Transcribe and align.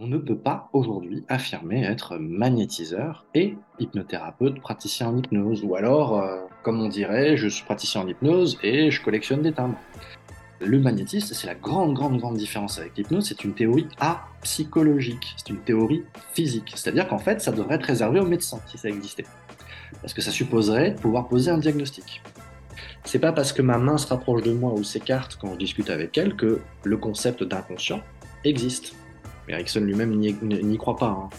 on 0.00 0.06
ne 0.06 0.16
peut 0.16 0.38
pas 0.38 0.70
aujourd'hui 0.72 1.24
affirmer 1.28 1.84
être 1.84 2.18
magnétiseur 2.18 3.26
et 3.34 3.56
hypnothérapeute 3.80 4.60
praticien 4.60 5.08
en 5.08 5.16
hypnose. 5.16 5.64
Ou 5.64 5.74
alors, 5.74 6.20
euh, 6.20 6.38
comme 6.62 6.80
on 6.80 6.88
dirait, 6.88 7.36
je 7.36 7.48
suis 7.48 7.64
praticien 7.64 8.02
en 8.02 8.08
hypnose 8.08 8.58
et 8.62 8.92
je 8.92 9.02
collectionne 9.02 9.42
des 9.42 9.52
timbres. 9.52 9.78
Le 10.60 10.78
magnétisme, 10.78 11.34
c'est 11.34 11.48
la 11.48 11.56
grande, 11.56 11.94
grande, 11.94 12.18
grande 12.18 12.36
différence 12.36 12.78
avec 12.78 12.96
l'hypnose, 12.96 13.28
c'est 13.28 13.44
une 13.44 13.54
théorie 13.54 13.88
apsychologique, 13.98 15.34
c'est 15.36 15.50
une 15.50 15.60
théorie 15.60 16.04
physique. 16.32 16.72
C'est-à-dire 16.74 17.08
qu'en 17.08 17.18
fait, 17.18 17.40
ça 17.40 17.50
devrait 17.50 17.76
être 17.76 17.86
réservé 17.86 18.20
aux 18.20 18.26
médecins 18.26 18.60
si 18.66 18.78
ça 18.78 18.88
existait. 18.88 19.24
Parce 20.00 20.14
que 20.14 20.20
ça 20.20 20.30
supposerait 20.30 20.94
pouvoir 20.94 21.28
poser 21.28 21.50
un 21.50 21.58
diagnostic. 21.58 22.22
C'est 23.04 23.18
pas 23.18 23.32
parce 23.32 23.52
que 23.52 23.62
ma 23.62 23.78
main 23.78 23.98
se 23.98 24.06
rapproche 24.06 24.42
de 24.42 24.52
moi 24.52 24.72
ou 24.72 24.84
s'écarte 24.84 25.38
quand 25.40 25.54
je 25.54 25.58
discute 25.58 25.90
avec 25.90 26.16
elle 26.18 26.36
que 26.36 26.60
le 26.84 26.96
concept 26.96 27.42
d'inconscient 27.42 28.00
existe. 28.44 28.94
Mais 29.48 29.54
Erickson 29.54 29.80
lui-même 29.80 30.14
n'y 30.14 30.76
croit 30.76 30.96
pas. 30.96 31.06
Hein. 31.06 31.30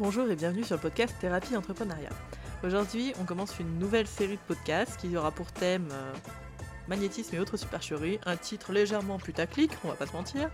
Bonjour 0.00 0.28
et 0.28 0.34
bienvenue 0.34 0.64
sur 0.64 0.74
le 0.74 0.82
podcast 0.82 1.14
Thérapie 1.20 1.56
Entrepreneuriat. 1.56 2.10
Aujourd'hui, 2.64 3.12
on 3.20 3.24
commence 3.24 3.60
une 3.60 3.78
nouvelle 3.78 4.08
série 4.08 4.34
de 4.34 4.42
podcasts 4.48 5.00
qui 5.00 5.16
aura 5.16 5.30
pour 5.30 5.52
thème 5.52 5.86
euh, 5.92 6.12
magnétisme 6.88 7.36
et 7.36 7.38
autres 7.38 7.56
supercheries, 7.56 8.18
un 8.26 8.36
titre 8.36 8.72
légèrement 8.72 9.18
putaclic, 9.18 9.70
on 9.84 9.88
va 9.88 9.94
pas 9.94 10.06
se 10.06 10.12
mentir, 10.12 10.50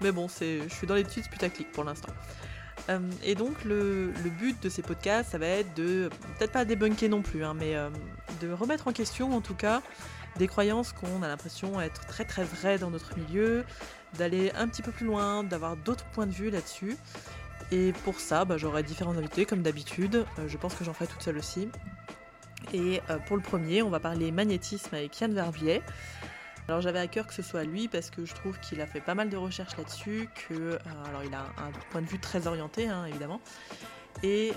mais 0.00 0.12
bon, 0.12 0.28
je 0.28 0.66
suis 0.70 0.86
dans 0.86 0.94
l'étude 0.94 1.28
putaclic 1.28 1.70
pour 1.72 1.84
l'instant. 1.84 2.12
Euh, 2.88 2.98
et 3.22 3.34
donc 3.34 3.62
le, 3.64 4.12
but 4.38 4.62
de 4.62 4.70
ces 4.70 4.80
podcasts, 4.80 5.32
ça 5.32 5.38
va 5.38 5.46
être 5.46 5.74
de, 5.74 6.08
peut-être 6.38 6.52
pas 6.52 6.64
débunker 6.64 7.10
non 7.10 7.20
plus, 7.20 7.44
hein, 7.44 7.52
mais 7.52 7.76
euh, 7.76 7.90
de 8.40 8.50
remettre 8.50 8.88
en 8.88 8.92
question 8.92 9.34
en 9.36 9.42
tout 9.42 9.54
cas 9.54 9.82
des 10.38 10.46
croyances 10.46 10.92
qu'on 10.92 11.22
a 11.22 11.28
l'impression 11.28 11.80
être 11.80 12.06
très 12.06 12.24
très 12.24 12.44
vraies 12.44 12.78
dans 12.78 12.90
notre 12.90 13.16
milieu, 13.18 13.64
d'aller 14.14 14.52
un 14.52 14.68
petit 14.68 14.82
peu 14.82 14.92
plus 14.92 15.06
loin, 15.06 15.44
d'avoir 15.44 15.76
d'autres 15.76 16.04
points 16.06 16.26
de 16.26 16.32
vue 16.32 16.50
là-dessus. 16.50 16.96
Et 17.72 17.92
pour 18.04 18.20
ça, 18.20 18.44
bah, 18.44 18.56
j'aurai 18.56 18.82
différents 18.82 19.16
invités 19.16 19.44
comme 19.44 19.62
d'habitude. 19.62 20.24
Euh, 20.38 20.48
je 20.48 20.56
pense 20.56 20.74
que 20.74 20.84
j'en 20.84 20.92
ferai 20.92 21.06
toute 21.06 21.22
seule 21.22 21.38
aussi. 21.38 21.68
Et 22.72 23.00
euh, 23.10 23.18
pour 23.26 23.36
le 23.36 23.42
premier, 23.42 23.82
on 23.82 23.90
va 23.90 24.00
parler 24.00 24.30
magnétisme 24.30 24.94
avec 24.94 25.18
Yann 25.20 25.32
Verviers. 25.32 25.82
Alors 26.68 26.80
j'avais 26.80 26.98
à 26.98 27.06
cœur 27.06 27.28
que 27.28 27.34
ce 27.34 27.42
soit 27.42 27.62
lui 27.62 27.86
parce 27.86 28.10
que 28.10 28.24
je 28.24 28.34
trouve 28.34 28.58
qu'il 28.58 28.80
a 28.80 28.86
fait 28.86 29.00
pas 29.00 29.14
mal 29.14 29.28
de 29.28 29.36
recherches 29.36 29.76
là-dessus, 29.76 30.28
que 30.48 30.54
euh, 30.54 30.78
alors 31.08 31.22
il 31.24 31.32
a 31.32 31.42
un, 31.42 31.70
point 31.90 32.02
de 32.02 32.08
vue 32.08 32.18
très 32.18 32.48
orienté 32.48 32.88
hein, 32.88 33.04
évidemment, 33.06 33.40
et 34.24 34.52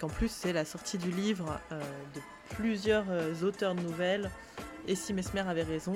qu'en 0.00 0.08
plus 0.08 0.30
c'est 0.30 0.52
la 0.52 0.64
sortie 0.64 0.98
du 0.98 1.12
livre 1.12 1.60
de 1.70 2.20
plusieurs 2.56 3.04
auteurs 3.44 3.76
de 3.76 3.82
nouvelles. 3.82 4.30
Et 4.88 4.96
si 4.96 5.12
Mesmer 5.12 5.42
avait 5.42 5.62
raison, 5.62 5.94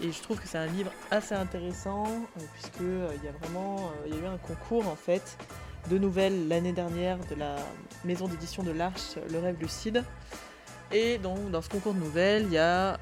et 0.00 0.12
je 0.12 0.22
trouve 0.22 0.38
que 0.38 0.46
c'est 0.46 0.58
un 0.58 0.66
livre 0.66 0.92
assez 1.10 1.34
intéressant, 1.34 2.06
euh, 2.06 2.40
puisque 2.54 2.80
euh, 2.82 3.08
il 3.16 3.24
y 3.24 3.28
a 3.28 3.32
vraiment 3.32 3.76
euh, 3.76 4.06
il 4.06 4.14
y 4.14 4.18
a 4.18 4.22
eu 4.22 4.26
un 4.26 4.36
concours 4.36 4.86
en 4.88 4.96
fait 4.96 5.38
de 5.90 5.96
nouvelles 5.98 6.48
l'année 6.48 6.72
dernière 6.72 7.18
de 7.30 7.34
la 7.34 7.56
maison 8.04 8.28
d'édition 8.28 8.62
de 8.62 8.72
l'Arche, 8.72 9.16
Le 9.30 9.38
Rêve 9.38 9.56
Lucide. 9.60 10.04
Et 10.92 11.18
donc 11.18 11.50
dans 11.50 11.62
ce 11.62 11.68
concours 11.68 11.94
de 11.94 12.00
nouvelles, 12.00 12.44
il 12.44 12.52
y 12.52 12.58
a 12.58 12.98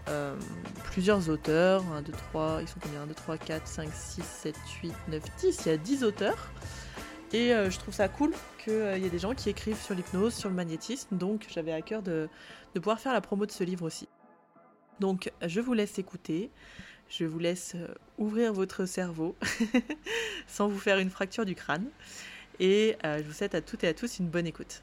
plusieurs 0.84 1.28
auteurs, 1.28 1.82
1, 1.92 2.02
2, 2.02 2.12
3, 2.30 2.58
ils 2.62 2.68
sont 2.68 2.80
combien? 2.80 3.02
1, 3.02 3.06
2, 3.06 3.14
3, 3.14 3.38
4, 3.38 3.66
5, 3.66 3.88
6, 3.92 4.22
7, 4.22 4.56
8, 4.82 4.94
9, 5.08 5.22
10, 5.38 5.60
il 5.64 5.68
y 5.68 5.72
a 5.72 5.76
10 5.76 6.04
auteurs. 6.04 6.50
Et 7.32 7.48
je 7.48 7.78
trouve 7.78 7.92
ça 7.92 8.08
cool 8.08 8.32
qu'il 8.62 9.02
y 9.02 9.06
ait 9.06 9.10
des 9.10 9.18
gens 9.18 9.34
qui 9.34 9.50
écrivent 9.50 9.80
sur 9.80 9.94
l'hypnose, 9.94 10.34
sur 10.34 10.48
le 10.48 10.54
magnétisme, 10.54 11.16
donc 11.16 11.46
j'avais 11.50 11.72
à 11.72 11.82
cœur 11.82 12.02
de, 12.02 12.28
de 12.74 12.80
pouvoir 12.80 13.00
faire 13.00 13.12
la 13.12 13.20
promo 13.20 13.44
de 13.44 13.52
ce 13.52 13.64
livre 13.64 13.84
aussi. 13.84 14.08
Donc 15.00 15.32
je 15.42 15.60
vous 15.60 15.74
laisse 15.74 15.98
écouter, 15.98 16.50
je 17.08 17.24
vous 17.24 17.38
laisse 17.38 17.74
euh, 17.74 17.88
ouvrir 18.18 18.52
votre 18.52 18.86
cerveau 18.86 19.36
sans 20.46 20.68
vous 20.68 20.78
faire 20.78 20.98
une 20.98 21.10
fracture 21.10 21.44
du 21.44 21.54
crâne. 21.54 21.88
Et 22.60 22.96
euh, 23.04 23.18
je 23.18 23.24
vous 23.24 23.32
souhaite 23.32 23.54
à 23.54 23.60
toutes 23.60 23.84
et 23.84 23.88
à 23.88 23.94
tous 23.94 24.18
une 24.20 24.28
bonne 24.28 24.46
écoute. 24.46 24.82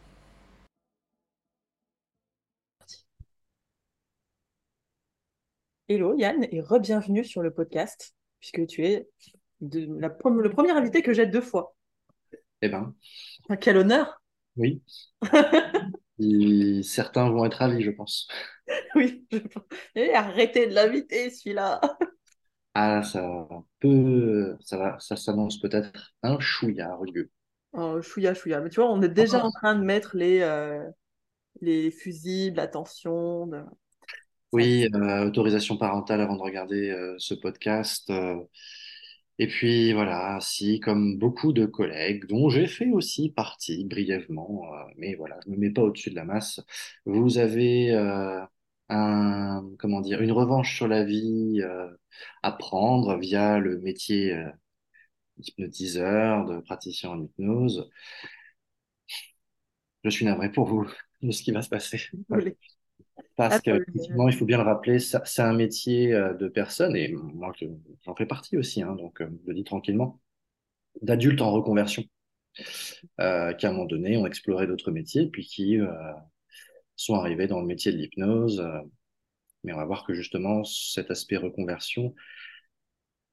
Hello 5.87 6.15
Yann 6.17 6.45
et 6.51 6.61
re-bienvenue 6.61 7.25
sur 7.25 7.41
le 7.41 7.51
podcast, 7.53 8.13
puisque 8.39 8.65
tu 8.67 8.85
es 8.85 9.09
le 9.61 10.49
premier 10.49 10.71
invité 10.71 11.01
que 11.01 11.13
j'ai 11.13 11.25
deux 11.25 11.41
fois. 11.41 11.75
Eh 12.61 12.69
ben. 12.69 12.93
Quel 13.59 13.77
honneur 13.77 14.21
Oui. 14.55 14.81
certains 16.83 17.29
vont 17.29 17.45
être 17.45 17.55
ravis, 17.55 17.81
je 17.81 17.91
pense. 17.91 18.27
oui, 18.95 19.25
je 19.31 19.37
pense. 19.39 19.63
arrêtez 20.13 20.67
de 20.67 20.73
l'inviter, 20.73 21.29
celui-là. 21.29 21.81
ah, 22.73 23.03
ça 23.03 23.47
peut, 23.79 24.57
ça 24.61 24.77
va, 24.77 24.97
ça 24.99 25.15
s'annonce 25.15 25.59
peut-être 25.59 26.13
un 26.23 26.39
chouïa 26.39 26.95
rugueux. 26.95 27.29
Oh, 27.73 28.01
chouïa, 28.01 28.33
chouïa. 28.33 28.59
Mais 28.59 28.69
tu 28.69 28.81
vois, 28.81 28.91
on 28.91 29.01
est 29.01 29.09
déjà 29.09 29.43
en 29.43 29.51
train 29.51 29.75
de 29.75 29.83
mettre 29.83 30.15
les, 30.15 30.41
euh, 30.41 30.83
les 31.61 31.91
fusibles, 31.91 32.59
attention. 32.59 33.47
De... 33.47 33.63
Oui, 34.51 34.87
euh, 34.93 35.25
autorisation 35.25 35.77
parentale 35.77 36.21
avant 36.21 36.35
de 36.35 36.41
regarder 36.41 36.89
euh, 36.89 37.15
ce 37.17 37.33
podcast. 37.33 38.11
Et 39.39 39.47
puis 39.47 39.93
voilà, 39.93 40.37
si 40.41 40.79
comme 40.79 41.17
beaucoup 41.17 41.51
de 41.53 41.65
collègues, 41.65 42.27
dont 42.27 42.49
j'ai 42.49 42.67
fait 42.67 42.91
aussi 42.91 43.31
partie 43.31 43.85
brièvement, 43.85 44.67
mais 44.97 45.15
voilà, 45.15 45.39
je 45.45 45.49
ne 45.49 45.55
me 45.55 45.61
mets 45.61 45.71
pas 45.71 45.81
au-dessus 45.81 46.11
de 46.11 46.15
la 46.15 46.25
masse, 46.25 46.59
vous 47.05 47.39
avez 47.39 47.91
un, 48.91 49.65
comment 49.79 50.01
dire, 50.01 50.21
une 50.21 50.31
revanche 50.31 50.75
sur 50.75 50.87
la 50.87 51.03
vie 51.03 51.61
euh, 51.61 51.89
à 52.43 52.51
prendre 52.51 53.17
via 53.17 53.59
le 53.59 53.79
métier 53.79 54.35
d'hypnotiseur, 55.37 56.45
de 56.45 56.59
praticien 56.61 57.11
en 57.11 57.21
hypnose. 57.21 57.89
Je 60.03 60.09
suis 60.09 60.25
navré 60.25 60.51
pour 60.51 60.65
vous 60.67 60.87
de 61.21 61.31
ce 61.31 61.43
qui 61.43 61.51
va 61.51 61.61
se 61.61 61.69
passer. 61.69 61.99
Parce 63.35 63.59
qu'effectivement, 63.61 64.27
il 64.27 64.35
faut 64.35 64.45
bien 64.45 64.57
le 64.57 64.63
rappeler, 64.63 64.99
c'est 64.99 65.41
un 65.41 65.53
métier 65.53 66.13
euh, 66.13 66.33
de 66.33 66.47
personnes, 66.47 66.95
et 66.95 67.11
moi 67.11 67.51
j'en 68.05 68.15
fais 68.15 68.25
partie 68.25 68.57
aussi, 68.57 68.81
hein, 68.81 68.95
donc 68.95 69.21
euh, 69.21 69.29
je 69.43 69.47
le 69.47 69.53
dis 69.53 69.63
tranquillement, 69.63 70.19
d'adultes 71.01 71.41
en 71.41 71.51
reconversion, 71.51 72.03
euh, 73.19 73.53
qui 73.53 73.65
à 73.65 73.69
un 73.69 73.73
moment 73.73 73.85
donné 73.85 74.17
ont 74.17 74.25
exploré 74.25 74.67
d'autres 74.67 74.91
métiers, 74.91 75.27
puis 75.27 75.45
qui 75.45 75.77
sont 77.05 77.15
arrivés 77.15 77.47
dans 77.47 77.59
le 77.61 77.67
métier 77.67 77.91
de 77.91 77.97
l'hypnose. 77.97 78.63
mais 79.63 79.73
on 79.73 79.77
va 79.77 79.85
voir 79.85 80.05
que 80.05 80.13
justement, 80.13 80.63
cet 80.63 81.11
aspect 81.11 81.37
reconversion, 81.37 82.13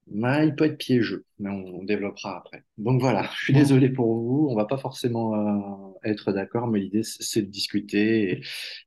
bah, 0.09 0.43
il 0.43 0.55
peut 0.55 0.65
être 0.65 0.77
piégeux, 0.77 1.25
mais 1.37 1.49
on, 1.49 1.83
développera 1.83 2.37
après. 2.37 2.63
Donc 2.77 2.99
voilà, 3.01 3.29
je 3.37 3.43
suis 3.45 3.53
désolé 3.53 3.89
pour 3.89 4.15
vous, 4.15 4.47
on 4.49 4.55
va 4.55 4.65
pas 4.65 4.77
forcément 4.77 5.35
euh, 5.35 6.09
être 6.09 6.31
d'accord, 6.31 6.67
mais 6.67 6.79
l'idée 6.79 7.03
c'est 7.03 7.43
de 7.43 7.47
discuter. 7.47 8.41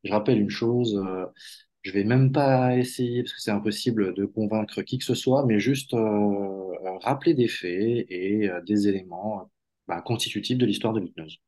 je 0.04 0.12
rappelle 0.12 0.40
une 0.40 0.50
chose, 0.50 0.96
euh, 1.06 1.26
je 1.82 1.92
vais 1.92 2.04
même 2.04 2.32
pas 2.32 2.76
essayer, 2.76 3.22
parce 3.22 3.34
que 3.34 3.40
c'est 3.40 3.50
impossible 3.52 4.14
de 4.14 4.24
convaincre 4.24 4.82
qui 4.82 4.98
que 4.98 5.04
ce 5.04 5.14
soit, 5.14 5.46
mais 5.46 5.60
juste 5.60 5.94
euh, 5.94 6.98
rappeler 7.02 7.34
des 7.34 7.48
faits 7.48 8.06
et 8.08 8.50
des 8.66 8.88
éléments 8.88 9.50
bah, 9.86 10.02
constitutifs 10.02 10.58
de 10.58 10.66
l'histoire 10.66 10.92
de 10.92 11.00
l'hypnose. 11.00 11.38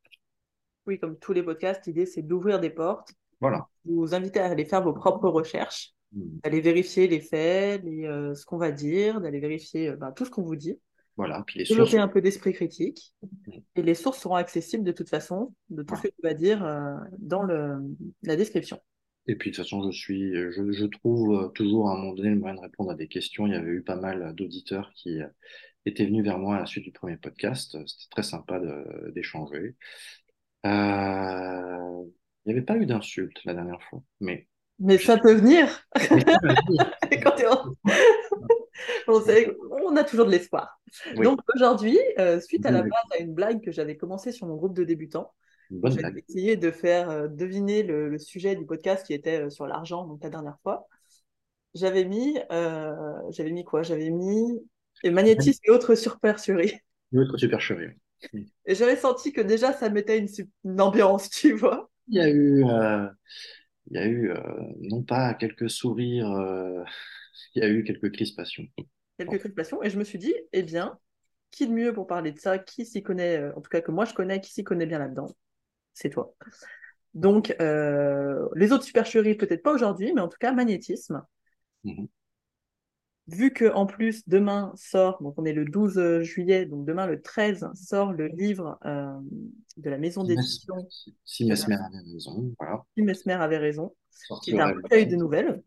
Oui, 0.86 0.98
comme 0.98 1.18
tous 1.18 1.32
les 1.32 1.42
podcasts, 1.42 1.86
l'idée 1.86 2.06
c'est 2.06 2.22
d'ouvrir 2.22 2.60
des 2.60 2.70
portes. 2.70 3.12
Voilà. 3.40 3.68
Vous 3.84 4.14
inviter 4.14 4.40
à 4.40 4.46
aller 4.46 4.64
faire 4.64 4.82
vos 4.82 4.92
propres 4.92 5.28
recherches 5.28 5.94
Hmm. 6.14 6.38
d'aller 6.44 6.60
vérifier 6.60 7.08
les 7.08 7.20
faits, 7.20 7.84
euh, 7.84 8.34
ce 8.34 8.46
qu'on 8.46 8.56
va 8.56 8.70
dire, 8.70 9.20
d'aller 9.20 9.40
vérifier 9.40 9.88
euh, 9.88 9.96
ben, 9.96 10.12
tout 10.12 10.24
ce 10.24 10.30
qu'on 10.30 10.42
vous 10.42 10.54
dit. 10.54 10.78
Voilà, 11.16 11.42
puis 11.46 11.58
les 11.58 11.64
Développer 11.64 11.98
un 11.98 12.08
peu 12.08 12.20
d'esprit 12.20 12.52
critique. 12.52 13.14
Hmm. 13.22 13.58
Et 13.74 13.82
les 13.82 13.94
sources 13.94 14.20
seront 14.20 14.36
accessibles 14.36 14.84
de 14.84 14.92
toute 14.92 15.08
façon, 15.08 15.54
de 15.70 15.82
tout 15.82 15.96
ce 15.96 16.02
que 16.02 16.08
tu 16.08 16.22
vas 16.22 16.34
dire 16.34 16.64
euh, 16.64 16.94
dans 17.18 17.42
le, 17.42 17.78
la 18.22 18.36
description. 18.36 18.78
Et 19.26 19.34
puis 19.36 19.50
de 19.50 19.56
toute 19.56 19.64
façon, 19.64 19.90
je 19.90 19.96
suis, 19.96 20.34
je, 20.34 20.70
je, 20.70 20.84
trouve 20.84 21.50
toujours 21.54 21.88
à 21.88 21.94
un 21.94 21.96
moment 21.96 22.12
donné 22.12 22.30
le 22.30 22.36
moyen 22.36 22.54
de 22.54 22.60
répondre 22.60 22.90
à 22.90 22.94
des 22.94 23.08
questions. 23.08 23.46
Il 23.46 23.52
y 23.52 23.56
avait 23.56 23.70
eu 23.70 23.82
pas 23.82 23.96
mal 23.96 24.34
d'auditeurs 24.34 24.92
qui 24.94 25.18
étaient 25.86 26.04
venus 26.04 26.22
vers 26.22 26.38
moi 26.38 26.56
à 26.56 26.60
la 26.60 26.66
suite 26.66 26.84
du 26.84 26.92
premier 26.92 27.16
podcast. 27.16 27.72
C'était 27.86 28.10
très 28.10 28.22
sympa 28.22 28.60
d'échanger. 29.14 29.76
Il 32.44 32.52
n'y 32.52 32.58
avait 32.58 32.64
pas 32.64 32.76
eu 32.76 32.86
d'insultes 32.86 33.44
la 33.44 33.54
dernière 33.54 33.82
fois, 33.82 34.02
mais 34.20 34.46
mais 34.78 34.98
ça 34.98 35.18
peut 35.18 35.34
venir. 35.34 35.86
on, 39.08 39.96
a 39.96 40.04
toujours 40.04 40.26
de 40.26 40.30
l'espoir. 40.30 40.80
Donc 41.16 41.40
aujourd'hui, 41.54 41.98
euh, 42.18 42.40
suite 42.40 42.66
à 42.66 42.70
la 42.70 42.82
base 42.82 42.90
à 43.12 43.18
une 43.18 43.34
blague 43.34 43.62
que 43.62 43.70
j'avais 43.70 43.96
commencé 43.96 44.32
sur 44.32 44.46
mon 44.46 44.56
groupe 44.56 44.74
de 44.74 44.84
débutants, 44.84 45.32
j'ai 45.70 46.00
essayé 46.28 46.56
de 46.56 46.70
faire 46.70 47.10
euh, 47.10 47.28
deviner 47.28 47.82
le, 47.82 48.18
sujet 48.18 48.56
du 48.56 48.66
podcast 48.66 49.06
qui 49.06 49.14
était 49.14 49.42
euh, 49.42 49.50
sur 49.50 49.66
l'argent, 49.66 50.06
donc 50.06 50.22
la 50.22 50.30
dernière 50.30 50.58
fois. 50.62 50.86
J'avais 51.74 52.04
mis, 52.04 52.38
j'avais 53.30 53.50
mis 53.50 53.64
quoi? 53.64 53.82
J'avais 53.82 54.10
mis 54.10 54.60
magnétisme 55.04 55.60
et 55.64 55.70
autres 55.70 55.96
supercheries. 55.96 56.78
Et 57.12 57.18
autres 57.18 57.36
supercheries. 57.36 57.96
Et 58.64 58.76
j'avais 58.76 58.94
senti 58.94 59.32
que 59.32 59.40
déjà 59.40 59.72
ça 59.72 59.90
mettait 59.90 60.18
une, 60.18 60.28
une 60.64 60.80
ambiance, 60.80 61.28
tu 61.30 61.54
vois. 61.54 61.90
Il 62.08 62.14
y 62.16 62.20
a 62.20 62.28
eu 62.28 62.64
il 63.90 63.96
y 63.96 63.98
a 63.98 64.06
eu, 64.06 64.30
euh, 64.30 64.40
non 64.80 65.02
pas 65.02 65.34
quelques 65.34 65.70
sourires, 65.70 66.30
euh, 66.32 66.82
il 67.54 67.62
y 67.62 67.66
a 67.66 67.68
eu 67.68 67.84
quelques 67.84 68.12
crispations. 68.12 68.66
Quelques 69.18 69.38
crispations, 69.38 69.82
et 69.82 69.90
je 69.90 69.98
me 69.98 70.04
suis 70.04 70.18
dit, 70.18 70.34
eh 70.52 70.62
bien, 70.62 70.98
qui 71.50 71.66
de 71.68 71.72
mieux 71.72 71.92
pour 71.92 72.06
parler 72.06 72.32
de 72.32 72.38
ça? 72.38 72.58
Qui 72.58 72.84
s'y 72.84 73.02
connaît, 73.02 73.44
en 73.54 73.60
tout 73.60 73.70
cas 73.70 73.80
que 73.80 73.92
moi 73.92 74.04
je 74.04 74.14
connais, 74.14 74.40
qui 74.40 74.52
s'y 74.52 74.64
connaît 74.64 74.86
bien 74.86 74.98
là-dedans? 74.98 75.30
C'est 75.92 76.10
toi. 76.10 76.34
Donc, 77.14 77.54
les 77.60 78.72
autres 78.72 78.84
supercheries, 78.84 79.36
peut-être 79.36 79.62
pas 79.62 79.72
aujourd'hui, 79.72 80.12
mais 80.12 80.20
en 80.20 80.28
tout 80.28 80.38
cas, 80.40 80.52
magnétisme. 80.52 81.22
Mhm 81.84 82.08
vu 83.26 83.52
que 83.52 83.72
en 83.72 83.86
plus 83.86 84.28
demain 84.28 84.72
sort, 84.76 85.22
donc 85.22 85.34
on 85.38 85.44
est 85.44 85.52
le 85.52 85.64
12 85.64 86.22
juillet, 86.22 86.66
donc 86.66 86.84
demain 86.84 87.06
le 87.06 87.22
13 87.22 87.68
sort 87.74 88.12
le 88.12 88.26
livre 88.28 88.78
euh, 88.84 89.14
de 89.76 89.90
la 89.90 89.98
maison 89.98 90.24
d'édition. 90.24 90.74
Si 91.24 91.46
Mesmer 91.46 91.76
avait 91.76 92.12
raison, 92.12 92.52
voilà. 92.58 92.84
Si 92.96 93.02
Mesmer 93.02 93.34
avait 93.34 93.58
raison, 93.58 93.94
qui 94.42 94.52
est 94.52 94.60
un 94.60 94.72
recueil 94.72 95.06
de 95.06 95.16
nouvelles, 95.16 95.62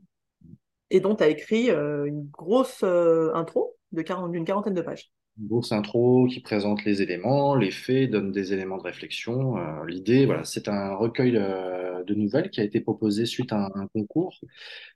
et 0.90 1.00
dont 1.00 1.16
tu 1.16 1.24
as 1.24 1.30
écrit 1.30 1.70
euh, 1.70 2.06
une 2.06 2.28
grosse 2.30 2.82
euh, 2.84 3.34
intro 3.34 3.76
de 3.92 4.04
d'une 4.32 4.46
quarantaine 4.46 4.74
de 4.74 4.82
pages. 4.82 5.12
Une 5.40 5.48
grosse 5.48 5.72
intro 5.72 6.28
qui 6.28 6.40
présente 6.40 6.84
les 6.84 7.02
éléments, 7.02 7.56
les 7.56 7.72
faits, 7.72 8.10
donne 8.10 8.32
des 8.32 8.54
éléments 8.54 8.78
de 8.78 8.84
réflexion. 8.84 9.56
L'idée, 9.86 10.26
voilà, 10.26 10.44
c'est 10.44 10.68
un 10.68 10.96
recueil 10.96 11.34
de 11.34 12.14
nouvelles 12.16 12.50
qui 12.50 12.60
a 12.60 12.64
été 12.64 12.82
proposé 12.82 13.26
suite 13.26 13.54
à 13.54 13.70
un 13.76 13.88
concours 13.88 14.40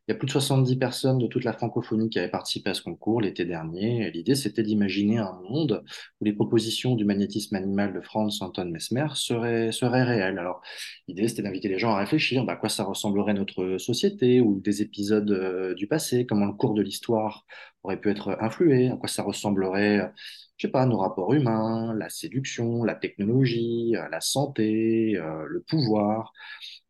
il 0.07 0.11
y 0.11 0.15
a 0.15 0.17
plus 0.17 0.25
de 0.25 0.31
70 0.31 0.77
personnes 0.77 1.19
de 1.19 1.27
toute 1.27 1.43
la 1.43 1.53
francophonie 1.53 2.09
qui 2.09 2.17
avaient 2.17 2.29
participé 2.29 2.71
à 2.71 2.73
ce 2.73 2.81
concours 2.81 3.21
l'été 3.21 3.45
dernier. 3.45 4.09
L'idée, 4.11 4.33
c'était 4.35 4.63
d'imaginer 4.63 5.19
un 5.19 5.39
monde 5.47 5.83
où 6.19 6.25
les 6.25 6.33
propositions 6.33 6.95
du 6.95 7.05
magnétisme 7.05 7.55
animal 7.55 7.93
de 7.93 8.01
Franz 8.01 8.43
Anton 8.43 8.65
Mesmer 8.65 9.07
seraient, 9.13 9.71
seraient 9.71 10.03
réelles. 10.03 10.39
Alors, 10.39 10.61
l'idée, 11.07 11.27
c'était 11.27 11.43
d'inviter 11.43 11.69
les 11.69 11.77
gens 11.77 11.91
à 11.91 11.99
réfléchir 11.99 12.43
bah, 12.45 12.53
à 12.53 12.55
quoi 12.55 12.67
ça 12.67 12.83
ressemblerait 12.83 13.35
notre 13.35 13.77
société 13.77 14.41
ou 14.41 14.59
des 14.59 14.81
épisodes 14.81 15.31
euh, 15.31 15.75
du 15.75 15.87
passé, 15.87 16.25
comment 16.25 16.47
le 16.47 16.53
cours 16.53 16.73
de 16.73 16.81
l'histoire 16.81 17.45
aurait 17.83 17.99
pu 17.99 18.09
être 18.11 18.37
influé, 18.41 18.89
à 18.89 18.97
quoi 18.97 19.09
ça 19.09 19.23
ressemblerait, 19.23 20.11
je 20.57 20.67
sais 20.67 20.71
pas, 20.71 20.85
nos 20.85 20.97
rapports 20.97 21.33
humains, 21.33 21.93
la 21.95 22.09
séduction, 22.09 22.83
la 22.83 22.95
technologie, 22.95 23.95
euh, 23.95 24.07
la 24.09 24.21
santé, 24.21 25.17
euh, 25.17 25.45
le 25.47 25.61
pouvoir. 25.61 26.33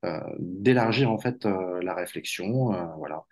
Euh, 0.03 0.19
d'élargir 0.39 1.11
en 1.11 1.19
fait 1.19 1.45
euh, 1.45 1.79
la 1.83 1.93
réflexion, 1.93 2.73
euh, 2.73 2.85
voilà. 2.97 3.23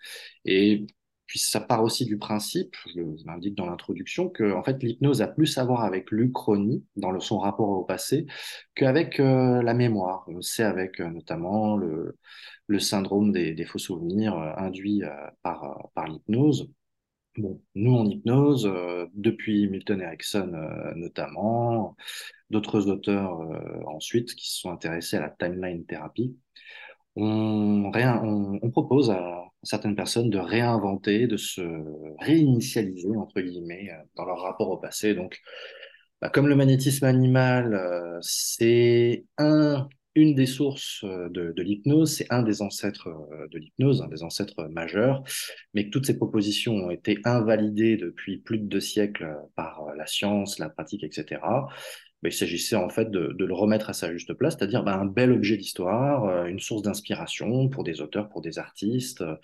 Et 0.44 0.86
puis 1.26 1.40
ça 1.40 1.60
part 1.60 1.82
aussi 1.82 2.04
du 2.04 2.16
principe, 2.16 2.76
je 2.94 3.00
l'indique 3.26 3.56
dans 3.56 3.66
l'introduction, 3.66 4.28
que 4.28 4.52
en 4.52 4.62
fait 4.62 4.80
l'hypnose 4.82 5.20
a 5.22 5.26
plus 5.28 5.58
à 5.58 5.64
voir 5.64 5.84
avec 5.84 6.10
l'uchronie 6.12 6.84
dans 6.96 7.10
le, 7.10 7.18
son 7.20 7.38
rapport 7.38 7.70
au 7.70 7.84
passé 7.84 8.26
qu'avec 8.74 9.18
la 9.18 9.74
mémoire. 9.74 10.26
C'est 10.42 10.64
avec 10.64 11.00
notamment 11.00 11.76
le, 11.76 12.16
syndrome 12.78 13.32
des, 13.32 13.64
faux 13.64 13.78
souvenirs 13.78 14.34
induits 14.56 15.02
par 15.42 15.84
l'hypnose. 16.08 16.68
Nous 17.36 17.94
en 17.94 18.06
hypnose, 18.06 18.70
depuis 19.14 19.68
Milton 19.68 20.00
Erickson 20.02 20.52
notamment, 20.96 21.96
d'autres 22.50 22.88
auteurs 22.88 23.40
ensuite 23.86 24.34
qui 24.34 24.50
se 24.50 24.60
sont 24.60 24.70
intéressés 24.70 25.16
à 25.16 25.20
la 25.20 25.30
timeline 25.30 25.86
thérapie, 25.86 26.36
on, 27.16 28.70
propose 28.72 29.10
à 29.10 29.44
certaines 29.62 29.96
personnes 29.96 30.30
de 30.30 30.38
réinventer, 30.38 31.26
de 31.26 31.36
se 31.36 31.62
réinitialiser, 32.18 33.16
entre 33.16 33.40
guillemets, 33.40 33.90
euh, 33.90 34.02
dans 34.16 34.24
leur 34.24 34.40
rapport 34.40 34.70
au 34.70 34.78
passé. 34.78 35.14
Donc, 35.14 35.38
bah, 36.20 36.30
comme 36.30 36.48
le 36.48 36.56
magnétisme 36.56 37.04
animal, 37.04 37.74
euh, 37.74 38.18
c'est 38.22 39.24
un, 39.38 39.88
une 40.14 40.34
des 40.34 40.46
sources 40.46 41.04
euh, 41.04 41.28
de, 41.30 41.62
l'hypnose, 41.62 42.14
c'est 42.14 42.26
un 42.30 42.42
des 42.42 42.62
ancêtres 42.62 43.08
de 43.50 43.58
l'hypnose, 43.58 44.02
un 44.02 44.08
des 44.08 44.22
ancêtres 44.22 44.64
majeurs, 44.64 45.22
mais 45.74 45.86
que 45.86 45.90
toutes 45.90 46.06
ces 46.06 46.16
propositions 46.16 46.74
ont 46.74 46.90
été 46.90 47.18
invalidées 47.24 47.96
depuis 47.96 48.38
plus 48.38 48.58
de 48.58 48.66
deux 48.66 48.80
siècles 48.80 49.36
par 49.56 49.94
la 49.96 50.06
science, 50.06 50.58
la 50.58 50.68
pratique, 50.68 51.04
etc 51.04 51.38
il 52.28 52.32
s'agissait 52.32 52.76
en 52.76 52.88
fait 52.88 53.10
de, 53.10 53.34
le 53.38 53.54
remettre 53.54 53.90
à 53.90 53.92
sa 53.92 54.12
juste 54.12 54.34
place, 54.34 54.56
c'est-à-dire 54.58 54.82
bah, 54.82 54.96
un 54.96 55.06
bel 55.06 55.32
objet 55.32 55.56
d'histoire, 55.56 56.24
euh, 56.24 56.46
une 56.46 56.60
source 56.60 56.82
d'inspiration 56.82 57.68
pour 57.68 57.84
des 57.84 58.00
auteurs, 58.00 58.28
pour 58.28 58.42
des 58.42 58.58
artistes, 58.58 59.22
euh, 59.22 59.36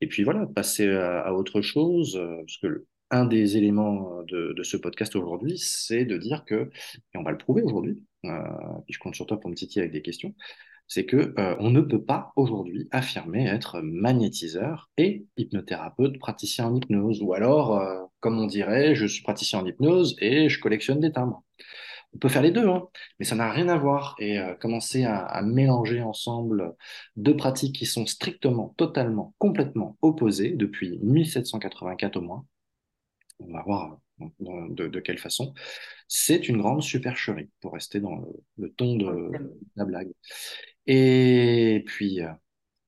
et 0.00 0.06
puis 0.06 0.22
voilà, 0.24 0.46
passer 0.46 0.88
à, 0.90 1.34
autre 1.34 1.62
chose, 1.62 2.16
euh, 2.16 2.36
parce 2.38 2.58
que 2.58 2.86
un 3.10 3.24
des 3.24 3.56
éléments 3.56 4.22
de, 4.24 4.54
ce 4.64 4.76
podcast 4.76 5.14
aujourd'hui, 5.14 5.58
c'est 5.58 6.04
de 6.04 6.16
dire 6.16 6.44
que, 6.44 6.70
et 6.96 7.18
on 7.18 7.22
va 7.22 7.30
le 7.30 7.38
prouver 7.38 7.62
aujourd'hui, 7.62 8.02
puis 8.84 8.94
je 8.94 8.98
compte 8.98 9.14
sur 9.14 9.26
toi 9.26 9.40
pour 9.40 9.50
me 9.50 9.54
titiller 9.54 9.82
avec 9.82 9.92
des 9.92 10.02
questions, 10.02 10.34
c'est 10.88 11.04
que 11.04 11.34
on 11.58 11.70
ne 11.70 11.80
peut 11.80 12.02
pas 12.02 12.32
aujourd'hui 12.36 12.88
affirmer 12.92 13.46
être 13.46 13.80
magnétiseur 13.80 14.90
et 14.96 15.26
hypnothérapeute, 15.36 16.18
praticien 16.18 16.66
en 16.66 16.76
hypnose, 16.76 17.22
ou 17.22 17.34
alors, 17.34 18.08
comme 18.20 18.38
on 18.38 18.46
dirait, 18.46 18.94
je 18.94 19.06
suis 19.06 19.22
praticien 19.22 19.60
en 19.60 19.66
hypnose 19.66 20.16
et 20.20 20.48
je 20.48 20.60
collectionne 20.60 21.00
des 21.00 21.12
timbres. 21.12 21.42
On 22.16 22.18
peut 22.18 22.30
faire 22.30 22.40
les 22.40 22.50
deux, 22.50 22.66
hein, 22.66 22.88
mais 23.18 23.26
ça 23.26 23.34
n'a 23.34 23.50
rien 23.52 23.68
à 23.68 23.76
voir. 23.76 24.14
Et 24.18 24.38
euh, 24.38 24.54
commencer 24.54 25.04
à, 25.04 25.42
mélanger 25.42 26.00
ensemble 26.00 26.74
deux 27.16 27.36
pratiques 27.36 27.76
qui 27.76 27.84
sont 27.84 28.06
strictement, 28.06 28.74
totalement, 28.78 29.34
complètement 29.36 29.98
opposées 30.00 30.52
depuis 30.52 30.98
1784 31.02 32.16
au 32.16 32.22
moins, 32.22 32.46
on 33.38 33.52
va 33.52 33.62
voir 33.64 33.98
de, 34.40 35.00
quelle 35.00 35.18
façon, 35.18 35.54
c'est 36.08 36.48
une 36.48 36.58
grande 36.58 36.82
supercherie, 36.82 37.50
pour 37.60 37.74
rester 37.74 38.00
dans 38.00 38.24
le, 38.56 38.72
ton 38.72 38.96
de 38.96 39.30
la 39.76 39.84
blague. 39.84 40.12
Et 40.86 41.82
puis, 41.86 42.22
euh, 42.22 42.28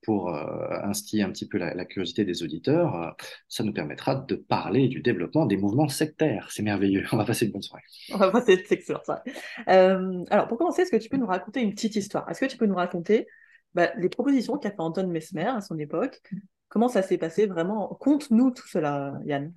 pour 0.03 0.33
euh, 0.33 0.79
instiller 0.83 1.23
un 1.23 1.29
petit 1.29 1.47
peu 1.47 1.57
la, 1.57 1.85
curiosité 1.85 2.25
des 2.25 2.43
auditeurs, 2.43 2.95
euh, 2.95 3.11
ça 3.47 3.63
nous 3.63 3.73
permettra 3.73 4.15
de 4.15 4.35
parler 4.35 4.87
du 4.87 5.01
développement 5.01 5.45
des 5.45 5.57
mouvements 5.57 5.87
sectaires. 5.87 6.49
C'est 6.51 6.63
merveilleux. 6.63 7.05
On 7.11 7.17
va 7.17 7.25
passer 7.25 7.45
une 7.45 7.51
bonne 7.51 7.61
soirée. 7.61 7.83
On 8.13 8.17
va 8.17 8.31
passer 8.31 8.53
une 8.53 8.63
excellente 8.71 9.05
soirée. 9.05 9.31
Euh, 9.67 10.23
alors, 10.29 10.47
pour 10.47 10.57
commencer, 10.57 10.83
est-ce 10.83 10.91
que 10.91 10.97
tu 10.97 11.09
peux 11.09 11.17
nous 11.17 11.27
raconter 11.27 11.61
une 11.61 11.73
petite 11.73 11.95
histoire? 11.95 12.29
Est-ce 12.29 12.39
que 12.39 12.45
tu 12.45 12.57
peux 12.57 12.65
nous 12.65 12.75
raconter 12.75 13.27
bah, 13.73 13.91
les 13.97 14.09
propositions 14.09 14.57
qu'a 14.57 14.71
fait 14.71 14.79
Anton 14.79 15.07
Mesmer 15.07 15.45
à 15.47 15.61
son 15.61 15.77
époque? 15.77 16.21
Comment 16.69 16.87
ça 16.87 17.01
s'est 17.01 17.17
passé 17.17 17.45
vraiment? 17.45 17.87
Conte-nous 17.99 18.51
tout 18.51 18.67
cela, 18.67 19.13
Yann. 19.25 19.53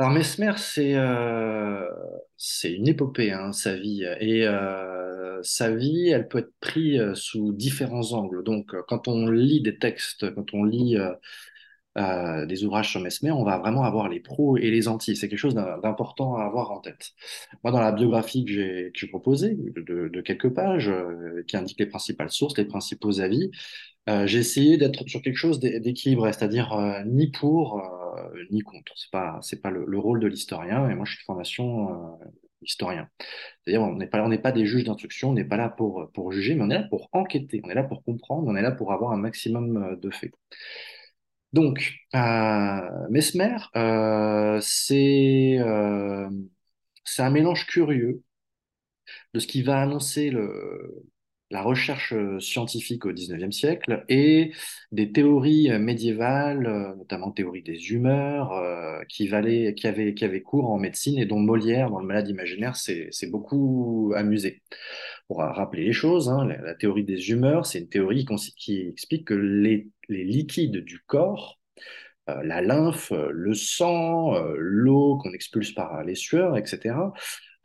Alors 0.00 0.12
Mesmer, 0.12 0.52
c'est 0.56 0.96
c'est 2.36 2.72
une 2.72 2.88
épopée, 2.88 3.32
hein, 3.32 3.52
sa 3.52 3.76
vie. 3.76 4.04
Et 4.20 4.46
sa 5.42 5.70
vie, 5.74 6.08
elle 6.08 6.28
peut 6.28 6.38
être 6.38 6.52
prise 6.60 7.00
euh, 7.00 7.14
sous 7.14 7.52
différents 7.52 8.12
angles. 8.12 8.42
Donc, 8.44 8.74
euh, 8.74 8.82
quand 8.86 9.08
on 9.08 9.26
lit 9.28 9.62
des 9.62 9.78
textes, 9.78 10.32
quand 10.34 10.54
on 10.54 10.64
lit 10.64 10.96
euh, 11.98 12.46
des 12.46 12.64
ouvrages 12.64 12.90
sur 12.90 13.00
Mesmer, 13.00 13.32
on 13.32 13.44
va 13.44 13.58
vraiment 13.58 13.84
avoir 13.84 14.08
les 14.08 14.20
pros 14.20 14.56
et 14.56 14.70
les 14.70 14.88
anti. 14.88 15.16
C'est 15.16 15.28
quelque 15.28 15.38
chose 15.38 15.54
d'important 15.54 16.36
à 16.36 16.44
avoir 16.44 16.70
en 16.70 16.80
tête. 16.80 17.10
Moi, 17.64 17.72
dans 17.72 17.80
la 17.80 17.92
biographie 17.92 18.44
que 18.44 18.52
j'ai 18.94 19.06
proposée, 19.08 19.56
de, 19.56 20.20
quelques 20.20 20.50
pages, 20.50 20.90
qui 21.46 21.56
indique 21.56 21.80
les 21.80 21.86
principales 21.86 22.30
sources, 22.30 22.56
les 22.56 22.64
principaux 22.64 23.20
avis, 23.20 23.50
j'ai 24.06 24.38
essayé 24.38 24.78
d'être 24.78 25.06
sur 25.08 25.20
quelque 25.20 25.36
chose 25.36 25.60
d'équilibré, 25.60 26.32
c'est-à-dire 26.32 27.02
ni 27.06 27.30
pour 27.30 27.82
ni 28.50 28.60
contre. 28.60 28.92
C'est 28.96 29.10
pas 29.10 29.38
c'est 29.42 29.60
pas 29.60 29.70
le, 29.70 29.84
le, 29.86 29.98
rôle 29.98 30.20
de 30.20 30.26
l'historien. 30.26 30.88
Et 30.88 30.94
moi, 30.94 31.04
je 31.04 31.12
suis 31.12 31.22
de 31.22 31.24
formation 31.24 32.18
historien. 32.62 33.08
C'est-à-dire, 33.64 33.82
on 33.82 33.94
n'est 33.94 34.06
pas, 34.06 34.22
on 34.24 34.36
pas 34.38 34.52
des 34.52 34.66
juges 34.66 34.84
d'instruction, 34.84 35.30
on 35.30 35.32
n'est 35.34 35.44
pas 35.44 35.56
là 35.56 35.68
pour, 35.68 36.10
pour 36.12 36.32
juger, 36.32 36.54
mais 36.54 36.64
on 36.64 36.70
est 36.70 36.74
là 36.74 36.86
pour 36.88 37.08
enquêter, 37.12 37.60
on 37.64 37.70
est 37.70 37.74
là 37.74 37.84
pour 37.84 38.04
comprendre, 38.04 38.46
on 38.48 38.56
est 38.56 38.62
là 38.62 38.72
pour 38.72 38.92
avoir 38.92 39.12
un 39.12 39.16
maximum 39.16 39.76
euh, 39.76 39.96
de 39.96 40.10
faits. 40.10 40.32
Donc, 41.52 41.94
euh, 42.14 43.08
Mesmer, 43.10 43.56
euh, 43.76 44.60
c'est 44.62 45.56
euh, 45.58 46.28
un 47.18 47.30
mélange 47.30 47.66
curieux 47.66 48.22
de 49.34 49.40
ce 49.40 49.46
qui 49.46 49.62
va 49.62 49.80
annoncer 49.80 50.30
le, 50.30 51.04
la 51.50 51.62
recherche 51.62 52.12
euh, 52.12 52.38
scientifique 52.38 53.04
au 53.06 53.12
XIXe 53.12 53.54
siècle 53.54 54.04
et 54.08 54.52
des 54.92 55.10
théories 55.10 55.70
euh, 55.70 55.78
médiévales, 55.78 56.66
euh, 56.66 56.94
notamment 56.94 57.32
théorie 57.32 57.62
des 57.62 57.90
humeurs, 57.92 58.52
qui, 59.08 59.26
valaient, 59.26 59.74
qui, 59.74 59.86
avaient, 59.86 60.42
cours 60.42 60.70
en 60.70 60.78
médecine 60.78 61.18
et 61.18 61.26
dont 61.26 61.38
Molière, 61.38 61.90
dans 61.90 62.00
Le 62.00 62.06
Malade 62.06 62.28
imaginaire, 62.28 62.76
s'est 62.76 63.10
beaucoup 63.28 64.12
amusé. 64.14 64.62
Pour 65.26 65.38
rappeler 65.38 65.84
les 65.84 65.92
choses, 65.92 66.28
hein, 66.28 66.46
la, 66.46 66.74
théorie 66.74 67.04
des 67.04 67.30
humeurs, 67.30 67.66
c'est 67.66 67.78
une 67.78 67.88
théorie 67.88 68.26
qui 68.56 68.88
explique 68.88 69.26
que 69.26 69.34
les 69.34 69.88
liquides 70.08 70.78
du 70.78 71.00
corps, 71.00 71.58
la 72.26 72.60
lymphe, 72.60 73.12
le 73.12 73.54
sang, 73.54 74.34
l'eau 74.56 75.18
qu'on 75.18 75.32
expulse 75.32 75.72
par 75.72 76.04
les 76.04 76.14
sueurs, 76.14 76.56
etc., 76.56 76.94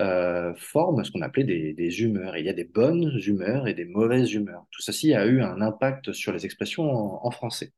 euh, 0.01 0.53
forment 0.55 1.03
ce 1.03 1.11
qu'on 1.11 1.21
appelait 1.21 1.73
des, 1.73 2.01
humeurs. 2.01 2.35
il 2.37 2.45
y 2.45 2.49
a 2.49 2.53
des 2.53 2.65
bonnes 2.65 3.17
humeurs 3.25 3.67
et 3.67 3.73
des 3.73 3.85
mauvaises 3.85 4.33
humeurs. 4.33 4.65
Tout 4.71 4.81
ceci 4.81 5.13
a 5.13 5.25
eu 5.25 5.41
un 5.41 5.61
impact 5.61 6.11
sur 6.11 6.33
les 6.33 6.45
expressions 6.45 7.25
en, 7.25 7.31
français. 7.31 7.71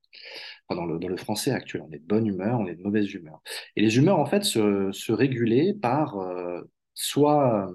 dans, 0.70 0.86
le, 0.86 1.18
français 1.18 1.52
actuel, 1.52 1.84
on 1.88 1.92
est 1.92 2.00
de 2.00 2.08
bonne 2.08 2.26
humeur, 2.26 2.60
on 2.60 2.68
est 2.68 2.76
de 2.76 2.82
mauvaise 2.82 3.14
humeur. 3.14 3.42
Et 3.76 3.82
les 3.82 3.98
humeurs, 3.98 4.20
en 4.20 4.26
fait, 4.26 4.44
se, 4.44 5.12
régulaient 5.12 5.74
par 5.74 6.18
euh, 6.18 6.62
soit 6.94 7.72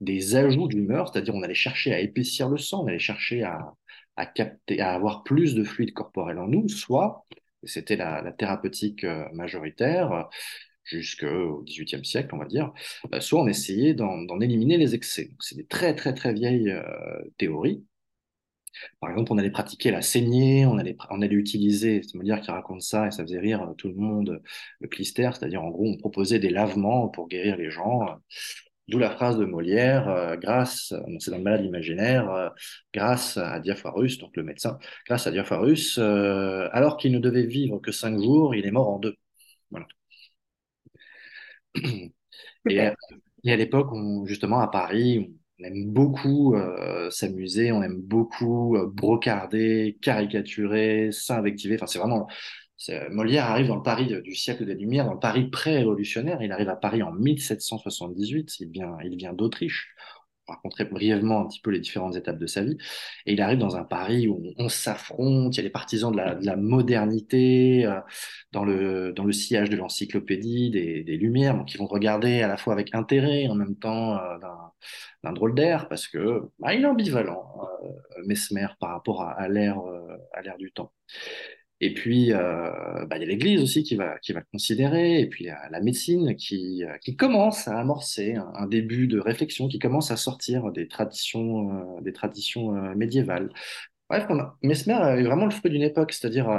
des 0.00 0.36
ajouts 0.36 0.68
d'humeur, 0.68 1.08
c'est-à-dire 1.08 1.34
on 1.34 1.42
allait 1.42 1.54
chercher 1.54 1.92
à 1.92 2.00
épaissir 2.00 2.48
le 2.48 2.58
sang, 2.58 2.84
on 2.84 2.86
allait 2.86 2.98
chercher 3.00 3.42
à 3.42 3.74
avoir 4.78 5.24
plus 5.24 5.54
de 5.54 5.64
fluide 5.64 5.92
corporel 5.92 6.38
en 6.38 6.46
nous, 6.46 6.68
soit, 6.68 7.24
c'était 7.64 7.96
la, 7.96 8.32
thérapeutique 8.32 9.04
euh, 9.04 9.28
majoritaire, 9.32 10.28
jusqu'au 10.90 11.62
XVIIIe 11.64 12.04
siècle, 12.04 12.34
on 12.34 12.38
va 12.38 12.46
dire, 12.46 12.72
bah, 13.10 13.20
soit 13.20 13.40
on 13.40 13.46
essayait 13.46 13.94
d'en 13.94 14.40
éliminer 14.40 14.76
les 14.76 14.94
excès. 14.94 15.30
C'est 15.40 15.56
des 15.56 15.66
très 15.66 15.94
très 15.94 16.14
très 16.14 16.32
vieilles 16.32 16.70
euh, 16.70 16.82
théories. 17.38 17.84
Par 19.00 19.10
exemple, 19.10 19.32
on 19.32 19.38
allait 19.38 19.50
pratiquer 19.50 19.90
la 19.90 20.00
saignée, 20.02 20.64
on 20.66 20.78
allait, 20.78 20.96
on 21.10 21.22
allait 21.22 21.34
utiliser, 21.34 22.02
c'est 22.02 22.14
Molière 22.14 22.40
qui 22.40 22.50
raconte 22.50 22.82
ça 22.82 23.08
et 23.08 23.10
ça 23.10 23.22
faisait 23.24 23.38
rire 23.38 23.74
tout 23.76 23.88
le 23.88 23.94
monde, 23.94 24.42
le 24.80 24.88
clister, 24.88 25.30
c'est-à-dire 25.34 25.62
en 25.62 25.70
gros 25.70 25.86
on 25.86 25.96
proposait 25.96 26.38
des 26.38 26.50
lavements 26.50 27.08
pour 27.08 27.28
guérir 27.28 27.56
les 27.56 27.70
gens. 27.70 28.06
D'où 28.88 28.98
la 28.98 29.10
phrase 29.10 29.38
de 29.38 29.44
Molière, 29.44 30.08
euh, 30.08 30.36
grâce, 30.36 30.92
c'est 31.20 31.30
dans 31.30 31.36
le 31.38 31.42
malade 31.44 31.64
imaginaire, 31.64 32.30
euh, 32.30 32.48
grâce 32.94 33.36
à 33.36 33.60
Diaphorus, 33.60 34.18
donc 34.18 34.36
le 34.36 34.42
médecin, 34.42 34.78
grâce 35.06 35.26
à 35.26 35.30
Diaphorus, 35.30 35.98
alors 35.98 36.96
qu'il 36.96 37.12
ne 37.12 37.18
devait 37.18 37.46
vivre 37.46 37.78
que 37.78 37.92
cinq 37.92 38.18
jours, 38.18 38.54
il 38.54 38.66
est 38.66 38.70
mort 38.72 38.88
en 38.88 38.98
deux. 38.98 39.14
Voilà. 39.70 39.86
Et, 42.68 42.80
à, 42.80 43.56
l'époque, 43.56 43.90
justement, 44.26 44.60
à 44.60 44.68
Paris, 44.68 45.34
on 45.58 45.64
aime 45.64 45.86
beaucoup 45.86 46.54
euh, 46.54 47.10
s'amuser, 47.10 47.72
on 47.72 47.82
aime 47.82 48.00
beaucoup 48.00 48.76
euh, 48.76 48.86
brocarder, 48.86 49.98
caricaturer, 50.02 51.10
s'invectiver. 51.12 51.76
Enfin, 51.76 51.86
c'est 51.86 51.98
vraiment. 51.98 52.28
Molière 53.10 53.44
arrive 53.44 53.66
dans 53.66 53.76
le 53.76 53.82
Paris 53.82 54.10
du 54.24 54.34
siècle 54.34 54.64
des 54.64 54.74
Lumières, 54.74 55.04
dans 55.04 55.12
le 55.12 55.18
Paris 55.18 55.50
pré-révolutionnaire. 55.50 56.40
Il 56.40 56.50
arrive 56.50 56.70
à 56.70 56.76
Paris 56.76 57.02
en 57.02 57.12
1778. 57.12 58.58
Il 58.60 58.70
vient, 58.70 58.96
il 59.04 59.16
vient 59.16 59.34
d'Autriche 59.34 59.94
raconterai 60.50 60.84
brièvement 60.84 61.40
un 61.40 61.46
petit 61.46 61.60
peu 61.60 61.70
les 61.70 61.80
différentes 61.80 62.16
étapes 62.16 62.38
de 62.38 62.46
sa 62.46 62.62
vie. 62.62 62.76
Et 63.26 63.32
il 63.32 63.40
arrive 63.40 63.58
dans 63.58 63.76
un 63.76 63.84
Paris 63.84 64.28
où 64.28 64.42
on, 64.58 64.68
s'affronte, 64.68 65.54
il 65.54 65.58
y 65.58 65.60
a 65.60 65.64
les 65.64 65.70
partisans 65.70 66.12
de 66.12 66.16
la, 66.16 66.56
modernité, 66.56 67.86
euh, 67.86 68.00
dans, 68.52 68.64
le, 68.64 69.12
dans 69.12 69.24
le 69.24 69.32
sillage 69.32 69.70
de 69.70 69.76
l'encyclopédie, 69.76 70.70
des, 70.70 71.16
Lumières, 71.20 71.56
donc 71.56 71.74
ils 71.74 71.78
vont 71.78 71.86
regarder 71.86 72.40
à 72.42 72.48
la 72.48 72.56
fois 72.56 72.72
avec 72.72 72.94
intérêt, 72.94 73.46
en 73.48 73.54
même 73.54 73.76
temps 73.76 74.16
euh, 74.16 74.38
d'un 75.22 75.32
drôle 75.32 75.54
d'air, 75.54 75.88
parce 75.88 76.08
que 76.08 76.42
bah, 76.58 76.74
il 76.74 76.82
est 76.82 76.86
ambivalent, 76.86 77.44
euh, 77.82 78.22
Mesmer, 78.26 78.68
par 78.78 78.90
rapport 78.90 79.22
à, 79.22 79.32
à 79.32 79.48
l'ère 79.48 79.82
du 80.58 80.72
temps. 80.72 80.92
Et 81.80 81.94
puis, 81.94 82.32
euh, 82.32 83.06
bah, 83.06 83.16
il 83.16 83.20
y 83.22 83.24
a 83.24 83.26
l'Église 83.26 83.62
aussi 83.62 83.82
qui 83.82 83.96
va, 83.96 84.18
qui 84.18 84.32
va 84.32 84.40
le 84.40 84.46
considérer, 84.52 85.20
et 85.20 85.26
puis 85.26 85.44
la, 85.46 85.68
la 85.70 85.80
médecine 85.80 86.36
qui, 86.36 86.84
euh, 86.84 86.98
qui 86.98 87.16
commence 87.16 87.68
à 87.68 87.78
amorcer 87.78 88.34
un, 88.34 88.66
début 88.66 89.06
de 89.06 89.18
réflexion, 89.18 89.66
qui 89.66 89.78
commence 89.78 90.10
à 90.10 90.16
sortir 90.16 90.72
des 90.72 90.88
traditions, 90.88 91.70
euh, 91.98 92.00
des 92.02 92.12
traditions 92.12 92.72
médiévales. 92.94 93.50
Bref, 94.10 94.26
Mesmer 94.62 94.94
est 95.18 95.22
vraiment 95.22 95.44
le 95.44 95.52
fruit 95.52 95.70
d'une 95.70 95.82
époque, 95.82 96.12
c'est-à-dire 96.12 96.50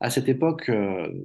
à, 0.00 0.10
cette 0.10 0.28
époque, 0.28 0.70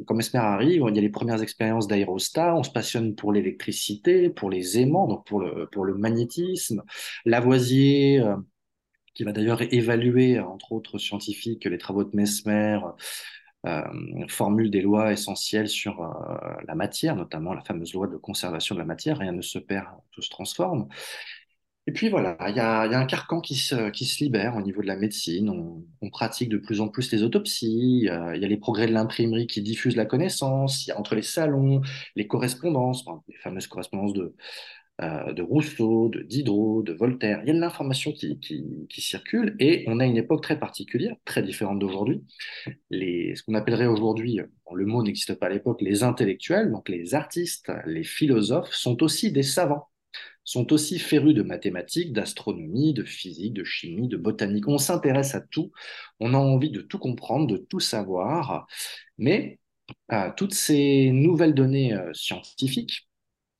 quand 0.08 0.16
Mesmer 0.16 0.40
arrive, 0.40 0.84
il 0.90 0.96
y 0.96 0.98
a 0.98 1.02
les 1.02 1.10
premières 1.10 1.44
expériences 1.44 1.88
d'aérostat, 1.88 2.56
on 2.56 2.64
se 2.64 2.72
passionne 2.72 3.14
pour 3.14 3.32
l'électricité, 3.32 4.32
pour 4.32 4.50
les 4.50 4.80
aimants, 4.80 5.08
donc 5.08 5.28
pour 5.28 5.40
le, 5.40 5.68
pour 5.68 5.86
le 5.86 5.94
magnétisme. 5.94 6.82
Lavoisier, 7.26 8.24
qui 9.14 9.24
va 9.24 9.34
d'ailleurs 9.34 9.62
évaluer, 9.72 10.40
entre 10.40 10.72
autres 10.72 10.98
scientifiques, 10.98 11.66
les 11.66 11.78
travaux 11.78 12.04
de 12.04 12.16
Mesmer, 12.16 12.80
formule 14.30 14.72
des 14.72 14.82
lois 14.82 15.12
essentielles 15.12 15.68
sur 15.68 16.02
euh, 16.02 16.54
la 16.68 16.76
matière, 16.76 17.16
notamment 17.16 17.54
la 17.54 17.62
fameuse 17.62 17.94
loi 17.94 18.08
de 18.08 18.18
conservation 18.18 18.76
de 18.76 18.80
la 18.80 18.86
matière. 18.86 19.18
Rien 19.18 19.32
ne 19.32 19.42
se 19.42 19.60
perd, 19.60 19.88
tout 20.12 20.22
se 20.22 20.30
transforme. 20.30 20.88
Et 21.90 21.94
puis 21.94 22.10
voilà, 22.10 22.36
il 22.50 22.56
y 22.56 22.60
a, 22.60 22.82
un 22.82 23.06
carcan 23.06 23.40
qui 23.40 23.56
se, 23.56 24.22
libère 24.22 24.58
au 24.58 24.62
niveau 24.62 24.82
de 24.82 24.88
la 24.88 24.98
médecine. 24.98 25.50
On, 25.50 25.86
on 26.02 26.10
pratique 26.10 26.50
de 26.50 26.58
plus 26.58 26.82
en 26.82 26.90
plus 26.90 27.12
les 27.14 27.24
autopsies. 27.24 28.10
Euh, 28.12 28.36
il 28.36 28.42
y 28.42 28.46
a 28.46 28.48
les 28.48 28.58
progrès 28.58 28.88
de 28.88 28.92
l'imprimerie 28.92 29.48
qui 29.48 29.62
diffusent 29.62 29.96
la 29.96 30.06
connaissance. 30.06 30.86
Il 30.86 30.90
y 30.90 30.92
a 30.92 31.00
entre 31.00 31.16
les 31.16 31.22
salons, 31.22 31.82
les 32.18 32.28
correspondances, 32.28 33.06
les 33.30 33.38
fameuses 33.38 33.68
correspondances 33.68 34.14
de, 34.14 34.36
euh, 35.02 35.34
de 35.34 35.42
Rousseau, 35.42 36.10
de 36.10 36.22
Diderot, 36.22 36.82
de 36.82 36.94
Voltaire. 36.94 37.40
Il 37.44 37.48
y 37.48 37.52
a 37.52 37.54
de 37.54 37.60
l'information 37.60 38.12
qui, 38.12 38.40
circule 38.90 39.56
et 39.60 39.84
on 39.88 40.00
a 40.00 40.06
une 40.06 40.18
époque 40.18 40.42
très 40.42 40.60
particulière, 40.60 41.16
très 41.24 41.44
différente 41.44 41.80
d'aujourd'hui. 41.80 42.24
Ce 42.92 43.44
qu'on 43.44 43.54
appellerait 43.54 43.86
aujourd'hui, 43.86 44.40
le 44.74 44.86
mot 44.86 45.04
n'existe 45.04 45.36
pas 45.36 45.48
à 45.48 45.50
l'époque, 45.50 45.82
les 45.82 46.04
intellectuels, 46.04 46.72
donc 46.72 46.90
les 46.90 47.14
artistes, 47.14 47.72
les 47.86 48.04
philosophes, 48.04 48.74
sont 48.74 49.04
aussi 49.04 49.32
des 49.32 49.44
savants 49.44 49.88
sont 50.48 50.72
aussi 50.72 50.98
férus 50.98 51.36
de 51.36 51.44
mathématiques, 51.44 52.14
d'astronomie, 52.14 52.94
de 52.94 53.04
physique, 53.04 53.54
de 53.54 53.66
chimie, 53.66 54.08
de 54.08 54.16
botanique. 54.16 54.70
On 54.70 54.78
s'intéresse 54.78 55.36
à 55.36 55.42
tout, 55.42 55.74
on 56.22 56.34
a 56.34 56.38
envie 56.38 56.72
de 56.72 56.80
tout 56.80 57.00
comprendre, 57.00 57.48
de 57.48 57.58
tout 57.58 57.82
savoir, 57.82 58.66
mais 59.18 59.60
euh, 60.14 60.32
toutes 60.38 60.54
ces 60.54 61.12
nouvelles 61.12 61.54
données 61.54 61.94
euh, 61.94 62.14
scientifiques 62.14 63.07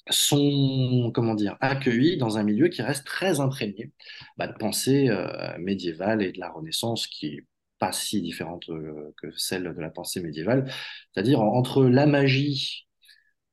sont 0.10 1.12
comment 1.14 1.36
dire 1.36 1.58
accueillis 1.62 2.18
dans 2.18 2.38
un 2.38 2.44
milieu 2.44 2.68
qui 2.70 2.82
reste 2.82 3.06
très 3.06 3.40
imprégné 3.40 3.92
bah, 4.38 4.48
de 4.48 4.54
pensée 4.54 5.10
euh, 5.10 5.58
médiévale 5.60 6.22
et 6.22 6.32
de 6.32 6.40
la 6.40 6.50
Renaissance 6.50 7.08
qui 7.08 7.28
est 7.28 7.46
pas 7.80 7.92
si 7.92 8.22
différente 8.22 8.70
euh, 8.70 9.14
que 9.22 9.28
celle 9.38 9.64
de 9.64 9.82
la 9.82 9.90
pensée 9.90 10.22
médiévale, 10.22 10.72
c'est-à-dire 11.14 11.42
entre 11.42 11.86
la 11.86 12.08
magie 12.08 12.88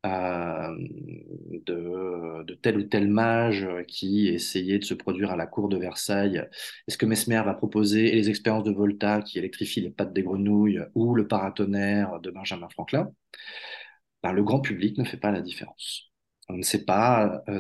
euh, 0.07 0.69
de, 1.67 2.55
tel 2.63 2.79
ou 2.79 2.83
tel 2.85 3.09
mage 3.09 3.67
qui 3.89 4.29
essayait 4.29 4.79
de 4.79 4.85
se 4.85 4.95
produire 4.95 5.31
à 5.31 5.37
la 5.37 5.47
cour 5.47 5.69
de 5.69 5.77
Versailles, 5.79 6.47
est-ce 6.89 6.99
que 6.99 7.07
Mesmer 7.07 7.43
va 7.45 7.55
proposer 7.55 8.13
et 8.13 8.15
les 8.15 8.29
expériences 8.31 8.65
de 8.65 8.73
Volta 8.73 9.23
qui 9.23 9.39
électrifient 9.39 9.81
les 9.83 9.91
pattes 9.91 10.13
des 10.13 10.23
grenouilles 10.23 10.83
ou 10.95 11.15
le 11.15 11.27
paratonnerre 11.29 12.21
de 12.21 12.31
Benjamin 12.31 12.69
Franklin, 12.71 13.11
bah, 14.23 14.33
le 14.33 14.43
grand 14.43 14.61
public 14.61 14.99
ne 14.99 15.05
fait 15.05 15.17
pas 15.19 15.31
la 15.31 15.41
différence. 15.43 16.14
On 16.49 16.55
ne 16.57 16.63
sait 16.63 16.85
pas, 16.85 17.43
euh, 17.49 17.59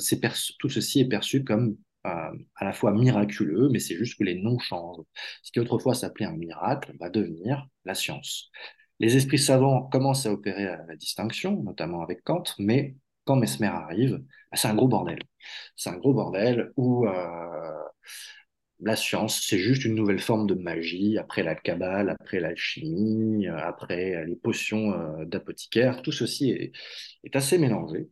tout 0.58 0.68
ceci 0.68 1.00
est 1.00 1.08
perçu 1.08 1.44
comme 1.44 1.76
euh, 2.06 2.30
à 2.56 2.64
la 2.64 2.72
fois 2.72 2.92
miraculeux, 2.92 3.68
mais 3.70 3.78
c'est 3.78 3.96
juste 3.96 4.18
que 4.18 4.24
les 4.24 4.34
noms 4.34 4.58
changent. 4.58 5.04
Ce 5.42 5.50
qui 5.52 5.60
autrefois 5.60 5.94
s'appelait 5.94 6.26
un 6.26 6.36
miracle 6.36 6.92
va 7.00 7.08
devenir 7.08 7.66
la 7.84 7.94
science. 7.94 8.50
Les 9.00 9.16
esprits 9.16 9.38
savants 9.38 9.82
commencent 9.82 10.26
à 10.26 10.32
opérer 10.32 10.66
à 10.66 10.84
la 10.86 10.96
distinction, 10.96 11.62
notamment 11.62 12.02
avec 12.02 12.22
Kant, 12.24 12.44
mais 12.58 12.96
quand 13.24 13.36
Mesmer 13.36 13.68
arrive, 13.68 14.18
bah, 14.50 14.56
c'est 14.56 14.68
un 14.68 14.74
gros 14.74 14.88
bordel. 14.88 15.18
C'est 15.76 15.90
un 15.90 15.96
gros 15.96 16.12
bordel 16.12 16.72
où 16.76 17.06
euh, 17.06 17.72
la 18.80 18.96
science, 18.96 19.40
c'est 19.48 19.58
juste 19.58 19.84
une 19.84 19.94
nouvelle 19.94 20.18
forme 20.20 20.46
de 20.46 20.54
magie, 20.54 21.16
après 21.18 21.42
la 21.42 21.54
cabale, 21.54 22.10
après 22.10 22.40
l'alchimie, 22.40 23.46
après 23.48 24.24
les 24.26 24.36
potions 24.36 24.92
d'apothicaire. 25.24 26.02
Tout 26.02 26.12
ceci 26.12 26.50
est, 26.50 26.72
est 27.24 27.36
assez 27.36 27.56
mélangé. 27.58 28.08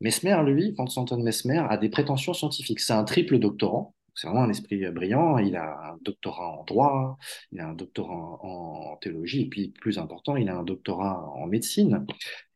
Mesmer, 0.00 0.42
lui, 0.46 0.74
Vincent 0.76 1.04
Mesmer, 1.18 1.62
a 1.68 1.76
des 1.76 1.90
prétentions 1.90 2.32
scientifiques. 2.32 2.80
C'est 2.80 2.92
un 2.92 3.04
triple 3.04 3.38
doctorant. 3.38 3.94
C'est 4.14 4.26
vraiment 4.26 4.44
un 4.44 4.50
esprit 4.50 4.84
brillant. 4.90 5.38
Il 5.38 5.56
a 5.56 5.92
un 5.92 5.98
doctorat 6.02 6.58
en 6.58 6.64
droit, 6.64 7.18
il 7.52 7.60
a 7.60 7.68
un 7.68 7.74
doctorat 7.74 8.38
en, 8.42 8.96
théologie, 9.00 9.42
et 9.42 9.48
puis 9.48 9.68
plus 9.80 9.98
important, 9.98 10.36
il 10.36 10.48
a 10.48 10.56
un 10.56 10.62
doctorat 10.62 11.30
en 11.36 11.46
médecine. 11.46 12.06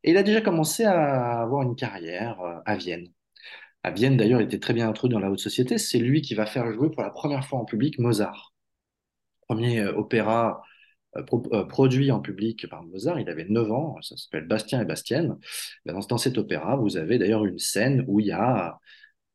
Et 0.02 0.10
il 0.10 0.16
a 0.16 0.22
déjà 0.22 0.40
commencé 0.40 0.84
à 0.84 1.40
avoir 1.40 1.62
une 1.62 1.76
carrière 1.76 2.40
euh, 2.40 2.58
à 2.66 2.76
Vienne. 2.76 3.08
À 3.82 3.90
Vienne, 3.90 4.16
d'ailleurs, 4.16 4.40
il 4.40 4.44
était 4.44 4.58
très 4.58 4.74
bien 4.74 4.88
introduit 4.88 5.14
dans 5.14 5.20
la 5.20 5.30
haute 5.30 5.38
société. 5.38 5.78
C'est 5.78 5.98
lui 5.98 6.22
qui 6.22 6.34
va 6.34 6.46
faire 6.46 6.70
jouer 6.72 6.90
pour 6.90 7.02
la 7.02 7.10
première 7.10 7.46
fois 7.46 7.58
en 7.60 7.64
public 7.64 7.98
Mozart. 7.98 8.54
Premier 9.48 9.80
euh, 9.80 9.94
opéra 9.96 10.62
euh, 11.16 11.22
euh, 11.52 11.64
produit 11.64 12.10
en 12.10 12.20
public 12.20 12.68
par 12.68 12.82
Mozart, 12.84 13.20
il 13.20 13.28
avait 13.28 13.46
9 13.48 13.70
ans, 13.72 13.96
ça 14.02 14.16
s'appelle 14.16 14.46
Bastien 14.46 14.80
et 14.80 14.84
Bastienne. 14.84 15.36
Dans, 15.86 15.98
dans, 16.00 16.18
cet 16.18 16.38
opéra, 16.38 16.76
vous 16.76 16.96
avez 16.96 17.18
d'ailleurs 17.18 17.44
une 17.44 17.58
scène 17.58 18.04
où 18.08 18.20
il 18.20 18.26
y 18.26 18.32
a 18.32 18.78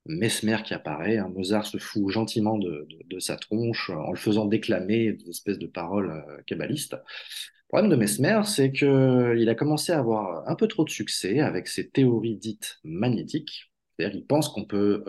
Mesmer 0.05 0.57
qui 0.63 0.73
apparaît, 0.73 1.17
un 1.17 1.29
Mozart 1.29 1.65
se 1.65 1.77
fout 1.77 2.09
gentiment 2.09 2.57
de, 2.57 2.87
sa 3.19 3.35
tronche 3.35 3.89
en 3.89 4.11
le 4.11 4.17
faisant 4.17 4.45
déclamer 4.45 5.13
des 5.13 5.29
espèces 5.29 5.59
de 5.59 5.67
paroles 5.67 6.11
euh, 6.11 6.41
kabbalistes. 6.47 6.93
Le 6.93 7.77
problème 7.77 7.91
de 7.91 7.95
Mesmer, 7.95 8.41
c'est 8.45 8.71
qu'il 8.71 9.49
a 9.49 9.55
commencé 9.55 9.91
à 9.91 9.99
avoir 9.99 10.47
un 10.49 10.55
peu 10.55 10.67
trop 10.67 10.83
de 10.83 10.89
succès 10.89 11.39
avec 11.39 11.67
ses 11.67 11.89
théories 11.89 12.37
dites 12.37 12.79
magnétiques. 12.83 13.71
C'est-à-dire 13.95 14.17
qu'il 14.17 14.25
pense 14.25 14.49
qu'on 14.49 14.65
peut 14.65 15.03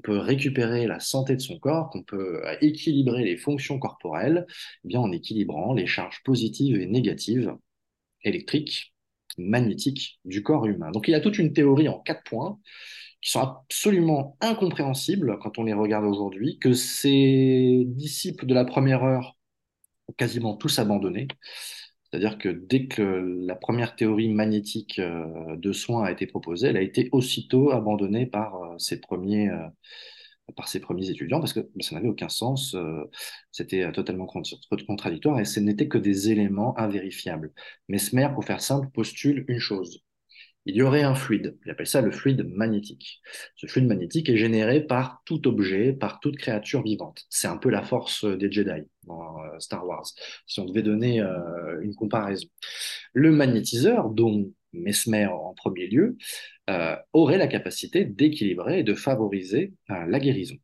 on 0.00 0.12
peut 0.12 0.18
récupérer 0.18 0.86
la 0.86 0.98
santé 0.98 1.36
de 1.36 1.40
son 1.40 1.58
corps, 1.58 1.90
qu'on 1.90 2.02
peut 2.02 2.42
euh, 2.46 2.56
équilibrer 2.62 3.24
les 3.24 3.36
fonctions 3.36 3.78
corporelles 3.78 4.46
eh 4.84 4.88
bien 4.88 5.00
en 5.00 5.12
équilibrant 5.12 5.74
les 5.74 5.86
charges 5.86 6.22
positives 6.24 6.80
et 6.80 6.86
négatives 6.86 7.54
électriques, 8.24 8.94
magnétiques 9.36 10.18
du 10.24 10.42
corps 10.42 10.66
humain. 10.66 10.90
Donc 10.90 11.08
il 11.08 11.10
y 11.12 11.14
a 11.14 11.20
toute 11.20 11.38
une 11.38 11.52
théorie 11.52 11.88
en 11.88 11.98
quatre 12.00 12.24
points 12.24 12.58
qui 13.20 13.30
sont 13.30 13.40
absolument 13.40 14.38
incompréhensibles 14.40 15.38
quand 15.42 15.58
on 15.58 15.64
les 15.64 15.74
regarde 15.74 16.06
aujourd'hui, 16.06 16.58
que 16.58 16.72
ces 16.72 17.84
disciples 17.86 18.46
de 18.46 18.54
la 18.54 18.64
première 18.64 19.04
heure 19.04 19.36
ont 20.08 20.14
quasiment 20.14 20.56
tous 20.56 20.78
abandonné. 20.78 21.28
C'est-à-dire 22.10 22.38
que 22.38 22.48
dès 22.48 22.86
que 22.86 23.02
la 23.46 23.54
première 23.54 23.94
théorie 23.94 24.28
magnétique 24.28 24.98
euh, 24.98 25.56
de 25.56 25.72
soins 25.72 26.04
a 26.04 26.10
été 26.10 26.26
proposée, 26.26 26.68
elle 26.68 26.76
a 26.76 26.82
été 26.82 27.08
aussitôt 27.12 27.70
abandonnée 27.70 28.26
par 28.26 28.56
euh, 28.62 28.78
ses 28.78 29.00
premiers, 29.00 29.48
euh, 29.48 29.68
par 30.56 30.68
ses 30.68 30.80
premiers 30.80 31.08
étudiants 31.10 31.38
parce 31.38 31.52
que 31.52 31.70
ça 31.80 31.94
n'avait 31.94 32.08
aucun 32.08 32.28
sens, 32.28 32.76
c'était 33.52 33.92
totalement 33.92 34.26
contradictoire 34.26 35.38
et 35.38 35.44
ce 35.44 35.60
n'était 35.60 35.86
que 35.88 35.98
des 35.98 36.30
éléments 36.32 36.76
invérifiables. 36.78 37.52
Mesmer, 37.88 38.28
pour 38.34 38.44
faire 38.44 38.60
simple, 38.60 38.88
postule 38.90 39.44
une 39.46 39.60
chose 39.60 40.02
il 40.66 40.76
y 40.76 40.82
aurait 40.82 41.02
un 41.02 41.14
fluide. 41.14 41.56
Il 41.64 41.70
appelle 41.70 41.86
ça 41.86 42.00
le 42.00 42.10
fluide 42.10 42.46
magnétique. 42.46 43.20
Ce 43.56 43.66
fluide 43.66 43.86
magnétique 43.86 44.28
est 44.28 44.36
généré 44.36 44.80
par 44.80 45.22
tout 45.24 45.48
objet, 45.48 45.92
par 45.92 46.20
toute 46.20 46.36
créature 46.36 46.82
vivante. 46.82 47.24
C'est 47.30 47.48
un 47.48 47.56
peu 47.56 47.70
la 47.70 47.82
force 47.82 48.24
des 48.24 48.50
Jedi 48.52 48.82
dans 49.04 49.42
euh, 49.42 49.58
Star 49.58 49.86
Wars, 49.86 50.06
si 50.46 50.60
on 50.60 50.66
devait 50.66 50.82
donner 50.82 51.20
euh, 51.20 51.80
une 51.82 51.94
comparaison. 51.94 52.46
Le 53.14 53.32
magnétiseur, 53.32 54.10
dont 54.10 54.52
Mesmer 54.72 55.26
en 55.26 55.54
premier 55.54 55.88
lieu, 55.88 56.16
euh, 56.68 56.96
aurait 57.12 57.38
la 57.38 57.48
capacité 57.48 58.04
d'équilibrer 58.04 58.80
et 58.80 58.84
de 58.84 58.94
favoriser 58.94 59.72
la 59.88 60.20
guérison. 60.20 60.56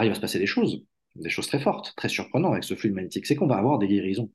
Il 0.00 0.08
va 0.08 0.14
se 0.14 0.20
passer 0.20 0.38
des 0.38 0.46
choses, 0.46 0.84
des 1.16 1.28
choses 1.28 1.48
très 1.48 1.58
fortes, 1.58 1.92
très 1.96 2.08
surprenantes 2.08 2.52
avec 2.52 2.64
ce 2.64 2.74
fluide 2.74 2.94
magnétique, 2.94 3.26
c'est 3.26 3.34
qu'on 3.34 3.48
va 3.48 3.56
avoir 3.56 3.78
des 3.78 3.88
guérisons 3.88 4.30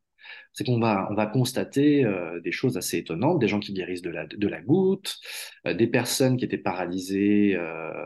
c'est 0.54 0.64
qu'on 0.64 0.80
va, 0.80 1.08
on 1.10 1.16
va 1.16 1.26
constater 1.26 2.06
euh, 2.06 2.40
des 2.42 2.52
choses 2.52 2.78
assez 2.78 2.98
étonnantes, 3.00 3.40
des 3.40 3.48
gens 3.48 3.60
qui 3.60 3.74
guérissent 3.74 4.02
de 4.02 4.10
la, 4.12 4.26
de 4.28 4.48
la 4.48 4.62
goutte, 4.62 5.20
euh, 5.68 5.74
des 5.74 5.88
personnes 5.88 6.38
qui 6.38 6.46
étaient 6.46 6.58
paralysées, 6.58 7.56
euh, 7.56 8.06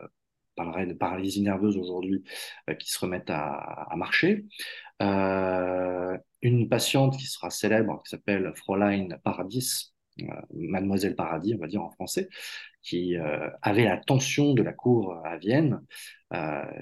parlerait 0.55 0.87
de 0.87 0.93
paralysie 0.93 1.41
nerveuse 1.41 1.77
aujourd'hui, 1.77 2.23
euh, 2.69 2.73
qui 2.73 2.91
se 2.91 2.99
remettent 2.99 3.29
à, 3.29 3.93
marcher. 3.95 4.45
une 6.41 6.69
patiente 6.69 7.17
qui 7.17 7.25
sera 7.25 7.49
célèbre, 7.49 8.01
qui 8.03 8.09
s'appelle 8.09 8.51
Fräulein 8.55 9.09
Paradis, 9.23 9.93
Mademoiselle 10.51 11.15
Paradis, 11.15 11.53
on 11.55 11.59
va 11.59 11.67
dire 11.67 11.83
en 11.83 11.91
français, 11.91 12.27
qui 12.81 13.15
avait 13.61 13.83
la 13.83 13.97
tension 13.97 14.53
de 14.53 14.63
la 14.63 14.73
cour 14.73 15.15
à 15.25 15.37
Vienne, 15.37 15.81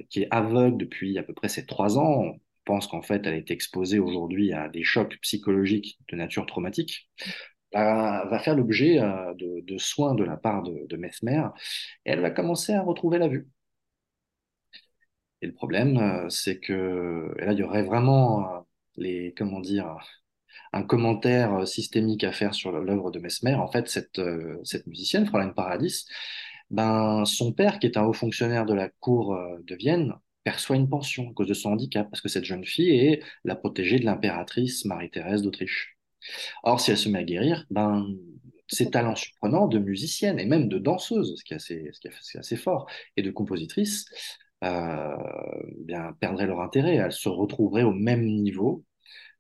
qui 0.10 0.22
est 0.24 0.28
aveugle 0.32 0.78
depuis 0.78 1.18
à 1.18 1.24
peu 1.24 1.34
près 1.34 1.50
ses 1.50 1.66
trois 1.66 1.98
ans 1.98 2.38
pense 2.66 2.88
qu'en 2.88 3.02
fait, 3.02 3.26
elle 3.26 3.36
est 3.36 3.52
exposée 3.52 4.00
aujourd'hui 4.00 4.54
à 4.54 4.70
des 4.70 4.84
chocs 4.84 5.18
psychologiques 5.22 6.00
de 6.10 6.18
nature 6.18 6.46
traumatique, 6.46 7.10
va, 7.74 8.40
faire 8.40 8.56
l'objet 8.56 9.00
euh, 9.00 9.34
de, 9.36 9.78
soins 9.78 10.16
de 10.16 10.24
la 10.24 10.38
part 10.38 10.64
de, 10.64 10.98
Mesmer, 10.98 11.48
et 12.06 12.12
elle 12.12 12.22
va 12.22 12.32
commencer 12.32 12.74
à 12.74 12.82
retrouver 12.82 13.18
la 13.20 13.28
vue. 13.28 13.48
Et 15.42 15.48
le 15.48 15.54
problème, 15.54 15.98
euh, 15.98 16.30
c'est 16.30 16.60
que 16.60 17.34
là, 17.40 17.54
il 17.54 17.60
y 17.60 17.64
aurait 17.64 17.84
vraiment 17.84 18.56
euh, 18.56 18.60
les, 18.98 19.34
comment 19.38 19.60
dire, 19.60 19.98
un 20.74 20.84
commentaire 20.84 21.68
systémique 21.68 22.24
à 22.24 22.32
faire 22.32 22.54
sur 22.54 22.72
l'œuvre 22.72 23.12
de 23.12 23.20
Mesmer. 23.20 23.56
En 23.56 23.68
fait, 23.68 23.88
cette, 23.90 24.22
cette 24.64 24.88
musicienne, 24.88 25.26
Fräulein 25.26 25.50
Paradis, 25.50 26.06
ben, 26.70 27.26
son 27.26 27.54
père, 27.54 27.80
qui 27.80 27.88
est 27.88 27.98
un 27.98 28.04
haut 28.06 28.14
fonctionnaire 28.14 28.66
de 28.66 28.74
la 28.74 28.90
cour 28.90 29.38
de 29.64 29.76
Vienne, 29.76 30.14
perçoit 30.46 30.78
une 30.78 30.88
pension 30.88 31.30
à 31.30 31.34
cause 31.34 31.48
de 31.48 31.54
son 31.54 31.72
handicap, 31.72 32.08
parce 32.10 32.22
que 32.22 32.30
cette 32.30 32.46
jeune 32.46 32.64
fille 32.64 32.92
est 32.92 33.22
la 33.44 33.56
protégée 33.56 34.00
de 34.00 34.06
l'impératrice 34.06 34.86
Marie-Thérèse 34.86 35.42
d'Autriche. 35.42 35.98
Or, 36.64 36.80
si 36.80 36.92
elle 36.92 36.98
se 36.98 37.10
met 37.10 37.20
à 37.20 37.24
guérir, 37.24 37.66
ben, 37.72 38.08
ses 38.68 38.90
talents 38.90 39.16
surprenants 39.16 39.68
de 39.68 39.80
musicienne 39.80 40.40
et 40.40 40.46
même 40.46 40.70
de 40.70 40.78
danseuse, 40.78 41.36
ce 41.38 41.44
qui 41.44 41.54
est 41.54 41.58
assez, 41.58 41.90
ce 41.92 42.00
qui 42.00 42.08
est 42.08 42.40
assez 42.40 42.56
fort, 42.56 42.88
et 43.18 43.24
de 43.24 43.32
compositrice, 43.32 44.06
euh, 44.64 45.16
bien, 45.80 46.14
perdraient 46.20 46.48
leur 46.48 46.62
intérêt. 46.62 46.96
Elles 46.96 47.12
se 47.12 47.30
retrouveraient 47.30 47.84
au 47.84 47.92
même 47.92 48.26
niveau 48.26 48.86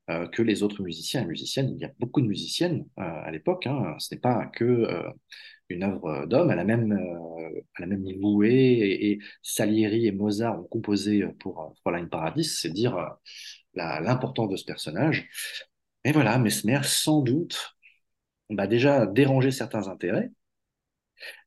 euh, 0.09 0.27
que 0.27 0.41
les 0.41 0.63
autres 0.63 0.81
musiciens 0.81 1.21
et 1.21 1.25
musiciennes. 1.25 1.71
Il 1.75 1.81
y 1.81 1.85
a 1.85 1.91
beaucoup 1.99 2.21
de 2.21 2.27
musiciennes 2.27 2.85
euh, 2.99 3.03
à 3.03 3.31
l'époque. 3.31 3.67
Hein. 3.67 3.95
Ce 3.99 4.13
n'est 4.13 4.21
pas 4.21 4.47
que 4.47 4.87
une 5.69 5.83
œuvre 5.83 6.25
d'homme. 6.25 6.51
Elle 6.51 6.59
a 6.59 6.63
même, 6.63 6.91
euh, 6.93 7.61
elle 7.77 7.83
a 7.85 7.87
même 7.87 8.05
voué 8.21 8.51
et, 8.53 9.19
Salieri 9.41 10.07
et 10.07 10.11
Mozart 10.11 10.59
ont 10.59 10.63
composé 10.63 11.25
pour 11.39 11.61
euh, 11.61 11.69
Fräulein 11.81 12.05
Paradis, 12.07 12.45
c'est 12.45 12.69
dire 12.69 12.97
euh, 12.97 13.09
l'importance 13.73 14.49
de 14.49 14.55
ce 14.55 14.65
personnage. 14.65 15.27
Et 16.03 16.11
voilà, 16.11 16.37
Mesmer, 16.37 16.81
sans 16.83 17.21
doute, 17.21 17.75
bah 18.49 18.67
déjà 18.67 19.05
dérangé 19.07 19.51
certains 19.51 19.87
intérêts, 19.87 20.29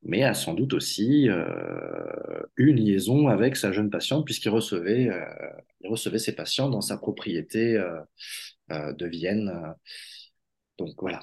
mais 0.03 0.23
a 0.23 0.35
sans 0.35 0.55
doute 0.55 0.75
aussi 0.75 1.29
euh, 1.29 2.43
une 2.57 2.77
liaison 2.77 3.29
avec 3.29 3.57
sa 3.57 3.73
jeune 3.73 3.91
patiente, 3.91 4.25
puisqu'il 4.25 4.51
recevait, 4.51 5.09
euh, 5.09 5.25
recevait 5.85 6.19
ses 6.19 6.35
patients 6.35 6.69
dans 6.69 6.81
sa 6.81 6.97
propriété 6.97 7.77
euh, 7.77 8.93
de 8.93 9.07
Vienne. 9.07 9.53
Donc 10.79 10.95
voilà, 11.01 11.21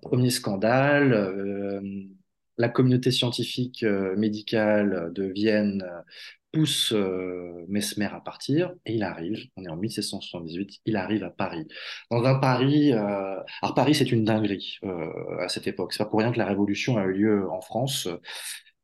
premier 0.00 0.30
scandale 0.30 1.12
la 2.58 2.68
communauté 2.68 3.10
scientifique 3.10 3.82
euh, 3.84 4.16
médicale 4.16 5.12
de 5.14 5.24
Vienne 5.24 5.84
euh, 5.88 6.00
pousse 6.52 6.92
euh, 6.92 7.64
Mesmer 7.68 8.08
à 8.12 8.20
partir 8.20 8.72
et 8.86 8.94
il 8.94 9.02
arrive, 9.02 9.46
on 9.56 9.64
est 9.64 9.68
en 9.68 9.76
1778, 9.76 10.80
il 10.86 10.96
arrive 10.96 11.22
à 11.22 11.30
Paris. 11.30 11.66
Dans 12.10 12.24
un 12.24 12.38
Paris, 12.38 12.92
alors 12.92 13.74
Paris 13.76 13.94
c'est 13.94 14.10
une 14.10 14.24
dinguerie 14.24 14.78
à 15.40 15.48
cette 15.48 15.66
époque, 15.66 15.92
c'est 15.92 16.02
pas 16.02 16.08
pour 16.08 16.20
rien 16.20 16.32
que 16.32 16.38
la 16.38 16.46
révolution 16.46 16.96
a 16.96 17.04
eu 17.04 17.12
lieu 17.12 17.50
en 17.50 17.60
France. 17.60 18.08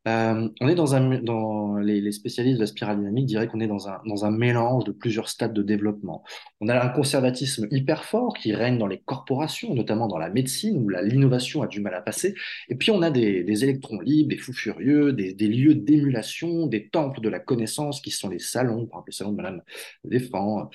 Euh, 0.07 0.49
on 0.61 0.69
est 0.69 0.75
dans 0.75 0.95
un, 0.95 1.81
les, 1.81 2.13
spécialistes 2.13 2.57
de 2.57 2.61
la 2.61 2.67
spirale 2.67 2.99
dynamique 2.99 3.27
diraient 3.27 3.49
qu'on 3.49 3.61
est 3.61 3.67
dans 3.67 3.89
un, 3.89 4.31
mélange 4.31 4.85
de 4.85 4.93
plusieurs 4.93 5.29
stades 5.29 5.55
de 5.55 5.63
développement. 5.63 6.23
On 6.61 6.69
a 6.69 6.83
un 6.83 6.89
conservatisme 6.91 7.67
hyper 7.71 8.05
fort 8.05 8.35
qui 8.35 8.53
règne 8.55 8.79
dans 8.79 8.87
les 8.87 8.99
corporations, 8.99 9.75
notamment 9.75 10.07
dans 10.07 10.19
la 10.19 10.29
médecine 10.29 10.77
où 10.79 10.89
l'innovation 10.89 11.63
a 11.63 11.67
du 11.67 11.81
mal 11.81 11.95
à 11.95 12.03
passer. 12.03 12.35
Et 12.69 12.75
puis 12.75 12.91
on 12.91 13.01
a 13.03 13.11
des, 13.11 13.65
électrons 13.65 14.01
libres, 14.01 14.31
des 14.31 14.37
fous 14.37 14.53
furieux, 14.53 15.13
des, 15.13 15.33
des 15.33 15.49
lieux 15.49 15.75
d'émulation, 15.75 16.67
des 16.67 16.89
temples 16.89 17.21
de 17.21 17.29
la 17.29 17.41
connaissance 17.41 18.01
qui 18.01 18.11
sont 18.11 18.29
les 18.29 18.39
salons, 18.39 18.87
par 18.87 19.01
exemple 19.01 19.07
le 19.07 19.13
salon 19.13 19.33
de 19.33 19.37
Madame 19.37 19.63
Défend, 20.05 20.71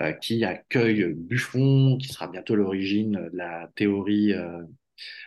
euh, 0.00 0.12
qui 0.12 0.44
accueille 0.44 1.14
Buffon, 1.14 1.98
qui 2.00 2.08
sera 2.08 2.26
bientôt 2.26 2.56
l'origine 2.56 3.12
de 3.32 3.36
la 3.36 3.70
théorie 3.76 4.32
euh, 4.32 4.62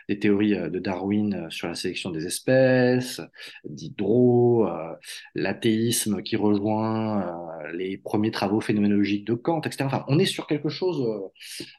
des 0.08 0.18
théories 0.18 0.54
euh, 0.54 0.70
de 0.70 0.78
Darwin 0.78 1.34
euh, 1.34 1.50
sur 1.50 1.68
la 1.68 1.74
sélection 1.74 2.10
des 2.10 2.26
espèces, 2.26 3.20
Diderot, 3.64 4.66
euh, 4.66 4.94
l'athéisme 5.34 6.22
qui 6.22 6.36
rejoint 6.36 7.36
les 7.72 7.98
premiers 7.98 8.30
travaux 8.30 8.60
phénoménologiques 8.60 9.26
de 9.26 9.34
Kant, 9.34 9.60
etc. 9.62 9.84
Enfin, 9.84 10.04
on 10.08 10.18
est 10.18 10.24
sur 10.24 10.46
quelque 10.46 10.68
chose 10.68 11.30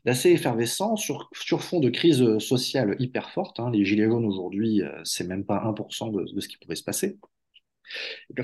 d'assez 0.06 0.32
effervescent, 0.32 0.96
sur, 0.96 1.30
sur 1.34 1.64
fond 1.64 1.80
de 1.80 1.90
crise 1.90 2.38
sociale 2.40 2.96
hyper 3.00 3.32
forte. 3.32 3.60
Hein. 3.60 3.72
Les 3.72 3.86
Gilets 3.86 4.06
jaunes 4.06 4.26
aujourd'hui, 4.26 4.82
c'est 5.04 5.28
même 5.28 5.46
pas 5.46 5.64
1% 5.66 6.12
de, 6.12 6.34
de 6.34 6.40
ce 6.40 6.48
qui 6.48 6.58
pourrait 6.58 6.76
se 6.76 6.84
passer. 6.84 7.18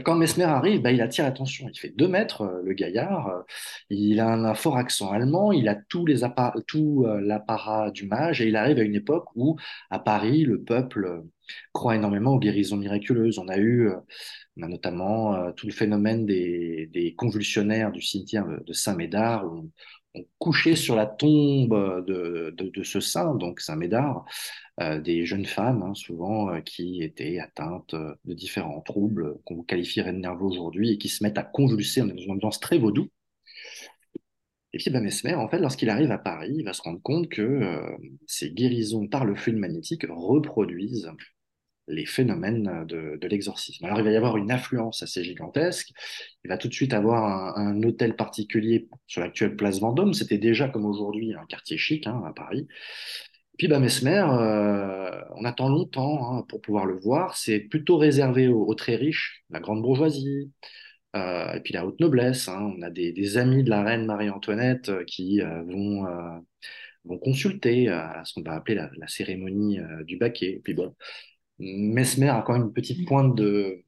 Quand 0.04 0.16
Mesmer 0.16 0.44
arrive, 0.46 0.82
bah, 0.82 0.92
il 0.92 1.02
attire 1.02 1.26
l'attention. 1.26 1.68
Il 1.72 1.80
fait 1.80 1.90
deux 1.90 2.08
mètres, 2.08 2.42
euh, 2.42 2.62
le 2.64 2.74
gaillard. 2.74 3.28
Euh, 3.28 3.42
il 3.90 4.20
a 4.20 4.28
un, 4.28 4.54
fort 4.56 4.78
accent 4.78 5.12
allemand. 5.12 5.52
Il 5.52 5.68
a 5.68 5.76
tout 5.76 6.06
euh, 6.08 7.22
l'apparat 7.22 7.92
du 7.92 8.08
mage. 8.08 8.42
Et 8.42 8.48
il 8.48 8.56
arrive 8.56 8.80
à 8.80 8.84
une 8.84 8.96
époque 8.96 9.26
où, 9.36 9.58
à 9.90 10.00
Paris, 10.00 10.44
le 10.44 10.62
peuple 10.62 11.24
croit 11.74 11.96
énormément 11.96 12.34
aux 12.34 12.40
guérisons 12.40 12.78
miraculeuses. 12.78 13.38
On 13.40 13.48
a 13.48 13.58
eu 13.58 13.92
notamment 14.56 15.52
tout 15.52 15.68
le 15.68 15.74
phénomène 15.74 16.26
des, 16.26 17.14
convulsionnaires 17.18 17.92
du 17.92 18.02
cimetière 18.02 18.48
de 18.48 18.74
Saint-Médard, 18.74 19.46
on 20.16 20.26
couchait 20.40 20.76
sur 20.76 20.96
la 20.96 21.06
tombe 21.06 22.06
de, 22.06 22.54
de, 22.58 22.84
ce 22.84 23.00
saint, 23.00 23.36
donc 23.36 23.60
Saint-Médard, 23.60 24.26
euh, 24.82 25.00
des 25.00 25.26
jeunes 25.26 25.46
femmes, 25.46 25.84
hein, 25.84 25.94
souvent, 25.94 26.50
euh, 26.50 26.62
qui 26.62 27.04
étaient 27.04 27.40
atteintes 27.40 27.94
euh, 27.94 28.16
de 28.26 28.34
différents 28.34 28.82
troubles 28.82 29.38
qu'on 29.46 29.64
qualifierait 29.64 30.14
de 30.14 30.20
nerveux 30.20 30.46
aujourd'hui 30.46 30.92
et 30.92 30.98
qui 30.98 31.10
se 31.10 31.24
mettent 31.24 31.38
à 31.38 31.44
convulser. 31.44 32.02
Dans 32.02 32.18
une 32.18 32.32
ambiance 32.32 32.60
très 32.60 32.78
vaudou. 32.78 33.10
Et 34.74 34.78
puis, 34.78 34.92
ben, 34.92 35.02
Mesmer, 35.02 35.36
en 35.36 35.48
fait, 35.48 35.60
lorsqu'il 35.60 35.90
arrive 35.90 36.12
à 36.12 36.18
Paris, 36.18 36.56
il 36.58 36.66
va 36.66 36.74
se 36.74 36.82
rendre 36.82 37.02
compte 37.02 37.30
que 37.30 37.80
ces 38.28 38.52
guérisons 38.52 39.08
par 39.08 39.24
le 39.24 39.36
fluide 39.36 39.58
magnétique 39.58 40.06
reproduisent 40.10 41.10
les 41.88 42.06
phénomènes 42.06 42.86
de, 42.88 43.18
de 43.20 43.28
l'exorcisme. 43.28 43.86
Alors 43.86 44.00
il 44.00 44.04
va 44.04 44.12
y 44.12 44.16
avoir 44.16 44.38
une 44.38 44.52
influence 44.52 45.04
assez 45.04 45.24
gigantesque. 45.24 45.92
Il 46.44 46.50
va 46.50 46.58
tout 46.58 46.68
de 46.68 46.74
suite 46.74 46.94
avoir 46.94 47.58
un, 47.58 47.82
hôtel 47.84 48.16
particulier 48.16 48.88
sur 49.08 49.22
l'actuelle 49.22 49.56
place 49.56 49.80
Vendôme. 49.80 50.14
C'était 50.14 50.38
déjà 50.38 50.68
comme 50.68 50.86
aujourd'hui 50.86 51.34
un 51.34 51.46
quartier 51.46 51.78
chic 51.78 52.08
hein, 52.08 52.24
à 52.26 52.34
Paris. 52.34 52.68
Puis 53.58 53.68
bah, 53.68 53.80
Mesmer, 53.80 54.26
euh, 54.30 55.22
on 55.36 55.46
attend 55.46 55.70
longtemps 55.70 56.34
hein, 56.34 56.46
pour 56.50 56.62
pouvoir 56.62 56.86
le 56.86 56.98
voir. 57.00 57.38
C'est 57.38 57.60
plutôt 57.60 57.98
réservé 57.98 58.48
aux, 58.48 58.74
très 58.76 58.96
riches, 58.96 59.44
la 59.50 59.60
grande 59.60 59.82
bourgeoisie, 59.82 60.52
euh, 61.16 61.54
et 61.54 61.62
puis 61.62 61.74
la 61.74 61.86
haute 61.86 62.00
noblesse. 62.00 62.48
Hein. 62.50 62.74
On 62.78 62.82
a 62.82 62.90
des, 62.90 63.38
amis 63.38 63.64
de 63.64 63.70
la 63.70 63.84
reine 63.84 64.06
Marie-Antoinette 64.06 64.90
euh, 64.90 65.04
qui 65.06 65.42
euh, 65.42 65.64
vont, 65.64 66.06
euh, 66.06 66.40
vont 67.06 67.18
consulter 67.18 67.88
à 67.90 68.24
ce 68.26 68.34
qu'on 68.34 68.42
va 68.42 68.56
appeler 68.56 68.76
la, 68.76 68.90
la 68.98 69.08
cérémonie 69.08 69.80
du 70.06 70.18
baquet. 70.18 70.54
Et 70.54 70.60
puis 70.60 70.74
bon, 70.74 70.96
Mesmer 71.60 72.30
a 72.30 72.42
quand 72.42 72.54
même 72.54 72.68
une 72.68 72.74
petite 72.74 73.08
pointe 73.08 73.36
de, 73.36 73.84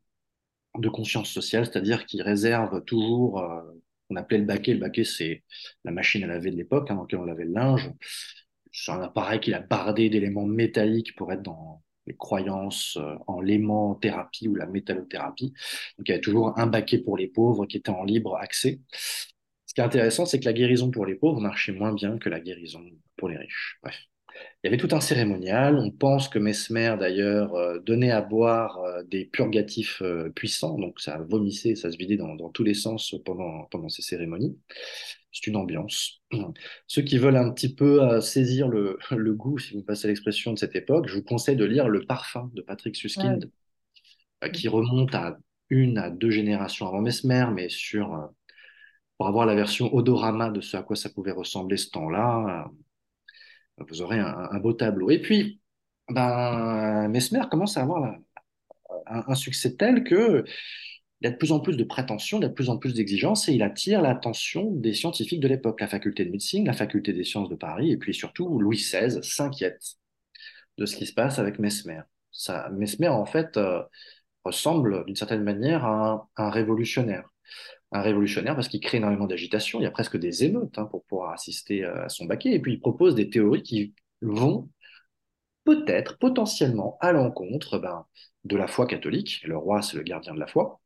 de 0.77 0.89
conscience 0.89 1.29
sociale, 1.29 1.65
c'est-à-dire 1.65 2.05
qu'il 2.05 2.21
réserve 2.21 2.83
toujours, 2.85 3.43
on 4.09 4.15
appelait 4.15 4.37
le 4.39 4.45
baquet, 4.45 4.73
le 4.73 4.79
baquet 4.79 5.03
c'est 5.03 5.43
la 5.83 5.91
machine 5.91 6.23
à 6.23 6.27
laver 6.27 6.51
de 6.51 6.57
l'époque, 6.57 6.89
hein, 6.91 6.95
dans 6.95 7.01
laquelle 7.01 7.19
on 7.19 7.25
lavait 7.25 7.45
le 7.45 7.53
linge 7.53 7.91
c'est 8.71 8.91
un 8.91 9.01
appareil 9.01 9.39
qu'il 9.39 9.53
a 9.55 9.59
bardé 9.59 10.09
d'éléments 10.09 10.45
métalliques 10.45 11.15
pour 11.15 11.31
être 11.31 11.41
dans 11.41 11.81
les 12.05 12.15
croyances 12.15 12.97
euh, 12.97 13.15
en 13.25 13.41
l'aimanthérapie 13.41 14.47
ou 14.47 14.55
la 14.55 14.67
métallothérapie. 14.67 15.53
Donc 15.97 16.07
il 16.07 16.11
y 16.11 16.13
avait 16.13 16.21
toujours 16.21 16.57
un 16.59 16.67
baquet 16.67 16.99
pour 16.99 17.17
les 17.17 17.27
pauvres 17.27 17.65
qui 17.65 17.77
était 17.77 17.89
en 17.89 18.03
libre 18.03 18.37
accès. 18.37 18.79
Ce 19.65 19.73
qui 19.73 19.81
est 19.81 19.83
intéressant, 19.83 20.25
c'est 20.25 20.39
que 20.39 20.45
la 20.45 20.53
guérison 20.53 20.91
pour 20.91 21.05
les 21.05 21.15
pauvres 21.15 21.41
marchait 21.41 21.71
moins 21.73 21.93
bien 21.93 22.17
que 22.19 22.29
la 22.29 22.39
guérison 22.39 22.83
pour 23.17 23.29
les 23.29 23.37
riches. 23.37 23.79
Bref. 23.81 23.97
Il 24.63 24.67
y 24.67 24.73
avait 24.73 24.77
tout 24.77 24.93
un 24.95 24.99
cérémonial. 24.99 25.77
On 25.77 25.91
pense 25.91 26.29
que 26.29 26.39
Mesmer, 26.39 26.95
d'ailleurs, 26.99 27.53
euh, 27.55 27.79
donnait 27.79 28.11
à 28.11 28.21
boire 28.21 28.79
euh, 28.79 29.03
des 29.03 29.25
purgatifs 29.25 30.01
euh, 30.01 30.29
puissants, 30.31 30.77
donc 30.77 30.99
ça 30.99 31.19
vomissait, 31.29 31.75
ça 31.75 31.91
se 31.91 31.97
vidait 31.97 32.17
dans, 32.17 32.35
dans 32.35 32.49
tous 32.49 32.63
les 32.63 32.73
sens 32.73 33.15
pendant, 33.23 33.65
pendant 33.65 33.87
ces 33.87 34.01
cérémonies. 34.01 34.57
C'est 35.31 35.47
une 35.47 35.57
ambiance. 35.57 36.21
Ceux 36.87 37.03
qui 37.03 37.17
veulent 37.19 37.37
un 37.37 37.51
petit 37.51 37.73
peu 37.73 38.19
saisir 38.19 38.67
le, 38.67 38.97
le, 39.11 39.33
goût, 39.33 39.59
si 39.59 39.75
vous 39.75 39.83
passez 39.83 40.07
l'expression 40.07 40.53
de 40.53 40.57
cette 40.57 40.75
époque, 40.75 41.07
je 41.07 41.15
vous 41.15 41.23
conseille 41.23 41.55
de 41.55 41.65
lire 41.65 41.87
Le 41.87 42.05
Parfum 42.05 42.49
de 42.53 42.61
Patrick 42.61 42.95
Suskind, 42.95 43.51
qui 44.53 44.67
remonte 44.67 45.13
à 45.13 45.37
une 45.69 45.97
à 45.97 46.09
deux 46.09 46.31
générations 46.31 46.87
avant 46.87 47.01
Mesmer, 47.01 47.45
mais 47.53 47.69
sur 47.69 48.31
pour 49.17 49.27
avoir 49.27 49.45
la 49.45 49.55
version 49.55 49.93
odorama 49.93 50.49
de 50.49 50.61
ce 50.61 50.77
à 50.77 50.83
quoi 50.83 50.95
ça 50.95 51.09
pouvait 51.09 51.31
ressembler 51.31 51.77
ce 51.77 51.89
temps-là 51.91 52.69
vous 53.77 54.01
aurez 54.01 54.19
un, 54.19 54.59
beau 54.59 54.73
tableau. 54.73 55.09
Et 55.09 55.19
puis, 55.19 55.61
ben, 56.09 57.07
Mesmer 57.09 57.43
commence 57.49 57.77
à 57.77 57.83
avoir 57.83 58.15
un, 59.07 59.35
succès 59.35 59.75
tel 59.75 60.03
que 60.03 60.45
il 61.21 61.25
y 61.25 61.27
a 61.27 61.31
de 61.31 61.37
plus 61.37 61.51
en 61.51 61.59
plus 61.59 61.77
de 61.77 61.83
prétentions, 61.83 62.37
il 62.37 62.43
y 62.43 62.45
a 62.45 62.49
de 62.49 62.53
plus 62.53 62.69
en 62.69 62.77
plus 62.77 62.93
d'exigences 62.93 63.49
et 63.49 63.53
il 63.53 63.63
attire 63.63 64.01
l'attention 64.01 64.69
des 64.71 64.93
scientifiques 64.93 65.39
de 65.39 65.47
l'époque, 65.47 65.81
la 65.81 65.87
faculté 65.87 66.23
de 66.25 66.29
médecine, 66.29 66.65
la 66.67 66.73
faculté 66.73 67.11
des 67.11 67.23
sciences 67.23 67.49
de 67.49 67.55
Paris 67.55 67.91
et 67.91 67.97
puis 67.97 68.13
surtout 68.13 68.59
Louis 68.59 68.77
XVI 68.77 69.23
s'inquiète 69.23 69.81
de 70.77 70.85
ce 70.85 70.95
qui 70.95 71.07
se 71.07 71.13
passe 71.13 71.39
avec 71.39 71.57
Mesmer. 71.57 72.01
Ça, 72.31 72.69
Mesmer, 72.69 73.07
en 73.07 73.25
fait, 73.25 73.57
euh, 73.57 73.81
ressemble 74.43 75.05
d'une 75.05 75.15
certaine 75.15 75.43
manière 75.43 75.85
à 75.85 76.29
un 76.37 76.49
révolutionnaire 76.51 77.27
un 77.91 78.01
révolutionnaire 78.01 78.55
parce 78.55 78.67
qu'il 78.67 78.79
crée 78.81 78.97
énormément 78.97 79.27
d'agitation. 79.27 79.79
Il 79.79 79.83
y 79.83 79.87
a 79.87 79.91
presque 79.91 80.17
des 80.17 80.43
émeutes 80.43 80.77
hein, 80.77 80.85
pour 80.85 81.05
pouvoir 81.05 81.31
assister 81.31 81.83
euh, 81.83 82.05
à 82.05 82.09
son 82.09 82.25
baquet. 82.25 82.51
Et 82.51 82.59
puis 82.59 82.73
il 82.73 82.79
propose 82.79 83.15
des 83.15 83.29
théories 83.29 83.63
qui 83.63 83.93
vont 84.21 84.69
peut-être, 85.63 86.17
potentiellement, 86.17 86.97
à 87.01 87.11
l'encontre 87.11 87.77
ben, 87.79 88.05
de 88.45 88.57
la 88.57 88.67
foi 88.67 88.87
catholique. 88.87 89.41
Le 89.45 89.57
roi, 89.57 89.81
c'est 89.81 89.97
le 89.97 90.03
gardien 90.03 90.33
de 90.33 90.39
la 90.39 90.47
foi. 90.47 90.81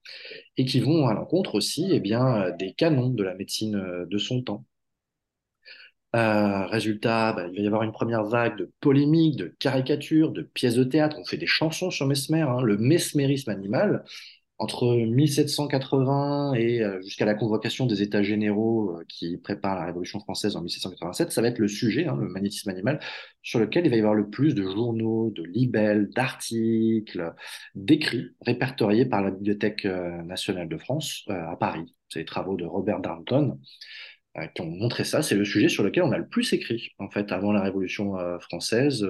Et 0.58 0.66
qui 0.66 0.80
vont 0.80 1.08
à 1.08 1.14
l'encontre 1.14 1.56
aussi 1.56 1.88
eh 1.92 2.00
bien, 2.00 2.44
euh, 2.44 2.52
des 2.52 2.74
canons 2.74 3.10
de 3.10 3.24
la 3.24 3.36
médecine 3.36 3.76
euh, 3.76 4.06
de 4.06 4.18
son 4.18 4.44
temps. 4.44 4.66
résultat, 6.14 7.34
ben, 7.34 7.50
il 7.52 7.58
va 7.58 7.64
y 7.64 7.68
avoir 7.68 7.84
une 7.84 7.92
première 7.92 8.24
vague 8.26 8.58
de 8.58 8.72
polémiques, 8.80 9.38
de 9.38 9.48
caricatures, 9.60 10.32
de 10.32 10.42
pièces 10.44 10.76
de 10.76 10.84
théâtre. 10.84 11.18
On 11.20 11.26
fait 11.26 11.38
des 11.38 11.48
chansons 11.48 11.90
sur 11.90 12.06
Mesmer, 12.08 12.42
hein. 12.42 12.62
le 12.62 12.78
mesmérisme 12.78 13.50
animal 13.50 14.04
entre 14.62 14.96
1780 14.96 16.54
et 16.54 16.84
euh, 16.84 17.02
jusqu'à 17.02 17.26
la 17.26 17.34
convocation 17.34 17.88
des 17.88 18.04
États 18.04 18.22
généraux 18.22 18.92
euh, 18.92 19.04
qui 19.10 19.38
préparent 19.38 19.80
la 19.80 19.88
Révolution 19.88 20.20
française 20.20 20.56
en 20.56 20.62
1787, 20.62 21.32
ça 21.32 21.42
va 21.42 21.48
être 21.48 21.58
le 21.58 21.68
sujet, 21.68 22.06
hein, 22.06 22.16
le 22.16 22.28
magnétisme 22.28 22.70
animal, 22.70 23.00
sur 23.42 23.60
lequel 23.60 23.88
il 23.88 23.90
va 23.90 23.96
y 23.96 24.00
avoir 24.00 24.14
le 24.14 24.30
plus 24.30 24.54
de 24.54 24.62
journaux, 24.62 25.32
de 25.32 25.42
libelles, 25.42 26.12
d'articles, 26.12 27.34
d'écrits 27.74 28.36
répertoriés 28.46 29.08
par 29.08 29.24
la 29.24 29.32
Bibliothèque 29.32 29.84
euh, 29.86 30.22
nationale 30.22 30.70
de 30.70 30.78
France 30.78 31.24
à 31.28 31.56
Paris. 31.56 31.96
C'est 32.10 32.20
les 32.20 32.26
travaux 32.26 32.56
de 32.56 32.66
Robert 32.66 33.00
Darnton 33.00 33.60
qui 34.56 34.62
ont 34.62 34.70
montré 34.70 35.04
ça. 35.04 35.24
C'est 35.24 35.36
le 35.36 35.44
sujet 35.44 35.68
sur 35.70 35.84
lequel 35.84 36.04
on 36.04 36.12
a 36.12 36.18
le 36.18 36.28
plus 36.28 36.54
écrit, 36.54 36.92
en 37.00 37.10
fait, 37.10 37.32
avant 37.34 37.52
la 37.52 37.62
Révolution 37.62 38.16
française, 38.40 39.06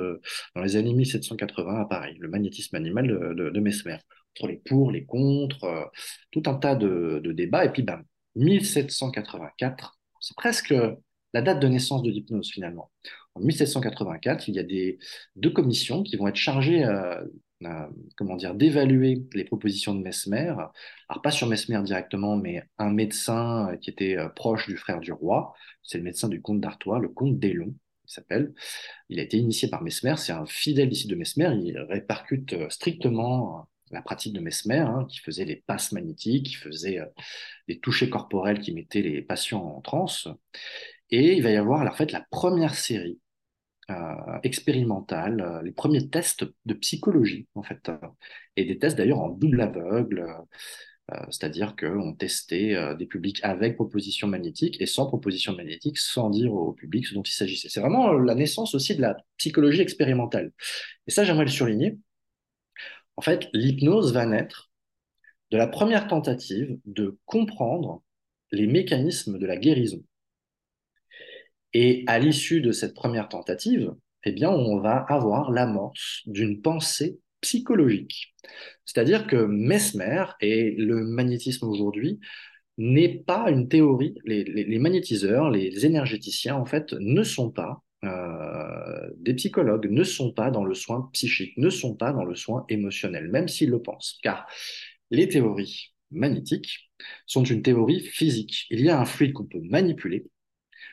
dans 0.56 0.64
les 0.64 0.78
années 0.78 0.96
1780 0.96 1.82
à 1.82 1.86
Paris, 1.86 2.16
le 2.20 2.28
magnétisme 2.28 2.76
animal 2.76 3.08
de, 3.08 3.52
de 3.52 3.60
Mesmer 3.60 3.98
entre 4.36 4.48
les 4.48 4.58
pour, 4.58 4.91
les 4.91 5.06
contre, 5.06 5.63
euh, 5.65 5.86
tout 6.32 6.44
un 6.46 6.56
tas 6.56 6.76
de, 6.76 7.22
débats. 7.26 7.65
Et 7.65 7.72
puis, 7.72 7.84
ben, 7.84 8.02
1784, 8.36 10.00
c'est 10.20 10.36
presque 10.36 10.74
la 11.34 11.41
date 11.41 11.60
de 11.60 11.67
naissance 11.67 12.04
de 12.04 12.10
l'hypnose 12.10 12.50
finalement. 12.52 12.91
En 13.36 13.41
1784, 13.41 14.48
il 14.48 14.56
y 14.56 14.60
a 14.60 14.63
des, 14.63 15.00
deux 15.36 15.52
commissions 15.52 16.04
qui 16.04 16.17
vont 16.17 16.28
être 16.28 16.36
chargées 16.36 16.84
euh, 16.84 17.24
euh, 17.63 17.88
comment 18.17 18.36
dire, 18.36 18.56
d'évaluer 18.56 19.24
les 19.34 19.44
propositions 19.44 19.94
de 19.94 20.02
Mesmer. 20.02 20.54
Alors, 21.10 21.22
pas 21.22 21.32
sur 21.32 21.48
Mesmer 21.48 21.82
directement, 21.84 22.36
mais 22.36 22.63
un 22.78 22.91
médecin 22.91 23.78
qui 23.82 23.89
était 23.89 24.17
proche 24.36 24.67
du 24.67 24.78
frère 24.78 25.00
du 25.00 25.12
roi. 25.12 25.54
C'est 25.84 25.98
le 25.98 26.04
médecin 26.04 26.28
du 26.28 26.41
comte 26.41 26.60
d'Artois, 26.60 27.00
le 27.00 27.10
comte 27.10 27.39
d'Élon, 27.39 27.74
il 28.06 28.12
s'appelle. 28.12 28.54
Il 29.10 29.20
a 29.20 29.24
été 29.24 29.38
initié 29.38 29.70
par 29.70 29.84
Mesmer. 29.84 30.15
C'est 30.17 30.34
un 30.34 30.46
fidèle 30.46 30.91
ici 30.91 31.08
de 31.08 31.15
Mesmer. 31.15 31.56
Il 31.63 31.78
répercute 31.80 32.56
strictement 32.70 33.70
la 33.91 34.01
pratique 34.01 34.34
de 34.34 34.39
Mesmer, 34.39 34.80
hein, 34.80 35.06
qui 35.10 35.19
faisait 35.19 35.45
les 35.45 35.58
passes 35.58 35.91
magnétiques, 35.91 36.47
qui 36.47 36.56
faisait 36.56 36.99
euh, 36.99 37.06
des 37.67 37.80
touchés 37.80 38.10
corporels 38.10 38.60
qui 38.60 38.73
mettaient 38.73 39.01
les 39.01 39.21
patients 39.21 39.63
en 39.63 39.82
transe. 39.82 40.27
Et 41.10 41.34
il 41.34 41.43
va 41.43 41.51
y 41.51 41.56
avoir 41.58 41.82
en 41.82 41.91
fait 41.93 42.12
la 42.12 42.25
première 42.32 42.75
série 42.75 43.19
euh, 43.89 44.39
expérimentale, 44.43 45.41
euh, 45.41 45.62
les 45.62 45.71
premiers 45.71 46.08
tests 46.10 46.45
de 46.65 46.73
psychologie 46.73 47.47
en 47.56 47.63
fait, 47.63 47.91
et 48.56 48.65
des 48.65 48.77
tests 48.80 48.97
d'ailleurs 48.97 49.19
en 49.19 49.30
double 49.30 49.62
aveugle, 49.62 50.25
c'est-à-dire 51.30 51.75
qu'on 51.75 52.13
testait 52.13 52.73
des 52.97 53.06
publics 53.06 53.41
avec 53.43 53.75
proposition 53.75 54.30
magnétique 54.30 54.80
et 54.80 54.86
sans 54.86 55.08
proposition 55.08 55.54
magnétique, 55.54 55.97
sans 55.97 56.30
dire 56.30 56.54
au 56.54 56.71
public 56.71 57.06
ce 57.06 57.13
dont 57.15 57.21
il 57.21 57.34
s'agissait. 57.34 57.67
C'est 57.67 57.82
vraiment 57.82 58.13
la 58.13 58.34
naissance 58.34 58.75
aussi 58.75 58.95
de 58.95 59.01
la 59.01 59.17
psychologie 59.36 59.82
expérimentale. 59.82 60.54
Et 61.08 61.12
ça, 61.12 61.25
j'aimerais 61.25 61.43
le 61.43 61.51
souligner 61.51 61.97
en 63.17 63.21
fait, 63.21 63.50
l'hypnose 63.54 64.13
va 64.13 64.26
naître 64.26 64.71
de 65.52 65.58
la 65.58 65.67
première 65.67 66.08
tentative 66.08 66.78
de 66.86 67.17
comprendre 67.26 68.04
les 68.52 68.67
mécanismes 68.67 69.38
de 69.38 69.45
la 69.45 69.58
guérison. 69.58 70.04
Et 71.74 72.04
à 72.08 72.19
l'issue 72.19 72.62
de 72.62 72.71
cette 72.71 72.93
première 72.93 73.30
tentative, 73.30 73.93
eh 74.24 74.32
bien, 74.32 74.50
on 74.50 74.80
va 74.80 74.97
avoir 74.97 75.52
l'amorce 75.52 76.21
d'une 76.26 76.62
pensée 76.62 77.19
psychologique. 77.41 78.36
C'est-à-dire 78.86 79.26
que 79.28 79.45
Mesmer 79.45 80.26
et 80.41 80.71
le 80.71 81.04
magnétisme 81.04 81.67
aujourd'hui 81.67 82.19
n'est 82.78 83.19
pas 83.19 83.50
une 83.50 83.67
théorie. 83.67 84.15
les, 84.26 84.80
magnétiseurs, 84.80 85.50
les 85.50 85.86
énergéticiens, 85.86 86.56
en 86.56 86.65
fait, 86.65 86.93
ne 86.93 87.24
sont 87.24 87.52
pas 87.52 87.84
euh, 88.04 89.10
des 89.18 89.34
psychologues 89.36 89.88
ne 89.90 90.04
sont 90.04 90.32
pas 90.34 90.52
dans 90.52 90.64
le 90.66 90.74
soin 90.74 91.10
psychique, 91.14 91.58
ne 91.58 91.70
sont 91.70 91.96
pas 91.96 92.12
dans 92.14 92.26
le 92.26 92.36
soin 92.36 92.66
émotionnel, 92.70 93.30
même 93.30 93.48
s'ils 93.48 93.70
le 93.70 93.82
pensent. 93.82 94.20
Car 94.24 94.48
les 95.12 95.30
théories 95.30 95.94
magnétiques 96.12 96.92
sont 97.26 97.44
une 97.44 97.62
théorie 97.62 98.02
physique. 98.02 98.66
Il 98.70 98.82
y 98.82 98.90
a 98.90 99.00
un 99.00 99.06
fluide 99.06 99.34
qu'on 99.34 99.46
peut 99.46 99.62
manipuler, 99.62 100.28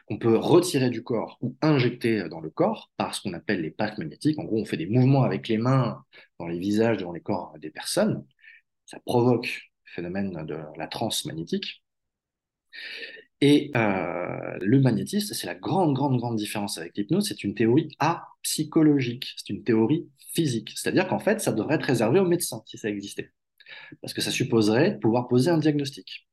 qu'on 0.07 0.19
peut 0.19 0.37
retirer 0.37 0.91
du 0.91 1.03
corps 1.03 1.39
ou 1.41 1.57
injecter 1.63 2.29
dans 2.29 2.41
le 2.41 2.51
corps 2.51 2.91
par 2.97 3.15
ce 3.15 3.23
qu'on 3.23 3.33
appelle 3.35 3.63
les 3.63 3.71
packs 3.71 3.99
magnétiques. 3.99 4.39
En 4.39 4.45
gros, 4.45 4.61
on 4.61 4.65
fait 4.65 4.77
des 4.77 4.87
mouvements 4.87 5.23
avec 5.23 5.49
les 5.49 5.59
mains 5.59 6.05
dans 6.39 6.49
les 6.49 6.59
visages, 6.59 6.99
dans 6.99 7.13
les 7.13 7.21
corps 7.21 7.55
des 7.59 7.71
personnes. 7.71 8.25
Ça 8.87 8.99
provoque 9.05 9.47
le 9.47 9.91
phénomène 9.93 10.45
de 10.47 10.59
la 10.77 10.87
transe 10.89 11.25
magnétique. 11.25 11.83
Et 13.41 13.71
euh, 13.77 14.59
le 14.61 14.81
magnétisme, 14.81 15.33
c'est 15.33 15.47
la 15.47 15.55
grande, 15.55 15.95
grande, 15.95 16.19
grande 16.19 16.37
différence 16.37 16.77
avec 16.79 16.97
l'hypnose, 16.97 17.29
c'est 17.29 17.45
une 17.45 17.55
théorie 17.55 17.95
apsychologique, 18.01 19.35
c'est 19.37 19.53
une 19.53 19.63
théorie 19.63 20.09
physique. 20.33 20.73
C'est-à-dire 20.75 21.07
qu'en 21.07 21.21
fait, 21.21 21.41
ça 21.41 21.53
devrait 21.53 21.77
être 21.77 21.85
réservé 21.85 22.19
aux 22.19 22.27
médecins 22.27 22.63
si 22.67 22.79
ça 22.79 22.89
existait. 22.89 23.33
Parce 24.01 24.13
que 24.13 24.21
ça 24.21 24.31
supposerait 24.31 24.93
de 24.93 24.99
pouvoir 24.99 25.29
poser 25.29 25.51
un 25.51 25.59
diagnostic. 25.59 26.29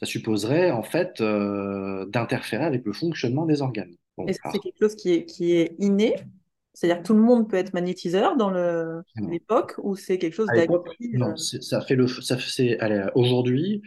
Ça 0.00 0.06
supposerait 0.06 0.70
en 0.70 0.82
fait 0.82 1.20
euh, 1.20 2.06
d'interférer 2.06 2.64
avec 2.64 2.84
le 2.84 2.92
fonctionnement 2.92 3.46
des 3.46 3.62
organes. 3.62 3.94
Est-ce 4.26 4.40
que 4.40 4.48
c'est 4.50 4.58
quelque 4.58 4.78
chose 4.80 4.96
qui 4.96 5.12
est, 5.12 5.24
qui 5.26 5.52
est 5.52 5.76
inné? 5.78 6.14
C'est-à-dire 6.74 7.02
que 7.02 7.06
tout 7.06 7.14
le 7.14 7.22
monde 7.22 7.48
peut 7.48 7.56
être 7.56 7.72
magnétiseur 7.72 8.36
dans 8.36 8.50
l'époque 9.16 9.74
ou 9.78 9.96
c'est 9.96 10.18
quelque 10.18 10.34
chose 10.34 10.48
d'acquis 10.54 11.10
Non, 11.14 11.32
euh? 11.32 11.36
ça 11.36 11.80
fait 11.80 11.96
le, 11.96 12.06
ça 12.06 12.36
aujourd'hui, 13.14 13.82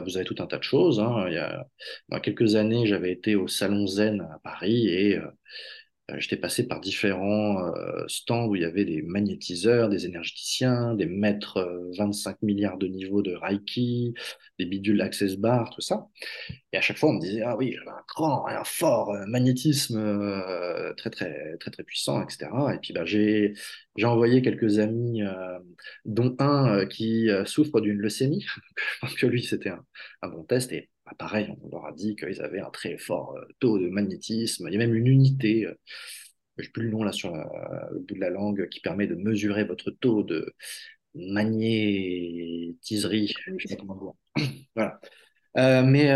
vous 0.00 0.16
avez 0.16 0.24
tout 0.24 0.36
un 0.38 0.46
tas 0.46 0.58
de 0.58 0.62
choses. 0.62 1.00
Hein. 1.00 1.26
Il 1.28 1.34
y 1.34 1.38
a, 1.38 1.66
quelques 2.20 2.54
années, 2.54 2.86
j'avais 2.86 3.12
été 3.12 3.34
au 3.36 3.48
Salon 3.48 3.86
Zen 3.86 4.20
à 4.20 4.38
Paris 4.42 4.88
et 4.88 5.18
euh, 5.18 5.26
j'étais 6.18 6.36
passé 6.36 6.66
par 6.66 6.80
différents 6.80 7.66
euh, 7.74 8.04
stands 8.08 8.46
où 8.46 8.56
il 8.56 8.62
y 8.62 8.64
avait 8.64 8.84
des 8.84 9.02
magnétiseurs, 9.02 9.88
des 9.88 10.04
énergéticiens, 10.06 10.94
des 10.94 11.06
maîtres 11.06 11.66
25 11.96 12.32
euh, 12.32 12.34
milliards 12.42 12.76
de 12.76 12.86
niveaux 12.86 13.22
de 13.22 13.34
Reiki, 13.34 14.14
des 14.58 14.66
bidules 14.66 15.00
Access 15.00 15.36
Bar, 15.36 15.70
tout 15.70 15.80
ça. 15.80 16.06
Et 16.72 16.76
à 16.76 16.80
chaque 16.82 16.98
fois, 16.98 17.10
on 17.10 17.14
me 17.14 17.20
disait, 17.20 17.42
ah 17.42 17.56
oui, 17.56 17.74
j'avais 17.78 17.90
un 17.90 18.04
grand, 18.08 18.46
un 18.46 18.64
fort 18.64 19.14
magnétisme 19.26 19.98
très, 20.96 21.10
très, 21.10 21.56
très, 21.58 21.70
très 21.70 21.84
puissant, 21.84 22.22
etc. 22.22 22.50
Et 22.74 22.78
puis, 22.78 22.92
bah, 22.92 23.04
j'ai, 23.04 23.54
j'ai 23.96 24.06
envoyé 24.06 24.42
quelques 24.42 24.78
amis, 24.78 25.22
dont 26.04 26.36
un 26.38 26.86
qui 26.86 27.28
souffre 27.46 27.80
d'une 27.80 27.98
leucémie. 27.98 28.44
Je 28.76 28.98
pense 29.00 29.14
que 29.14 29.26
lui, 29.26 29.42
c'était 29.42 29.70
un, 29.70 29.84
un 30.22 30.28
bon 30.28 30.44
test. 30.44 30.72
Et 30.72 30.90
bah, 31.06 31.12
pareil, 31.18 31.54
on 31.62 31.68
leur 31.68 31.86
a 31.86 31.92
dit 31.92 32.16
qu'ils 32.16 32.40
avaient 32.42 32.60
un 32.60 32.70
très 32.70 32.96
fort 32.98 33.36
euh, 33.36 33.46
taux 33.60 33.78
de 33.78 33.88
magnétisme. 33.88 34.66
Il 34.68 34.72
y 34.72 34.76
a 34.76 34.78
même 34.78 34.94
une 34.94 35.06
unité, 35.06 35.66
euh, 35.66 35.74
je 36.56 36.64
n'ai 36.64 36.70
plus 36.70 36.84
le 36.84 36.90
nom 36.90 37.02
là 37.02 37.12
sur 37.12 37.34
le 37.34 37.98
bout 38.00 38.14
de 38.14 38.20
la 38.20 38.30
langue, 38.30 38.68
qui 38.68 38.80
permet 38.80 39.06
de 39.06 39.14
mesurer 39.14 39.64
votre 39.64 39.90
taux 39.90 40.22
de 40.22 40.52
magnétiserie. 41.14 43.32
Je 43.58 43.66
sais 43.66 43.76
pas 43.76 43.84
comment 43.86 44.16
dire. 44.36 44.46
voilà. 44.74 45.00
mais 45.82 46.08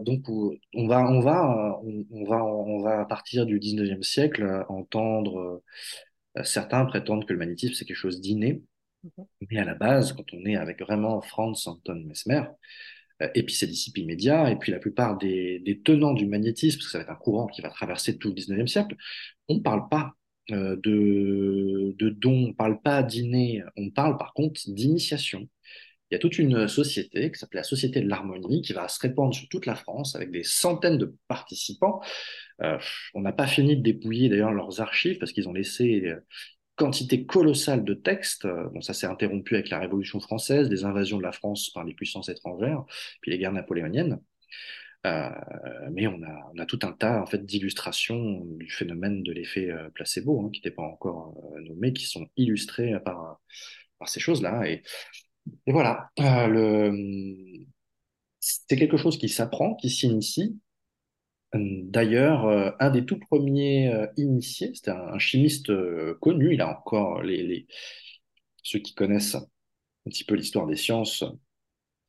donc 0.00 0.28
on 0.28 0.86
va, 0.86 1.10
on 1.10 1.20
va, 1.20 1.80
on, 1.82 2.24
va, 2.24 2.44
on 2.44 2.82
va 2.82 3.00
à 3.00 3.04
partir 3.06 3.46
du 3.46 3.58
19e 3.58 4.02
siècle 4.02 4.64
entendre 4.68 5.62
certains 6.42 6.84
prétendre 6.84 7.26
que 7.26 7.32
le 7.32 7.38
magnétisme 7.38 7.74
c'est 7.74 7.86
quelque 7.86 7.96
chose 7.96 8.20
d'inné, 8.20 8.62
mais 9.50 9.58
à 9.58 9.64
la 9.64 9.74
base, 9.74 10.12
quand 10.12 10.24
on 10.32 10.44
est 10.44 10.56
avec 10.56 10.80
vraiment 10.80 11.20
Franz 11.20 11.68
Anton 11.68 12.02
Mesmer, 12.06 12.44
et 13.34 13.42
puis 13.44 13.54
ses 13.54 13.66
disciples 13.66 14.00
immédiats, 14.00 14.50
et 14.50 14.56
puis 14.56 14.72
la 14.72 14.78
plupart 14.78 15.16
des, 15.16 15.80
tenants 15.84 16.14
du 16.14 16.26
magnétisme, 16.26 16.78
parce 16.78 16.86
que 16.86 16.92
ça 16.92 16.98
va 16.98 17.04
être 17.04 17.10
un 17.10 17.16
courant 17.16 17.46
qui 17.46 17.62
va 17.62 17.70
traverser 17.70 18.18
tout 18.18 18.28
le 18.28 18.34
19e 18.34 18.66
siècle, 18.66 18.96
on 19.48 19.56
ne 19.56 19.60
parle 19.60 19.88
pas 19.88 20.14
euh, 20.50 20.76
de, 20.82 21.94
de 21.98 22.10
dons, 22.10 22.44
on 22.44 22.48
ne 22.48 22.52
parle 22.52 22.80
pas 22.82 23.02
d'inné, 23.02 23.62
on 23.76 23.90
parle 23.90 24.16
par 24.18 24.34
contre 24.34 24.60
d'initiation. 24.66 25.48
Il 26.10 26.14
y 26.14 26.16
a 26.16 26.18
toute 26.18 26.38
une 26.38 26.68
société 26.68 27.32
qui 27.32 27.38
s'appelle 27.38 27.58
la 27.58 27.64
Société 27.64 28.00
de 28.00 28.08
l'Harmonie 28.08 28.62
qui 28.62 28.72
va 28.72 28.88
se 28.88 29.00
répandre 29.00 29.34
sur 29.34 29.48
toute 29.48 29.66
la 29.66 29.74
France 29.74 30.14
avec 30.14 30.30
des 30.30 30.44
centaines 30.44 30.98
de 30.98 31.16
participants. 31.28 32.00
Euh, 32.62 32.78
on 33.14 33.22
n'a 33.22 33.32
pas 33.32 33.46
fini 33.46 33.76
de 33.76 33.82
dépouiller 33.82 34.28
d'ailleurs 34.28 34.52
leurs 34.52 34.80
archives 34.80 35.18
parce 35.18 35.32
qu'ils 35.32 35.48
ont 35.48 35.52
laissé 35.52 36.02
euh, 36.06 36.20
quantité 36.76 37.24
colossale 37.24 37.84
de 37.84 37.94
textes. 37.94 38.46
Bon, 38.46 38.80
ça 38.80 38.94
s'est 38.94 39.06
interrompu 39.06 39.54
avec 39.54 39.70
la 39.70 39.78
Révolution 39.78 40.20
française, 40.20 40.68
les 40.68 40.84
invasions 40.84 41.18
de 41.18 41.22
la 41.22 41.32
France 41.32 41.70
par 41.70 41.84
les 41.84 41.94
puissances 41.94 42.28
étrangères, 42.28 42.84
puis 43.20 43.30
les 43.30 43.38
guerres 43.38 43.52
napoléoniennes. 43.52 44.18
Euh, 45.06 45.30
mais 45.92 46.06
on 46.06 46.22
a, 46.22 46.62
a, 46.62 46.66
tout 46.66 46.78
un 46.82 46.92
tas 46.92 47.20
en 47.20 47.26
fait 47.26 47.44
d'illustrations 47.44 48.40
du 48.56 48.70
phénomène 48.70 49.22
de 49.22 49.32
l'effet 49.32 49.70
euh, 49.70 49.90
placebo, 49.90 50.40
hein, 50.40 50.50
qui 50.50 50.60
n'était 50.60 50.70
pas 50.74 50.82
encore 50.82 51.34
euh, 51.54 51.60
nommé, 51.60 51.92
qui 51.92 52.06
sont 52.06 52.26
illustrées 52.36 52.94
par, 53.04 53.40
ces 54.06 54.20
choses-là. 54.20 54.68
Et, 54.68 54.82
voilà, 55.66 56.10
c'est 58.40 58.76
quelque 58.76 58.98
chose 58.98 59.16
qui 59.18 59.28
s'apprend, 59.30 59.74
qui 59.76 59.88
s'initie. 59.88 60.58
D'ailleurs, 61.54 62.74
un 62.80 62.90
des 62.90 63.04
tout 63.04 63.18
premiers 63.18 63.92
initiés, 64.16 64.72
c'était 64.74 64.90
un, 64.90 65.18
chimiste 65.18 65.70
connu, 66.20 66.54
il 66.54 66.60
a 66.60 66.78
encore 66.78 67.22
les, 67.22 67.66
ceux 68.62 68.80
qui 68.80 68.94
connaissent 68.94 69.36
un 69.36 69.46
petit 70.10 70.24
peu 70.24 70.34
l'histoire 70.34 70.66
des 70.66 70.76
sciences 70.76 71.24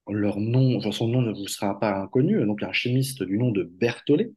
leur 0.08 0.39
nom, 0.39 0.79
son 0.91 1.08
nom 1.08 1.21
ne 1.21 1.31
vous 1.31 1.47
sera 1.47 1.79
pas 1.79 1.95
inconnu, 1.95 2.45
donc 2.45 2.63
un 2.63 2.71
chimiste 2.71 3.23
du 3.23 3.38
nom 3.38 3.51
de 3.51 3.63
Berthollet. 3.63 4.31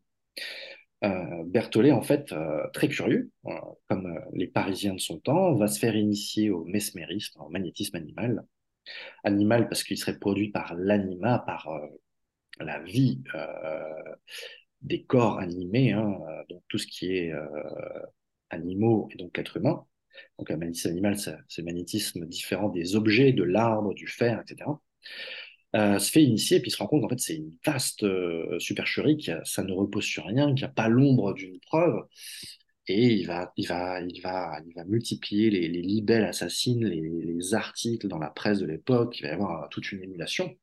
Euh, 1.04 1.44
Berthollet, 1.46 1.92
en 1.92 2.02
fait, 2.02 2.32
euh, 2.32 2.66
très 2.72 2.88
curieux, 2.88 3.30
euh, 3.46 3.52
comme 3.88 4.06
euh, 4.06 4.20
les 4.32 4.48
Parisiens 4.48 4.94
de 4.94 5.00
son 5.00 5.20
temps, 5.20 5.54
va 5.54 5.68
se 5.68 5.78
faire 5.78 5.94
initier 5.94 6.50
au 6.50 6.64
mesmérisme, 6.64 7.40
au 7.40 7.48
magnétisme 7.50 7.96
animal. 7.96 8.44
Animal 9.22 9.68
parce 9.68 9.84
qu'il 9.84 9.98
serait 9.98 10.18
produit 10.18 10.50
par 10.50 10.74
l'anima, 10.74 11.40
par 11.46 11.68
euh, 11.68 11.86
la 12.60 12.80
vie 12.80 13.22
des 14.82 15.02
corps 15.04 15.38
animés, 15.38 15.92
hein, 15.92 16.18
donc 16.48 16.62
tout 16.68 16.78
ce 16.78 16.86
qui 16.86 17.16
est 17.16 17.32
animaux 18.50 19.08
et 19.12 19.16
donc 19.16 19.36
l'être 19.36 19.56
humain. 19.56 19.84
Donc 20.38 20.50
un 20.50 20.56
magnétisme 20.56 20.88
animal, 20.88 21.16
c'est 21.48 21.62
magnétisme 21.62 22.26
différent 22.26 22.68
des 22.68 22.96
objets, 22.96 23.32
de 23.32 23.44
l'arbre, 23.44 23.94
du 23.94 24.06
fer, 24.06 24.40
etc 24.40 24.70
euh, 25.76 25.98
se 25.98 26.10
fait 26.10 26.22
initier 26.22 26.58
et 26.58 26.60
puis 26.60 26.70
se 26.70 26.78
rend 26.78 26.86
compte 26.86 27.02
qu'en 27.02 27.08
fait 27.08 27.20
c'est 27.20 27.36
une 27.36 27.52
vaste 27.64 28.02
euh, 28.02 28.58
supercherie, 28.58 29.18
que 29.18 29.32
ça 29.44 29.62
ne 29.62 29.72
repose 29.72 30.04
sur 30.04 30.24
rien, 30.26 30.46
qu'il 30.48 30.64
n'y 30.64 30.64
a 30.64 30.68
pas 30.68 30.88
l'ombre 30.88 31.34
d'une 31.34 31.60
preuve. 31.60 32.04
Et 32.86 33.12
il 33.12 33.26
va, 33.26 33.52
il 33.56 33.66
va, 33.68 34.00
il 34.00 34.20
va, 34.22 34.60
il 34.66 34.72
va 34.74 34.84
multiplier 34.84 35.50
les, 35.50 35.68
les 35.68 35.82
libelles 35.82 36.24
assassines, 36.24 36.86
les, 36.86 37.02
les, 37.02 37.54
articles 37.54 38.08
dans 38.08 38.18
la 38.18 38.30
presse 38.30 38.60
de 38.60 38.66
l'époque. 38.66 39.18
Il 39.20 39.24
va 39.24 39.28
y 39.28 39.32
avoir 39.32 39.68
toute 39.68 39.92
une 39.92 40.02
émulation. 40.02 40.56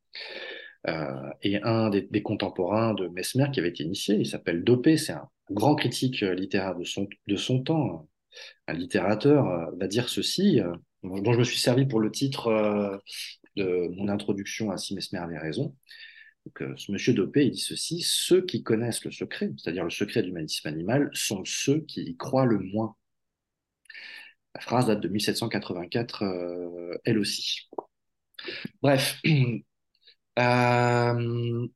Euh, 0.88 1.30
et 1.42 1.62
un 1.64 1.90
des, 1.90 2.22
contemporains 2.22 2.94
de 2.94 3.08
Mesmer 3.08 3.48
qui 3.52 3.60
avait 3.60 3.70
été 3.70 3.84
initié, 3.84 4.16
il 4.16 4.28
s'appelle 4.28 4.64
Dopé, 4.64 4.98
c'est 4.98 5.14
un 5.14 5.30
grand 5.50 5.76
critique 5.76 6.22
euh, 6.24 6.36
littéraire 6.36 6.76
de 6.76 6.84
son, 6.84 7.08
de 7.28 7.36
son 7.36 7.64
temps, 7.64 8.08
un 8.68 8.74
littérateur, 8.74 9.48
euh, 9.50 9.72
va 9.80 9.88
dire 9.88 10.10
ceci, 10.10 10.60
dont 11.04 11.34
je 11.34 11.40
me 11.40 11.44
suis 11.44 11.60
servi 11.60 11.86
pour 11.86 12.00
le 12.00 12.12
titre 12.12 13.02
de 13.56 13.88
mon 13.96 14.10
introduction 14.10 14.72
à 14.72 14.78
Si 14.78 14.96
Mesmer 14.96 15.20
avait 15.20 15.38
raison. 15.38 15.76
Donc, 16.46 16.78
ce 16.78 16.92
monsieur 16.92 17.14
Dopé, 17.14 17.46
il 17.46 17.52
dit 17.52 17.60
ceci 17.60 18.02
ceux 18.02 18.46
qui 18.46 18.62
connaissent 18.62 19.04
le 19.04 19.12
secret, 19.12 19.52
c'est-à-dire 19.58 19.84
le 19.84 19.90
secret 19.90 20.22
du 20.22 20.32
magnétisme 20.32 20.68
animal, 20.68 21.10
sont 21.14 21.44
ceux 21.46 21.80
qui 21.82 22.04
y 22.04 22.18
croient 22.18 22.46
le 22.46 22.60
moins. 22.60 22.96
La 24.56 24.62
phrase 24.62 24.88
date 24.88 25.02
de 25.02 25.10
1784, 25.10 26.24
euh, 26.24 26.98
elle 27.04 27.20
aussi. 27.20 27.68
Bref. 28.82 29.22
Euh... 30.40 31.68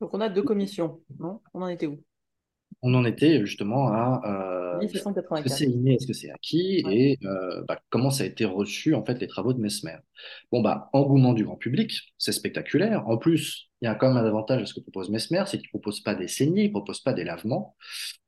Donc, 0.00 0.12
on 0.12 0.20
a 0.20 0.28
deux 0.28 0.42
commissions, 0.42 1.00
non? 1.18 1.40
On 1.54 1.62
en 1.62 1.68
était 1.68 1.86
où? 1.86 1.98
on 2.82 2.94
en 2.94 3.04
était 3.04 3.40
justement 3.44 3.88
à 3.88 4.20
euh, 4.26 4.80
est-ce 4.80 5.42
que 5.42 5.48
c'est 5.48 5.64
inné, 5.64 5.94
est-ce 5.94 6.06
que 6.06 6.12
c'est 6.12 6.30
acquis? 6.30 6.82
Et 6.90 7.18
euh, 7.24 7.64
bah, 7.66 7.80
comment 7.90 8.10
ça 8.10 8.24
a 8.24 8.26
été 8.26 8.44
reçu 8.44 8.94
en 8.94 9.04
fait 9.04 9.18
les 9.20 9.26
travaux 9.26 9.52
de 9.52 9.60
Mesmer? 9.60 9.96
Bon 10.52 10.60
bah 10.60 10.90
engouement 10.92 11.32
du 11.32 11.44
grand 11.44 11.56
public, 11.56 12.14
c'est 12.18 12.32
spectaculaire. 12.32 13.08
En 13.08 13.16
plus, 13.16 13.70
il 13.80 13.86
y 13.86 13.88
a 13.88 13.94
quand 13.94 14.08
même 14.08 14.22
un 14.22 14.26
avantage 14.26 14.62
à 14.62 14.66
ce 14.66 14.74
que 14.74 14.80
propose 14.80 15.10
Mesmer, 15.10 15.44
c'est 15.46 15.58
qu'il 15.58 15.68
propose 15.70 16.00
pas 16.00 16.14
des 16.14 16.28
saignées, 16.28 16.64
il 16.64 16.70
propose 16.70 17.00
pas 17.00 17.12
des 17.12 17.24
lavements. 17.24 17.76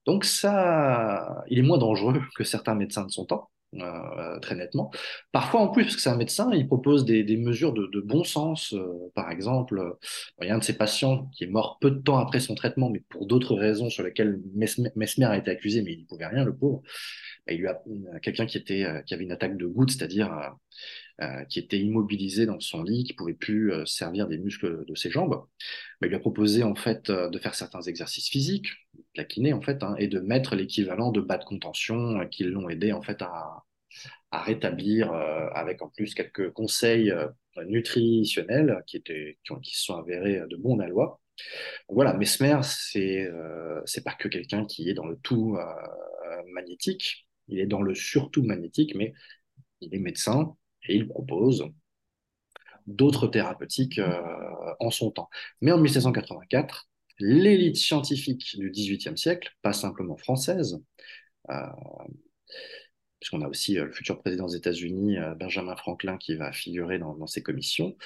Donc 0.06 0.24
ça, 0.24 1.44
il 1.48 1.58
est 1.58 1.62
moins 1.62 1.78
dangereux 1.78 2.20
que 2.36 2.44
certains 2.44 2.74
médecins 2.74 3.04
de 3.04 3.10
son 3.10 3.26
temps. 3.26 3.50
Euh, 3.74 4.38
très 4.40 4.54
nettement. 4.54 4.90
Parfois, 5.30 5.60
en 5.60 5.68
plus, 5.68 5.84
parce 5.84 5.96
que 5.96 6.00
c'est 6.00 6.08
un 6.08 6.16
médecin, 6.16 6.50
il 6.54 6.66
propose 6.66 7.04
des, 7.04 7.36
mesures 7.36 7.74
de, 7.74 8.00
bon 8.00 8.24
sens. 8.24 8.72
Euh, 8.72 9.10
par 9.14 9.30
exemple, 9.30 9.78
euh, 9.78 9.92
il 10.40 10.48
y 10.48 10.50
a 10.50 10.54
un 10.54 10.58
de 10.58 10.64
ses 10.64 10.76
patients 10.76 11.26
qui 11.34 11.44
est 11.44 11.48
mort 11.48 11.76
peu 11.78 11.90
de 11.90 11.98
temps 11.98 12.16
après 12.16 12.40
son 12.40 12.54
traitement, 12.54 12.88
mais 12.88 13.00
pour 13.10 13.26
d'autres 13.26 13.54
raisons 13.54 13.90
sur 13.90 14.04
lesquelles 14.04 14.40
Mesmer 14.54 15.26
a 15.26 15.36
été 15.36 15.50
accusé, 15.50 15.82
mais 15.82 15.92
il 15.92 15.98
n'y 15.98 16.04
pouvait 16.04 16.26
rien, 16.26 16.44
le 16.44 16.56
pauvre. 16.56 16.80
Bah, 17.46 17.52
il 17.52 17.60
lui 17.60 17.68
a 17.68 17.78
quelqu'un 18.22 18.46
qui 18.46 18.62
qui 18.64 18.74
avait 18.82 19.24
une 19.24 19.32
attaque 19.32 19.58
de 19.58 19.66
goutte, 19.66 19.90
c'est-à-dire 19.90 20.56
euh, 21.20 21.44
qui 21.44 21.58
était 21.58 21.78
immobilisé 21.78 22.46
dans 22.46 22.60
son 22.60 22.82
lit, 22.82 23.04
qui 23.04 23.12
pouvait 23.12 23.34
plus 23.34 23.72
servir 23.84 24.28
des 24.28 24.38
muscles 24.38 24.86
de 24.86 24.94
ses 24.94 25.10
jambes. 25.10 25.44
Bah, 26.00 26.06
il 26.06 26.08
lui 26.08 26.16
a 26.16 26.20
proposé 26.20 26.62
en 26.62 26.74
fait 26.74 27.10
de 27.10 27.38
faire 27.38 27.54
certains 27.54 27.82
exercices 27.82 28.30
physiques, 28.30 28.68
en 29.52 29.60
fait, 29.60 29.82
hein, 29.82 29.94
et 29.98 30.08
de 30.08 30.20
mettre 30.20 30.56
l'équivalent 30.56 31.12
de 31.12 31.20
bas 31.20 31.38
de 31.38 31.44
contention 31.44 32.26
qui 32.28 32.44
l'ont 32.44 32.68
aidé 32.68 32.92
en 32.92 33.02
fait 33.02 33.22
à, 33.22 33.64
rétablir 34.32 35.12
euh, 35.12 35.48
avec 35.54 35.82
en 35.82 35.88
plus 35.88 36.14
quelques 36.14 36.50
conseils 36.52 37.10
euh, 37.10 37.28
nutritionnels 37.66 38.82
qui 38.86 38.98
étaient 38.98 39.38
qui, 39.62 39.76
se 39.76 39.84
sont 39.84 39.96
avérés 39.96 40.42
de 40.48 40.56
bons 40.56 40.78
aloi. 40.80 41.20
Voilà, 41.88 42.14
Mesmer, 42.14 42.60
c'est 42.62 43.26
euh, 43.26 43.80
c'est 43.86 44.04
pas 44.04 44.14
que 44.14 44.28
quelqu'un 44.28 44.64
qui 44.64 44.88
est 44.90 44.94
dans 44.94 45.06
le 45.06 45.16
tout 45.18 45.56
euh, 45.56 46.42
magnétique, 46.52 47.28
il 47.48 47.60
est 47.60 47.66
dans 47.66 47.82
le 47.82 47.94
surtout 47.94 48.42
magnétique, 48.42 48.94
mais 48.94 49.14
il 49.80 49.94
est 49.94 49.98
médecin 49.98 50.56
et 50.88 50.94
il 50.96 51.08
propose 51.08 51.64
d'autres 52.86 53.28
thérapeutiques 53.28 53.98
euh, 53.98 54.20
en 54.80 54.90
son 54.90 55.10
temps. 55.10 55.28
Mais 55.60 55.72
en 55.72 55.78
1784, 55.78 56.88
l'élite 57.18 57.76
scientifique 57.76 58.56
du 58.58 58.70
XVIIIe 58.70 59.16
siècle, 59.16 59.50
pas 59.62 59.72
simplement 59.72 60.16
française, 60.16 60.80
euh, 61.50 61.66
puisqu'on 63.20 63.42
a 63.42 63.48
aussi 63.48 63.78
euh, 63.78 63.86
le 63.86 63.92
futur 63.92 64.20
président 64.20 64.46
des 64.46 64.56
États-Unis, 64.56 65.18
euh, 65.18 65.34
Benjamin 65.34 65.76
Franklin, 65.76 66.16
qui 66.18 66.36
va 66.36 66.52
figurer 66.52 66.98
dans, 66.98 67.26
ces 67.26 67.42
commissions, 67.42 67.96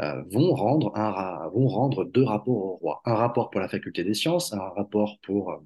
vont, 0.00 0.54
rendre 0.54 2.04
deux 2.04 2.24
rapports 2.24 2.56
au 2.56 2.76
roi. 2.76 3.00
Un 3.04 3.14
rapport 3.14 3.50
pour 3.50 3.60
la 3.60 3.68
faculté 3.68 4.02
des 4.04 4.14
sciences, 4.14 4.52
un 4.52 4.68
rapport 4.70 5.18
pour 5.22 5.62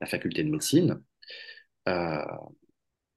la 0.00 0.06
faculté 0.06 0.44
de 0.44 0.50
médecine. 0.50 1.02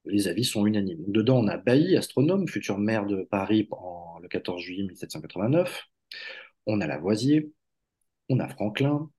Les 0.05 0.27
avis 0.27 0.43
sont 0.43 0.65
unanimes. 0.65 1.03
Dedans, 1.07 1.37
on 1.39 1.47
a 1.47 1.57
Bailly, 1.57 1.95
astronome, 1.95 2.47
futur 2.47 2.77
maire 2.79 3.05
de 3.05 3.23
Paris 3.29 3.67
en, 3.71 4.17
le 4.21 4.27
14 4.27 4.61
juillet 4.61 4.83
1789. 4.83 5.83
On 6.65 6.81
a 6.81 6.87
Lavoisier, 6.87 7.51
on 8.29 8.39
a 8.39 8.47
Franklin, 8.47 9.09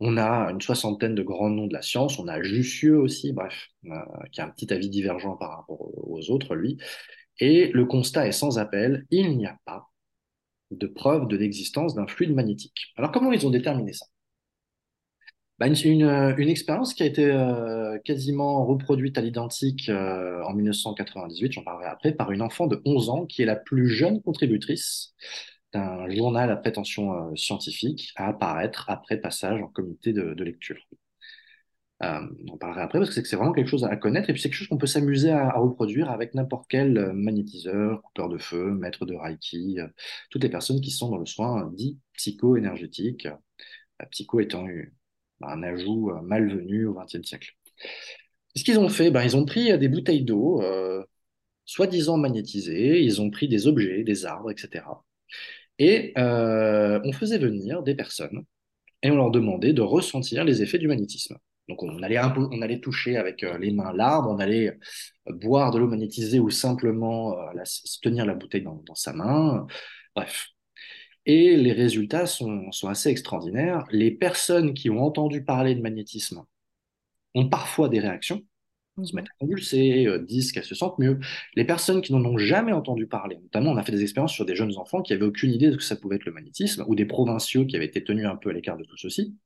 on 0.00 0.16
a 0.16 0.50
une 0.50 0.60
soixantaine 0.60 1.14
de 1.14 1.22
grands 1.22 1.50
noms 1.50 1.66
de 1.66 1.74
la 1.74 1.82
science. 1.82 2.18
On 2.18 2.28
a 2.28 2.42
Jussieu 2.42 2.98
aussi, 2.98 3.32
bref, 3.32 3.68
euh, 3.86 3.96
qui 4.32 4.40
a 4.40 4.46
un 4.46 4.50
petit 4.50 4.72
avis 4.72 4.90
divergent 4.90 5.36
par 5.36 5.56
rapport 5.56 5.80
aux 5.80 6.30
autres, 6.30 6.54
lui. 6.54 6.78
Et 7.40 7.70
le 7.72 7.84
constat 7.84 8.26
est 8.26 8.32
sans 8.32 8.58
appel, 8.58 9.06
il 9.10 9.36
n'y 9.36 9.46
a 9.46 9.56
pas 9.64 9.86
de 10.70 10.86
preuve 10.86 11.28
de 11.28 11.36
l'existence 11.36 11.94
d'un 11.94 12.06
fluide 12.06 12.34
magnétique. 12.34 12.92
Alors 12.96 13.12
comment 13.12 13.32
ils 13.32 13.46
ont 13.46 13.50
déterminé 13.50 13.92
ça? 13.92 14.06
Bah, 15.58 15.66
une, 15.66 16.02
une, 16.38 16.48
expérience 16.48 16.94
qui 16.94 17.02
a 17.02 17.06
été 17.06 17.24
euh, 17.24 17.98
quasiment 18.04 18.64
reproduite 18.64 19.18
à 19.18 19.20
l'identique 19.20 19.88
euh, 19.88 20.40
en 20.44 20.54
1998, 20.54 21.52
j'en 21.52 21.64
parlerai 21.64 21.86
après, 21.86 22.12
par 22.12 22.30
une 22.30 22.42
enfant 22.42 22.68
de 22.68 22.80
11 22.84 23.10
ans 23.10 23.26
qui 23.26 23.42
est 23.42 23.44
la 23.44 23.56
plus 23.56 23.88
jeune 23.88 24.22
contributrice 24.22 25.14
d'un 25.72 26.08
journal 26.10 26.50
à 26.50 26.56
prétention 26.56 27.12
euh, 27.12 27.36
scientifique 27.36 28.12
à 28.16 28.28
apparaître 28.28 28.88
après 28.88 29.18
passage 29.18 29.60
en 29.60 29.68
comité 29.68 30.12
de, 30.12 30.42
lecture. 30.42 30.78
Euh, 32.02 32.20
on 32.46 32.54
en 32.54 32.58
parlera 32.58 32.82
après 32.82 33.00
parce 33.00 33.12
que 33.12 33.24
c'est 33.24 33.36
vraiment 33.36 33.52
quelque 33.52 33.68
chose 33.68 33.84
à 33.84 33.96
connaître 33.96 34.30
et 34.30 34.32
puis 34.32 34.40
c'est 34.40 34.48
quelque 34.48 34.58
chose 34.58 34.68
qu'on 34.68 34.78
peut 34.78 34.86
s'amuser 34.86 35.30
à, 35.30 35.58
reproduire 35.58 36.10
avec 36.10 36.32
n'importe 36.34 36.66
quel 36.68 36.96
euh, 36.96 37.12
magnétiseur, 37.12 38.02
coupeur 38.02 38.28
de 38.28 38.38
feu, 38.38 38.70
maître 38.72 39.04
de 39.04 39.14
Reiki, 39.14 39.78
toutes 40.30 40.42
les 40.42 40.48
personnes 40.48 40.80
qui 40.80 40.90
sont 40.90 41.10
dans 41.10 41.18
le 41.18 41.26
soin 41.26 41.70
dit 41.74 41.98
psycho-énergétique, 42.14 43.28
psycho 44.10 44.40
étant 44.40 44.66
un 45.42 45.62
ajout 45.62 46.12
malvenu 46.22 46.86
au 46.86 46.94
XXe 46.94 47.26
siècle. 47.26 47.56
Ce 48.54 48.64
qu'ils 48.64 48.78
ont 48.78 48.88
fait, 48.88 49.10
ben, 49.10 49.22
ils 49.22 49.36
ont 49.36 49.44
pris 49.44 49.76
des 49.78 49.88
bouteilles 49.88 50.24
d'eau, 50.24 50.62
soi-disant 51.64 52.16
magnétisées, 52.16 53.02
ils 53.02 53.20
ont 53.20 53.30
pris 53.30 53.48
des 53.48 53.66
objets, 53.66 54.04
des 54.04 54.24
arbres, 54.24 54.50
etc. 54.50 54.82
Et 55.78 56.12
on 56.16 57.12
faisait 57.12 57.38
venir 57.38 57.82
des 57.82 57.94
personnes 57.94 58.44
et 59.02 59.10
on 59.10 59.16
leur 59.16 59.30
demandait 59.30 59.72
de 59.72 59.82
ressentir 59.82 60.44
les 60.44 60.62
effets 60.62 60.78
du 60.78 60.88
magnétisme. 60.88 61.36
Donc 61.68 61.82
on 61.82 62.02
allait, 62.02 62.18
on 62.18 62.62
allait 62.62 62.80
toucher 62.80 63.16
avec 63.16 63.44
euh, 63.44 63.58
les 63.58 63.70
mains 63.72 63.92
l'arbre, 63.92 64.30
on 64.30 64.38
allait 64.38 64.68
euh, 65.28 65.32
boire 65.34 65.70
de 65.70 65.78
l'eau 65.78 65.86
magnétisée 65.86 66.40
ou 66.40 66.50
simplement 66.50 67.38
euh, 67.38 67.62
tenir 68.00 68.24
la 68.24 68.34
bouteille 68.34 68.62
dans, 68.62 68.94
sa 68.94 69.12
main. 69.12 69.66
Bref. 70.16 70.48
Et 71.26 71.56
les 71.56 71.72
résultats 71.72 72.26
sont, 72.26 72.72
sont, 72.72 72.88
assez 72.88 73.10
extraordinaires. 73.10 73.84
Les 73.90 74.10
personnes 74.10 74.72
qui 74.72 74.88
ont 74.88 75.02
entendu 75.04 75.44
parler 75.44 75.74
de 75.74 75.82
magnétisme 75.82 76.42
ont 77.34 77.48
parfois 77.50 77.90
des 77.90 78.00
réactions, 78.00 78.40
se 79.04 79.14
mettent 79.14 79.26
à 79.28 79.38
convulser, 79.38 80.06
disent 80.26 80.52
qu'elles 80.52 80.64
se 80.64 80.74
sentent 80.74 80.98
mieux. 80.98 81.18
Les 81.54 81.64
personnes 81.64 82.02
qui 82.02 82.12
n'en 82.12 82.24
ont 82.24 82.38
jamais 82.38 82.72
entendu 82.72 83.06
parler, 83.06 83.36
notamment 83.36 83.72
on 83.72 83.76
a 83.76 83.82
fait 83.82 83.92
des 83.92 84.02
expériences 84.02 84.32
sur 84.32 84.44
des 84.44 84.54
jeunes 84.54 84.76
enfants 84.76 85.02
qui 85.02 85.12
n'avaient 85.12 85.24
aucune 85.24 85.52
idée 85.52 85.68
de 85.68 85.72
ce 85.72 85.76
que 85.78 85.84
ça 85.84 85.96
pouvait 85.96 86.16
être 86.16 86.24
le 86.24 86.32
magnétisme, 86.32 86.84
ou 86.86 86.94
des 86.94 87.06
provinciaux 87.06 87.66
qui 87.66 87.76
avaient 87.76 87.86
été 87.86 88.02
tenus 88.04 88.26
un 88.26 88.36
peu 88.36 88.50
à 88.50 88.52
l'écart 88.52 88.76
de 88.76 88.84
tout 88.84 88.96
ceci, 88.96 89.36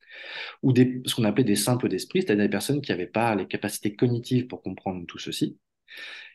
ou 0.63 0.73
des, 0.73 1.03
ce 1.07 1.15
qu'on 1.15 1.25
appelait 1.25 1.45
des 1.45 1.57
simples 1.57 1.89
d'esprit, 1.89 2.23
c'est-à-dire 2.23 2.45
des 2.45 2.51
personnes 2.51 2.81
qui 2.81 2.91
n'avaient 2.91 3.07
pas 3.07 3.35
les 3.35 3.47
capacités 3.47 3.95
cognitives 3.95 4.47
pour 4.47 4.63
comprendre 4.63 5.05
tout 5.07 5.19
ceci. 5.19 5.59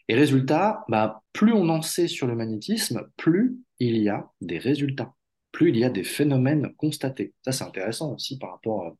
Et 0.07 0.15
résultat, 0.15 0.85
bah, 0.87 1.23
plus 1.33 1.53
on 1.53 1.67
en 1.69 1.81
sait 1.81 2.07
sur 2.07 2.27
le 2.27 2.35
magnétisme, 2.35 3.09
plus 3.17 3.57
il 3.79 3.97
y 3.97 4.09
a 4.09 4.29
des 4.41 4.57
résultats, 4.57 5.13
plus 5.51 5.69
il 5.69 5.77
y 5.77 5.83
a 5.83 5.89
des 5.89 6.03
phénomènes 6.03 6.73
constatés. 6.75 7.33
Ça, 7.43 7.51
c'est 7.51 7.63
intéressant 7.65 8.13
aussi 8.13 8.37
par 8.37 8.51
rapport 8.51 8.97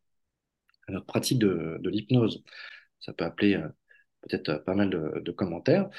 à 0.87 0.91
notre 0.91 1.05
pratique 1.05 1.39
de, 1.39 1.79
l'hypnose. 1.85 2.43
Ça 2.99 3.13
peut 3.13 3.25
appeler 3.25 3.55
euh, 3.55 3.67
peut-être 4.21 4.49
euh, 4.49 4.59
pas 4.59 4.75
mal 4.75 4.89
de, 4.89 5.31
commentaires. 5.31 5.89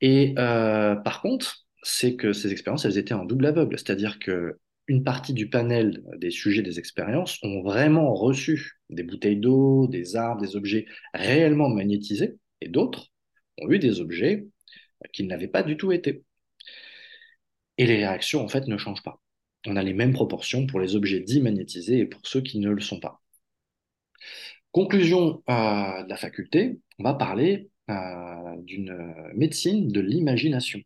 Et 0.00 0.34
euh, 0.38 0.94
par 0.96 1.22
contre, 1.22 1.66
c'est 1.82 2.16
que 2.16 2.32
ces 2.32 2.52
expériences, 2.52 2.84
elles 2.84 2.98
étaient 2.98 3.14
en 3.14 3.24
double 3.24 3.46
aveugle, 3.46 3.78
c'est-à-dire 3.78 4.18
que 4.18 4.58
une 4.88 5.02
partie 5.02 5.32
du 5.34 5.48
panel 5.48 6.04
des 6.18 6.30
sujets 6.30 6.62
des 6.62 6.78
expériences 6.78 7.42
ont 7.42 7.62
vraiment 7.62 8.14
reçu 8.14 8.74
des 8.88 9.02
bouteilles 9.02 9.38
d'eau, 9.38 9.88
des 9.88 10.14
arbres, 10.14 10.40
des 10.40 10.54
objets 10.54 10.86
réellement 11.12 11.68
magnétisés, 11.68 12.36
et 12.60 12.68
d'autres 12.68 13.08
ont 13.60 13.70
eu 13.70 13.78
des 13.78 14.00
objets 14.00 14.46
qui 15.12 15.24
n'avaient 15.24 15.48
pas 15.48 15.62
du 15.62 15.76
tout 15.76 15.92
été. 15.92 16.24
Et 17.78 17.86
les 17.86 17.96
réactions, 17.96 18.42
en 18.42 18.48
fait, 18.48 18.66
ne 18.68 18.76
changent 18.78 19.02
pas. 19.02 19.20
On 19.66 19.76
a 19.76 19.82
les 19.82 19.94
mêmes 19.94 20.12
proportions 20.12 20.66
pour 20.66 20.80
les 20.80 20.94
objets 20.96 21.20
dits 21.20 21.40
magnétisés 21.40 21.98
et 21.98 22.06
pour 22.06 22.20
ceux 22.24 22.40
qui 22.40 22.58
ne 22.58 22.70
le 22.70 22.80
sont 22.80 23.00
pas. 23.00 23.20
Conclusion 24.76 25.42
euh, 25.48 26.02
de 26.02 26.08
la 26.10 26.18
faculté, 26.18 26.78
on 26.98 27.04
va 27.04 27.14
parler 27.14 27.70
euh, 27.88 27.94
d'une 28.58 28.94
médecine 29.34 29.88
de 29.88 30.00
l'imagination. 30.00 30.80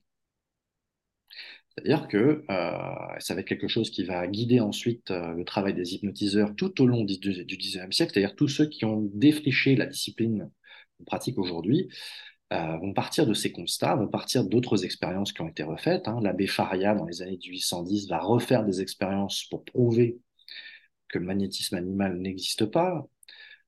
C'est-à-dire 1.70 2.06
que 2.06 2.44
euh, 2.48 3.18
ça 3.18 3.34
va 3.34 3.40
être 3.40 3.48
quelque 3.48 3.66
chose 3.66 3.90
qui 3.90 4.04
va 4.04 4.28
guider 4.28 4.60
ensuite 4.60 5.10
le 5.10 5.42
travail 5.42 5.74
des 5.74 5.94
hypnotiseurs 5.94 6.54
tout 6.54 6.80
au 6.80 6.86
long 6.86 7.02
du 7.02 7.18
XIXe 7.18 7.90
siècle, 7.90 8.12
c'est-à-dire 8.14 8.36
tous 8.36 8.46
ceux 8.46 8.66
qui 8.66 8.84
ont 8.84 9.10
défriché 9.12 9.74
la 9.74 9.86
discipline 9.86 10.48
qu'on 10.96 11.04
pratique 11.04 11.36
aujourd'hui, 11.36 11.88
vont 12.52 12.92
partir 12.92 13.26
de 13.26 13.34
ces 13.34 13.50
constats, 13.50 13.96
vont 13.96 14.06
partir 14.06 14.44
d'autres 14.44 14.84
expériences 14.84 15.32
qui 15.32 15.42
ont 15.42 15.48
été 15.48 15.64
refaites. 15.64 16.06
Hein. 16.06 16.20
L'abbé 16.22 16.46
Faria, 16.46 16.94
dans 16.94 17.06
les 17.06 17.22
années 17.22 17.40
1810, 17.42 18.08
va 18.08 18.20
refaire 18.20 18.64
des 18.64 18.82
expériences 18.82 19.46
pour 19.50 19.64
prouver 19.64 20.20
que 21.08 21.18
le 21.18 21.24
magnétisme 21.24 21.74
animal 21.74 22.18
n'existe 22.20 22.66
pas 22.66 23.04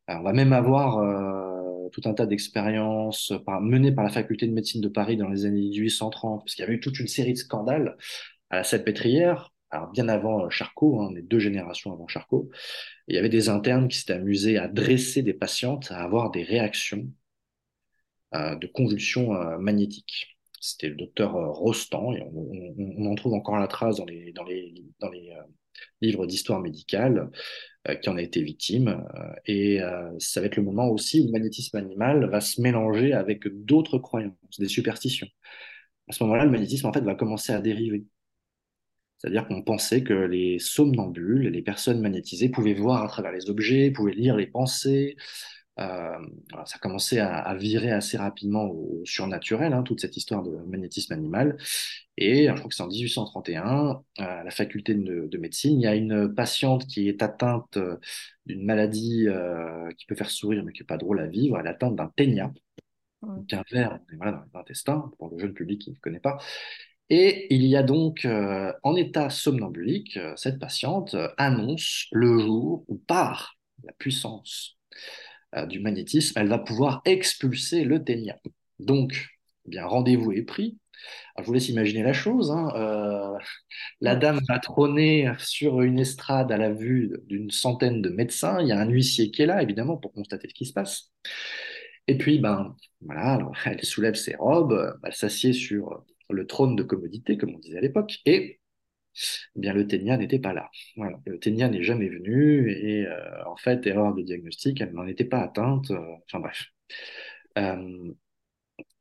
on 0.08 0.22
va 0.22 0.32
même 0.32 0.52
avoir 0.52 0.98
euh, 0.98 1.88
tout 1.90 2.02
un 2.04 2.14
tas 2.14 2.26
d'expériences 2.26 3.32
menées 3.60 3.92
par 3.92 4.04
la 4.04 4.10
faculté 4.10 4.46
de 4.46 4.52
médecine 4.52 4.80
de 4.80 4.88
Paris 4.88 5.16
dans 5.16 5.28
les 5.28 5.46
années 5.46 5.60
1830, 5.60 6.40
parce 6.40 6.54
qu'il 6.54 6.62
y 6.62 6.66
avait 6.66 6.74
eu 6.74 6.80
toute 6.80 6.98
une 6.98 7.08
série 7.08 7.32
de 7.32 7.38
scandales 7.38 7.96
à 8.50 8.56
la 8.56 8.64
Salpêtrière, 8.64 9.52
alors 9.70 9.90
bien 9.90 10.08
avant 10.08 10.46
euh, 10.46 10.50
Charcot, 10.50 11.00
hein, 11.00 11.14
est 11.16 11.22
deux 11.22 11.38
générations 11.38 11.92
avant 11.92 12.08
Charcot. 12.08 12.50
il 13.08 13.14
y 13.14 13.18
avait 13.18 13.28
des 13.28 13.48
internes 13.48 13.88
qui 13.88 13.98
s'étaient 13.98 14.12
amusés 14.14 14.58
à 14.58 14.68
dresser 14.68 15.22
des 15.22 15.34
patientes 15.34 15.90
à 15.92 16.02
avoir 16.02 16.30
des 16.30 16.42
réactions 16.42 17.08
euh, 18.34 18.56
de 18.56 18.66
convulsions 18.66 19.32
magnétiques. 19.58 20.38
C'était 20.60 20.88
le 20.88 20.94
docteur 20.94 21.32
Rostand, 21.32 22.12
et 22.14 22.22
on, 22.22 23.06
en 23.06 23.14
trouve 23.16 23.34
encore 23.34 23.58
la 23.58 23.66
trace 23.66 24.00
les, 24.06 24.26
les, 24.26 24.32
dans 24.32 24.44
les 25.10 25.34
livres 26.00 26.26
d'histoire 26.26 26.60
médicale. 26.60 27.30
Euh, 27.88 27.96
qui 27.96 28.08
en 28.08 28.16
a 28.16 28.22
été 28.22 28.40
victime. 28.42 29.04
Euh, 29.16 29.32
et 29.46 29.82
euh, 29.82 30.08
ça 30.20 30.40
va 30.40 30.46
être 30.46 30.54
le 30.54 30.62
moment 30.62 30.88
aussi 30.88 31.20
où 31.20 31.26
le 31.26 31.32
magnétisme 31.32 31.76
animal 31.76 32.30
va 32.30 32.40
se 32.40 32.60
mélanger 32.60 33.12
avec 33.12 33.48
d'autres 33.48 33.98
croyances, 33.98 34.36
des 34.60 34.68
superstitions. 34.68 35.26
À 36.08 36.12
ce 36.12 36.22
moment-là, 36.22 36.44
le 36.44 36.52
magnétisme 36.52 36.86
en 36.86 36.92
fait 36.92 37.00
va 37.00 37.16
commencer 37.16 37.52
à 37.52 37.60
dériver. 37.60 38.04
C'est-à-dire 39.18 39.48
qu'on 39.48 39.62
pensait 39.62 40.04
que 40.04 40.12
les 40.14 40.60
somnambules, 40.60 41.48
les 41.48 41.62
personnes 41.62 42.00
magnétisées, 42.00 42.50
pouvaient 42.50 42.74
voir 42.74 43.02
à 43.02 43.08
travers 43.08 43.32
les 43.32 43.50
objets, 43.50 43.90
pouvaient 43.90 44.12
lire 44.14 44.36
les 44.36 44.46
pensées, 44.46 45.16
ça 45.76 46.18
a 46.74 46.78
commencé 46.80 47.18
à, 47.18 47.54
virer 47.54 47.90
assez 47.90 48.16
rapidement 48.16 48.64
au 48.66 49.02
surnaturel, 49.04 49.72
hein, 49.72 49.82
toute 49.82 50.00
cette 50.00 50.16
histoire 50.16 50.42
de 50.42 50.50
magnétisme 50.68 51.12
animal. 51.14 51.56
Et 52.18 52.46
je 52.46 52.52
crois 52.52 52.68
que 52.68 52.74
c'est 52.74 52.82
en 52.82 52.88
1831, 52.88 54.02
à 54.18 54.44
la 54.44 54.50
faculté 54.50 54.94
de, 54.94 55.38
médecine, 55.38 55.80
il 55.80 55.84
y 55.84 55.86
a 55.86 55.94
une 55.94 56.34
patiente 56.34 56.86
qui 56.86 57.08
est 57.08 57.22
atteinte 57.22 57.78
euh, 57.78 57.96
d'une 58.46 58.64
maladie 58.64 59.26
euh, 59.28 59.90
qui 59.96 60.06
peut 60.06 60.14
faire 60.14 60.30
sourire 60.30 60.62
mais 60.64 60.72
qui 60.72 60.82
n'est 60.82 60.86
pas 60.86 60.98
drôle 60.98 61.20
à 61.20 61.26
vivre. 61.26 61.58
Elle 61.58 61.66
est 61.66 61.70
atteinte 61.70 61.96
d'un 61.96 62.12
ténia, 62.14 62.52
donc 63.22 63.52
un 63.52 63.64
verre 63.70 63.98
voilà, 64.16 64.44
dans 64.52 64.58
l'intestin, 64.58 65.10
pour 65.18 65.30
le 65.30 65.38
jeune 65.38 65.54
public 65.54 65.80
qui 65.80 65.90
ne 65.90 65.96
connaît 65.96 66.20
pas. 66.20 66.38
Et 67.10 67.54
il 67.54 67.64
y 67.64 67.76
a 67.76 67.82
donc, 67.82 68.26
en 68.26 68.96
état 68.96 69.28
somnambulique, 69.28 70.18
cette 70.36 70.58
patiente 70.58 71.16
annonce 71.36 72.06
le 72.12 72.38
jour 72.38 72.84
où 72.88 72.96
part 72.96 73.58
la 73.84 73.92
puissance 73.92 74.78
euh, 75.54 75.66
du 75.66 75.80
magnétisme, 75.80 76.38
elle 76.38 76.48
va 76.48 76.58
pouvoir 76.58 77.02
expulser 77.04 77.84
le 77.84 78.02
ténia. 78.02 78.38
Donc, 78.78 79.28
eh 79.66 79.70
bien, 79.70 79.86
rendez-vous 79.86 80.32
est 80.32 80.42
pris. 80.42 80.78
Je 81.38 81.44
vous 81.44 81.52
laisse 81.52 81.68
imaginer 81.68 82.02
la 82.02 82.12
chose. 82.12 82.50
Hein. 82.50 82.72
Euh, 82.76 83.38
la 84.00 84.16
dame 84.16 84.40
va 84.48 84.58
trôner 84.58 85.30
sur 85.38 85.82
une 85.82 85.98
estrade 85.98 86.52
à 86.52 86.56
la 86.58 86.70
vue 86.70 87.12
d'une 87.26 87.50
centaine 87.50 88.02
de 88.02 88.10
médecins. 88.10 88.60
Il 88.60 88.68
y 88.68 88.72
a 88.72 88.78
un 88.78 88.88
huissier 88.88 89.30
qui 89.30 89.42
est 89.42 89.46
là, 89.46 89.62
évidemment, 89.62 89.96
pour 89.96 90.12
constater 90.12 90.48
ce 90.48 90.54
qui 90.54 90.66
se 90.66 90.72
passe. 90.72 91.12
Et 92.08 92.18
puis, 92.18 92.38
ben, 92.38 92.76
voilà, 93.00 93.38
elle 93.64 93.84
soulève 93.84 94.14
ses 94.14 94.36
robes, 94.36 94.98
elle 95.04 95.14
s'assied 95.14 95.52
sur 95.52 96.04
le 96.30 96.46
trône 96.46 96.76
de 96.76 96.82
commodité, 96.82 97.36
comme 97.36 97.54
on 97.54 97.58
disait 97.58 97.78
à 97.78 97.80
l'époque, 97.82 98.20
et 98.26 98.60
eh 99.56 99.60
bien 99.60 99.72
le 99.74 99.86
ténia 99.86 100.16
n'était 100.16 100.38
pas 100.38 100.52
là. 100.52 100.70
Voilà. 100.96 101.20
Le 101.26 101.38
ténia 101.38 101.68
n'est 101.68 101.82
jamais 101.82 102.08
venu 102.08 102.70
et 102.70 103.06
euh, 103.06 103.44
en 103.46 103.56
fait, 103.56 103.86
erreur 103.86 104.14
de 104.14 104.22
diagnostic, 104.22 104.80
elle 104.80 104.92
n'en 104.92 105.06
était 105.06 105.24
pas 105.24 105.40
atteinte. 105.40 105.90
Euh, 105.90 106.00
enfin 106.26 106.40
bref. 106.40 106.66
Euh, 107.58 108.12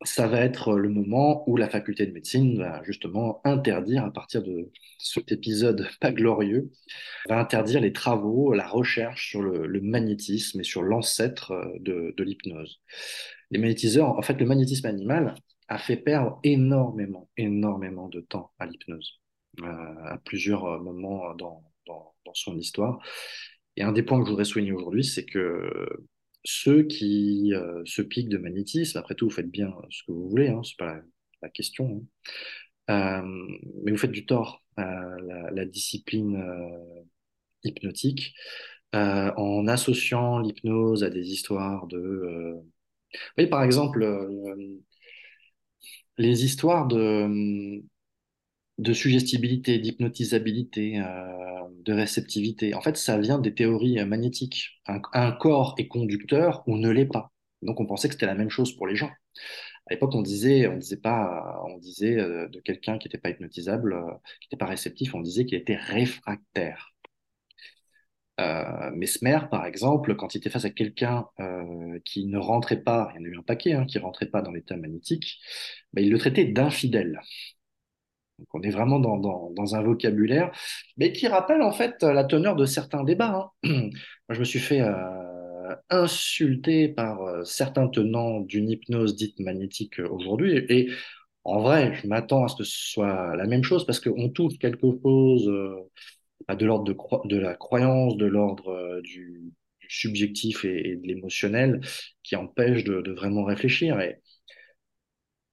ça 0.04 0.26
va 0.26 0.40
être 0.40 0.76
le 0.76 0.88
moment 0.88 1.48
où 1.48 1.56
la 1.56 1.68
faculté 1.68 2.06
de 2.06 2.12
médecine 2.12 2.58
va 2.58 2.82
justement 2.84 3.40
interdire, 3.44 4.04
à 4.04 4.12
partir 4.12 4.42
de 4.42 4.70
cet 4.98 5.32
épisode 5.32 5.88
pas 6.00 6.12
glorieux, 6.12 6.70
va 7.28 7.38
interdire 7.38 7.80
les 7.80 7.92
travaux, 7.92 8.52
la 8.52 8.66
recherche 8.66 9.30
sur 9.30 9.42
le, 9.42 9.80
magnétisme 9.80 10.60
et 10.60 10.64
sur 10.64 10.82
l'ancêtre 10.82 11.52
de, 11.80 12.14
de 12.16 12.24
l'hypnose. 12.24 12.80
Les 13.50 13.58
magnétiseurs, 13.58 14.08
en 14.18 14.22
fait, 14.22 14.34
le 14.34 14.46
magnétisme 14.46 14.86
animal 14.86 15.34
a 15.68 15.78
fait 15.78 15.96
perdre 15.96 16.38
énormément, 16.44 17.28
énormément 17.36 18.08
de 18.08 18.20
temps 18.20 18.52
à 18.58 18.66
l'hypnose. 18.66 19.22
Euh, 19.60 20.04
à 20.04 20.16
plusieurs 20.24 20.64
euh, 20.64 20.78
moments 20.78 21.30
euh, 21.30 21.34
dans, 21.34 21.62
dans, 21.86 22.14
son 22.32 22.56
histoire. 22.56 22.98
Et 23.76 23.82
un 23.82 23.92
des 23.92 24.02
points 24.02 24.18
que 24.18 24.24
je 24.24 24.30
voudrais 24.30 24.46
souligner 24.46 24.72
aujourd'hui, 24.72 25.04
c'est 25.04 25.26
que 25.26 25.86
ceux 26.44 26.82
qui 26.84 27.52
se 27.84 28.02
piquent 28.02 28.28
de 28.28 28.38
magnétisme, 28.38 28.98
après 28.98 29.14
tout, 29.14 29.28
vous 29.28 29.34
faites 29.34 29.50
bien 29.50 29.72
ce 29.90 30.02
que 30.04 30.12
vous 30.12 30.28
voulez, 30.28 30.48
hein, 30.48 30.62
c'est 30.64 30.76
pas 30.76 31.00
la, 31.42 31.48
question, 31.50 32.06
hein. 32.88 33.24
mais 33.84 33.90
vous 33.90 33.98
faites 33.98 34.12
du 34.12 34.26
tort 34.26 34.62
à 34.76 35.04
la, 35.52 35.64
discipline 35.64 36.42
hypnotique 37.64 38.34
en 38.92 39.66
associant 39.68 40.38
l'hypnose 40.38 41.04
à 41.04 41.10
des 41.10 41.30
histoires 41.30 41.86
de. 41.86 41.98
Vous 43.14 43.18
voyez, 43.36 43.50
par 43.50 43.62
exemple, 43.62 44.04
les 46.18 46.44
histoires 46.44 46.86
de 46.86 47.82
de 48.78 48.92
suggestibilité, 48.92 49.78
d'hypnotisabilité, 49.78 50.98
euh, 50.98 51.68
de 51.84 51.92
réceptivité. 51.92 52.74
En 52.74 52.80
fait, 52.80 52.96
ça 52.96 53.18
vient 53.18 53.38
des 53.38 53.54
théories 53.54 54.04
magnétiques. 54.04 54.80
Un, 54.86 55.32
corps 55.32 55.74
est 55.78 55.88
conducteur 55.88 56.62
ou 56.66 56.76
ne 56.76 56.90
l'est 56.90 57.06
pas. 57.06 57.32
Donc, 57.62 57.80
on 57.80 57.86
pensait 57.86 58.08
que 58.08 58.14
c'était 58.14 58.26
la 58.26 58.34
même 58.34 58.50
chose 58.50 58.76
pour 58.76 58.86
les 58.86 58.96
gens. 58.96 59.10
À 59.86 59.94
l'époque, 59.94 60.14
on 60.14 60.22
disait, 60.22 60.66
on 60.68 60.76
disait 60.76 60.96
pas, 60.96 61.62
on 61.66 61.78
disait 61.78 62.18
euh, 62.18 62.48
de 62.48 62.60
quelqu'un 62.60 62.98
qui 62.98 63.08
n'était 63.08 63.18
pas 63.18 63.30
hypnotisable, 63.30 63.94
euh, 63.94 64.12
qui 64.40 64.48
n'était 64.48 64.58
pas 64.58 64.66
réceptif, 64.66 65.14
on 65.14 65.20
disait 65.20 65.44
qu'il 65.46 65.58
était 65.58 65.76
réfractaire. 65.76 66.88
Mesmer, 68.94 69.38
par 69.50 69.66
exemple, 69.66 70.16
quand 70.16 70.34
il 70.34 70.38
était 70.38 70.50
face 70.50 70.64
à 70.64 70.70
quelqu'un 70.70 71.26
qui 72.04 72.26
ne 72.26 72.38
rentrait 72.38 72.82
pas, 72.82 73.12
il 73.14 73.20
y 73.20 73.22
en 73.22 73.24
a 73.24 73.28
eu 73.28 73.38
un 73.38 73.42
paquet 73.42 73.72
hein, 73.72 73.86
qui 73.86 73.98
rentrait 73.98 74.26
pas 74.26 74.42
dans 74.42 74.50
l'état 74.50 74.76
magnétique, 74.76 75.38
bah, 75.92 76.00
il 76.02 76.10
le 76.10 76.18
traitait 76.18 76.46
d'infidèle. 76.46 77.20
Donc 78.38 78.48
on 78.54 78.62
est 78.62 78.70
vraiment 78.70 78.98
dans, 78.98 79.50
dans, 79.50 79.74
un 79.74 79.82
vocabulaire, 79.82 80.50
mais 80.96 81.12
qui 81.12 81.28
rappelle 81.28 81.62
en 81.62 81.72
fait 81.72 82.02
la 82.02 82.24
teneur 82.24 82.56
de 82.56 82.64
certains 82.64 83.04
débats. 83.04 83.52
Hein. 83.62 83.68
Moi, 83.68 83.90
je 84.30 84.38
me 84.40 84.44
suis 84.44 84.58
fait 84.58 84.80
euh, 84.80 85.74
insulter 85.90 86.88
par 86.88 87.22
euh, 87.22 87.44
certains 87.44 87.88
tenants 87.88 88.40
d'une 88.40 88.70
hypnose 88.70 89.16
dite 89.16 89.38
magnétique 89.40 90.00
euh, 90.00 90.08
aujourd'hui, 90.08 90.56
et, 90.68 90.90
en 91.44 91.60
vrai, 91.60 91.92
je 91.94 92.06
m'attends 92.06 92.44
à 92.44 92.48
ce 92.48 92.54
que 92.54 92.62
ce 92.62 92.92
soit 92.92 93.34
la 93.34 93.46
même 93.46 93.64
chose 93.64 93.84
parce 93.84 93.98
qu'on 93.98 94.28
touche 94.28 94.58
quelque 94.60 94.86
chose 95.02 95.46
de 95.46 96.64
l'ordre 96.64 96.84
de, 96.84 96.96
de, 97.28 97.36
la 97.36 97.56
croyance, 97.56 98.16
de 98.16 98.26
l'ordre 98.26 99.00
du, 99.02 99.52
subjectif 99.88 100.64
et, 100.64 100.94
de 100.96 101.06
l'émotionnel, 101.06 101.80
qui 102.22 102.36
empêche 102.36 102.84
de, 102.84 103.00
de, 103.00 103.10
vraiment 103.10 103.42
réfléchir. 103.42 104.00
Et, 104.00 104.21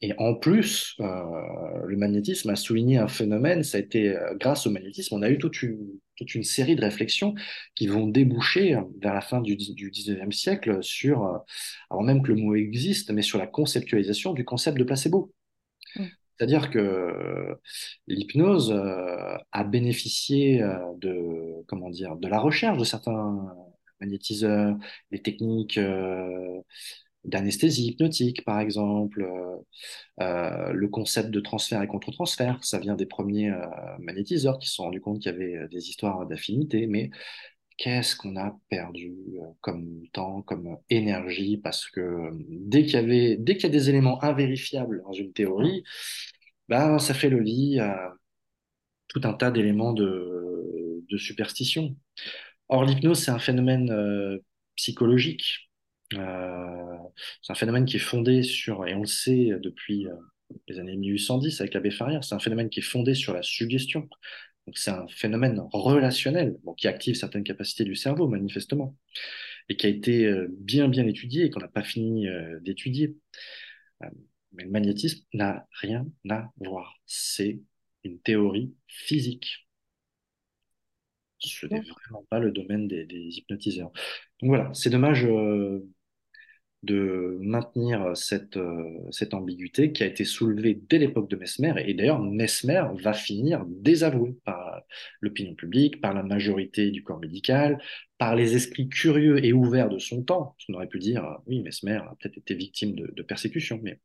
et 0.02 0.14
en 0.18 0.34
plus, 0.34 0.96
euh, 1.02 1.86
le 1.86 1.98
magnétisme 1.98 2.50
a 2.50 2.56
souligné 2.56 2.98
un 2.98 3.10
phénomène, 3.10 3.64
ça 3.64 3.78
a 3.78 3.82
été 3.82 4.16
euh, 4.16 4.34
grâce 4.36 4.66
au 4.66 4.72
magnétisme, 4.72 5.16
on 5.16 5.22
a 5.22 5.30
eu 5.30 5.38
toute 5.38 5.62
une, 5.62 6.00
toute 6.16 6.36
une 6.36 6.44
série 6.44 6.78
de 6.78 6.82
réflexions 6.82 7.36
qui 7.76 7.88
vont 7.88 8.08
déboucher 8.08 8.78
vers 9.02 9.14
la 9.14 9.20
fin 9.20 9.42
du, 9.42 9.58
du 9.58 9.92
19e 9.92 10.32
siècle 10.32 10.82
sur, 10.82 11.26
euh, 11.26 11.38
avant 11.90 12.04
même 12.04 12.24
que 12.24 12.30
le 12.30 12.36
mot 12.36 12.56
existe, 12.56 13.12
mais 13.12 13.22
sur 13.22 13.38
la 13.38 13.48
conceptualisation 13.48 14.34
du 14.34 14.46
concept 14.46 14.78
de 14.78 14.86
placebo. 14.86 15.34
Mm. 15.98 16.06
C'est-à-dire 16.38 16.70
que 16.72 17.58
l'hypnose 18.08 18.72
a 18.72 19.64
bénéficié 19.66 20.60
de, 21.00 21.66
comment 21.68 21.90
dire, 21.90 22.16
de 22.16 22.30
la 22.30 22.40
recherche 22.40 22.78
de 22.78 22.86
certains 22.86 23.54
magnétiseurs, 24.00 24.78
des 25.12 25.22
techniques 25.22 25.78
d'anesthésie 27.26 27.88
hypnotique, 27.88 28.44
par 28.46 28.60
exemple, 28.60 29.24
euh, 29.24 29.58
euh, 30.22 30.72
le 30.74 30.88
concept 30.88 31.30
de 31.32 31.40
transfert 31.40 31.82
et 31.82 31.88
contre-transfert, 31.88 32.64
ça 32.64 32.80
vient 32.80 32.96
des 32.96 33.06
premiers 33.06 33.52
euh, 33.52 33.66
magnétiseurs 34.00 34.60
qui 34.60 34.68
se 34.68 34.76
sont 34.76 34.84
rendus 34.84 35.02
compte 35.02 35.20
qu'il 35.22 35.32
y 35.32 35.36
avait 35.36 35.68
des 35.70 35.90
histoires 35.90 36.26
d'affinité, 36.28 36.88
mais 36.88 37.12
qu'est-ce 37.78 38.16
qu'on 38.16 38.38
a 38.38 38.58
perdu 38.70 39.16
comme 39.62 40.04
temps, 40.14 40.42
comme 40.44 40.78
énergie, 40.90 41.58
parce 41.58 41.90
que 41.90 42.32
dès 42.50 42.86
qu'il 42.86 42.94
y 42.94 43.66
a 43.66 43.70
des 43.70 43.90
éléments 43.90 44.24
invérifiables 44.24 45.02
dans 45.04 45.14
une 45.14 45.34
théorie, 45.34 45.84
ben, 46.70 47.00
ça 47.00 47.14
fait 47.14 47.30
le 47.30 47.40
lit 47.40 47.80
à 47.80 48.14
tout 49.08 49.22
un 49.24 49.34
tas 49.34 49.52
d'éléments 49.52 49.94
de 49.94 51.18
superstition. 51.18 51.96
Or, 52.70 52.86
l'hypnose, 52.86 53.24
c'est 53.24 53.32
un 53.32 53.40
phénomène 53.40 53.92
psychologique 54.76 55.69
euh, 56.16 56.98
c'est 57.42 57.52
un 57.52 57.56
phénomène 57.56 57.86
qui 57.86 57.98
est 57.98 58.00
fondé 58.00 58.44
sur, 58.44 58.88
et 58.88 58.94
on 58.96 59.02
le 59.02 59.08
sait 59.08 59.52
depuis 59.62 60.08
euh, 60.08 60.14
les 60.68 60.80
années 60.80 60.98
1810 60.98 61.62
avec 61.62 61.74
l'abbé 61.74 61.92
Faria, 61.92 62.22
c'est 62.22 62.36
un 62.36 62.40
phénomène 62.40 62.70
qui 62.70 62.80
est 62.80 62.84
fondé 62.84 63.14
sur 63.14 63.34
la 63.34 63.44
suggestion. 63.44 64.10
Donc 64.66 64.78
c'est 64.78 64.92
un 64.92 65.08
phénomène 65.08 65.62
relationnel 65.72 66.58
bon, 66.64 66.74
qui 66.74 66.88
active 66.88 67.16
certaines 67.16 67.44
capacités 67.44 67.84
du 67.84 67.96
cerveau, 67.96 68.28
manifestement, 68.28 68.96
et 69.68 69.76
qui 69.76 69.86
a 69.86 69.90
été 69.90 70.26
euh, 70.26 70.48
bien 70.60 70.88
bien 70.88 71.08
étudié 71.08 71.46
et 71.46 71.50
qu'on 71.50 71.60
n'a 71.60 71.68
pas 71.68 71.84
fini 71.84 72.28
d'étudier. 72.62 73.16
Mais 74.54 74.64
le 74.64 74.72
magnétisme 74.72 75.24
n'a 75.34 75.68
rien 75.72 76.08
à 76.30 76.52
voir. 76.58 76.96
C'est 77.06 77.60
une 78.04 78.20
théorie 78.20 78.74
physique. 78.88 79.68
Ce 81.40 81.68
n'est 81.68 81.82
vraiment 81.82 82.26
pas 82.30 82.40
le 82.40 82.52
domaine 82.52 82.88
des, 82.88 83.06
hypnotiseurs. 83.38 83.92
Donc 84.42 84.50
voilà, 84.50 84.74
c'est 84.74 84.90
dommage 84.90 85.26
de 86.84 87.38
maintenir 87.42 88.16
cette, 88.16 88.56
euh, 88.56 88.84
cette 89.12 89.34
ambiguïté 89.34 89.92
qui 89.92 90.04
a 90.04 90.06
été 90.06 90.24
soulevée 90.24 90.80
dès 90.90 90.98
l'époque 90.98 91.30
de 91.30 91.36
Mesmer. 91.36 91.74
Et 91.86 91.94
d'ailleurs, 91.94 92.22
Mesmer 92.22 92.84
va 93.02 93.14
finir 93.14 93.66
désavoué 93.68 94.38
par 94.46 94.82
l'opinion 95.20 95.56
publique, 95.56 96.00
par 96.00 96.14
la 96.14 96.24
majorité 96.24 96.92
du 96.92 97.04
corps 97.04 97.20
médical, 97.20 97.80
par 98.18 98.36
les 98.36 98.56
esprits 98.56 98.88
curieux 98.88 99.44
et 99.44 99.52
ouverts 99.52 99.90
de 99.90 99.98
son 99.98 100.24
temps. 100.24 100.56
On 100.70 100.76
aurait 100.76 100.88
pu 100.88 101.00
dire, 101.00 101.40
oui, 101.48 101.62
Mesmer 101.62 101.98
a 101.98 102.16
peut-être 102.20 102.38
été 102.38 102.56
victime 102.56 102.96
de, 102.96 103.24
persécution, 103.24 103.80
mais 103.84 104.00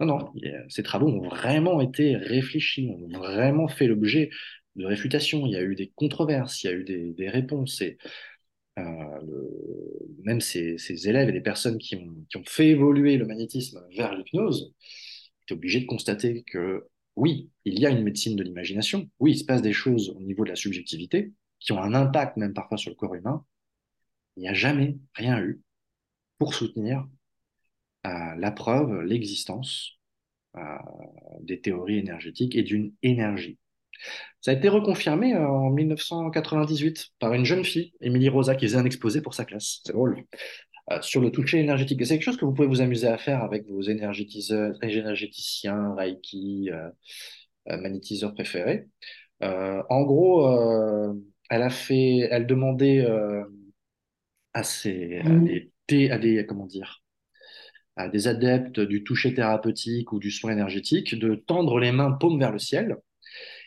non, 0.00 0.06
non, 0.06 0.32
ces 0.68 0.82
travaux 0.82 1.08
ont 1.08 1.28
vraiment 1.28 1.80
été 1.80 2.16
réfléchis, 2.16 2.88
ont 2.90 3.08
vraiment 3.08 3.68
fait 3.68 3.86
l'objet 3.86 4.30
de 4.76 4.84
réfutations. 4.84 5.46
Il 5.46 5.52
y 5.52 5.56
a 5.56 5.62
eu 5.62 5.74
des 5.74 5.92
controverses, 5.94 6.62
il 6.62 6.66
y 6.66 6.70
a 6.70 6.72
eu 6.72 6.84
des, 6.84 7.28
réponses. 7.28 7.82
Le, 8.76 9.56
même 10.24 10.40
ces, 10.40 10.76
élèves 11.08 11.28
et 11.28 11.32
les 11.32 11.40
personnes 11.40 11.78
qui 11.78 11.96
ont, 11.96 12.44
fait 12.44 12.68
évoluer 12.68 13.16
le 13.16 13.26
magnétisme 13.26 13.82
vers 13.96 14.14
l'hypnose 14.14 14.74
étaient 15.44 15.54
obligés 15.54 15.80
de 15.80 15.86
constater 15.86 16.42
que 16.44 16.86
oui, 17.14 17.50
il 17.64 17.78
y 17.78 17.86
a 17.86 17.90
une 17.90 18.02
médecine 18.02 18.36
de 18.36 18.42
l'imagination, 18.42 19.08
oui, 19.20 19.32
il 19.32 19.38
se 19.38 19.44
passe 19.44 19.62
des 19.62 19.72
choses 19.72 20.10
au 20.10 20.20
niveau 20.20 20.44
de 20.44 20.50
la 20.50 20.56
subjectivité 20.56 21.32
qui 21.60 21.72
ont 21.72 21.80
un 21.80 21.94
impact 21.94 22.36
même 22.36 22.52
parfois 22.52 22.76
sur 22.76 22.90
le 22.90 22.96
corps 22.96 23.14
humain. 23.14 23.44
Il 24.36 24.40
n'y 24.40 24.48
a 24.48 24.54
jamais 24.54 24.98
rien 25.14 25.40
eu 25.40 25.62
pour 26.38 26.54
soutenir 26.54 27.08
euh, 28.06 28.34
la 28.36 28.50
preuve, 28.50 29.00
l'existence 29.00 29.98
euh, 30.56 30.60
des 31.40 31.60
théories 31.60 31.98
énergétiques 31.98 32.54
et 32.56 32.62
d'une 32.62 32.92
énergie. 33.02 33.58
Ça 34.46 34.52
a 34.52 34.54
été 34.54 34.68
reconfirmé 34.68 35.34
euh, 35.34 35.44
en 35.44 35.70
1998 35.70 37.08
par 37.18 37.34
une 37.34 37.44
jeune 37.44 37.64
fille, 37.64 37.92
Émilie 38.00 38.28
Rosa, 38.28 38.54
qui 38.54 38.66
faisait 38.66 38.78
un 38.78 38.84
exposé 38.84 39.20
pour 39.20 39.34
sa 39.34 39.44
classe. 39.44 39.80
C'est 39.84 39.92
drôle. 39.92 40.22
Euh, 40.92 41.02
sur 41.02 41.20
le 41.20 41.32
toucher 41.32 41.58
énergétique. 41.58 42.00
c'est 42.06 42.14
quelque 42.14 42.22
chose 42.22 42.36
que 42.36 42.44
vous 42.44 42.54
pouvez 42.54 42.68
vous 42.68 42.80
amuser 42.80 43.08
à 43.08 43.18
faire 43.18 43.42
avec 43.42 43.66
vos 43.68 43.82
énergétiseurs, 43.82 44.76
énergéticiens, 44.82 45.94
Reiki, 45.96 46.70
euh, 46.70 47.76
magnétiseurs 47.76 48.34
préférés. 48.34 48.86
en 49.40 50.02
gros, 50.04 50.48
elle 51.50 51.62
a 51.62 51.70
fait, 51.70 52.28
elle 52.30 52.46
demandait 52.46 53.04
à, 54.54 54.62
ses, 54.62 55.18
à 55.18 55.28
des, 55.88 56.10
à 56.10 56.18
des, 56.18 56.46
comment 56.46 56.66
dire, 56.66 57.02
à 57.96 58.08
des 58.08 58.28
adeptes 58.28 58.78
du 58.78 59.02
toucher 59.02 59.34
thérapeutique 59.34 60.12
ou 60.12 60.20
du 60.20 60.30
soin 60.30 60.52
énergétique 60.52 61.18
de 61.18 61.34
tendre 61.34 61.80
les 61.80 61.90
mains 61.90 62.12
paumes 62.12 62.38
vers 62.38 62.52
le 62.52 62.60
ciel 62.60 62.96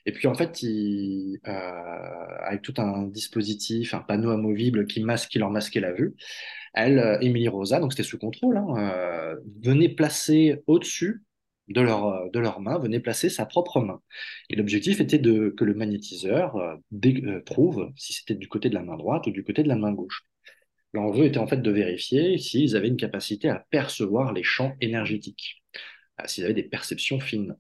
et 0.10 0.12
puis 0.12 0.28
en 0.28 0.34
fait, 0.34 0.64
euh, 0.64 1.40
avec 1.48 2.64
tout 2.64 2.74
un 2.78 3.04
dispositif, 3.04 3.94
un 3.94 4.00
panneau 4.00 4.32
amovible 4.32 4.88
qui, 4.88 5.04
masque, 5.04 5.30
qui 5.30 5.38
leur 5.38 5.52
masquait 5.52 5.82
la 5.82 5.92
vue, 5.92 6.16
elle, 6.74 6.98
euh, 6.98 7.20
Émilie 7.20 7.48
Rosa, 7.48 7.80
donc 7.80 7.94
c'était 7.94 8.02
sous 8.02 8.18
contrôle, 8.18 8.58
hein, 8.58 8.74
euh, 8.80 9.36
venait 9.62 9.90
placer 9.90 10.64
au-dessus 10.66 11.24
de 11.68 11.82
leur, 11.82 12.32
de 12.32 12.40
leur 12.40 12.60
main, 12.60 12.80
venait 12.80 13.00
placer 13.00 13.30
sa 13.30 13.46
propre 13.46 13.82
main. 13.82 14.02
Et 14.50 14.56
l'objectif 14.56 15.00
était 15.00 15.20
de, 15.20 15.54
que 15.56 15.64
le 15.64 15.76
magnétiseur 15.76 16.58
trouve 17.46 17.92
si 17.96 18.14
c'était 18.14 18.34
du 18.34 18.48
côté 18.48 18.70
de 18.70 18.74
la 18.74 18.82
main 18.82 18.98
droite 18.98 19.28
ou 19.28 19.32
du 19.32 19.44
côté 19.44 19.62
de 19.62 19.68
la 19.68 19.76
main 19.76 19.92
gauche. 19.92 20.24
L'enjeu 20.94 21.26
était 21.26 21.38
en 21.38 21.46
fait 21.46 21.62
de 21.62 21.70
vérifier 21.70 22.40
s'ils 22.40 22.76
avaient 22.76 22.88
une 22.88 22.98
capacité 22.98 23.48
à 23.48 23.64
percevoir 23.70 24.34
les 24.34 24.42
champs 24.42 24.76
énergétiques, 24.82 25.64
s'ils 26.26 26.46
avaient 26.46 26.56
des 26.56 26.64
perceptions 26.64 27.20
fines. 27.20 27.56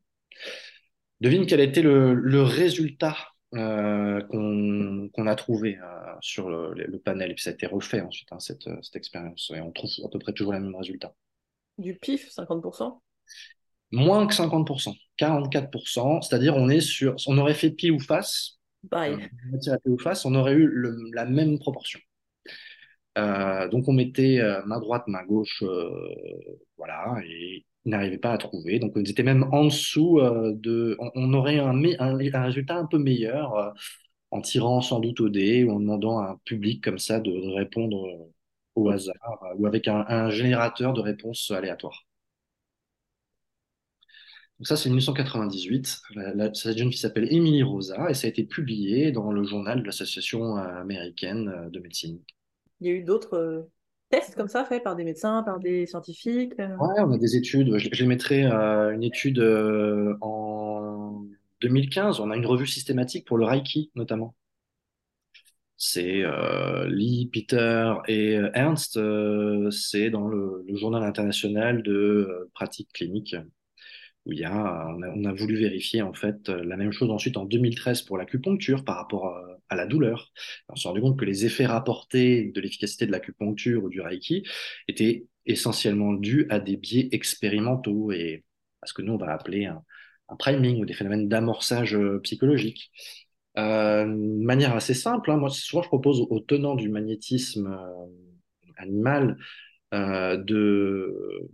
Devine 1.22 1.45
quel 1.45 1.59
a 1.59 1.63
été 1.63 1.82
le, 1.82 2.41
résultat 2.43 3.17
euh, 3.53 4.22
qu'on 4.22 5.28
a 5.28 5.36
trouvé 5.36 5.78
euh, 5.78 6.13
sur 6.22 6.49
le, 6.49 6.99
panel. 6.99 7.32
Et 7.32 7.34
puis 7.34 7.43
ça 7.43 7.49
a 7.49 7.53
été 7.53 7.65
refait 7.65 8.01
ensuite, 8.01 8.32
hein, 8.32 8.39
cette, 8.39 8.70
cette, 8.82 8.95
expérience. 8.95 9.51
Et 9.55 9.59
on 9.59 9.72
trouve 9.72 9.91
à 10.05 10.09
peu 10.09 10.20
près 10.20 10.34
toujours 10.34 10.53
le 10.53 10.59
même 10.59 10.76
résultat. 10.76 11.13
Du 11.78 11.95
PIF, 11.95 12.30
50% 12.30 12.99
Moins 13.91 14.28
que 14.28 14.36
50%, 14.36 14.95
44%. 15.17 16.22
C'est-à-dire 16.22 16.55
on 16.55 16.70
est 16.70 16.82
sur, 16.82 17.15
on 17.28 17.38
aurait 17.38 17.55
fait 17.55 17.72
pile 17.72 17.93
ou 17.93 17.99
face. 17.99 18.59
Bye. 18.84 19.30
Euh, 19.67 19.78
ou 19.86 19.97
face, 19.97 20.26
on 20.26 20.36
aurait 20.36 20.53
eu 20.53 20.72
la 21.13 21.26
même 21.26 21.59
proportion. 21.59 21.99
donc 23.17 23.88
on 23.88 23.93
mettait 23.93 24.39
main 24.65 24.80
droite, 24.80 25.03
main 25.07 25.26
gauche, 25.26 25.63
voilà, 26.78 27.15
et 27.26 27.65
n'arrivaient 27.90 28.18
pas 28.18 28.34
à 28.34 28.38
trouver. 28.38 28.80
Donc, 28.80 28.94
ils 28.96 29.10
étaient 29.10 29.24
même 29.24 29.48
en 29.52 29.66
dessous 29.66 30.20
euh, 30.20 30.54
de. 30.56 30.98
On, 31.00 31.34
aurait 31.34 31.60
un, 31.60 31.74
résultat 32.44 32.78
un 32.78 32.86
peu 32.86 32.98
meilleur 32.98 33.56
euh, 33.56 33.72
en 34.32 34.42
tirant 34.42 34.82
sans 34.82 35.00
doute 35.00 35.20
au 35.22 35.30
dé 35.30 35.64
ou 35.64 35.72
en 35.72 35.80
demandant 35.80 36.20
à 36.20 36.32
un 36.32 36.38
public 36.46 36.84
comme 36.84 37.00
ça 37.00 37.20
de, 37.20 37.32
répondre 37.56 38.06
euh, 38.08 38.34
au 38.76 38.90
hasard 38.90 39.16
ou 39.58 39.66
avec 39.68 39.88
un, 39.88 40.30
générateur 40.30 40.94
de 40.94 41.02
réponses 41.02 41.52
aléatoires. 41.52 42.06
ça, 44.62 44.78
c'est 44.78 44.90
1998. 44.90 46.02
cette 46.54 46.78
jeune 46.78 46.92
fille 46.92 47.00
s'appelle 47.00 47.28
Emily 47.34 47.64
Rosa 47.64 48.10
et 48.10 48.14
ça 48.14 48.28
a 48.28 48.30
été 48.30 48.44
publié 48.44 49.12
dans 49.12 49.32
le 49.32 49.44
journal 49.44 49.82
de 49.82 49.86
l'Association 49.86 50.56
américaine 50.56 51.70
de 51.72 51.80
médecine. 51.80 52.22
Il 52.80 52.88
y 52.88 52.92
a 52.92 52.94
eu 52.94 53.04
d'autres 53.04 53.68
tests 54.10 54.36
comme 54.36 54.47
ça 54.47 54.66
faits 54.66 54.84
par 54.84 54.95
des 54.95 55.03
médecins, 55.03 55.43
par 55.43 55.60
des 55.60 55.86
scientifiques 55.86 56.53
Ouais, 56.57 56.99
on 56.99 57.12
a 57.12 57.18
des 57.18 57.36
études. 57.36 57.78
Je, 57.78 58.05
mettrai 58.05 58.43
une 58.43 59.03
étude 59.03 59.39
en 60.22 61.24
2015. 61.62 62.20
On 62.20 62.32
a 62.32 62.36
une 62.36 62.45
revue 62.45 62.68
systématique 62.68 63.26
pour 63.26 63.38
le 63.38 63.45
Reiki, 63.45 63.91
notamment 63.95 64.36
c'est 65.80 66.24
euh, 66.24 66.88
Lee, 66.89 67.30
Peter 67.32 67.93
et 68.07 68.36
euh, 68.38 68.51
Ernst, 68.53 68.97
euh, 68.97 69.72
c'est 69.72 70.10
dans 70.10 70.28
le, 70.28 70.66
journal 70.76 71.03
international 71.03 71.82
de 71.84 72.49
pratique 72.53 72.89
clinique 72.93 73.36
où 74.26 74.34
y 74.34 74.43
a, 74.43 74.88
on 75.16 75.26
a, 75.26 75.34
voulu 75.34 75.55
vérifier 75.55 76.01
en 76.01 76.14
fait 76.14 76.49
la 76.49 76.78
même 76.78 76.91
chose 76.91 77.10
ensuite 77.10 77.38
en 77.38 77.45
2013 77.45 78.03
pour 78.03 78.18
l'acupuncture 78.18 78.84
par 78.84 78.97
rapport 78.97 79.28
à, 79.28 79.59
la 79.76 79.86
douleur. 79.86 80.32
on 80.70 80.76
s'est 80.76 80.88
rendu 80.88 81.01
compte 81.01 81.20
que 81.20 81.26
les 81.26 81.45
effets 81.45 81.65
rapportés 81.65 82.51
de 82.53 82.61
l'efficacité 82.61 83.05
de 83.05 83.11
l'acupuncture 83.11 83.84
ou 83.84 83.89
du 83.89 84.01
Reiki 84.01 84.43
étaient 84.88 85.26
essentiellement 85.45 86.13
dus 86.13 86.47
à 86.49 86.59
des 86.59 86.78
biais 86.78 87.09
expérimentaux 87.11 88.11
et 88.11 88.43
à 88.82 88.88
ce 88.88 88.93
que 88.93 89.01
nous 89.01 89.13
on 89.13 89.17
va 89.17 89.34
appeler 89.34 89.65
un, 89.65 89.84
priming 90.38 90.80
ou 90.80 90.86
des 90.86 90.93
phénomènes 90.93 91.28
d'amorçage 91.28 91.97
psychologique. 92.24 92.91
Euh, 93.57 94.05
de 94.05 94.43
manière 94.45 94.76
assez 94.76 94.93
simple, 94.93 95.32
hein. 95.32 95.38
moi 95.38 95.49
souvent 95.49 95.82
je 95.82 95.88
propose 95.88 96.22
aux 96.30 96.39
tenants 96.39 96.76
du 96.76 96.88
magnétisme 96.88 97.67
euh, 97.67 98.05
animal 98.78 99.38
euh, 99.93 100.38
de 100.38 101.49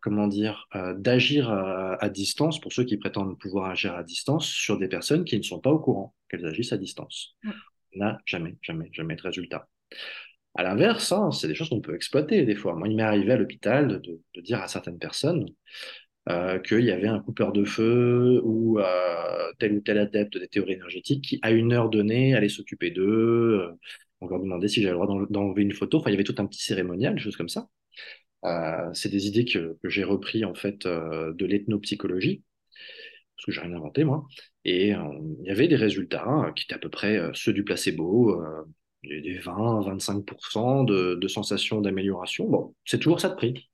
comment 0.00 0.26
dire 0.26 0.68
d'agir 0.96 1.50
à, 1.50 2.08
distance 2.08 2.60
pour 2.60 2.72
ceux 2.72 2.84
qui 2.84 2.96
prétendent 2.96 3.38
pouvoir 3.38 3.70
agir 3.70 3.94
à 3.94 4.02
distance 4.02 4.46
sur 4.46 4.78
des 4.78 4.88
personnes 4.88 5.24
qui 5.24 5.36
ne 5.38 5.42
sont 5.42 5.60
pas 5.60 5.70
au 5.70 5.78
courant 5.78 6.14
qu'elles 6.28 6.46
agissent 6.46 6.72
à 6.72 6.78
distance. 6.78 7.36
On 7.94 7.98
n'a 8.00 8.18
jamais, 8.26 8.56
jamais, 8.62 8.90
jamais 8.92 9.16
de 9.16 9.22
résultat. 9.22 9.68
À 10.54 10.62
l'inverse, 10.62 11.12
hein, 11.12 11.30
c'est 11.30 11.48
des 11.48 11.54
choses 11.54 11.68
qu'on 11.68 11.80
peut 11.80 11.94
exploiter 11.94 12.44
des 12.44 12.56
fois. 12.56 12.74
Moi, 12.74 12.88
il 12.88 12.96
m'est 12.96 13.02
arrivé 13.02 13.32
à 13.32 13.36
l'hôpital 13.36 14.00
de, 14.00 14.20
de, 14.34 14.40
dire 14.40 14.60
à 14.60 14.68
certaines 14.68 14.98
personnes 14.98 15.46
euh, 16.28 16.58
qu'il 16.58 16.80
y 16.80 16.90
avait 16.90 17.08
un 17.08 17.20
coupeur 17.20 17.52
de 17.52 17.64
feu 17.64 18.40
ou 18.44 18.78
euh, 18.80 19.52
tel 19.58 19.74
ou 19.74 19.80
tel 19.80 19.98
adepte 19.98 20.36
des 20.36 20.48
théories 20.48 20.74
énergétiques 20.74 21.24
qui, 21.24 21.38
à 21.42 21.52
une 21.52 21.72
heure 21.72 21.88
donnée, 21.88 22.34
allait 22.34 22.48
s'occuper 22.48 22.90
d'eux. 22.90 23.60
Euh, 23.62 23.72
on 24.20 24.26
leur 24.26 24.40
demandait 24.40 24.68
si 24.68 24.82
j'avais 24.82 24.98
le 24.98 25.06
droit 25.06 25.26
d'enlever 25.30 25.62
une 25.62 25.72
photo. 25.72 25.98
Enfin, 25.98 26.10
il 26.10 26.14
y 26.14 26.16
avait 26.16 26.24
tout 26.24 26.34
un 26.38 26.46
petit 26.46 26.62
cérémonial, 26.62 27.14
des 27.14 27.20
choses 27.20 27.36
comme 27.36 27.48
ça. 27.48 27.68
Euh, 28.44 28.92
c'est 28.94 29.08
des 29.08 29.26
idées 29.26 29.44
que, 29.44 29.76
que 29.82 29.88
j'ai 29.88 30.04
repris 30.04 30.44
en 30.44 30.54
fait 30.54 30.86
euh, 30.86 31.32
de 31.34 31.46
l'ethnopsychologie, 31.46 32.42
parce 33.36 33.46
que 33.46 33.52
j'ai 33.52 33.60
rien 33.60 33.74
inventé 33.74 34.04
moi. 34.04 34.26
Et 34.64 34.88
il 34.88 35.44
y 35.44 35.50
avait 35.50 35.68
des 35.68 35.76
résultats 35.76 36.52
qui 36.54 36.64
étaient 36.64 36.74
à 36.74 36.78
peu 36.78 36.90
près 36.90 37.18
ceux 37.32 37.52
du 37.52 37.64
placebo, 37.64 38.42
des 39.02 39.38
20-25% 39.38 40.84
de, 40.84 41.14
de 41.14 41.28
sensations 41.28 41.80
d'amélioration. 41.80 42.48
Bon, 42.48 42.74
c'est 42.84 42.98
toujours 42.98 43.20
ça 43.20 43.30
de 43.30 43.36
prix. 43.36 43.70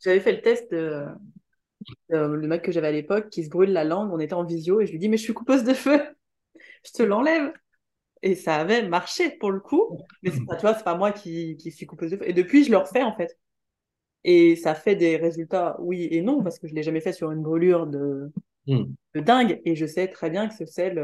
J'avais 0.00 0.20
fait 0.20 0.32
le 0.32 0.40
test 0.40 0.72
de, 0.72 1.06
euh, 2.12 2.28
le 2.28 2.48
mec 2.48 2.62
que 2.62 2.72
j'avais 2.72 2.88
à 2.88 2.92
l'époque 2.92 3.30
qui 3.30 3.44
se 3.44 3.50
brûle 3.50 3.72
la 3.72 3.84
langue, 3.84 4.12
on 4.12 4.18
était 4.18 4.34
en 4.34 4.44
visio 4.44 4.80
et 4.80 4.86
je 4.86 4.92
lui 4.92 4.98
dis 4.98 5.08
mais 5.08 5.16
je 5.16 5.22
suis 5.22 5.34
coupeuse 5.34 5.64
de 5.64 5.74
feu, 5.74 6.00
je 6.84 6.92
te 6.92 7.02
l'enlève. 7.02 7.52
Et 8.24 8.36
ça 8.36 8.56
avait 8.56 8.86
marché 8.86 9.30
pour 9.40 9.50
le 9.50 9.58
coup, 9.58 9.98
mais 10.22 10.30
c'est 10.30 10.44
pas, 10.44 10.74
c'est 10.74 10.84
pas 10.84 10.94
moi 10.96 11.10
qui, 11.10 11.56
qui 11.56 11.72
suis 11.72 11.86
coupeuse 11.86 12.12
de 12.12 12.16
feu. 12.18 12.28
Et 12.28 12.32
depuis, 12.32 12.62
je 12.64 12.70
le 12.70 12.76
refais 12.76 13.02
en 13.02 13.16
fait. 13.16 13.36
Et 14.24 14.56
ça 14.56 14.74
fait 14.74 14.94
des 14.94 15.16
résultats, 15.16 15.76
oui 15.80 16.08
et 16.10 16.22
non, 16.22 16.42
parce 16.42 16.58
que 16.58 16.68
je 16.68 16.74
l'ai 16.74 16.82
jamais 16.82 17.00
fait 17.00 17.12
sur 17.12 17.30
une 17.32 17.42
brûlure 17.42 17.86
de, 17.86 18.30
hmm. 18.66 18.84
de 19.14 19.20
dingue. 19.20 19.60
Et 19.64 19.74
je 19.74 19.86
sais 19.86 20.08
très 20.08 20.30
bien 20.30 20.48
que 20.48 20.54
c'est 20.64 20.94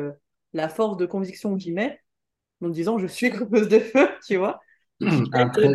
la 0.53 0.69
force 0.69 0.97
de 0.97 1.07
conviction 1.07 1.55
que 1.55 1.61
j'y 1.61 1.73
mets 1.73 2.01
en 2.63 2.69
disant 2.69 2.99
je 2.99 3.07
suis 3.07 3.31
coupeuse 3.31 3.69
de 3.69 3.79
feu, 3.79 4.09
tu 4.27 4.37
vois. 4.37 4.61
Un 5.01 5.49
très, 5.51 5.69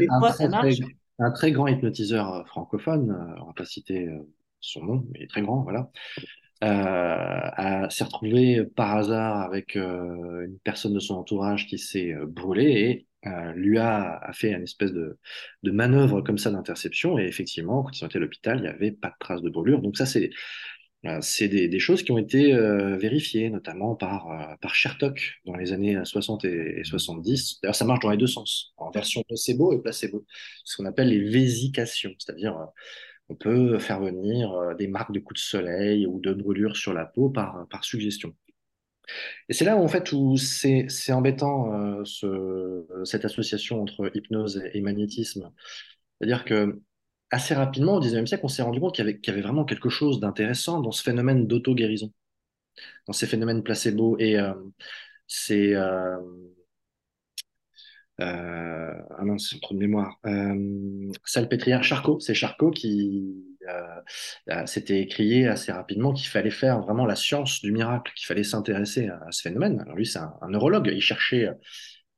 un, 1.19 1.31
très, 1.31 1.51
grand 1.51 1.67
hypnotiseur 1.67 2.33
euh, 2.33 2.43
francophone, 2.43 3.11
euh, 3.11 3.41
on 3.41 3.45
va 3.45 3.53
pas 3.53 3.63
citer 3.63 4.09
son 4.59 4.83
nom, 4.83 5.05
mais 5.11 5.19
il 5.19 5.23
est 5.23 5.27
très 5.27 5.41
grand, 5.41 5.61
voilà, 5.61 5.89
euh, 6.63 7.89
s'est 7.89 8.05
retrouvé 8.05 8.63
par 8.63 8.95
hasard 8.95 9.41
avec 9.41 9.75
euh, 9.75 10.45
une 10.45 10.59
personne 10.59 10.93
de 10.93 10.99
son 10.99 11.15
entourage 11.15 11.67
qui 11.67 11.77
s'est 11.77 12.13
euh, 12.13 12.25
brûlée 12.25 12.71
et 12.71 13.07
euh, 13.27 13.53
lui 13.53 13.77
a, 13.77 14.17
a, 14.17 14.33
fait 14.33 14.51
une 14.51 14.63
espèce 14.63 14.91
de, 14.91 15.17
de 15.63 15.71
manœuvre 15.71 16.21
comme 16.21 16.37
ça 16.37 16.51
d'interception. 16.51 17.17
Et 17.17 17.23
effectivement, 17.23 17.83
quand 17.83 17.91
ils 17.91 17.99
sont 17.99 18.07
été 18.07 18.17
à 18.17 18.21
l'hôpital, 18.21 18.57
il 18.59 18.61
n'y 18.63 18.67
avait 18.67 18.91
pas 18.91 19.09
de 19.09 19.15
traces 19.19 19.41
de 19.41 19.49
brûlure. 19.49 19.81
Donc 19.81 19.97
ça, 19.97 20.05
c'est 20.05 20.31
c'est 21.19 21.49
des, 21.49 21.67
des, 21.67 21.79
choses 21.79 22.01
qui 22.01 22.13
ont 22.13 22.17
été 22.17 22.53
vérifiées, 22.97 23.49
notamment 23.49 23.93
par, 23.93 24.57
par 24.61 24.73
Shertok 24.73 25.33
dans 25.45 25.57
les 25.57 25.73
années 25.73 25.99
60 26.01 26.45
et, 26.45 26.81
70. 26.85 27.59
D'ailleurs, 27.61 27.75
ça 27.75 27.83
marche 27.83 27.99
dans 27.99 28.09
les 28.09 28.15
deux 28.15 28.25
sens, 28.25 28.73
en 28.77 28.89
version 28.89 29.21
nocebo 29.29 29.73
et 29.73 29.81
placebo. 29.81 30.25
Ce 30.63 30.77
qu'on 30.77 30.85
appelle 30.85 31.09
les 31.09 31.19
vésications, 31.19 32.13
c'est-à-dire 32.17 32.57
on 33.29 33.35
peut 33.35 33.79
faire 33.79 33.99
venir 33.99 34.51
euh, 34.51 34.75
des 34.75 34.87
marques 34.87 35.11
de 35.11 35.19
coups 35.19 35.39
de 35.39 35.45
soleil 35.45 36.05
ou 36.05 36.19
de 36.19 36.33
brûlures 36.33 36.77
sur 36.77 36.93
la 36.93 37.05
peau 37.05 37.29
par, 37.29 37.67
par 37.69 37.83
suggestion. 37.83 38.35
Et 39.49 39.53
c'est 39.53 39.65
là 39.65 39.75
où, 39.77 39.83
en 39.83 39.87
fait, 39.87 40.11
où 40.11 40.37
c'est, 40.37 40.87
embêtant 41.11 41.73
euh, 41.73 42.03
ce, 42.05 42.85
cette 43.05 43.25
association 43.25 43.81
entre 43.81 44.11
hypnose 44.15 44.61
et, 44.73 44.81
magnétisme. 44.81 45.51
C'est-à-dire 46.19 46.45
que 46.45 46.81
assez 47.31 47.53
rapidement, 47.53 47.95
au 47.95 47.99
XIXe 47.99 48.27
siècle, 48.27 48.45
on 48.45 48.49
s'est 48.49 48.61
rendu 48.61 48.79
compte 48.79 48.95
qu'il 48.95 49.05
y, 49.05 49.09
avait, 49.09 49.19
qu'il 49.19 49.33
y 49.33 49.35
avait 49.35 49.43
vraiment 49.43 49.65
quelque 49.65 49.89
chose 49.89 50.19
d'intéressant 50.19 50.81
dans 50.81 50.91
ce 50.91 51.03
phénomène 51.03 51.47
d'auto-guérison, 51.47 52.11
dans 53.07 53.13
ces 53.13 53.27
phénomènes 53.27 53.63
placebo. 53.63 54.17
Et 54.19 54.39
euh, 54.39 54.53
c'est 55.27 55.73
euh, 55.75 56.17
ah 58.19 59.23
non, 59.25 59.37
c'est 59.37 59.59
trop 59.59 59.73
de 59.73 59.79
mémoire. 59.79 60.19
Salpêtrière, 61.25 61.83
Charcot, 61.83 62.19
c'est 62.19 62.35
Charcot 62.35 62.71
qui 62.71 63.43
euh, 63.69 64.65
s'était 64.65 64.99
écrié 65.01 65.47
assez 65.47 65.71
rapidement 65.71 66.13
qu'il 66.13 66.27
fallait 66.27 66.51
faire 66.51 66.81
vraiment 66.81 67.05
la 67.05 67.15
science 67.15 67.61
du 67.61 67.71
miracle, 67.71 68.11
qu'il 68.15 68.25
fallait 68.25 68.43
s'intéresser 68.43 69.07
à, 69.07 69.27
ce 69.31 69.41
phénomène. 69.41 69.79
Alors 69.81 69.95
lui, 69.95 70.05
c'est 70.05 70.19
un, 70.19 70.49
neurologue, 70.49 70.89
il 70.93 71.01
cherchait, 71.01 71.49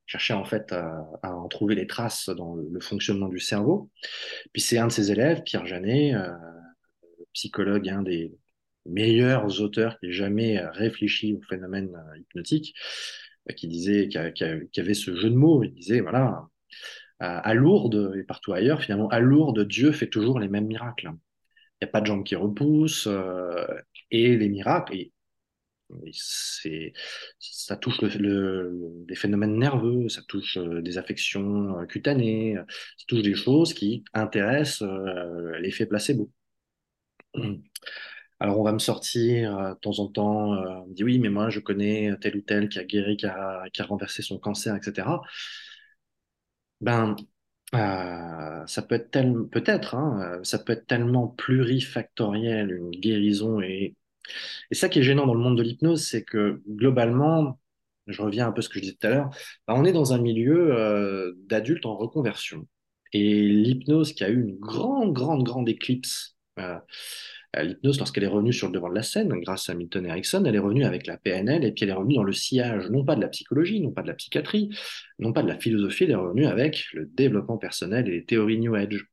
cherchait 0.06 0.34
en 0.34 0.46
fait 0.46 0.72
à, 0.72 1.06
en 1.24 1.48
trouver 1.48 1.76
les 1.76 1.88
traces 1.88 2.30
dans 2.30 2.56
le, 2.56 2.80
fonctionnement 2.80 3.28
du 3.28 3.40
cerveau. 3.40 3.90
Puis 4.54 4.62
c'est 4.62 4.78
un 4.78 4.88
de 4.88 4.92
ses 4.92 5.12
élèves, 5.12 5.44
Pierre 5.44 5.66
Janet, 5.66 6.16
euh, 6.16 6.32
psychologue, 7.34 7.88
un 7.90 8.04
des 8.04 8.34
meilleurs 8.86 9.62
auteurs 9.62 10.00
qui 10.00 10.08
ait 10.08 10.12
jamais 10.12 10.60
réfléchi 10.60 11.34
au 11.34 11.42
phénomène 11.48 11.92
hypnotique, 12.18 12.76
qui 13.56 13.68
disait, 13.68 14.08
qui, 14.08 14.80
avait 14.80 14.94
ce 14.94 15.16
jeu 15.16 15.30
de 15.30 15.36
mots. 15.36 15.64
Il 15.64 15.74
disait, 15.74 16.02
voilà, 16.02 16.48
à, 17.20 17.54
Lourdes 17.54 18.14
et 18.18 18.24
partout 18.24 18.54
ailleurs, 18.54 18.82
finalement, 18.82 19.08
à 19.10 19.20
Lourdes, 19.20 19.66
Dieu 19.68 19.92
fait 19.92 20.08
toujours 20.08 20.40
les 20.40 20.50
mêmes 20.50 20.68
miracles. 20.68 21.12
Il 21.82 21.86
n'y 21.86 21.90
a 21.90 21.92
pas 21.92 22.02
de 22.02 22.08
jambes 22.08 22.24
qui 22.24 22.36
repoussent, 22.36 23.08
euh, 23.08 23.66
et 24.12 24.36
les 24.38 24.50
miracles, 24.50 24.96
et, 24.96 25.12
c'est, 26.14 26.94
ça 27.40 27.78
touche 27.78 28.02
le, 28.02 28.72
des 29.08 29.16
phénomènes 29.16 29.58
nerveux, 29.58 30.10
ça 30.10 30.22
touche 30.28 30.58
euh, 30.58 30.82
des 30.82 30.98
affections 30.98 31.80
euh, 31.80 31.86
cutanées, 31.86 32.56
ça 32.98 33.06
touche 33.08 33.22
des 33.22 33.36
choses 33.36 33.74
qui 33.74 34.04
intéressent 34.14 34.88
l'effet 35.60 35.86
placebo. 35.86 36.32
Alors 38.40 38.60
on 38.60 38.64
va 38.64 38.74
me 38.74 38.80
sortir 38.80 39.76
de 39.76 39.80
temps 39.80 40.00
en 40.00 40.08
temps, 40.08 40.52
on 40.84 40.88
me 40.88 40.94
dit 40.94 41.04
oui, 41.04 41.20
mais 41.20 41.30
moi 41.30 41.50
je 41.50 41.60
connais 41.60 42.12
tel 42.22 42.38
ou 42.38 42.42
tel 42.42 42.70
qui 42.70 42.80
a 42.80 42.84
guéri, 42.84 43.18
qui 43.18 43.26
a, 43.26 43.64
qui 43.74 43.82
a 43.82 43.86
renversé 43.86 44.22
son 44.22 44.38
cancer, 44.40 44.76
etc. 44.76 45.22
Ben, 46.82 47.16
euh, 47.76 48.66
ça 48.68 48.82
peut 48.82 48.96
être 48.96 49.50
peut-être, 49.52 49.96
hein, 49.96 50.40
ça 50.44 50.60
peut 50.60 50.74
être 50.74 50.88
tellement 50.88 51.28
plurifactoriel 51.28 52.72
une 52.72 52.92
guérison 52.92 53.62
et 53.62 53.96
ça 54.72 54.90
qui 54.90 55.00
est 55.00 55.04
gênant 55.04 55.28
dans 55.28 55.36
le 55.36 55.40
monde 55.40 55.58
de 55.58 55.64
l'hypnose, 55.64 56.08
c'est 56.08 56.24
que 56.24 56.62
globalement, 56.68 57.60
je 58.08 58.22
reviens 58.22 58.48
un 58.48 58.52
peu 58.52 58.60
à 58.60 58.62
ce 58.64 58.70
que 58.70 58.76
je 58.76 58.82
disais 58.82 58.98
tout 59.00 59.08
à 59.08 59.12
l'heure, 59.12 59.30
ben, 59.68 59.76
on 59.76 59.86
est 59.86 59.94
dans 59.94 60.14
un 60.14 60.18
milieu 60.18 61.36
d'adultes 61.48 61.86
en 61.86 61.96
reconversion. 61.96 62.68
Et 63.14 63.44
l'hypnose 63.44 64.14
qui 64.14 64.24
a 64.24 64.30
eu 64.30 64.42
une 64.42 64.58
grande, 64.58 65.14
grande, 65.14 65.44
grande 65.44 65.70
éclipse 65.70 66.36
l'hypnose, 67.64 67.98
lorsqu'elle 68.00 68.24
est 68.24 68.28
revenue 68.28 68.54
sur 68.54 68.68
le 68.68 68.74
devant 68.74 68.90
de 68.90 68.96
la 68.96 69.04
scène, 69.04 69.30
grâce 69.42 69.70
à 69.70 69.74
Milton 69.76 70.06
Erickson, 70.06 70.44
elle 70.46 70.56
est 70.56 70.60
revenue 70.60 70.84
avec 70.84 71.08
la 71.08 71.18
PNL 71.18 71.64
et 71.64 71.72
puis 71.72 71.84
elle 71.84 71.90
est 71.90 71.94
revenue 71.94 72.16
dans 72.16 72.24
le 72.24 72.34
sillage, 72.34 72.90
non 72.90 73.06
pas 73.06 73.16
de 73.16 73.22
la 73.22 73.28
psychologie, 73.28 73.80
non 73.82 73.92
pas 73.92 74.02
de 74.02 74.08
la 74.08 74.14
psychiatrie, 74.14 74.70
non 75.20 75.34
pas 75.34 75.44
de 75.44 75.48
la 75.48 75.58
philosophie, 75.58 76.06
elle 76.06 76.12
est 76.12 76.16
revenue 76.16 76.46
avec 76.46 76.86
le 76.94 77.06
développement 77.06 77.58
personnel 77.58 78.08
et 78.08 78.12
les 78.12 78.26
théories 78.26 78.60
New 78.60 78.76
Age. 78.76 79.06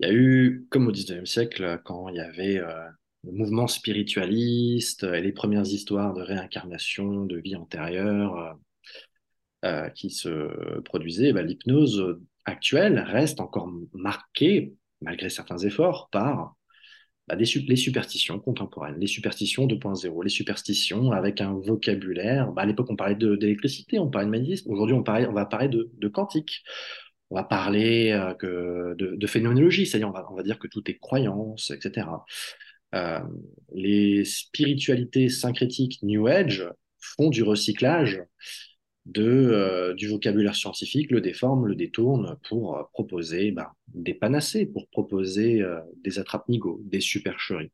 Il 0.00 0.06
y 0.06 0.10
a 0.10 0.12
eu, 0.12 0.66
comme 0.70 0.86
au 0.86 0.92
XIXe 0.92 1.28
siècle, 1.28 1.80
quand 1.84 2.08
il 2.08 2.16
y 2.16 2.20
avait 2.20 2.58
euh, 2.58 2.86
le 3.24 3.32
mouvement 3.32 3.66
spiritualiste 3.66 5.02
et 5.02 5.20
les 5.20 5.32
premières 5.32 5.66
histoires 5.66 6.14
de 6.14 6.22
réincarnation, 6.22 7.24
de 7.26 7.36
vie 7.38 7.56
antérieure 7.56 8.36
euh, 8.36 8.52
euh, 9.64 9.88
qui 9.90 10.10
se 10.10 10.80
produisaient, 10.82 11.32
bah, 11.32 11.42
l'hypnose 11.42 12.20
actuelle 12.44 13.00
reste 13.00 13.40
encore 13.40 13.68
marquée, 13.92 14.74
malgré 15.00 15.30
certains 15.30 15.58
efforts, 15.58 16.08
par 16.10 16.54
bah, 17.28 17.34
les 17.34 17.76
superstitions 17.76 18.38
contemporaines, 18.38 18.98
les 18.98 19.06
superstitions 19.06 19.66
2.0, 19.66 20.24
les 20.24 20.30
superstitions 20.30 21.12
avec 21.12 21.42
un 21.42 21.52
vocabulaire. 21.52 22.52
Bah, 22.52 22.62
à 22.62 22.66
l'époque, 22.66 22.88
on 22.90 22.96
parlait 22.96 23.16
d'électricité, 23.16 23.98
on 23.98 24.08
parlait 24.08 24.26
de 24.26 24.30
magnétisme. 24.30 24.70
Aujourd'hui, 24.70 24.94
on, 24.94 25.02
va 25.02 25.46
parler 25.46 25.68
de, 25.68 26.08
quantique. 26.08 26.62
On 27.30 27.36
va 27.36 27.44
parler 27.44 28.12
euh, 28.12 28.94
de, 28.94 29.26
phénoménologie, 29.26 29.86
c'est-à-dire 29.86 30.10
on 30.30 30.34
va 30.34 30.42
dire 30.42 30.58
que 30.58 30.68
tout 30.68 30.82
est 30.90 30.98
croyance, 30.98 31.70
etc. 31.70 32.06
Euh, 32.94 33.20
les 33.74 34.24
spiritualités 34.24 35.28
syncrétiques 35.28 35.98
New 36.02 36.26
Age 36.28 36.66
font 36.98 37.28
du 37.28 37.42
recyclage 37.42 38.22
euh, 39.16 39.94
du 39.94 40.08
vocabulaire 40.08 40.54
scientifique, 40.54 41.10
le 41.10 41.20
déforment, 41.20 41.66
le 41.66 41.74
détournent 41.74 42.36
pour 42.48 42.76
euh, 42.76 42.82
proposer 42.92 43.52
bah, 43.52 43.72
des 43.94 44.14
panacées, 44.14 44.66
pour 44.66 44.88
proposer 44.88 45.62
euh, 45.62 45.80
des 46.04 46.18
attrape-nigauds, 46.18 46.80
des 46.84 47.00
supercheries. 47.00 47.72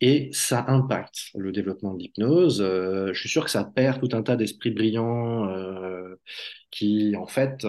Et 0.00 0.30
ça 0.32 0.64
impacte 0.68 1.30
le 1.34 1.52
développement 1.52 1.94
de 1.94 2.00
l'hypnose. 2.00 2.60
je 2.60 3.18
suis 3.18 3.28
sûr 3.28 3.44
que 3.44 3.50
ça 3.50 3.64
perd 3.64 4.00
tout 4.00 4.14
un 4.14 4.22
tas 4.22 4.36
d'esprits 4.36 4.72
brillants 4.72 5.48
qui, 6.70 7.14
en 7.16 7.26
fait, 7.26 7.66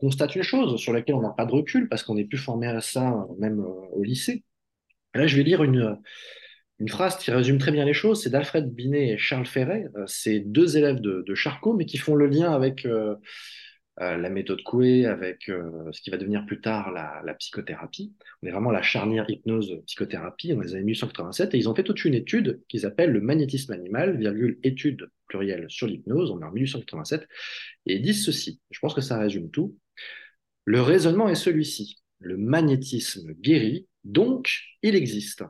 constatent 0.00 0.34
une 0.34 0.42
chose 0.42 0.80
sur 0.80 0.92
laquelle 0.92 1.14
on 1.14 1.20
n'a 1.20 1.30
pas 1.30 1.44
de 1.44 1.52
recul 1.52 1.88
parce 1.88 2.02
qu'on 2.02 2.14
n'est 2.14 2.24
plus 2.24 2.38
formé 2.38 2.66
à 2.66 2.80
ça, 2.80 3.26
même 3.38 3.60
au 3.60 4.02
lycée. 4.02 4.42
là, 5.14 5.26
je 5.28 5.36
vais 5.36 5.44
lire 5.44 5.62
une, 5.62 5.98
une 6.80 6.88
phrase 6.88 7.18
qui 7.18 7.30
résume 7.30 7.58
très 7.58 7.72
bien 7.72 7.84
les 7.84 7.92
choses, 7.92 8.22
c'est 8.22 8.30
d'Alfred 8.30 8.74
Binet 8.74 9.10
et 9.10 9.18
Charles 9.18 9.46
Ferret. 9.46 9.86
Euh, 9.96 10.04
c'est 10.06 10.40
deux 10.40 10.78
élèves 10.78 11.00
de, 11.00 11.34
Charcot, 11.34 11.74
mais 11.74 11.84
qui 11.84 11.98
font 11.98 12.14
le 12.14 12.26
lien 12.26 12.52
avec 12.52 12.86
euh, 12.86 13.14
euh, 14.00 14.16
la 14.16 14.30
méthode 14.30 14.62
Coué, 14.62 15.04
avec 15.04 15.44
ce 15.46 16.00
qui 16.00 16.10
va 16.10 16.16
devenir 16.16 16.46
plus 16.46 16.60
tard 16.60 16.90
la, 16.90 17.34
psychothérapie. 17.34 18.14
On 18.42 18.46
est 18.46 18.50
vraiment 18.50 18.70
la 18.70 18.82
charnière 18.82 19.28
hypnose-psychothérapie 19.28 20.54
dans 20.54 20.60
les 20.60 20.74
années 20.74 20.84
1887, 20.84 21.54
et 21.54 21.58
ils 21.58 21.68
ont 21.68 21.74
fait 21.74 21.84
toute 21.84 22.04
une 22.04 22.14
étude 22.14 22.62
qu'ils 22.68 22.86
appellent 22.86 23.12
le 23.12 23.20
magnétisme 23.20 23.72
animal, 23.72 24.16
virgule, 24.16 24.58
étude 24.62 25.10
plurielle 25.28 25.66
sur 25.68 25.86
l'hypnose, 25.86 26.30
on 26.30 26.40
est 26.40 26.44
en 26.44 26.50
1887, 26.50 27.28
et 27.86 27.96
ils 27.96 28.02
disent 28.02 28.24
ceci, 28.24 28.58
je 28.70 28.78
pense 28.80 28.94
que 28.94 29.02
ça 29.02 29.18
résume 29.18 29.50
tout. 29.50 29.76
Le 30.64 30.80
raisonnement 30.80 31.28
est 31.28 31.34
celui-ci. 31.34 31.98
Le 32.18 32.36
magnétisme 32.36 33.32
guérit, 33.34 33.86
donc 34.04 34.60
il 34.82 34.94
existe. 34.94 35.44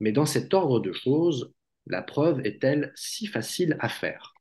Mais 0.00 0.12
dans 0.12 0.26
cet 0.26 0.54
ordre 0.54 0.80
de 0.80 0.92
choses, 0.92 1.52
la 1.86 2.02
preuve 2.02 2.40
est-elle 2.44 2.92
si 2.94 3.26
facile 3.26 3.76
à 3.80 3.88
faire? 3.88 4.34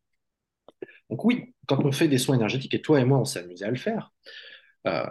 Donc 1.09 1.23
oui, 1.25 1.55
quand 1.67 1.83
on 1.85 1.91
fait 1.91 2.07
des 2.07 2.17
soins 2.17 2.35
énergétiques, 2.35 2.73
et 2.73 2.81
toi 2.81 2.99
et 2.99 3.05
moi, 3.05 3.19
on 3.19 3.25
s'est 3.25 3.39
amusé 3.39 3.65
à 3.65 3.71
le 3.71 3.77
faire, 3.77 4.11
euh, 4.87 5.03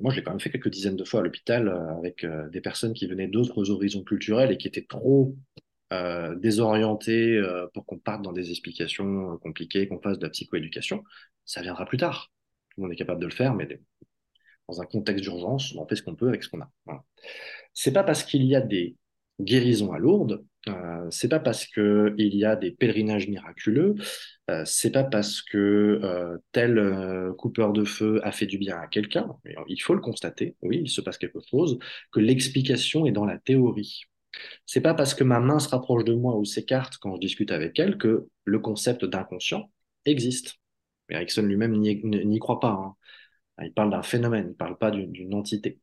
moi, 0.00 0.10
je 0.10 0.16
l'ai 0.16 0.22
quand 0.22 0.30
même 0.30 0.40
fait 0.40 0.50
quelques 0.50 0.70
dizaines 0.70 0.96
de 0.96 1.04
fois 1.04 1.20
à 1.20 1.22
l'hôpital 1.22 1.68
euh, 1.68 1.96
avec 1.98 2.24
euh, 2.24 2.48
des 2.48 2.60
personnes 2.60 2.94
qui 2.94 3.06
venaient 3.06 3.28
d'autres 3.28 3.70
horizons 3.70 4.02
culturels 4.02 4.50
et 4.52 4.56
qui 4.56 4.68
étaient 4.68 4.86
trop 4.86 5.36
désorientées 6.38 7.38
pour 7.74 7.84
qu'on 7.84 7.98
parte 7.98 8.22
dans 8.22 8.32
des 8.32 8.48
explications 8.48 9.36
compliquées, 9.36 9.88
qu'on 9.88 10.00
fasse 10.00 10.18
de 10.18 10.24
la 10.24 10.30
psychoéducation. 10.30 11.04
Ça 11.44 11.60
viendra 11.60 11.84
plus 11.84 11.98
tard. 11.98 12.32
Tout 12.70 12.80
le 12.80 12.84
monde 12.84 12.92
est 12.94 12.96
capable 12.96 13.20
de 13.20 13.26
le 13.26 13.32
faire, 13.32 13.52
mais 13.52 13.78
dans 14.70 14.80
un 14.80 14.86
contexte 14.86 15.22
d'urgence, 15.22 15.74
on 15.76 15.86
fait 15.86 15.96
ce 15.96 16.02
qu'on 16.02 16.14
peut 16.14 16.28
avec 16.28 16.44
ce 16.44 16.48
qu'on 16.48 16.62
a. 16.62 16.70
Voilà. 16.86 17.04
C'est 17.74 17.92
pas 17.92 18.04
parce 18.04 18.24
qu'il 18.24 18.42
y 18.44 18.56
a 18.56 18.62
des 18.62 18.96
guérison 19.40 19.92
à 19.92 19.98
Lourdes, 19.98 20.44
euh, 20.68 21.06
c'est 21.10 21.28
pas 21.28 21.40
parce 21.40 21.66
que 21.66 22.14
il 22.18 22.36
y 22.36 22.44
a 22.44 22.54
des 22.56 22.70
pèlerinages 22.70 23.28
miraculeux, 23.28 23.96
euh, 24.50 24.62
c'est 24.64 24.90
pas 24.92 25.04
parce 25.04 25.42
que 25.42 25.58
euh, 26.02 26.38
tel 26.52 26.78
euh, 26.78 27.32
coupeur 27.34 27.72
de 27.72 27.84
feu 27.84 28.20
a 28.24 28.32
fait 28.32 28.46
du 28.46 28.58
bien 28.58 28.76
à 28.76 28.86
quelqu'un, 28.86 29.28
il 29.68 29.80
faut 29.80 29.94
le 29.94 30.00
constater, 30.00 30.56
oui, 30.62 30.80
il 30.82 30.90
se 30.90 31.00
passe 31.00 31.18
quelque 31.18 31.40
chose, 31.50 31.78
que 32.12 32.20
l'explication 32.20 33.06
est 33.06 33.12
dans 33.12 33.24
la 33.24 33.38
théorie. 33.38 34.02
C'est 34.66 34.80
pas 34.80 34.94
parce 34.94 35.14
que 35.14 35.24
ma 35.24 35.40
main 35.40 35.58
se 35.58 35.68
rapproche 35.68 36.04
de 36.04 36.14
moi 36.14 36.36
ou 36.36 36.44
s'écarte 36.44 36.96
quand 36.98 37.14
je 37.16 37.20
discute 37.20 37.52
avec 37.52 37.78
elle 37.78 37.98
que 37.98 38.28
le 38.44 38.58
concept 38.60 39.04
d'inconscient 39.04 39.70
existe. 40.04 40.56
Erickson 41.10 41.42
lui-même 41.42 41.76
n'y 41.78 42.38
croit 42.38 42.60
pas. 42.60 42.70
Hein. 42.70 42.96
Il 43.62 43.72
parle 43.72 43.90
d'un 43.90 44.02
phénomène, 44.02 44.48
il 44.50 44.56
parle 44.56 44.78
pas 44.78 44.90
d'une 44.90 45.34
entité. 45.34 45.78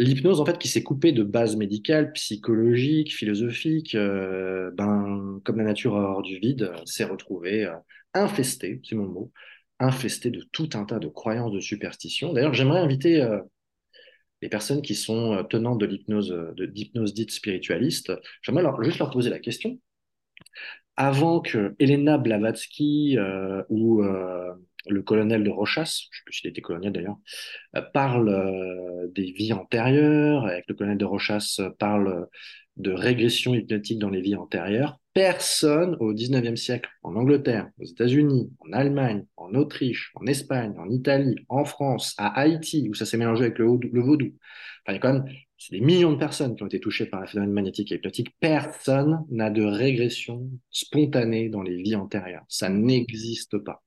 L'hypnose, 0.00 0.40
en 0.40 0.46
fait, 0.46 0.56
qui 0.56 0.68
s'est 0.68 0.82
coupée 0.82 1.12
de 1.12 1.22
bases 1.22 1.56
médicales, 1.56 2.12
psychologiques, 2.12 3.14
philosophiques, 3.14 3.94
euh, 3.94 4.70
ben, 4.72 5.42
comme 5.44 5.58
la 5.58 5.64
nature 5.64 5.92
hors 5.92 6.22
du 6.22 6.38
vide, 6.38 6.72
s'est 6.86 7.04
retrouvée 7.04 7.66
euh, 7.66 7.74
infestée, 8.14 8.80
c'est 8.82 8.94
mon 8.94 9.06
mot, 9.06 9.30
infestée 9.78 10.30
de 10.30 10.42
tout 10.52 10.70
un 10.72 10.86
tas 10.86 11.00
de 11.00 11.08
croyances, 11.08 11.52
de 11.52 11.60
superstitions. 11.60 12.32
D'ailleurs, 12.32 12.54
j'aimerais 12.54 12.80
inviter 12.80 13.20
euh, 13.20 13.40
les 14.40 14.48
personnes 14.48 14.80
qui 14.80 14.94
sont 14.94 15.44
tenantes 15.50 15.78
de 15.78 15.84
l'hypnose, 15.84 16.34
d'hypnose 16.56 17.12
dite 17.12 17.30
spiritualiste, 17.30 18.10
j'aimerais 18.40 18.64
juste 18.82 19.00
leur 19.00 19.10
poser 19.10 19.28
la 19.28 19.38
question. 19.38 19.78
Avant 20.96 21.40
que 21.40 21.74
Elena 21.78 22.16
Blavatsky 22.16 23.18
ou 23.68 24.02
colonel 25.10 25.42
de 25.42 25.50
Rochas, 25.50 25.82
je 25.82 26.06
ne 26.06 26.18
sais 26.18 26.22
plus 26.24 26.34
s'il 26.34 26.50
était 26.50 26.60
colonel 26.60 26.92
d'ailleurs, 26.92 27.18
euh, 27.76 27.82
parle 27.92 28.28
euh, 28.28 29.08
des 29.12 29.32
vies 29.32 29.52
antérieures, 29.52 30.44
avec 30.46 30.66
le 30.68 30.74
colonel 30.76 30.98
de 30.98 31.04
Rochas 31.04 31.56
euh, 31.58 31.70
parle 31.70 32.28
de 32.76 32.92
régression 32.92 33.52
hypnotique 33.52 33.98
dans 33.98 34.08
les 34.08 34.20
vies 34.20 34.36
antérieures. 34.36 35.00
Personne 35.12 35.96
au 35.98 36.14
19e 36.14 36.54
siècle, 36.54 36.88
en 37.02 37.16
Angleterre, 37.16 37.68
aux 37.80 37.84
États-Unis, 37.84 38.52
en 38.60 38.72
Allemagne, 38.72 39.26
en 39.36 39.52
Autriche, 39.54 40.12
en 40.14 40.24
Espagne, 40.26 40.74
en 40.78 40.88
Italie, 40.88 41.34
en 41.48 41.64
France, 41.64 42.14
à 42.16 42.28
Haïti, 42.38 42.88
où 42.88 42.94
ça 42.94 43.04
s'est 43.04 43.16
mélangé 43.16 43.46
avec 43.46 43.58
le, 43.58 43.66
vaudou. 43.66 44.26
Enfin, 44.86 44.90
il 44.90 44.92
y 44.92 44.96
a 44.96 45.00
quand 45.00 45.12
même 45.12 45.24
des 45.72 45.80
millions 45.80 46.12
de 46.12 46.18
personnes 46.18 46.54
qui 46.54 46.62
ont 46.62 46.68
été 46.68 46.78
touchées 46.78 47.06
par 47.06 47.20
la 47.20 47.26
phénomène 47.26 47.52
magnétique 47.52 47.90
et 47.90 47.96
hypnotique. 47.96 48.32
Personne 48.38 49.26
n'a 49.28 49.50
de 49.50 49.64
régression 49.64 50.48
spontanée 50.70 51.48
dans 51.48 51.62
les 51.62 51.82
vies 51.82 51.96
antérieures. 51.96 52.44
Ça 52.48 52.68
n'existe 52.68 53.58
pas 53.58 53.82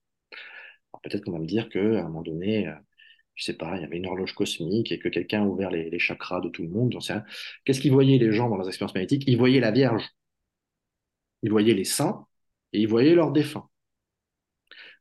peut-être 1.01 1.25
qu'on 1.25 1.31
va 1.31 1.39
me 1.39 1.45
dire 1.45 1.69
qu'à 1.69 1.79
un 1.79 2.03
moment 2.03 2.21
donné, 2.21 2.67
euh, 2.67 2.73
je 3.35 3.45
sais 3.45 3.53
pas, 3.53 3.75
il 3.77 3.81
y 3.81 3.85
avait 3.85 3.97
une 3.97 4.05
horloge 4.05 4.33
cosmique 4.33 4.91
et 4.91 4.99
que 4.99 5.09
quelqu'un 5.09 5.43
a 5.43 5.45
ouvert 5.45 5.71
les, 5.71 5.99
chakras 5.99 6.41
de 6.41 6.49
tout 6.49 6.63
le 6.63 6.69
monde. 6.69 6.95
Qu'est-ce 7.65 7.81
qu'ils 7.81 7.91
voyaient 7.91 8.17
les 8.17 8.31
gens 8.31 8.49
dans 8.49 8.57
leurs 8.57 8.67
expériences 8.67 8.93
magnétiques? 8.93 9.23
Ils 9.27 9.37
voyaient 9.37 9.59
la 9.59 9.71
Vierge, 9.71 10.03
ils 11.41 11.51
voyaient 11.51 11.73
les 11.73 11.83
saints 11.83 12.25
et 12.73 12.79
ils 12.81 12.87
voyaient 12.87 13.15
leurs 13.15 13.31
défunts. 13.31 13.69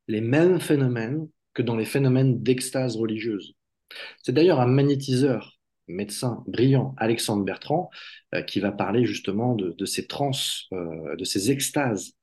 Les 0.08 0.20
mêmes 0.20 0.60
phénomènes 0.60 1.28
que 1.54 1.62
dans 1.62 1.76
les 1.76 1.84
phénomènes 1.84 2.42
d'extase 2.42 2.96
religieuse. 2.96 3.54
C'est 4.22 4.32
d'ailleurs 4.32 4.60
un 4.60 4.66
magnétiseur, 4.66 5.58
médecin 5.86 6.42
brillant, 6.46 6.94
Alexandre 6.96 7.44
Bertrand, 7.44 7.90
euh, 8.34 8.42
qui 8.42 8.60
va 8.60 8.72
parler 8.72 9.04
justement 9.04 9.54
de, 9.54 9.84
ces 9.84 10.06
trans, 10.06 10.30
euh, 10.72 11.16
de 11.16 11.24
ces 11.24 11.50
extases 11.50 12.14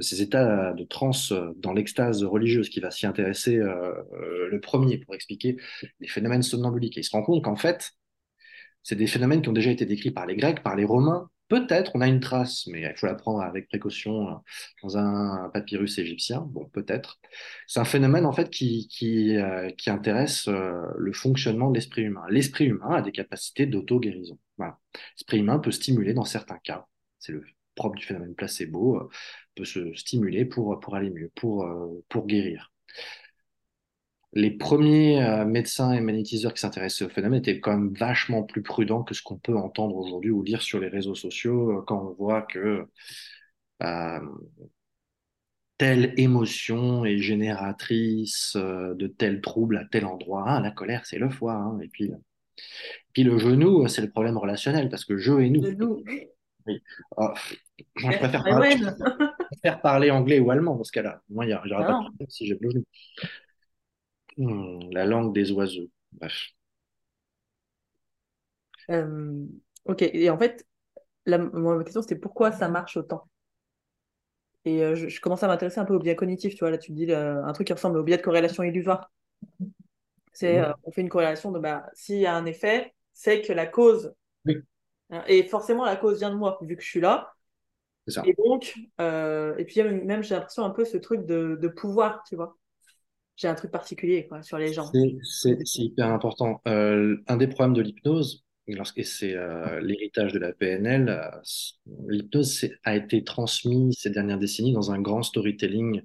ces 0.00 0.22
états 0.22 0.72
de 0.72 0.84
transe 0.84 1.32
euh, 1.32 1.52
dans 1.56 1.72
l'extase 1.72 2.24
religieuse 2.24 2.68
qui 2.68 2.80
va 2.80 2.90
s'y 2.90 3.06
intéresser 3.06 3.56
euh, 3.56 3.94
euh, 4.12 4.48
le 4.50 4.60
premier 4.60 4.98
pour 4.98 5.14
expliquer 5.14 5.56
les 6.00 6.08
phénomènes 6.08 6.42
somnambuliques. 6.42 6.96
Il 6.96 7.04
se 7.04 7.10
rend 7.10 7.22
compte 7.22 7.44
qu'en 7.44 7.56
fait, 7.56 7.92
c'est 8.82 8.96
des 8.96 9.06
phénomènes 9.06 9.42
qui 9.42 9.48
ont 9.48 9.54
déjà 9.54 9.70
été 9.70 9.86
décrits 9.86 10.10
par 10.10 10.26
les 10.26 10.36
Grecs, 10.36 10.62
par 10.62 10.76
les 10.76 10.84
Romains. 10.84 11.28
Peut-être, 11.48 11.90
on 11.94 12.00
a 12.00 12.06
une 12.06 12.20
trace, 12.20 12.66
mais 12.68 12.82
il 12.82 12.96
faut 12.96 13.06
la 13.06 13.14
prendre 13.14 13.40
avec 13.40 13.68
précaution 13.68 14.40
dans 14.84 14.96
un 14.96 15.50
papyrus 15.52 15.98
égyptien. 15.98 16.42
Bon, 16.42 16.66
peut-être. 16.66 17.18
C'est 17.66 17.80
un 17.80 17.84
phénomène 17.84 18.24
en 18.24 18.32
fait 18.32 18.50
qui, 18.50 18.86
qui, 18.86 19.36
qui 19.76 19.90
intéresse 19.90 20.46
le 20.46 21.12
fonctionnement 21.12 21.68
de 21.68 21.74
l'esprit 21.74 22.02
humain. 22.02 22.22
L'esprit 22.30 22.66
humain 22.66 22.90
a 22.90 23.02
des 23.02 23.10
capacités 23.10 23.66
d'auto-guérison. 23.66 24.38
L'esprit 25.16 25.38
humain 25.38 25.58
peut 25.58 25.72
stimuler 25.72 26.14
dans 26.14 26.24
certains 26.24 26.58
cas. 26.58 26.86
C'est 27.18 27.32
le 27.32 27.44
propre 27.74 27.96
du 27.96 28.04
phénomène 28.04 28.34
placebo 28.34 29.10
peut 29.54 29.64
se 29.64 29.92
stimuler 29.94 30.44
pour, 30.44 30.78
pour 30.80 30.94
aller 30.96 31.10
mieux, 31.10 31.30
pour, 31.34 31.64
euh, 31.64 32.04
pour 32.08 32.26
guérir. 32.26 32.72
Les 34.32 34.52
premiers 34.52 35.24
euh, 35.24 35.44
médecins 35.44 35.92
et 35.92 36.00
magnétiseurs 36.00 36.54
qui 36.54 36.60
s'intéressaient 36.60 37.04
au 37.04 37.08
phénomène 37.08 37.40
étaient 37.40 37.58
quand 37.58 37.76
même 37.76 37.92
vachement 37.94 38.44
plus 38.44 38.62
prudents 38.62 39.02
que 39.02 39.12
ce 39.12 39.22
qu'on 39.22 39.38
peut 39.38 39.56
entendre 39.56 39.96
aujourd'hui 39.96 40.30
ou 40.30 40.42
lire 40.42 40.62
sur 40.62 40.78
les 40.78 40.88
réseaux 40.88 41.16
sociaux 41.16 41.78
euh, 41.78 41.82
quand 41.82 42.00
on 42.00 42.12
voit 42.12 42.42
que 42.42 42.86
telle 45.78 46.12
émotion 46.18 47.06
est 47.06 47.16
génératrice 47.16 48.54
de 48.54 49.06
tel 49.06 49.40
trouble 49.40 49.78
à 49.78 49.86
tel 49.86 50.04
endroit. 50.04 50.44
Ah, 50.46 50.60
la 50.60 50.70
colère, 50.70 51.06
c'est 51.06 51.18
le 51.18 51.30
foie. 51.30 51.54
Hein. 51.54 51.80
Et 51.80 51.88
puis, 51.88 52.12
puis 53.14 53.22
le 53.22 53.38
genou, 53.38 53.88
c'est 53.88 54.02
le 54.02 54.10
problème 54.10 54.36
relationnel 54.36 54.90
parce 54.90 55.06
que 55.06 55.16
je 55.16 55.32
et 55.40 55.48
nous. 55.48 55.62
Oui. 56.66 56.82
Ah, 57.16 57.34
je 57.96 58.06
préfère 58.06 58.44
faire 59.62 59.80
parler 59.80 60.10
anglais 60.10 60.38
ou 60.38 60.50
allemand 60.50 60.76
dans 60.76 60.84
ce 60.84 60.92
cas-là. 60.92 61.22
Moi, 61.28 61.46
il 61.46 61.48
n'y 61.48 61.54
aura 61.54 61.84
pas 61.84 61.92
de 61.92 62.04
problème 62.04 62.28
si 62.28 62.46
j'ai 62.46 62.58
le 62.60 62.84
hmm, 64.36 64.90
la 64.92 65.06
langue 65.06 65.34
des 65.34 65.50
oiseaux. 65.52 65.88
Bref. 66.12 66.50
Euh, 68.90 69.46
ok, 69.84 70.02
et 70.02 70.30
en 70.30 70.38
fait, 70.38 70.66
la, 71.26 71.38
ma 71.38 71.84
question 71.84 72.02
c'était 72.02 72.16
pourquoi 72.16 72.52
ça 72.52 72.68
marche 72.68 72.96
autant? 72.96 73.28
Et 74.64 74.82
euh, 74.82 74.94
je, 74.94 75.20
commence 75.20 75.42
à 75.42 75.48
m'intéresser 75.48 75.80
un 75.80 75.84
peu 75.84 75.94
au 75.94 75.98
biais 75.98 76.16
cognitif, 76.16 76.54
tu 76.54 76.60
vois, 76.60 76.70
là 76.70 76.78
tu 76.78 76.92
dis 76.92 77.10
un 77.12 77.52
truc 77.52 77.66
qui 77.66 77.72
ressemble 77.72 77.98
au 77.98 78.02
biais 78.02 78.18
de 78.18 78.22
corrélation 78.22 78.62
illusoire. 78.62 79.10
C'est, 80.32 80.58
euh, 80.58 80.72
on 80.84 80.92
fait 80.92 81.00
une 81.00 81.08
corrélation 81.08 81.50
de, 81.50 81.58
bah, 81.58 81.86
s'il 81.94 82.18
y 82.18 82.26
a 82.26 82.34
un 82.34 82.46
effet, 82.46 82.94
c'est 83.12 83.42
que 83.42 83.52
la 83.52 83.66
cause 83.66 84.14
Et 85.26 85.42
forcément, 85.44 85.84
la 85.84 85.96
cause 85.96 86.18
vient 86.18 86.30
de 86.30 86.36
moi, 86.36 86.58
vu 86.62 86.76
que 86.76 86.82
je 86.82 86.88
suis 86.88 87.00
là. 87.00 87.32
Ça. 88.08 88.22
Et 88.26 88.34
donc, 88.34 88.74
euh, 89.00 89.56
et 89.56 89.64
puis 89.64 89.82
même, 89.82 90.22
j'ai 90.22 90.34
l'impression 90.34 90.64
un 90.64 90.70
peu 90.70 90.84
ce 90.84 90.96
truc 90.96 91.26
de, 91.26 91.58
de 91.60 91.68
pouvoir, 91.68 92.22
tu 92.28 92.36
vois. 92.36 92.56
J'ai 93.36 93.48
un 93.48 93.54
truc 93.54 93.70
particulier 93.70 94.26
quoi, 94.26 94.42
sur 94.42 94.58
les 94.58 94.72
gens. 94.72 94.90
C'est 95.22 95.56
hyper 95.76 96.08
important. 96.08 96.60
Euh, 96.66 97.16
un 97.26 97.36
des 97.36 97.46
problèmes 97.46 97.74
de 97.74 97.82
l'hypnose, 97.82 98.44
lorsque 98.66 99.04
c'est 99.04 99.34
euh, 99.34 99.80
l'héritage 99.80 100.32
de 100.32 100.38
la 100.38 100.52
PNL, 100.52 101.20
l'hypnose 102.08 102.68
a 102.84 102.96
été 102.96 103.24
transmise 103.24 103.96
ces 103.98 104.10
dernières 104.10 104.38
décennies 104.38 104.72
dans 104.72 104.90
un 104.90 105.00
grand 105.00 105.22
storytelling 105.22 106.02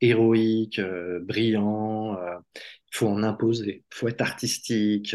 héroïque, 0.00 0.80
brillant. 1.22 2.16
Il 2.92 2.96
faut 2.96 3.08
en 3.08 3.22
imposer, 3.22 3.84
il 3.90 3.94
faut 3.94 4.08
être 4.08 4.22
artistique. 4.22 5.14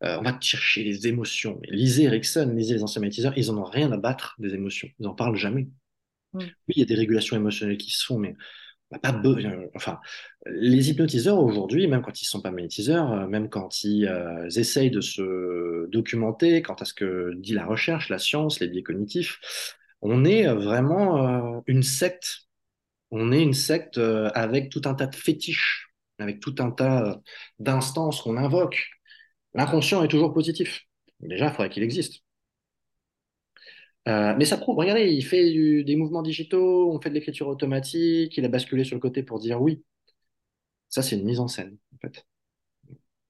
on 0.00 0.22
va 0.22 0.38
chercher 0.40 0.82
les 0.82 1.06
émotions. 1.06 1.60
Lisez 1.68 2.04
Erickson, 2.04 2.52
lisez 2.54 2.74
les 2.74 2.82
anciens 2.82 3.00
magnétiseurs, 3.00 3.32
ils 3.36 3.50
en 3.50 3.58
ont 3.58 3.64
rien 3.64 3.92
à 3.92 3.96
battre 3.96 4.34
des 4.38 4.54
émotions. 4.54 4.88
Ils 4.98 5.06
en 5.06 5.14
parlent 5.14 5.36
jamais. 5.36 5.68
Mm. 6.32 6.40
Oui, 6.40 6.74
il 6.76 6.78
y 6.80 6.82
a 6.82 6.86
des 6.86 6.94
régulations 6.94 7.36
émotionnelles 7.36 7.78
qui 7.78 7.90
se 7.90 8.04
font, 8.04 8.18
mais 8.18 8.36
pas 9.02 9.22
enfin, 9.74 10.00
les 10.46 10.90
hypnotiseurs 10.90 11.38
aujourd'hui, 11.38 11.86
même 11.88 12.00
quand 12.00 12.20
ils 12.20 12.24
ne 12.24 12.28
sont 12.28 12.40
pas 12.40 12.50
magnétiseurs, 12.50 13.12
euh, 13.12 13.26
même 13.26 13.50
quand 13.50 13.84
ils 13.84 14.06
euh, 14.06 14.48
essayent 14.48 14.90
de 14.90 15.02
se 15.02 15.86
documenter 15.90 16.62
quant 16.62 16.74
à 16.74 16.84
ce 16.84 16.94
que 16.94 17.34
dit 17.36 17.52
la 17.52 17.66
recherche, 17.66 18.08
la 18.08 18.18
science, 18.18 18.60
les 18.60 18.68
biais 18.68 18.82
cognitifs, 18.82 19.76
on 20.00 20.24
est 20.24 20.46
vraiment 20.46 21.56
euh, 21.56 21.60
une 21.66 21.82
secte. 21.82 22.46
On 23.10 23.32
est 23.32 23.42
une 23.42 23.54
secte 23.54 23.98
avec 23.98 24.68
tout 24.68 24.82
un 24.84 24.92
tas 24.92 25.06
de 25.06 25.16
fétiches, 25.16 25.87
avec 26.18 26.40
tout 26.40 26.54
un 26.58 26.70
tas 26.70 27.20
d'instances 27.58 28.22
qu'on 28.22 28.36
invoque. 28.36 28.88
L'inconscient 29.54 30.02
est 30.04 30.08
toujours 30.08 30.32
positif. 30.32 30.82
Déjà, 31.20 31.46
il 31.46 31.50
faudrait 31.52 31.70
qu'il 31.70 31.82
existe. 31.82 32.22
Euh, 34.08 34.34
mais 34.38 34.44
ça 34.44 34.56
prouve, 34.56 34.76
regardez, 34.78 35.10
il 35.12 35.24
fait 35.24 35.52
des 35.84 35.96
mouvements 35.96 36.22
digitaux, 36.22 36.90
on 36.92 37.00
fait 37.00 37.10
de 37.10 37.14
l'écriture 37.14 37.48
automatique, 37.48 38.36
il 38.38 38.44
a 38.44 38.48
basculé 38.48 38.84
sur 38.84 38.96
le 38.96 39.00
côté 39.00 39.22
pour 39.22 39.38
dire 39.38 39.60
oui. 39.60 39.82
Ça, 40.88 41.02
c'est 41.02 41.16
une 41.16 41.24
mise 41.24 41.40
en 41.40 41.48
scène, 41.48 41.76
en 41.94 41.98
fait. 41.98 42.26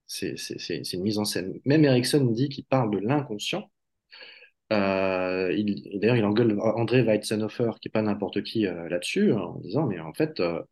C'est 0.06 0.92
une 0.94 1.02
mise 1.02 1.18
en 1.18 1.24
scène. 1.24 1.60
Même 1.64 1.84
Erickson 1.84 2.24
dit 2.24 2.48
qu'il 2.48 2.64
parle 2.64 2.90
de 2.90 2.98
l'inconscient. 2.98 3.70
Euh, 4.72 5.52
D'ailleurs, 5.94 6.16
il 6.16 6.24
engueule 6.24 6.58
André 6.60 7.02
Weitzenhofer, 7.02 7.72
qui 7.80 7.88
n'est 7.88 7.92
pas 7.92 8.02
n'importe 8.02 8.42
qui 8.42 8.66
euh, 8.66 8.88
là-dessus, 8.88 9.32
en 9.32 9.58
disant, 9.60 9.86
mais 9.86 9.98
en 10.00 10.12
fait, 10.14 10.40
euh, 10.40 10.62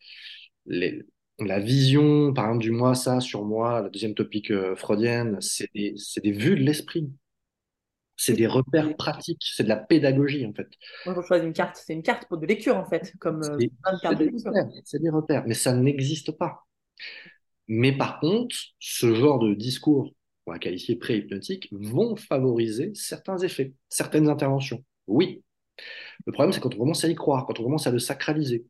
les, 0.67 1.03
la 1.39 1.61
vision, 1.61 2.32
par 2.32 2.47
exemple, 2.47 2.62
du 2.62 2.70
moi, 2.70 2.95
ça, 2.95 3.20
sur 3.20 3.45
moi, 3.45 3.82
la 3.82 3.89
deuxième 3.89 4.14
topique 4.14 4.53
freudienne, 4.76 5.41
c'est 5.41 5.68
des, 5.74 5.95
des 6.22 6.32
vues 6.32 6.57
de 6.57 6.62
l'esprit. 6.62 7.11
C'est 8.18 8.32
des 8.32 8.47
repères 8.47 8.97
pratiques, 8.97 9.43
c'est 9.55 9.64
de 9.64 9.68
la 9.68 9.76
pédagogie 9.76 10.47
en 10.47 10.55
fait. 10.55 10.68
Moi, 11.05 11.14
je 11.14 11.26
choisis 11.26 11.47
une 11.47 11.53
carte, 11.53 11.76
c'est 11.76 11.93
une 11.93 12.03
carte 12.03 12.26
pour 12.28 12.39
de 12.39 12.47
lecture 12.47 12.74
en 12.74 12.87
fait, 12.87 13.12
comme 13.18 13.43
euh, 13.43 13.59
C'est 14.84 15.03
des 15.03 15.11
repères, 15.11 15.45
mais 15.47 15.53
ça 15.53 15.74
n'existe 15.74 16.32
pas. 16.32 16.64
Mais 17.68 17.93
par 17.95 18.20
contre, 18.20 18.57
ce 18.78 19.14
genre 19.14 19.39
de 19.39 19.53
discours, 19.53 20.14
on 20.47 20.53
va 20.53 20.59
qualifier 20.59 20.97
pré-hypnotique, 20.97 21.68
vont 21.72 22.16
favoriser 22.16 22.93
certains 22.95 23.37
effets, 23.39 23.74
certaines 23.91 24.30
interventions. 24.30 24.82
Oui. 25.07 25.43
Le 26.24 26.32
problème, 26.32 26.53
c'est 26.53 26.61
quand 26.61 26.74
on 26.74 26.78
commence 26.78 27.05
à 27.05 27.09
y 27.09 27.14
croire, 27.14 27.45
quand 27.45 27.61
on 27.61 27.64
commence 27.64 27.87
à 27.87 27.91
le 27.91 27.99
sacraliser. 27.99 28.64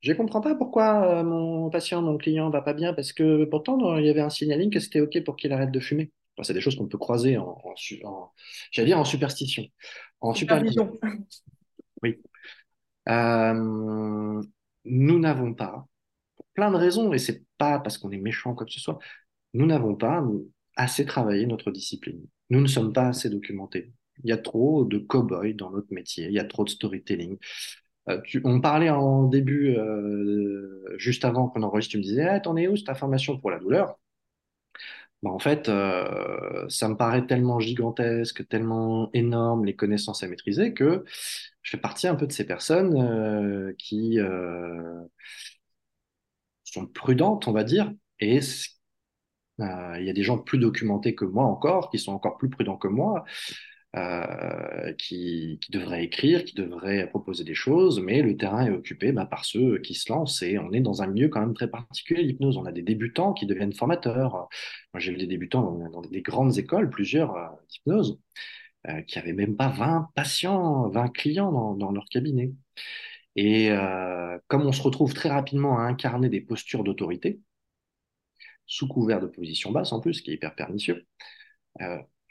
Je 0.00 0.12
ne 0.12 0.16
comprends 0.16 0.40
pas 0.40 0.54
pourquoi 0.54 1.20
euh, 1.20 1.24
mon 1.24 1.70
patient, 1.70 2.02
mon 2.02 2.18
client 2.18 2.50
va 2.50 2.62
pas 2.62 2.74
bien, 2.74 2.92
parce 2.92 3.12
que 3.12 3.44
pourtant, 3.44 3.96
il 3.96 4.06
y 4.06 4.10
avait 4.10 4.20
un 4.20 4.30
signaling 4.30 4.70
que 4.70 4.80
c'était 4.80 5.00
OK 5.00 5.22
pour 5.24 5.36
qu'il 5.36 5.52
arrête 5.52 5.70
de 5.70 5.80
fumer 5.80 6.12
c'est 6.42 6.54
des 6.54 6.60
choses 6.60 6.76
qu'on 6.76 6.88
peut 6.88 6.98
croiser 6.98 7.36
en, 7.36 7.60
en, 8.04 8.32
j'allais 8.72 8.86
dire 8.86 8.98
en 8.98 9.04
superstition. 9.04 9.64
En 10.20 10.34
superstition. 10.34 10.92
Oui. 12.02 12.20
Euh, 13.08 14.42
nous 14.84 15.18
n'avons 15.18 15.54
pas, 15.54 15.86
pour 16.36 16.46
plein 16.54 16.70
de 16.70 16.76
raisons, 16.76 17.12
et 17.12 17.18
c'est 17.18 17.44
pas 17.58 17.78
parce 17.78 17.98
qu'on 17.98 18.10
est 18.10 18.18
méchant 18.18 18.54
quoi 18.54 18.66
que 18.66 18.72
ce 18.72 18.80
soit, 18.80 18.98
nous 19.52 19.66
n'avons 19.66 19.94
pas 19.94 20.24
assez 20.76 21.06
travaillé 21.06 21.46
notre 21.46 21.70
discipline. 21.70 22.26
Nous 22.50 22.60
ne 22.60 22.66
sommes 22.66 22.92
pas 22.92 23.08
assez 23.08 23.30
documentés. 23.30 23.92
Il 24.22 24.30
y 24.30 24.32
a 24.32 24.38
trop 24.38 24.84
de 24.84 24.98
cow-boys 24.98 25.54
dans 25.54 25.70
notre 25.70 25.92
métier, 25.92 26.26
il 26.26 26.32
y 26.32 26.38
a 26.38 26.44
trop 26.44 26.64
de 26.64 26.70
storytelling. 26.70 27.38
Euh, 28.08 28.20
on 28.44 28.60
parlait 28.60 28.90
en 28.90 29.24
début, 29.24 29.76
euh, 29.76 30.94
juste 30.98 31.24
avant 31.24 31.48
qu'on 31.48 31.62
enregistre, 31.62 31.92
tu 31.92 31.98
me 31.98 32.02
disais, 32.02 32.26
ah, 32.28 32.40
t'en 32.40 32.56
es 32.56 32.68
où 32.68 32.76
cette 32.76 32.94
formation 32.96 33.38
pour 33.38 33.50
la 33.50 33.58
douleur? 33.58 33.98
Bah, 35.22 35.30
en 35.30 35.38
fait, 35.38 35.68
euh, 35.68 36.68
ça 36.68 36.88
me 36.88 36.96
paraît 36.96 37.26
tellement 37.26 37.58
gigantesque, 37.58 38.46
tellement 38.48 39.10
énorme 39.14 39.64
les 39.64 39.74
connaissances 39.74 40.22
à 40.22 40.28
maîtriser 40.28 40.74
que 40.74 41.04
je 41.62 41.70
fais 41.70 41.78
partie 41.78 42.06
un 42.08 42.14
peu 42.14 42.26
de 42.26 42.32
ces 42.32 42.46
personnes 42.46 42.94
euh, 43.00 43.72
qui 43.78 44.18
sont 46.64 46.86
prudentes, 46.86 47.48
on 47.48 47.52
va 47.52 47.64
dire, 47.64 47.92
et 48.20 48.40
il 49.58 50.04
y 50.04 50.10
a 50.10 50.12
des 50.12 50.22
gens 50.22 50.38
plus 50.38 50.58
documentés 50.58 51.14
que 51.14 51.24
moi 51.24 51.44
encore, 51.44 51.90
qui 51.90 51.98
sont 51.98 52.12
encore 52.12 52.36
plus 52.36 52.50
prudents 52.50 52.76
que 52.76 52.88
moi, 52.88 53.24
euh, 53.96 54.92
qui, 54.94 55.58
qui 55.60 55.70
devraient 55.70 56.02
écrire, 56.04 56.44
qui 56.44 56.54
devraient 56.54 57.06
proposer 57.08 57.44
des 57.44 57.54
choses, 57.54 58.00
mais 58.00 58.22
le 58.22 58.36
terrain 58.36 58.66
est 58.66 58.70
occupé 58.70 59.12
bah, 59.12 59.24
par 59.26 59.44
ceux 59.44 59.78
qui 59.78 59.94
se 59.94 60.12
lancent 60.12 60.42
et 60.42 60.58
on 60.58 60.72
est 60.72 60.80
dans 60.80 61.02
un 61.02 61.06
milieu 61.06 61.28
quand 61.28 61.40
même 61.40 61.54
très 61.54 61.68
particulier, 61.70 62.22
l'hypnose. 62.24 62.56
On 62.56 62.64
a 62.64 62.72
des 62.72 62.82
débutants 62.82 63.32
qui 63.34 63.46
deviennent 63.46 63.72
formateurs. 63.72 64.48
Moi, 64.92 65.00
j'ai 65.00 65.12
vu 65.12 65.18
des 65.18 65.26
débutants 65.28 65.78
dans, 65.92 66.00
des 66.02 66.22
grandes 66.22 66.58
écoles, 66.58 66.90
plusieurs 66.90 67.36
euh, 67.36 67.46
d'hypnose, 67.68 68.18
euh, 68.88 69.02
qui 69.02 69.18
avaient 69.18 69.32
même 69.32 69.56
pas 69.56 69.68
20 69.68 70.10
patients, 70.14 70.88
20 70.88 71.08
clients 71.10 71.74
dans, 71.74 71.92
leur 71.92 72.06
cabinet. 72.06 72.52
Et 73.36 73.70
euh, 73.70 74.38
comme 74.48 74.62
on 74.62 74.72
se 74.72 74.82
retrouve 74.82 75.14
très 75.14 75.28
rapidement 75.28 75.78
à 75.78 75.82
incarner 75.82 76.28
des 76.28 76.40
postures 76.40 76.84
d'autorité, 76.84 77.40
sous 78.66 78.88
couvert 78.88 79.20
de 79.20 79.26
position 79.26 79.70
basse 79.72 79.92
en 79.92 80.00
plus, 80.00 80.14
ce 80.14 80.22
qui 80.22 80.30
est 80.32 80.34
hyper 80.34 80.54
pernicieux, 80.54 81.06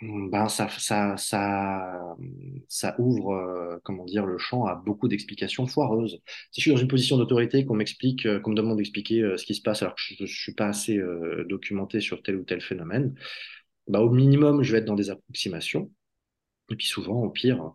ben 0.01 0.49
ça, 0.49 0.67
ça, 0.69 1.15
ça, 1.17 2.15
ça 2.67 2.95
ouvre 2.99 3.31
euh, 3.33 3.77
comment 3.83 4.03
dire, 4.05 4.25
le 4.25 4.37
champ 4.37 4.65
à 4.65 4.75
beaucoup 4.75 5.07
d'explications 5.07 5.65
foireuses. 5.65 6.19
Si 6.51 6.59
je 6.59 6.61
suis 6.61 6.71
dans 6.71 6.77
une 6.77 6.87
position 6.87 7.17
d'autorité, 7.17 7.65
qu'on 7.65 7.75
m'explique, 7.75 8.25
euh, 8.25 8.39
qu'on 8.39 8.51
me 8.51 8.55
demande 8.55 8.77
d'expliquer 8.77 9.21
euh, 9.21 9.37
ce 9.37 9.45
qui 9.45 9.55
se 9.55 9.61
passe 9.61 9.81
alors 9.81 9.95
que 9.95 10.01
je 10.01 10.23
ne 10.23 10.27
suis 10.27 10.53
pas 10.53 10.67
assez 10.67 10.99
documenté 11.47 12.01
sur 12.01 12.21
tel 12.21 12.35
ou 12.35 12.43
tel 12.43 12.61
phénomène, 12.61 13.15
ben, 13.87 13.99
au 13.99 14.09
minimum, 14.09 14.63
je 14.63 14.71
vais 14.73 14.79
être 14.79 14.85
dans 14.85 14.95
des 14.95 15.09
approximations. 15.09 15.91
Et 16.71 16.75
puis 16.75 16.87
souvent, 16.87 17.23
au 17.23 17.29
pire, 17.29 17.71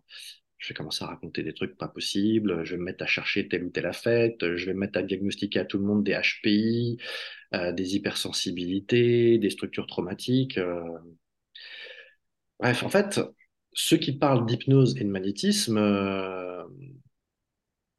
je 0.59 0.69
vais 0.69 0.75
commencer 0.75 1.05
à 1.05 1.09
raconter 1.09 1.43
des 1.43 1.55
trucs 1.55 1.77
pas 1.79 1.89
possibles, 1.89 2.65
je 2.65 2.73
vais 2.73 2.79
me 2.79 2.85
mettre 2.85 3.05
à 3.05 3.07
chercher 3.07 3.49
telle 3.49 3.65
ou 3.65 3.71
telle 3.71 3.87
affect, 3.87 4.57
je 4.57 4.67
vais 4.67 4.75
me 4.75 4.81
mettre 4.81 4.99
à 4.99 5.03
diagnostiquer 5.03 5.61
à 5.61 5.65
tout 5.65 5.79
le 5.79 5.85
monde 5.85 6.05
des 6.05 6.15
HPI, 6.15 6.99
des 7.53 7.97
hypersensibilités, 7.97 9.39
des 9.39 9.51
structures 9.51 9.87
traumatiques. 9.87 10.59
Bref, 12.61 12.83
en 12.83 12.89
fait, 12.89 13.21
ceux 13.73 13.97
qui 13.97 14.13
parlent 14.19 14.47
d'hypnose 14.47 14.97
et 14.97 15.05
de 15.05 15.09
magnétisme 15.09 15.79
euh, 15.79 16.65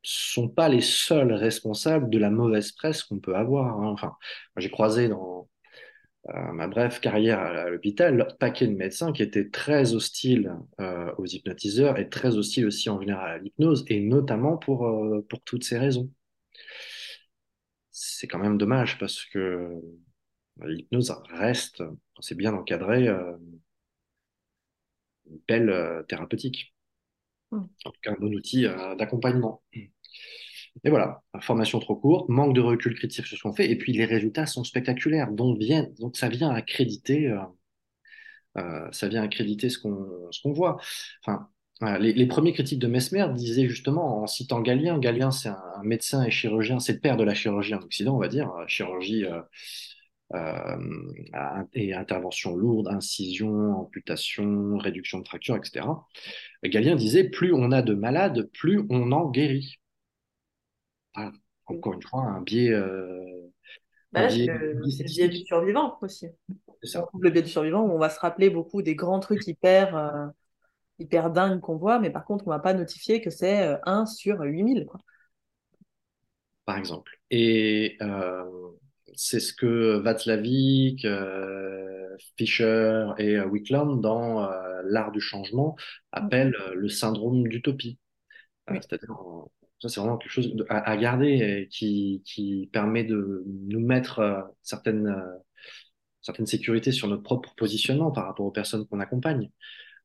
sont 0.04 0.50
pas 0.50 0.70
les 0.70 0.82
seuls 0.82 1.34
responsables 1.34 2.10
de 2.10 2.18
la 2.18 2.30
mauvaise 2.30 2.72
presse 2.72 3.04
qu'on 3.04 3.20
peut 3.20 3.36
avoir. 3.36 3.80
Hein. 3.80 3.88
Enfin, 3.88 4.16
j'ai 4.58 4.70
croisé 4.70 5.08
dans 5.10 5.50
euh, 6.36 6.52
ma 6.52 6.68
brève 6.68 7.00
carrière 7.00 7.40
à 7.40 7.70
l'hôpital 7.70 8.36
paquet 8.40 8.68
de 8.68 8.76
médecins 8.76 9.14
qui 9.14 9.24
étaient 9.24 9.50
très 9.50 9.94
hostiles 9.94 10.54
euh, 10.80 11.12
aux 11.18 11.26
hypnotiseurs 11.26 11.98
et 11.98 12.10
très 12.10 12.36
hostiles 12.36 12.68
aussi 12.68 12.90
en 12.90 13.00
général 13.00 13.32
à 13.32 13.38
l'hypnose, 13.38 13.86
et 13.88 14.00
notamment 14.02 14.58
pour, 14.58 14.88
euh, 14.88 15.26
toutes 15.46 15.64
ces 15.64 15.78
raisons. 15.78 16.10
C'est 17.92 18.28
quand 18.28 18.40
même 18.40 18.58
dommage 18.58 18.98
parce 18.98 19.26
que 19.26 19.82
l'hypnose 20.64 21.12
reste, 21.32 21.84
c'est 22.20 22.36
bien 22.36 22.54
encadré, 22.54 23.08
une 25.30 25.40
belle 25.48 25.70
euh, 25.70 26.04
thérapeutique. 26.04 26.74
Hmm. 27.52 27.64
En 27.86 27.92
tout 27.92 28.00
cas, 28.02 28.12
un 28.12 28.20
bon 28.20 28.34
outil 28.34 28.66
euh, 28.66 28.96
d'accompagnement. 28.96 29.64
Et 29.74 30.90
voilà, 30.90 31.24
formation 31.42 31.80
trop 31.80 31.96
courte, 31.96 32.30
manque 32.30 32.56
de 32.56 32.62
recul 32.62 32.96
critique 32.96 33.26
sur 33.26 33.38
ce 33.38 33.44
qu'on 33.44 33.54
fait, 33.54 33.70
et 33.70 33.78
puis 33.78 33.92
les 33.92 34.06
résultats 34.06 34.46
sont 34.46 34.64
spectaculaires. 34.64 35.32
Donc, 35.32 35.60
donc 36.00 36.16
ça 36.16 36.30
vient 36.30 36.52
accréditer, 36.52 37.28
euh, 38.58 38.92
ça 38.92 39.08
vient 39.08 39.24
accréditer 39.24 39.70
ce 39.70 39.80
qu'on 39.80 40.54
voit. 40.54 40.78
Enfin, 41.26 41.50
les, 42.00 42.26
premiers 42.28 42.54
critiques 42.54 42.80
de 42.80 42.88
Mesmer 42.88 43.28
disaient 43.34 43.68
justement, 43.68 44.22
en 44.22 44.28
citant 44.28 44.62
Galien, 44.62 45.00
Galien 45.00 45.32
c'est 45.32 45.50
un, 45.50 45.84
médecin 45.84 46.24
et 46.24 46.32
chirurgien, 46.32 46.80
c'est 46.80 46.94
le 46.94 47.00
père 47.00 47.18
de 47.18 47.24
la 47.24 47.34
chirurgie 47.34 47.74
en 47.74 47.80
Occident, 47.80 48.16
on 48.16 48.20
va 48.20 48.28
dire, 48.28 48.52
chirurgie 48.68 49.26
euh, 49.26 49.42
et 50.34 51.94
interventions 51.94 52.56
lourdes, 52.56 52.88
incision, 52.88 53.80
amputation, 53.80 54.78
réduction 54.78 55.20
de 55.20 55.28
fractures, 55.28 55.56
etc. 55.56 55.86
Galien 56.64 56.96
disait 56.96 57.24
plus 57.24 57.54
on 57.54 57.72
a 57.72 57.82
de 57.82 57.94
malades, 57.94 58.50
plus 58.54 58.84
on 58.90 59.12
en 59.12 59.30
guérit. 59.30 59.80
encore 61.66 61.94
une 61.94 62.04
fois, 62.04 62.22
un 62.22 62.42
biais. 62.42 62.72
Euh, 62.72 63.52
bah 64.12 64.30
c'est 64.30 64.46
le, 64.46 64.82
biais 65.06 65.30
du 65.30 65.38
survivant 65.46 65.98
aussi. 66.02 66.28
Ça. 66.84 67.08
Le 67.20 67.30
biais 67.30 67.44
du 67.44 67.50
survivant, 67.50 67.84
où 67.84 67.92
on 67.92 68.00
va 68.00 68.10
se 68.10 68.20
rappeler 68.20 68.50
beaucoup 68.50 68.82
des 68.82 68.96
grands 68.96 69.20
trucs 69.20 69.46
hyper, 69.48 69.96
euh, 69.96 70.28
hyper 71.00 71.32
dingue 71.32 71.60
qu'on 71.60 71.78
voit, 71.78 72.00
mais 72.00 72.10
par 72.10 72.26
contre, 72.26 72.48
on 72.48 72.52
va 72.52 72.60
pas 72.60 72.74
notifier 72.74 73.22
que 73.22 73.30
c'est 73.30 73.78
1 73.84 74.06
sur 74.06 74.42
8000. 74.42 74.86
Quoi. 74.86 75.00
Par 76.66 76.78
exemple. 76.78 77.20
Et 77.32 77.98
c'est 79.20 79.40
ce 79.40 79.54
que 79.54 79.98
Václavic, 79.98 81.06
Fischer 82.38 83.08
et 83.18 83.40
Wickland, 83.40 84.02
dans 84.02 84.50
L'art 84.84 85.12
du 85.12 85.20
changement, 85.22 85.76
appellent 86.12 86.56
le 86.74 86.90
syndrome 86.90 87.48
d'utopie. 87.48 87.98
C'est-à-dire 88.68 89.16
ça, 89.82 89.88
c'est 89.88 90.02
vraiment 90.02 90.18
quelque 90.18 90.32
chose 90.32 90.54
à, 90.70 90.98
garder 90.98 91.28
et 91.28 91.68
qui, 91.70 92.22
qui, 92.26 92.70
permet 92.74 93.06
de 93.06 93.44
nous 93.46 93.80
mettre 93.80 94.20
euh, 94.20 94.42
certaines, 94.62 95.08
euh, 95.08 95.38
certaines 96.22 96.48
sécurités 96.48 96.92
sur 96.92 97.08
notre 97.08 97.24
propre 97.24 97.56
positionnement 97.56 98.12
par 98.12 98.26
rapport 98.26 98.46
aux 98.46 98.52
personnes 98.52 98.86
qu'on 98.88 99.00
accompagne. 99.00 99.50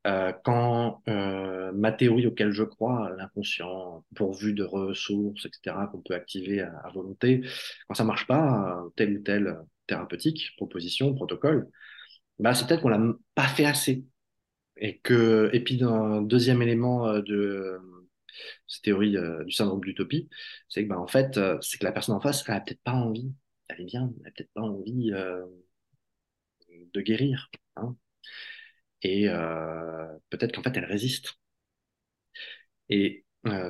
Euh, 0.06 0.32
quand 0.44 1.02
euh, 1.08 1.72
ma 1.72 1.92
théorie 1.92 2.26
auquel 2.26 2.52
je 2.52 2.62
crois, 2.62 3.10
l'inconscient, 3.16 4.04
pourvu 4.14 4.52
de 4.52 4.64
ressources, 4.64 5.46
etc., 5.46 5.76
qu'on 5.90 6.00
peut 6.02 6.14
activer 6.14 6.60
à, 6.60 6.90
volonté, 6.94 7.42
quand 7.88 7.94
ça 7.94 8.04
marche 8.04 8.26
pas, 8.26 8.84
telle 8.96 9.18
ou 9.18 9.22
telle 9.22 9.58
thérapeutique, 9.86 10.52
proposition, 10.56 11.14
protocole, 11.14 11.68
bah, 12.38 12.54
c'est 12.54 12.66
peut-être 12.66 12.82
qu'on 12.82 12.88
l'a 12.88 13.00
pas 13.34 13.48
fait 13.48 13.64
assez. 13.64 14.04
Et 14.76 14.98
que, 14.98 15.50
et 15.52 15.60
puis, 15.60 15.82
un 15.84 16.22
deuxième 16.22 16.60
élément 16.62 17.20
de 17.20 17.80
cette 18.66 18.84
théorie 18.84 19.16
euh, 19.16 19.44
du 19.44 19.52
syndrome 19.52 19.80
d'utopie, 19.80 20.28
c'est 20.68 20.84
que, 20.84 20.88
ben, 20.88 20.98
en 20.98 21.06
fait, 21.06 21.36
euh, 21.36 21.58
c'est 21.60 21.78
que 21.78 21.84
la 21.84 21.92
personne 21.92 22.14
en 22.14 22.20
face, 22.20 22.44
elle 22.48 22.54
a 22.54 22.60
peut-être 22.60 22.82
pas 22.82 22.92
envie, 22.92 23.32
elle 23.68 23.80
est 23.82 23.84
bien, 23.84 24.12
elle 24.20 24.28
a 24.28 24.30
peut-être 24.30 24.52
pas 24.52 24.62
envie 24.62 25.12
euh, 25.12 25.44
de 26.92 27.00
guérir. 27.00 27.50
Hein. 27.76 27.96
Et 29.04 29.26
peut-être 30.30 30.54
qu'en 30.54 30.62
fait, 30.62 30.76
elle 30.76 30.86
résiste. 30.86 31.34
Et 32.88 33.24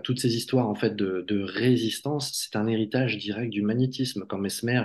toutes 0.04 0.20
ces 0.20 0.36
histoires 0.36 0.68
en 0.68 0.74
fait 0.74 0.94
de, 0.96 1.42
résistance, 1.42 2.32
c'est 2.34 2.56
un 2.56 2.66
héritage 2.66 3.18
direct 3.18 3.50
du 3.50 3.62
magnétisme. 3.62 4.26
Comme 4.26 4.42
Mesmer, 4.42 4.82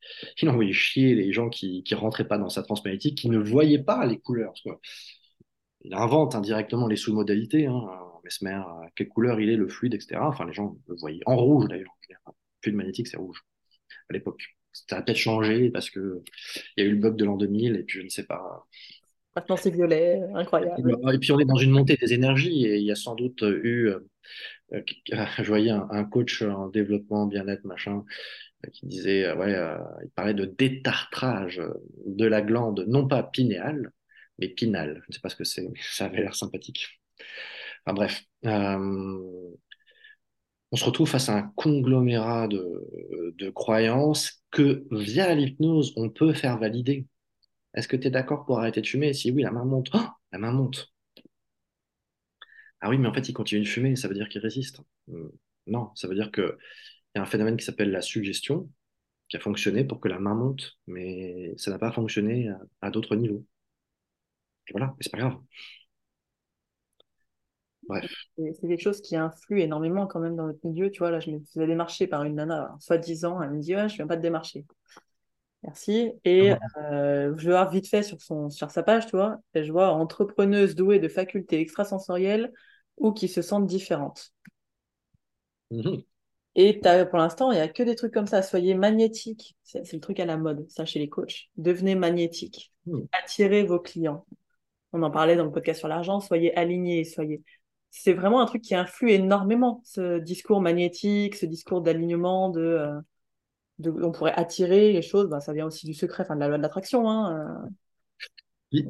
il, 0.42 0.48
envoyait 0.48 0.72
chier 0.72 1.14
les 1.14 1.32
gens 1.32 1.48
qui 1.48 1.82
qui 1.82 1.94
rentraient 1.94 2.28
pas 2.28 2.38
dans 2.38 2.50
sa 2.50 2.62
transmagnétique, 2.62 3.18
qui 3.18 3.30
ne 3.30 3.38
voyaient 3.38 3.82
pas 3.82 4.06
les 4.06 4.18
couleurs. 4.18 4.52
Il 5.82 5.94
invente 5.94 6.34
indirectement 6.34 6.86
les 6.86 6.96
sous-modalités. 6.96 7.66
Hein 7.66 7.82
Mesmer, 8.24 8.62
quelle 8.94 9.08
couleur 9.08 9.40
il 9.40 9.48
est, 9.48 9.56
le 9.56 9.68
fluide, 9.68 9.94
etc. 9.94 10.20
Enfin, 10.20 10.44
les 10.44 10.52
gens 10.52 10.76
le 10.86 10.96
voyaient 10.96 11.22
en 11.26 11.36
rouge 11.36 11.66
d'ailleurs. 11.68 11.96
Le 12.10 12.32
fluide 12.62 12.76
magnétique, 12.76 13.08
c'est 13.08 13.16
rouge 13.16 13.42
à 14.10 14.12
l'époque. 14.12 14.42
Ça 14.72 14.98
a 14.98 15.02
peut-être 15.02 15.16
changé 15.18 15.70
parce 15.70 15.90
que 15.90 16.22
il 16.76 16.84
y 16.84 16.86
a 16.86 16.90
eu 16.90 16.92
le 16.92 16.98
bug 16.98 17.16
de 17.16 17.24
l'an 17.24 17.36
2000 17.36 17.76
et 17.76 17.82
puis 17.84 18.00
je 18.00 18.04
ne 18.04 18.08
sais 18.10 18.26
pas. 18.26 18.66
Maintenant 19.38 19.56
c'est 19.56 19.70
violet, 19.70 20.20
incroyable. 20.34 20.96
Et 21.12 21.18
puis 21.18 21.32
on 21.32 21.38
est 21.38 21.44
dans 21.44 21.56
une 21.56 21.70
montée 21.70 21.96
des 21.96 22.12
énergies 22.12 22.66
et 22.66 22.76
il 22.76 22.84
y 22.84 22.90
a 22.90 22.96
sans 22.96 23.14
doute 23.14 23.42
eu, 23.42 23.88
euh, 23.88 24.06
euh, 24.72 24.82
je 25.38 25.44
voyais 25.44 25.70
un, 25.70 26.04
coach 26.04 26.42
en 26.42 26.68
développement 26.68 27.26
bien-être 27.26 27.64
machin 27.64 28.04
qui 28.72 28.86
disait, 28.86 29.24
euh, 29.24 29.36
ouais, 29.36 29.54
il 30.04 30.10
parlait 30.10 30.34
de 30.34 30.44
détartrage 30.44 31.62
de 32.06 32.26
la 32.26 32.42
glande, 32.42 32.84
non 32.88 33.06
pas 33.06 33.22
pinéale, 33.22 33.92
mais 34.38 34.48
pinale. 34.48 35.00
Je 35.02 35.10
ne 35.10 35.14
sais 35.14 35.20
pas 35.20 35.28
ce 35.28 35.36
que 35.36 35.44
c'est, 35.44 35.62
mais 35.62 35.78
ça 35.80 36.06
avait 36.06 36.18
l'air 36.18 36.34
sympathique 36.34 36.98
bref, 37.92 38.24
euh, 38.46 39.50
on 40.70 40.76
se 40.76 40.84
retrouve 40.84 41.08
face 41.08 41.28
à 41.28 41.36
un 41.36 41.52
conglomérat 41.56 42.48
de, 42.48 43.50
croyances 43.50 44.42
que 44.50 44.84
via 44.90 45.34
l'hypnose, 45.34 45.92
on 45.96 46.10
peut 46.10 46.32
faire 46.32 46.58
valider. 46.58 47.06
Est-ce 47.74 47.88
que 47.88 47.96
tu 47.96 48.08
es 48.08 48.10
d'accord 48.10 48.44
pour 48.46 48.58
arrêter 48.58 48.80
de 48.80 48.86
fumer? 48.86 49.12
Si 49.12 49.30
oui, 49.30 49.42
la 49.42 49.50
main 49.50 49.64
monte. 49.64 49.90
Oh, 49.94 50.06
la 50.32 50.38
main 50.38 50.52
monte. 50.52 50.92
Ah 52.80 52.88
oui, 52.90 52.98
mais 52.98 53.08
en 53.08 53.14
fait, 53.14 53.28
il 53.28 53.32
continue 53.32 53.62
de 53.62 53.68
fumer, 53.68 53.96
ça 53.96 54.08
veut 54.08 54.14
dire 54.14 54.28
qu'il 54.28 54.40
résiste. 54.40 54.80
Hmm, 55.08 55.28
non, 55.66 55.90
ça 55.94 56.08
veut 56.08 56.14
dire 56.14 56.30
qu'il 56.30 56.44
y 57.16 57.18
a 57.18 57.22
un 57.22 57.26
phénomène 57.26 57.56
qui 57.56 57.64
s'appelle 57.64 57.90
la 57.90 58.02
suggestion, 58.02 58.70
qui 59.28 59.36
a 59.36 59.40
fonctionné 59.40 59.84
pour 59.84 60.00
que 60.00 60.08
la 60.08 60.18
main 60.20 60.34
monte, 60.34 60.78
mais 60.86 61.54
ça 61.58 61.70
n'a 61.70 61.78
pas 61.78 61.92
fonctionné 61.92 62.50
à, 62.82 62.90
d'autres 62.90 63.16
niveaux. 63.16 63.44
Et 64.68 64.72
voilà, 64.72 64.88
mais 64.88 64.96
c'est 65.00 65.10
pas 65.10 65.18
grave. 65.18 65.38
C'est 68.36 68.68
quelque 68.68 68.82
chose 68.82 69.00
qui 69.00 69.16
influe 69.16 69.60
énormément 69.60 70.06
quand 70.06 70.20
même 70.20 70.36
dans 70.36 70.46
notre 70.46 70.64
milieu. 70.66 70.90
Tu 70.90 70.98
vois, 70.98 71.10
là, 71.10 71.20
je 71.20 71.30
me 71.30 71.40
faisais 71.40 71.66
démarcher 71.66 72.06
par 72.06 72.22
une 72.24 72.34
nana, 72.34 72.76
soi-disant, 72.80 73.40
elle 73.42 73.50
me 73.50 73.60
dit, 73.60 73.74
ouais, 73.74 73.88
je 73.88 73.96
viens 73.96 74.06
pas 74.06 74.16
te 74.16 74.22
démarcher. 74.22 74.66
Merci. 75.62 76.12
Et 76.24 76.52
euh, 76.52 77.34
je 77.36 77.44
vais 77.44 77.50
voir 77.50 77.70
vite 77.70 77.88
fait 77.88 78.02
sur, 78.02 78.20
son, 78.20 78.48
sur 78.50 78.70
sa 78.70 78.82
page, 78.82 79.06
tu 79.06 79.16
vois, 79.16 79.38
et 79.54 79.64
je 79.64 79.72
vois 79.72 79.90
entrepreneuse 79.90 80.74
douée 80.74 80.98
de 80.98 81.08
facultés 81.08 81.60
extrasensorielles 81.60 82.52
ou 82.96 83.12
qui 83.12 83.28
se 83.28 83.42
sentent 83.42 83.66
différentes. 83.66 84.32
Mhm. 85.70 86.02
Et 86.54 86.80
pour 86.80 87.18
l'instant, 87.18 87.52
il 87.52 87.56
n'y 87.56 87.60
a 87.60 87.68
que 87.68 87.82
des 87.82 87.94
trucs 87.94 88.12
comme 88.12 88.26
ça. 88.26 88.42
Soyez 88.42 88.74
magnétique. 88.74 89.56
C'est 89.62 89.92
le 89.92 90.00
truc 90.00 90.18
à 90.18 90.24
la 90.24 90.36
mode, 90.36 90.68
ça, 90.68 90.84
chez 90.84 90.98
les 90.98 91.08
coachs. 91.08 91.50
Devenez 91.56 91.94
magnétique. 91.94 92.72
Mhm. 92.86 93.06
Attirez 93.12 93.64
vos 93.64 93.78
clients. 93.78 94.26
On 94.92 95.02
en 95.02 95.10
parlait 95.10 95.36
dans 95.36 95.44
le 95.44 95.52
podcast 95.52 95.78
sur 95.78 95.88
l'argent. 95.88 96.20
Soyez 96.20 96.56
alignés, 96.56 97.04
soyez 97.04 97.42
c'est 97.90 98.12
vraiment 98.12 98.40
un 98.40 98.46
truc 98.46 98.62
qui 98.62 98.74
influe 98.74 99.10
énormément, 99.10 99.80
ce 99.84 100.18
discours 100.18 100.60
magnétique, 100.60 101.34
ce 101.36 101.46
discours 101.46 101.80
d'alignement, 101.80 102.50
de, 102.50 102.60
euh, 102.60 103.00
on 103.84 104.12
pourrait 104.12 104.34
attirer 104.34 104.92
les 104.92 105.02
choses, 105.02 105.28
ben, 105.28 105.40
ça 105.40 105.52
vient 105.52 105.66
aussi 105.66 105.86
du 105.86 105.94
secret, 105.94 106.24
enfin 106.24 106.34
de 106.34 106.40
la 106.40 106.48
loi 106.48 106.56
de 106.56 106.62
l'attraction. 106.62 107.08
Hein, 107.08 107.68
euh. 108.72 108.82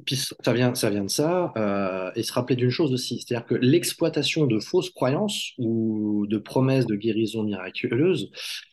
Ça 0.42 0.52
vient, 0.52 0.74
ça 0.74 0.90
vient 0.90 1.04
de 1.04 1.10
ça, 1.10 1.52
euh, 1.56 2.10
et 2.16 2.24
se 2.24 2.32
rappeler 2.32 2.56
d'une 2.56 2.70
chose 2.70 2.92
aussi, 2.92 3.20
c'est-à-dire 3.20 3.46
que 3.46 3.54
l'exploitation 3.54 4.46
de 4.46 4.58
fausses 4.58 4.90
croyances 4.90 5.52
ou 5.58 6.26
de 6.26 6.38
promesses 6.38 6.86
de 6.86 6.96
guérison 6.96 7.44
miraculeuse, 7.44 8.30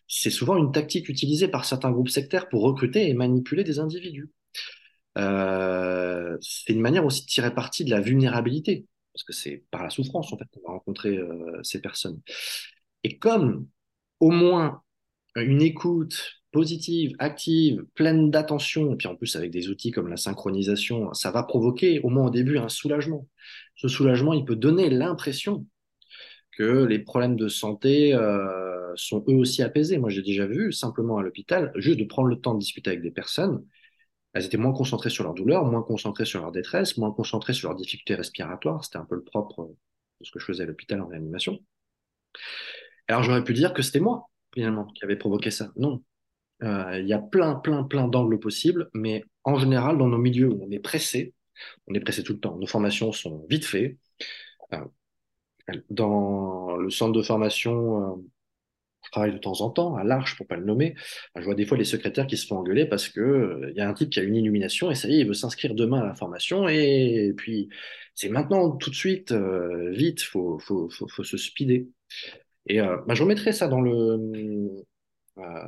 c'est 0.08 0.32
souvent 0.32 0.58
une 0.58 0.72
tactique 0.72 1.08
utilisée 1.08 1.48
par 1.48 1.66
certains 1.66 1.92
groupes 1.92 2.10
sectaires 2.10 2.50
pour 2.50 2.64
recruter 2.64 3.08
et 3.08 3.14
manipuler 3.14 3.64
des 3.64 3.78
individus. 3.78 4.32
c'est 5.16 6.74
une 6.74 6.82
manière 6.82 7.06
aussi 7.06 7.22
de 7.22 7.28
tirer 7.28 7.54
parti 7.54 7.86
de 7.86 7.92
la 7.92 8.02
vulnérabilité 8.02 8.88
parce 9.16 9.24
que 9.24 9.34
c'est 9.34 9.64
par 9.72 9.82
la 9.82 9.90
souffrance 9.90 10.34
en 10.34 10.38
fait 10.38 10.46
qu'on 10.52 10.68
va 10.68 10.74
rencontrer 10.74 11.18
euh, 11.18 11.64
ces 11.64 11.80
personnes. 11.80 12.20
Et 13.04 13.18
comme 13.18 13.68
au 14.20 14.30
moins 14.30 14.84
une 15.36 15.62
écoute 15.62 16.42
positive, 16.52 17.16
active, 17.20 17.86
pleine 17.96 18.32
d'attention, 18.32 18.94
et 18.94 18.96
puis 18.96 19.08
en 19.08 19.16
plus 19.16 19.36
avec 19.36 19.52
des 19.52 19.70
outils 19.70 19.92
comme 19.92 20.08
la 20.08 20.18
synchronisation, 20.18 21.14
ça 21.14 21.32
va 21.32 21.44
provoquer 21.44 22.00
au 22.00 22.10
moins 22.10 22.28
au 22.28 22.30
début 22.30 22.58
un 22.58 22.70
soulagement. 22.70 23.28
Ce 23.76 23.88
soulagement, 23.88 24.34
il 24.34 24.46
peut 24.46 24.56
donner 24.56 24.90
l'impression 24.90 25.66
que 26.52 26.86
les 26.86 27.00
problèmes 27.00 27.36
de 27.36 27.50
santé 27.50 28.14
euh, 28.14 28.94
sont 28.96 29.26
eux 29.28 29.36
aussi 29.36 29.62
apaisés. 29.62 29.98
Moi, 29.98 30.10
j'ai 30.10 30.22
déjà 30.22 30.46
vu 30.46 30.72
simplement 30.72 31.18
à 31.18 31.24
l'hôpital, 31.24 31.74
juste 31.76 32.00
de 32.00 32.06
prendre 32.06 32.30
le 32.30 32.40
temps 32.40 32.54
de 32.54 32.60
discuter 32.60 32.92
avec 32.92 33.02
des 33.02 33.12
personnes 33.12 33.62
elles 34.36 34.46
étaient 34.46 34.58
moins 34.58 34.74
concentrées 34.74 35.10
sur 35.10 35.24
leur 35.24 35.34
douleur, 35.34 35.64
moins 35.64 35.82
concentrées 35.82 36.26
sur 36.26 36.42
leur 36.42 36.52
détresse, 36.52 36.98
moins 36.98 37.12
concentrées 37.14 37.54
sur 37.54 37.70
leurs 37.70 37.78
difficultés 37.78 38.16
respiratoires. 38.16 38.84
C'était 38.84 38.98
un 38.98 39.06
peu 39.06 39.16
le 39.16 39.24
propre 39.24 39.70
de 40.20 40.26
ce 40.26 40.32
que 40.32 40.40
je 40.40 40.46
faisais 40.46 40.64
à 40.64 40.66
l'hôpital 40.66 41.02
en 41.02 41.08
réanimation. 41.08 41.58
Alors 43.08 43.24
j'aurais 43.24 43.46
pu 43.46 43.54
dire 43.54 43.74
que 43.74 43.82
c'était 43.82 44.02
moi, 44.02 44.30
finalement, 44.56 44.86
qui 44.88 45.04
avait 45.04 45.16
provoqué 45.18 45.52
ça. 45.52 45.72
Non. 45.76 46.04
Euh, 46.64 47.00
il 47.00 47.08
y 47.08 47.14
a 47.14 47.20
plein, 47.20 47.56
plein, 47.56 47.84
plein 47.84 48.08
d'angles 48.08 48.40
possibles, 48.40 48.90
mais 48.94 49.24
en 49.44 49.58
général, 49.58 49.98
dans 49.98 50.08
nos 50.08 50.18
milieux 50.18 50.50
où 50.50 50.64
on 50.64 50.72
est 50.72 50.80
pressé, 50.80 51.34
on 51.88 51.94
est 51.94 52.00
pressé 52.00 52.24
tout 52.24 52.34
le 52.34 52.40
temps, 52.40 52.58
nos 52.58 52.68
formations 52.68 53.12
sont 53.12 53.46
vite 53.50 53.66
faites. 53.66 53.98
Euh, 54.74 54.80
dans 55.90 56.78
le 56.78 56.90
centre 56.90 57.14
de 57.14 57.22
formation 57.24 58.14
euh, 58.14 58.16
je 59.06 59.12
travaille 59.12 59.34
de 59.34 59.38
temps 59.38 59.62
en 59.62 59.70
temps, 59.70 59.96
à 59.96 60.04
l'Arche 60.04 60.36
pour 60.36 60.48
pas 60.48 60.58
le 60.58 60.66
nommer, 60.66 60.96
je 61.36 61.44
vois 61.44 61.56
des 61.56 61.66
fois 61.66 61.78
les 61.78 61.86
secrétaires 61.86 62.28
qui 62.28 62.38
se 62.38 62.48
font 62.48 62.58
engueuler 62.58 62.86
parce 62.86 63.08
que 63.08 63.22
euh, 63.22 63.72
y 63.76 63.82
a 63.82 63.88
un 63.88 63.94
type 63.94 64.10
qui 64.10 64.20
a 64.20 64.24
une 64.24 64.36
illumination 64.36 64.92
et 64.92 64.96
ça 64.96 65.08
y 65.08 65.16
est, 65.16 65.20
il 65.20 65.28
veut 65.28 65.34
s'inscrire 65.34 65.76
demain 65.76 66.02
à 66.02 66.06
la 66.06 66.16
formation 66.16 66.68
et, 66.68 67.34
puis 67.38 67.70
c'est 68.16 68.30
maintenant 68.30 68.72
tout 68.72 68.90
de 68.90 68.96
suite, 68.96 69.32
euh, 69.32 69.92
vite, 69.92 70.22
faut, 70.22 70.58
faut, 70.60 70.90
faut, 70.90 71.24
se 71.24 71.38
speeder. 71.38 71.86
Et 72.68 72.82
euh, 72.82 72.98
bah, 73.08 73.14
je 73.14 73.24
remettrai 73.24 73.52
ça 73.52 73.68
dans 73.68 73.82
le 73.82 74.84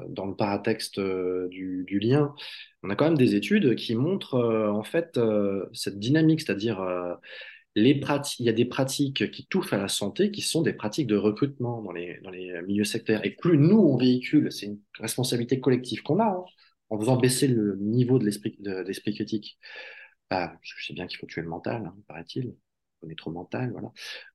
dans 0.07 0.25
le 0.25 0.33
paratexte 0.33 0.97
du, 0.97 1.83
du, 1.85 1.99
lien. 1.99 2.33
On 2.83 2.89
a 2.89 2.95
quand 2.95 3.03
même 3.03 3.17
des 3.17 3.35
études 3.35 3.75
qui 3.75 3.95
montrent 3.95 4.39
en 4.39 4.83
fait 4.83 5.19
cette 5.73 5.99
dynamique, 5.99 6.39
c'est-à-dire 6.39 6.79
il 7.77 8.45
y 8.45 8.49
a 8.49 8.53
des 8.53 8.65
pratiques 8.65 9.29
qui 9.31 9.45
touchent 9.45 9.73
à 9.73 9.77
la 9.77 9.87
santé 9.87 10.31
qui 10.31 10.41
sont 10.41 10.61
des 10.61 10.73
pratiques 10.73 11.07
de 11.07 11.15
recrutement 11.15 11.81
dans 11.81 11.91
les, 11.91 12.19
dans 12.23 12.31
les 12.31 12.61
milieux 12.63 12.83
sectaires. 12.83 13.23
Et 13.25 13.31
plus 13.31 13.57
nous, 13.57 13.77
on 13.77 13.97
véhicule, 13.97 14.51
c'est 14.51 14.65
une 14.65 14.79
responsabilité 14.99 15.59
collective 15.59 16.01
qu'on 16.01 16.19
a, 16.19 16.25
hein, 16.25 16.43
en 16.89 16.99
faisant 16.99 17.17
baisser 17.17 17.47
le 17.47 17.77
niveau 17.79 18.17
de 18.19 18.25
l'esprit, 18.25 19.13
critique. 19.13 19.59
Ah, 20.29 20.57
je 20.61 20.85
sais 20.85 20.93
bien 20.93 21.07
qu'il 21.07 21.19
faut 21.19 21.27
tuer 21.27 21.41
le 21.41 21.49
mental, 21.49 21.85
hein, 21.85 21.95
paraît-il. 22.07 22.55
On 23.01 23.09
est 23.09 23.17
trop 23.17 23.31
mental, 23.31 23.71
voilà. 23.71 23.91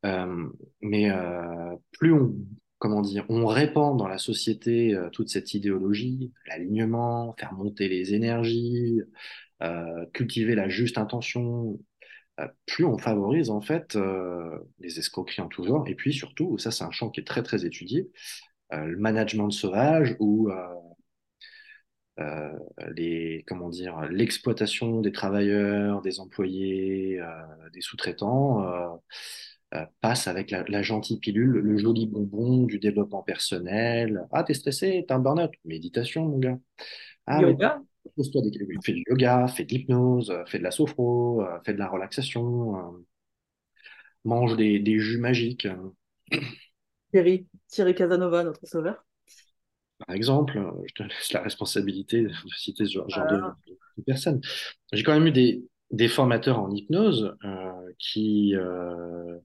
Euh, 0.07 0.49
mais 0.81 1.11
euh, 1.11 1.75
plus 1.93 2.13
on, 2.13 2.35
comment 2.79 3.03
dire, 3.03 3.25
on 3.29 3.47
répand 3.47 3.99
dans 3.99 4.09
la 4.09 4.19
société 4.19 4.95
euh, 4.95 5.11
toute 5.11 5.29
cette 5.29 5.55
idéologie, 5.55 6.33
l'alignement, 6.47 7.35
faire 7.39 7.53
monter 7.53 7.89
les 7.89 8.15
énergies, 8.15 9.01
cultiver 10.13 10.57
la 10.57 10.69
juste 10.69 10.99
intention, 10.99 11.79
plus 12.67 12.85
on 12.85 12.99
favorise 12.99 13.49
en 13.49 13.61
fait 13.61 13.97
les 14.81 14.99
escroqueries 14.99 15.41
en 15.41 15.47
tout 15.47 15.63
genre. 15.63 15.87
Et 15.87 15.95
puis 15.95 16.13
surtout, 16.13 16.59
ça 16.59 16.73
c'est 16.73 16.83
un 16.83 16.91
champ 16.91 17.11
qui 17.11 17.21
est 17.21 17.25
très 17.25 17.45
très 17.45 17.65
étudié, 17.65 18.11
le 18.73 18.97
management 18.97 19.51
sauvage 19.51 20.17
ou 20.19 20.51
euh, 22.21 22.59
les, 22.95 23.43
comment 23.47 23.71
dire, 23.71 24.03
l'exploitation 24.11 25.01
des 25.01 25.13
travailleurs, 25.13 26.03
des 26.03 26.21
employés, 26.21 27.19
euh, 27.21 27.71
des 27.73 27.81
sous-traitants 27.81 28.63
euh, 29.75 29.87
passe 30.03 30.29
avec 30.29 30.51
la, 30.51 30.83
gentille 30.83 31.19
pilule, 31.19 31.49
le 31.51 31.79
joli 31.79 32.07
bonbon 32.07 32.65
du 32.65 32.79
développement 32.79 33.23
personnel. 33.23 34.27
Ah, 34.31 34.45
t'es 34.45 34.53
stressé, 34.53 35.05
t'as 35.09 35.17
un 35.17 35.21
burn-out. 35.21 35.53
Méditation, 35.65 36.27
mon 36.27 36.39
gars. 36.39 36.59
Ah, 37.27 37.41
yoga? 37.41 37.81
fais 38.85 38.93
du 38.93 39.05
yoga, 39.09 39.47
fais 39.49 39.65
de 39.65 39.71
l'hypnose, 39.71 40.35
fais 40.47 40.59
de 40.59 40.65
la 40.65 40.71
sophro, 40.71 41.43
fais 41.65 41.73
de 41.73 41.79
la 41.79 41.89
relaxation, 41.89 43.03
mange 44.25 44.57
des, 44.57 44.81
des 44.81 44.99
jus 44.99 45.19
magiques. 45.19 45.69
Thierry, 47.11 47.47
Thierry 47.69 47.95
Casanova, 47.95 48.45
notre 48.45 48.67
sauveur 48.67 49.03
par 50.07 50.15
exemple, 50.15 50.61
je 50.87 50.95
te 50.95 51.03
laisse 51.03 51.33
la 51.33 51.43
responsabilité 51.43 52.23
de 52.23 52.33
citer 52.57 52.85
ce 52.85 52.91
genre, 52.91 53.07
de, 53.07 54.03
personnes. 54.05 54.41
J'ai 54.93 55.03
quand 55.03 55.15
même 55.15 55.27
eu 55.27 55.33
des, 55.33 55.65
des 55.91 56.09
formateurs 56.09 56.59
en 56.59 56.71
hypnose 56.71 57.37
euh, 57.45 57.93
qui 57.99 58.55
euh, 58.57 59.39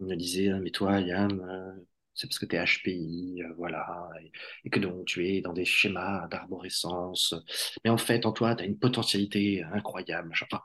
me 0.00 0.14
disaient 0.14 0.52
Mais 0.60 0.70
toi, 0.70 1.00
Yann, 1.00 1.40
euh, 1.40 1.72
c'est 2.14 2.26
parce 2.26 2.38
que 2.38 2.46
tu 2.46 2.56
es 2.56 2.64
HPI, 2.64 3.42
voilà, 3.56 4.10
et, 4.64 4.70
que 4.70 4.80
donc 4.80 5.04
tu 5.06 5.26
es 5.26 5.40
dans 5.40 5.52
des 5.52 5.64
schémas 5.64 6.28
d'arborescence. 6.28 7.34
Mais 7.84 7.90
en 7.90 7.98
fait, 7.98 8.26
en 8.26 8.32
toi, 8.32 8.54
tu 8.54 8.64
as 8.64 8.66
une 8.66 8.78
potentialité 8.78 9.62
incroyable. 9.72 10.32
Enfin, 10.32 10.62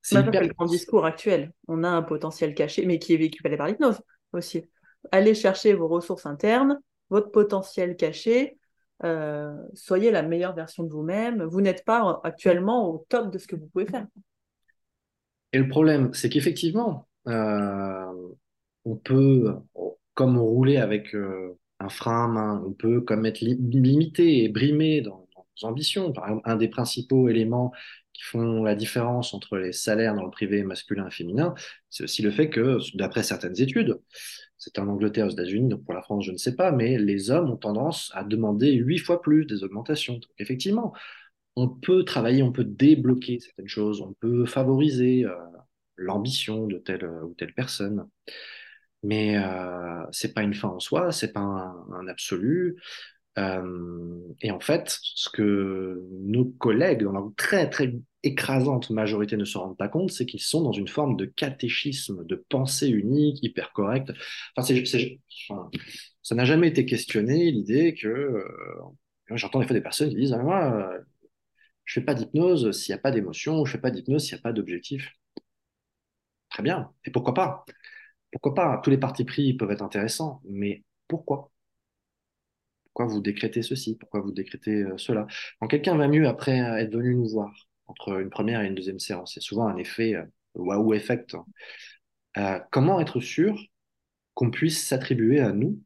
c'est 0.00 0.20
hyper... 0.20 0.42
le 0.42 0.48
grand 0.48 0.66
discours 0.66 1.04
actuel. 1.04 1.52
On 1.68 1.84
a 1.84 1.88
un 1.88 2.02
potentiel 2.02 2.54
caché, 2.54 2.84
mais 2.86 2.98
qui 2.98 3.14
est 3.14 3.18
vécu 3.18 3.42
par 3.42 3.66
l'hypnose 3.66 4.00
aussi. 4.32 4.64
Allez 5.10 5.34
chercher 5.34 5.74
vos 5.74 5.88
ressources 5.88 6.26
internes, 6.26 6.80
votre 7.12 7.30
potentiel 7.30 7.94
caché, 7.94 8.56
euh, 9.04 9.54
soyez 9.74 10.10
la 10.10 10.22
meilleure 10.22 10.54
version 10.54 10.82
de 10.82 10.90
vous-même. 10.90 11.42
Vous, 11.44 11.60
n'êtes 11.60 11.84
pas 11.84 12.20
actuellement 12.24 12.88
au 12.88 13.04
top 13.08 13.30
de 13.30 13.38
ce 13.38 13.46
que 13.46 13.54
vous 13.54 13.66
pouvez 13.66 13.84
faire. 13.84 14.06
Et 15.52 15.58
le 15.58 15.68
problème, 15.68 16.14
c'est 16.14 16.30
qu'effectivement, 16.30 17.06
euh, 17.28 18.32
on 18.86 18.96
peut, 18.96 19.54
comme 20.14 20.38
rouler 20.38 20.78
avec 20.78 21.14
euh, 21.14 21.58
un 21.80 21.90
frein 21.90 22.24
à 22.24 22.28
main, 22.28 22.64
on 22.66 22.72
peut 22.72 23.02
comme 23.02 23.26
être 23.26 23.40
limité 23.40 24.44
et 24.44 24.48
brimé 24.48 25.02
dans, 25.02 25.28
nos 25.36 25.68
ambitions. 25.68 26.12
Par 26.12 26.40
un 26.44 26.56
des 26.56 26.68
principaux 26.68 27.28
éléments 27.28 27.72
font 28.22 28.62
la 28.62 28.74
différence 28.74 29.34
entre 29.34 29.56
les 29.56 29.72
salaires 29.72 30.14
dans 30.14 30.24
le 30.24 30.30
privé 30.30 30.62
masculin 30.62 31.06
et 31.08 31.10
féminin, 31.10 31.54
c'est 31.90 32.04
aussi 32.04 32.22
le 32.22 32.30
fait 32.30 32.50
que, 32.50 32.78
d'après 32.96 33.22
certaines 33.22 33.60
études, 33.60 33.98
c'est 34.58 34.78
en 34.78 34.88
Angleterre, 34.88 35.26
aux 35.26 35.30
États-Unis, 35.30 35.68
donc 35.68 35.84
pour 35.84 35.94
la 35.94 36.02
France, 36.02 36.24
je 36.24 36.32
ne 36.32 36.36
sais 36.36 36.54
pas, 36.54 36.70
mais 36.70 36.98
les 36.98 37.30
hommes 37.30 37.50
ont 37.50 37.56
tendance 37.56 38.12
à 38.14 38.22
demander 38.22 38.72
huit 38.74 38.98
fois 38.98 39.20
plus 39.20 39.44
des 39.44 39.64
augmentations. 39.64 40.14
Donc 40.14 40.30
effectivement, 40.38 40.92
on 41.56 41.68
peut 41.68 42.04
travailler, 42.04 42.42
on 42.42 42.52
peut 42.52 42.64
débloquer 42.64 43.40
certaines 43.40 43.68
choses, 43.68 44.00
on 44.00 44.12
peut 44.14 44.46
favoriser 44.46 45.24
euh, 45.24 45.34
l'ambition 45.96 46.66
de 46.66 46.78
telle 46.78 47.04
ou 47.24 47.34
telle 47.34 47.54
personne. 47.54 48.08
Mais 49.02 49.36
euh, 49.36 50.04
c'est 50.12 50.32
pas 50.32 50.42
une 50.42 50.54
fin 50.54 50.68
en 50.68 50.80
soi, 50.80 51.12
c'est 51.12 51.32
pas 51.32 51.40
un, 51.40 52.06
absolu. 52.06 52.76
Euh, 53.38 54.18
et 54.40 54.50
en 54.50 54.60
fait, 54.60 54.96
ce 55.00 55.28
que 55.30 56.02
nos 56.20 56.44
collègues, 56.44 57.02
dans 57.02 57.12
leur 57.12 57.32
très 57.36 57.68
très 57.68 57.92
écrasante 58.22 58.90
majorité 58.90 59.36
ne 59.36 59.44
se 59.44 59.58
rendent 59.58 59.76
pas 59.76 59.88
compte, 59.88 60.10
c'est 60.12 60.26
qu'ils 60.26 60.40
sont 60.40 60.62
dans 60.62 60.72
une 60.72 60.88
forme 60.88 61.16
de 61.16 61.24
catéchisme, 61.24 62.24
de 62.24 62.36
pensée 62.48 62.88
unique, 62.88 63.42
hyper 63.42 63.72
correcte. 63.72 64.12
Enfin, 64.56 64.74
ça 66.22 66.34
n'a 66.34 66.44
jamais 66.44 66.68
été 66.68 66.86
questionné 66.86 67.50
l'idée 67.50 67.94
que 67.94 68.08
euh, 68.08 68.44
j'entends 69.30 69.60
des 69.60 69.66
fois 69.66 69.74
des 69.74 69.80
personnes 69.82 70.10
qui 70.10 70.16
disent 70.16 70.32
ah, 70.32 70.42
moi, 70.42 70.72
euh, 70.72 71.00
je 71.84 71.94
fais 71.94 72.04
pas 72.04 72.14
d'hypnose 72.14 72.72
s'il 72.72 72.94
n'y 72.94 72.98
a 72.98 73.02
pas 73.02 73.10
d'émotion, 73.10 73.64
je 73.64 73.72
fais 73.72 73.78
pas 73.78 73.90
d'hypnose 73.90 74.24
s'il 74.24 74.34
n'y 74.36 74.40
a 74.40 74.42
pas 74.42 74.52
d'objectif. 74.52 75.12
Très 76.50 76.62
bien. 76.62 76.92
Et 77.04 77.10
pourquoi 77.10 77.34
pas? 77.34 77.64
Pourquoi 78.30 78.54
pas? 78.54 78.80
Tous 78.84 78.90
les 78.90 78.98
partis 78.98 79.24
pris 79.24 79.54
peuvent 79.54 79.70
être 79.70 79.82
intéressants, 79.82 80.42
mais 80.48 80.84
pourquoi? 81.08 81.50
Pourquoi 82.84 83.06
vous 83.06 83.20
décrétez 83.20 83.62
ceci? 83.62 83.96
Pourquoi 83.96 84.20
vous 84.20 84.32
décrétez 84.32 84.82
euh, 84.82 84.98
cela? 84.98 85.26
Quand 85.60 85.68
quelqu'un 85.68 85.96
va 85.96 86.08
mieux 86.08 86.28
après 86.28 86.58
être 86.58 86.92
venu 86.94 87.14
nous 87.14 87.28
voir, 87.28 87.52
entre 87.86 88.20
une 88.20 88.30
première 88.30 88.62
et 88.62 88.66
une 88.66 88.74
deuxième 88.74 88.98
séance. 88.98 89.34
Il 89.34 89.38
y 89.38 89.42
a 89.42 89.42
souvent 89.42 89.66
un 89.66 89.76
effet 89.76 90.14
euh, 90.14 90.24
wow 90.54 90.94
effect. 90.94 91.36
Euh, 92.36 92.58
comment 92.70 93.00
être 93.00 93.20
sûr 93.20 93.60
qu'on 94.34 94.50
puisse 94.50 94.86
s'attribuer 94.86 95.40
à 95.40 95.52
nous 95.52 95.80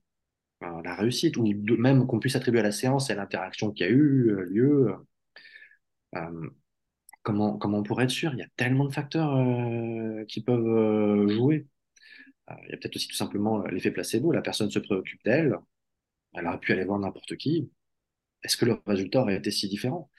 euh, 0.63 0.83
la 0.85 0.95
réussite, 0.95 1.37
ou 1.37 1.45
même 1.77 2.07
qu'on 2.07 2.21
puisse 2.21 2.37
attribuer 2.37 2.61
à 2.61 2.65
la 2.65 2.73
séance 2.73 3.11
et 3.11 3.13
à 3.13 3.17
l'interaction 3.17 3.73
qui 3.73 3.85
a 3.85 3.89
eu 3.89 4.33
lieu 4.47 4.95
comment, 7.23 7.59
comment 7.59 7.79
on 7.79 7.83
pourrait 7.83 8.05
être 8.05 8.11
sûr? 8.11 8.33
Il 8.33 8.39
y 8.39 8.43
a 8.43 8.49
tellement 8.57 8.87
de 8.87 8.93
facteurs 8.93 9.37
qui 10.29 10.41
peuvent 10.43 11.29
jouer. 11.29 11.67
il 12.65 12.71
y 12.71 12.75
a 12.75 12.77
peut-être 12.79 12.97
aussi 12.97 13.09
tout 13.09 13.17
simplement 13.17 13.67
l'effet 13.67 13.91
placebo. 13.91 14.33
La 14.33 14.41
personne 14.41 14.71
se 14.71 14.79
préoccupe 14.79 15.23
d'elle. 15.25 15.57
Elle 16.33 16.47
aurait 16.47 16.61
pu 16.61 16.73
aller 16.73 16.85
voir 16.85 16.99
n'importe 16.99 17.37
qui. 17.37 17.71
Est-ce 18.43 18.57
que 18.57 18.65
le 18.65 18.81
résultat 18.87 19.21
aurait 19.21 19.37
été 19.37 19.51
si 19.51 19.69
différent? 19.69 20.11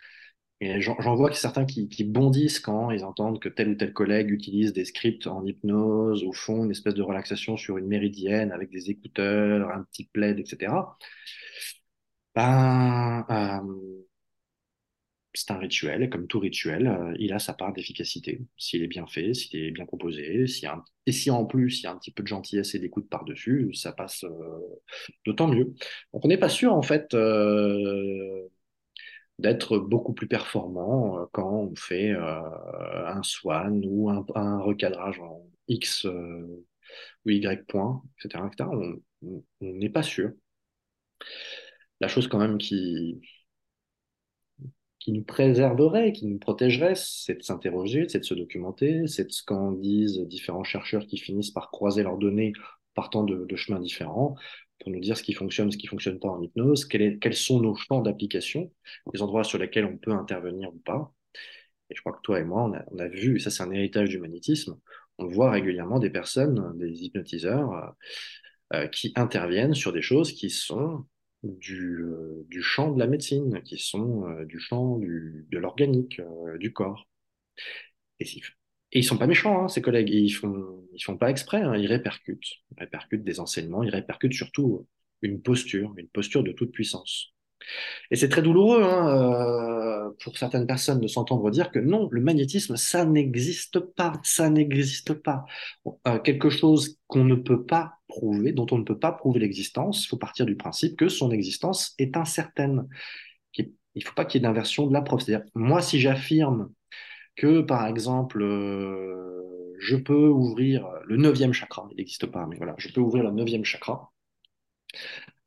Et 0.59 0.81
j'en 0.81 1.15
vois 1.15 1.31
certains 1.33 1.65
qui, 1.65 2.03
bondissent 2.03 2.59
quand 2.59 2.89
ils 2.91 3.03
entendent 3.05 3.39
que 3.39 3.49
tel 3.49 3.69
ou 3.69 3.75
tel 3.75 3.93
collègue 3.93 4.31
utilise 4.31 4.73
des 4.73 4.85
scripts 4.85 5.27
en 5.27 5.45
hypnose, 5.45 6.23
au 6.23 6.33
fond, 6.33 6.63
une 6.65 6.71
espèce 6.71 6.95
de 6.95 7.03
relaxation 7.03 7.57
sur 7.57 7.77
une 7.77 7.87
méridienne 7.87 8.51
avec 8.51 8.71
des 8.71 8.89
écouteurs, 8.89 9.69
un 9.69 9.83
petit 9.83 10.05
plaid, 10.05 10.39
etc. 10.39 10.97
Ben, 12.35 13.25
euh, 13.29 14.03
c'est 15.33 15.51
un 15.51 15.57
rituel, 15.59 16.01
et 16.03 16.09
comme 16.09 16.27
tout 16.27 16.39
rituel, 16.39 16.87
euh, 16.87 17.13
il 17.19 17.31
a 17.33 17.39
sa 17.39 17.53
part 17.53 17.71
d'efficacité, 17.71 18.41
s'il 18.57 18.81
est 18.83 18.87
bien 18.87 19.05
fait, 19.05 19.33
s'il 19.35 19.59
est 19.59 19.71
bien 19.71 19.85
proposé, 19.85 20.45
et 21.05 21.11
si 21.11 21.29
en 21.29 21.45
plus 21.45 21.81
il 21.81 21.83
y 21.83 21.87
a 21.87 21.91
un 21.91 21.97
petit 21.97 22.11
peu 22.11 22.23
de 22.23 22.27
gentillesse 22.27 22.73
et 22.73 22.79
d'écoute 22.79 23.07
par-dessus, 23.09 23.71
ça 23.73 23.91
passe 23.91 24.23
euh, 24.23 24.79
d'autant 25.25 25.47
mieux. 25.47 25.75
Donc 26.13 26.25
on 26.25 26.27
n'est 26.27 26.37
pas 26.37 26.49
sûr, 26.49 26.73
en 26.73 26.81
fait, 26.81 27.13
d'être 29.39 29.77
beaucoup 29.77 30.13
plus 30.13 30.27
performant 30.27 31.19
euh, 31.19 31.25
quand 31.31 31.51
on 31.51 31.75
fait 31.75 32.11
euh, 32.11 32.41
un 33.07 33.23
swan 33.23 33.83
ou 33.85 34.09
un, 34.09 34.59
recadrage 34.59 35.19
en 35.19 35.45
X 35.67 36.05
euh, 36.05 36.65
ou 37.25 37.29
Y 37.29 37.67
point, 37.67 38.01
etc. 38.19 38.43
On 39.21 39.43
n'est 39.61 39.89
pas 39.89 40.03
sûr. 40.03 40.31
La 41.99 42.07
chose 42.07 42.27
quand 42.27 42.39
même 42.39 42.57
qui, 42.57 43.19
nous 45.07 45.23
préserverait, 45.23 46.11
qui 46.11 46.25
nous 46.27 46.37
protégerait, 46.37 46.95
c'est 46.95 47.35
de 47.35 47.41
s'interroger, 47.41 48.09
c'est 48.09 48.19
de 48.19 48.25
se 48.25 48.33
documenter, 48.33 49.07
c'est 49.07 49.25
de 49.25 49.31
ce 49.31 49.43
qu'en 49.43 49.71
disent 49.71 50.19
différents 50.19 50.65
chercheurs 50.65 51.05
qui 51.07 51.17
finissent 51.17 51.51
par 51.51 51.71
croiser 51.71 52.03
leurs 52.03 52.17
données 52.17 52.53
partant 52.93 53.23
de 53.23 53.55
chemins 53.55 53.79
différents 53.79 54.35
pour 54.79 54.91
nous 54.91 54.99
dire 54.99 55.17
ce 55.17 55.23
qui 55.23 55.33
fonctionne, 55.33 55.71
ce 55.71 55.77
qui 55.77 55.87
fonctionne 55.87 56.19
pas 56.19 56.29
en 56.29 56.41
hypnose, 56.41 56.85
quels 56.85 57.33
sont 57.33 57.61
nos 57.61 57.75
champs 57.75 58.01
d'application, 58.01 58.71
les 59.13 59.21
endroits 59.21 59.43
sur 59.43 59.57
lesquels 59.57 59.85
on 59.85 59.97
peut 59.97 60.11
intervenir 60.11 60.69
ou 60.73 60.79
pas. 60.79 61.13
Et 61.89 61.95
je 61.95 62.01
crois 62.01 62.13
que 62.13 62.21
toi 62.21 62.39
et 62.39 62.43
moi, 62.43 62.71
on 62.91 62.99
a, 62.99 63.07
vu, 63.07 63.37
et 63.37 63.39
ça 63.39 63.49
c'est 63.49 63.63
un 63.63 63.71
héritage 63.71 64.09
du 64.09 64.19
magnétisme, 64.19 64.77
on 65.17 65.27
voit 65.27 65.51
régulièrement 65.51 65.99
des 65.99 66.09
personnes, 66.09 66.77
des 66.77 67.03
hypnotiseurs, 67.03 67.73
euh, 67.73 67.89
euh, 68.73 68.87
qui 68.87 69.13
interviennent 69.15 69.73
sur 69.73 69.93
des 69.93 70.01
choses 70.01 70.33
qui 70.33 70.49
sont 70.49 71.05
du, 71.43 72.01
euh, 72.03 72.45
champ 72.61 72.91
de 72.91 72.99
la 72.99 73.07
médecine, 73.07 73.61
qui 73.63 73.77
sont 73.77 74.25
du 74.45 74.59
champ 74.59 74.97
de 74.99 75.57
l'organique, 75.57 76.21
du 76.59 76.73
corps. 76.73 77.07
Et 78.19 78.25
et 78.91 78.99
ils 78.99 79.03
sont 79.03 79.17
pas 79.17 79.27
méchants, 79.27 79.63
hein, 79.63 79.67
ces 79.67 79.81
collègues. 79.81 80.09
ils 80.09 80.29
font, 80.29 80.85
ils 80.93 81.03
font 81.03 81.17
pas 81.17 81.29
exprès. 81.29 81.61
Hein, 81.61 81.75
ils 81.75 81.87
répercutent, 81.87 82.47
ils 82.71 82.79
répercutent 82.79 83.23
des 83.23 83.39
enseignements. 83.39 83.83
Ils 83.83 83.89
répercutent 83.89 84.33
surtout 84.33 84.87
une 85.21 85.41
posture, 85.41 85.93
une 85.97 86.07
posture 86.07 86.43
de 86.43 86.51
toute 86.51 86.71
puissance. 86.71 87.33
Et 88.11 88.15
c'est 88.15 88.29
très 88.29 88.41
douloureux 88.41 88.83
hein, 88.83 89.09
euh, 89.09 90.09
pour 90.23 90.37
certaines 90.37 90.67
personnes 90.67 91.01
de 91.01 91.07
s'entendre 91.07 91.49
dire 91.49 91.71
que 91.71 91.79
non, 91.79 92.07
le 92.11 92.21
magnétisme, 92.21 92.77
ça 92.77 93.03
n'existe 93.03 93.79
pas, 93.79 94.13
ça 94.23 94.49
n'existe 94.49 95.13
pas. 95.13 95.43
Euh, 96.07 96.19
quelque 96.19 96.49
chose 96.49 96.97
qu'on 97.07 97.25
ne 97.25 97.35
peut 97.35 97.65
pas 97.65 97.95
prouver, 98.07 98.53
dont 98.53 98.67
on 98.71 98.77
ne 98.77 98.83
peut 98.83 98.99
pas 98.99 99.11
prouver 99.11 99.39
l'existence, 99.39 100.05
il 100.05 100.07
faut 100.07 100.17
partir 100.17 100.45
du 100.45 100.55
principe 100.55 100.95
que 100.95 101.09
son 101.09 101.31
existence 101.31 101.93
est 101.97 102.15
incertaine. 102.15 102.87
Il 103.57 104.01
ne 104.01 104.05
faut 104.05 104.13
pas 104.13 104.25
qu'il 104.25 104.39
y 104.39 104.43
ait 104.43 104.47
d'inversion 104.47 104.85
de 104.85 104.93
la 104.93 105.01
preuve. 105.01 105.21
C'est-à-dire, 105.21 105.47
moi, 105.55 105.81
si 105.81 105.99
j'affirme 105.99 106.69
que, 107.37 107.61
par 107.61 107.87
exemple, 107.87 108.41
euh, 108.41 109.75
je 109.79 109.95
peux 109.95 110.27
ouvrir 110.27 110.87
le 111.05 111.17
neuvième 111.17 111.53
chakra, 111.53 111.87
il 111.91 111.97
n'existe 111.97 112.25
pas, 112.25 112.45
mais 112.47 112.57
voilà, 112.57 112.75
je 112.77 112.89
peux 112.89 112.99
ouvrir 112.99 113.23
le 113.23 113.31
neuvième 113.31 113.63
chakra, 113.63 114.11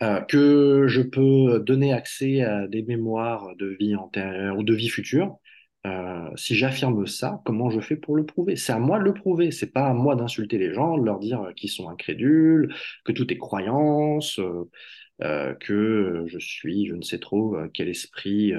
euh, 0.03 0.21
que 0.23 0.87
je 0.89 1.03
peux 1.03 1.61
donner 1.61 1.93
accès 1.93 2.41
à 2.43 2.67
des 2.69 2.83
mémoires 2.83 3.55
de 3.57 3.77
vie 3.79 3.97
antérieure 3.97 4.57
ou 4.57 4.63
de 4.63 4.75
vie 4.75 4.89
future, 4.89 5.37
euh, 5.87 6.31
si 6.37 6.55
j'affirme 6.55 7.07
ça, 7.07 7.41
comment 7.45 7.71
je 7.71 7.81
fais 7.81 7.97
pour 7.97 8.17
le 8.17 8.25
prouver? 8.25 8.57
C'est 8.57 8.73
à 8.73 8.79
moi 8.79 8.99
de 8.99 9.05
le 9.05 9.15
prouver. 9.15 9.51
C'est 9.51 9.73
pas 9.73 9.87
à 9.87 9.95
moi 9.95 10.15
d'insulter 10.15 10.59
les 10.59 10.75
gens, 10.75 10.99
de 10.99 11.05
leur 11.05 11.19
dire 11.19 11.53
qu'ils 11.57 11.71
sont 11.71 11.89
incrédules, 11.89 12.75
que 13.05 13.13
tout 13.13 13.33
est 13.33 13.39
croyance, 13.39 14.39
que 15.19 16.25
je 16.27 16.39
suis, 16.39 16.87
je 16.87 16.95
ne 16.95 17.03
sais 17.03 17.19
trop 17.19 17.57
quel 17.73 17.89
esprit 17.89 18.53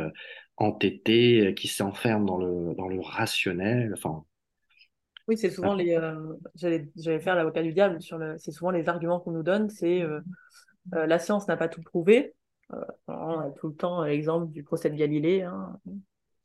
entêté 0.61 1.53
qui 1.55 1.67
s'enferme 1.67 2.25
dans 2.25 2.37
le 2.37 2.73
dans 2.75 2.87
le 2.87 2.99
rationnel. 2.99 3.93
Enfin. 3.93 4.23
Oui, 5.27 5.37
c'est 5.37 5.49
souvent 5.49 5.73
les. 5.73 5.97
J'allais 6.55 7.19
faire 7.19 7.35
l'avocat 7.35 7.63
du 7.63 7.73
diable 7.73 8.01
sur 8.01 8.17
le. 8.17 8.37
C'est 8.37 8.51
souvent 8.51 8.71
les 8.71 8.89
arguments 8.89 9.19
qu'on 9.19 9.31
nous 9.31 9.43
donne. 9.43 9.69
C'est 9.69 10.03
la 10.91 11.19
science 11.19 11.47
n'a 11.47 11.57
pas 11.57 11.67
tout 11.67 11.81
prouvé. 11.81 12.33
on 13.07 13.39
a 13.39 13.49
tout 13.51 13.67
le 13.67 13.75
temps 13.75 14.03
l'exemple 14.03 14.51
du 14.51 14.63
procès 14.63 14.89
de 14.89 14.95
Galilée. 14.95 15.43
Hein. 15.43 15.79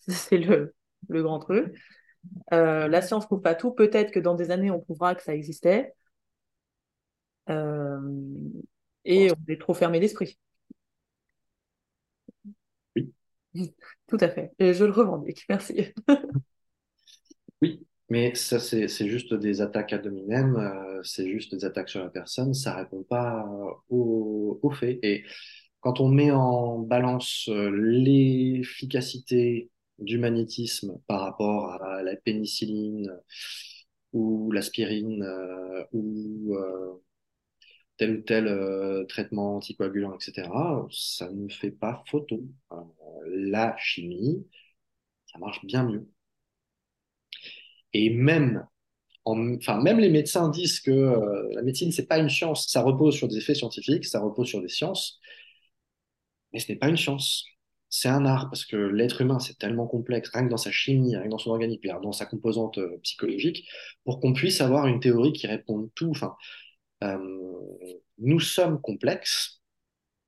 c'est 0.09 0.39
le, 0.39 0.75
le, 1.09 1.23
grand 1.23 1.39
truc. 1.39 1.75
Euh, 2.53 2.89
la 2.89 3.03
science 3.03 3.25
ne 3.25 3.27
prouve 3.27 3.43
pas 3.43 3.55
tout. 3.55 3.73
Peut-être 3.73 4.13
que 4.13 4.21
dans 4.21 4.35
des 4.35 4.51
années, 4.51 4.71
on 4.71 4.81
prouvera 4.81 5.15
que 5.15 5.23
ça 5.23 5.35
existait. 5.35 5.95
Euh, 7.49 8.01
et 9.05 9.31
on 9.31 9.53
est 9.53 9.61
trop 9.61 9.75
fermé 9.75 10.01
d'esprit. 10.01 10.39
Oui. 12.97 13.13
Tout 14.09 14.19
à 14.21 14.29
fait. 14.29 14.53
Et 14.59 14.75
je 14.75 14.85
le 14.85 14.93
revendique. 14.93 15.45
Merci. 15.49 15.93
oui, 17.63 17.87
mais 18.09 18.35
ça, 18.35 18.59
c'est 18.59 19.09
juste 19.09 19.35
des 19.35 19.61
attaques 19.61 19.93
à 19.93 19.99
dominem, 19.99 20.57
euh, 20.57 21.03
c'est 21.03 21.29
juste 21.29 21.55
des 21.55 21.65
attaques 21.65 21.89
sur 21.89 22.03
la 22.03 22.11
personne, 22.11 22.55
ça 22.55 22.77
répond 22.77 23.03
pas 23.03 23.45
aux, 23.89 24.59
aux 24.63 24.71
faits. 24.71 24.99
Et 25.03 25.25
quand 25.81 26.01
on 26.01 26.09
met 26.09 26.31
en 26.31 26.79
balance 26.79 27.49
l'efficacité 27.49 29.71
du 29.99 30.19
magnétisme 30.19 30.99
par 31.07 31.21
rapport 31.23 31.73
à 31.83 32.03
la 32.03 32.17
pénicilline 32.17 33.11
ou 34.13 34.51
l'aspirine 34.53 35.23
euh, 35.23 35.85
ou 35.93 36.55
euh, 36.57 37.03
tel 37.97 38.19
ou 38.19 38.23
tel 38.23 38.47
euh, 38.49 39.05
traitement 39.07 39.57
anticoagulant, 39.57 40.15
etc., 40.15 40.49
ça 40.91 41.31
ne 41.31 41.49
fait 41.49 41.71
pas 41.71 42.05
photo. 42.11 42.43
la 43.29 43.77
chimie, 43.79 44.47
ça 45.33 45.39
marche 45.39 45.65
bien 45.65 45.85
mieux. 45.85 46.09
Et 47.93 48.11
même, 48.11 48.67
enfin, 49.25 49.81
même 49.83 49.99
les 50.01 50.11
médecins 50.11 50.49
disent 50.51 50.81
que 50.81 51.51
la 51.55 51.63
médecine, 51.63 51.93
c'est 51.93 52.07
pas 52.07 52.19
une 52.19 52.29
science, 52.31 52.69
ça 52.69 52.83
repose 52.83 53.17
sur 53.17 53.29
des 53.29 53.41
faits 53.41 53.57
scientifiques, 53.57 54.05
ça 54.07 54.21
repose 54.21 54.49
sur 54.49 54.63
des 54.63 54.69
sciences, 54.69 55.21
mais 56.53 56.61
ce 56.61 56.73
n'est 56.73 56.79
pas 56.79 56.89
une 56.89 56.97
science 56.97 57.45
c'est 57.89 58.09
un 58.09 58.27
art 58.27 58.51
parce 58.51 58.65
que 58.65 58.77
l'être 58.77 59.21
humain, 59.21 59.39
c'est 59.39 59.59
tellement 59.59 59.87
complexe, 59.87 60.31
rien 60.31 60.45
que 60.45 60.51
dans 60.51 60.57
sa 60.57 60.71
chimie, 60.71 61.17
rien 61.17 61.25
que 61.25 61.31
dans 61.31 61.39
son 61.39 61.51
organique, 61.51 61.87
dans 62.03 62.13
sa 62.13 62.27
composante 62.27 62.79
euh, 62.79 62.99
psychologique, 63.03 63.69
pour 64.05 64.21
qu'on 64.21 64.33
puisse 64.33 64.61
avoir 64.61 64.87
une 64.87 65.01
théorie 65.01 65.33
qui 65.33 65.47
réponde 65.47 65.91
tout. 65.95 66.13
Euh, 66.23 66.29
nous 67.03 68.41
sommes 68.41 68.81
complexes. 68.81 69.63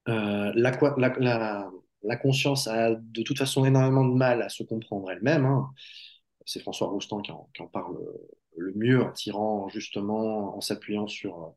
Euh, 0.08 0.52
la, 0.54 2.16
conscience 2.16 2.66
a 2.66 2.94
de 2.94 3.22
toute 3.22 3.38
façon 3.38 3.64
énormément 3.64 4.06
de 4.06 4.14
mal 4.14 4.42
à 4.42 4.48
se 4.48 4.62
comprendre 4.62 5.10
elle-même. 5.10 5.44
Hein. 5.44 5.70
C'est 6.44 6.60
François 6.60 6.88
Roustan 6.88 7.20
qui 7.20 7.30
en, 7.30 7.66
parle 7.66 7.98
le 8.56 8.72
mieux 8.74 9.02
en 9.02 9.12
tirant 9.12 9.68
justement, 9.68 10.56
en 10.56 10.60
s'appuyant 10.60 11.06
sur 11.06 11.54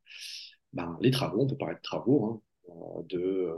ben, 0.74 0.98
les 1.02 1.12
travaux, 1.12 1.44
on 1.44 1.48
peut 1.48 1.58
parler 1.58 1.76
de 1.76 1.82
travaux, 1.82 2.44
hein, 2.70 3.04
de 3.08 3.50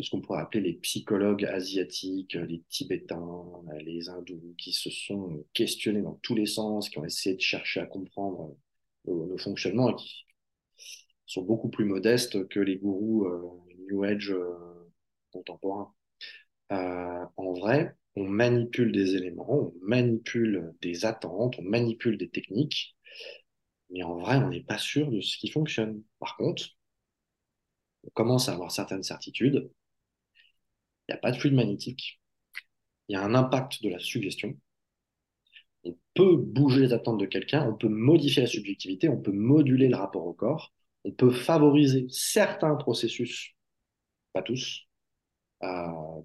ce 0.00 0.10
qu'on 0.10 0.20
pourrait 0.20 0.42
appeler 0.42 0.62
les 0.62 0.74
psychologues 0.74 1.44
asiatiques, 1.46 2.34
les 2.34 2.62
Tibétains, 2.68 3.44
les 3.80 4.08
Hindous, 4.08 4.54
qui 4.58 4.72
se 4.72 4.90
sont 4.90 5.44
questionnés 5.54 6.02
dans 6.02 6.18
tous 6.22 6.34
les 6.34 6.46
sens, 6.46 6.90
qui 6.90 6.98
ont 6.98 7.04
essayé 7.04 7.34
de 7.34 7.40
chercher 7.40 7.80
à 7.80 7.86
comprendre 7.86 8.54
nos, 9.06 9.38
fonctionnements 9.38 9.96
sont 11.26 11.42
beaucoup 11.42 11.68
plus 11.68 11.84
modestes 11.84 12.48
que 12.48 12.60
les 12.60 12.76
gourous 12.76 13.26
euh, 13.26 13.66
New 13.88 14.04
Age 14.04 14.30
euh, 14.30 14.90
contemporains. 15.32 15.92
Euh, 16.72 17.24
en 17.36 17.52
vrai, 17.52 17.94
on 18.16 18.24
manipule 18.24 18.92
des 18.92 19.14
éléments, 19.16 19.50
on 19.50 19.74
manipule 19.82 20.72
des 20.82 21.04
attentes, 21.04 21.58
on 21.58 21.62
manipule 21.62 22.18
des 22.18 22.28
techniques, 22.28 22.96
mais 23.90 24.02
en 24.02 24.18
vrai, 24.18 24.36
on 24.38 24.48
n'est 24.48 24.62
pas 24.64 24.78
sûr 24.78 25.10
de 25.10 25.20
ce 25.20 25.36
qui 25.38 25.50
fonctionne. 25.50 26.02
Par 26.18 26.36
contre, 26.36 26.64
on 28.04 28.10
commence 28.10 28.48
à 28.48 28.54
avoir 28.54 28.72
certaines 28.72 29.02
certitudes, 29.02 29.70
il 31.08 31.12
n'y 31.12 31.14
a 31.14 31.18
pas 31.18 31.30
de 31.32 31.36
fluide 31.36 31.54
magnétique, 31.54 32.20
il 33.08 33.14
y 33.14 33.16
a 33.16 33.22
un 33.22 33.34
impact 33.34 33.82
de 33.82 33.88
la 33.90 33.98
suggestion. 33.98 34.56
On 35.86 35.96
peut 36.14 36.36
bouger 36.36 36.80
les 36.80 36.92
attentes 36.92 37.20
de 37.20 37.26
quelqu'un, 37.26 37.68
on 37.68 37.74
peut 37.74 37.88
modifier 37.88 38.42
la 38.42 38.48
subjectivité, 38.48 39.08
on 39.08 39.20
peut 39.20 39.32
moduler 39.32 39.88
le 39.88 39.96
rapport 39.96 40.26
au 40.26 40.32
corps, 40.32 40.72
on 41.04 41.12
peut 41.12 41.30
favoriser 41.30 42.06
certains 42.10 42.74
processus, 42.74 43.54
pas 44.32 44.42
tous, 44.42 44.88
euh, 45.62 45.66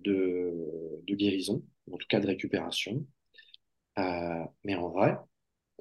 de, 0.03 1.03
guérison, 1.13 1.63
en 1.91 1.97
tout 1.97 2.07
cas 2.09 2.19
de 2.19 2.27
récupération. 2.27 3.05
Euh, 3.99 4.43
mais 4.63 4.75
en 4.75 4.89
vrai, 4.89 5.17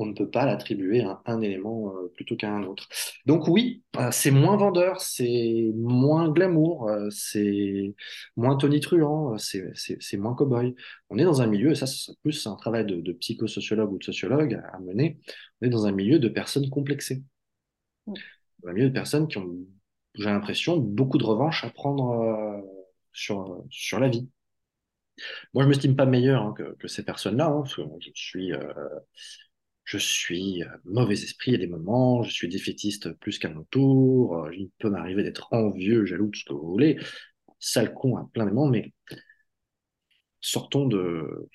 on 0.01 0.07
ne 0.07 0.15
peut 0.15 0.29
pas 0.29 0.47
l'attribuer 0.47 1.03
à 1.03 1.21
un 1.27 1.41
élément 1.43 1.95
euh, 1.95 2.11
plutôt 2.15 2.37
qu'à 2.37 2.51
un 2.51 2.65
autre. 2.65 2.89
Donc 3.27 3.49
oui, 3.49 3.83
euh, 3.99 4.11
c'est 4.11 4.31
moins 4.31 4.57
vendeur, 4.57 5.01
c'est 5.01 5.71
moins 5.77 6.31
glamour, 6.31 6.89
euh, 6.89 7.09
c'est 7.11 7.95
moins 8.37 8.57
tonitruant, 8.57 9.37
c'est 9.39 10.17
moins 10.17 10.35
cow-boy. 10.35 10.75
On 11.11 11.19
est 11.19 11.25
dans 11.25 11.43
un 11.43 11.47
milieu, 11.47 11.73
et 11.73 11.75
ça 11.75 11.87
c'est 11.87 12.19
plus 12.23 12.47
un 12.47 12.57
travail 12.57 12.87
de, 12.87 13.13
psychosociologue 13.13 13.93
ou 13.93 13.99
de 13.99 14.05
sociologue 14.05 14.61
à 14.73 14.79
mener, 14.81 15.19
on 15.61 15.67
est 15.67 15.71
dans 15.71 15.87
un 15.87 15.93
milieu 15.93 16.19
de 16.19 16.29
personnes 16.29 16.71
complexées. 16.71 17.23
Un 18.67 18.73
milieu 18.73 18.89
de 18.89 18.95
personnes 18.95 19.29
qui 19.29 19.39
ont, 19.39 19.57
j'ai 20.15 20.25
l'impression, 20.25 20.77
beaucoup 20.79 21.19
de 21.19 21.25
revanche 21.25 21.65
à 21.65 21.71
prendre 21.71 22.63
sur, 23.13 23.65
sur 23.71 24.01
la 24.01 24.09
vie. 24.09 24.29
Moi, 25.53 25.65
je 25.65 25.69
ne 25.69 25.75
m'estime 25.75 25.97
pas 25.97 26.07
meilleur 26.07 26.43
hein, 26.43 26.55
que, 26.57 26.89
ces 26.89 27.05
personnes-là, 27.05 27.47
hein, 27.49 27.61
parce 27.63 27.77
que 27.77 27.83
je 28.01 28.11
suis 28.15 28.53
je 29.91 29.99
suis 29.99 30.63
euh, 30.63 30.69
mauvais 30.85 31.15
esprit 31.15 31.55
à 31.55 31.59
des 31.59 31.67
moments, 31.67 32.23
je 32.23 32.31
suis 32.31 32.49
défaitiste 32.49 33.13
plus 33.15 33.39
qu'à 33.41 33.49
mon 33.51 33.65
tour, 33.65 34.37
euh, 34.45 34.55
il 34.55 34.71
peut 34.79 34.89
m'arriver 34.89 35.25
d'être 35.25 35.49
envieux, 35.53 36.07
jaloux, 36.07 36.29
tout 36.29 36.39
ce 36.39 36.45
que 36.45 36.53
vous 36.53 36.71
voulez, 36.71 36.99
sale 37.59 37.93
con 37.93 38.17
à 38.17 38.29
plein 38.33 38.45
moments, 38.45 38.69
mais 38.69 38.93
sortons 40.41 40.87
de... 40.87 41.49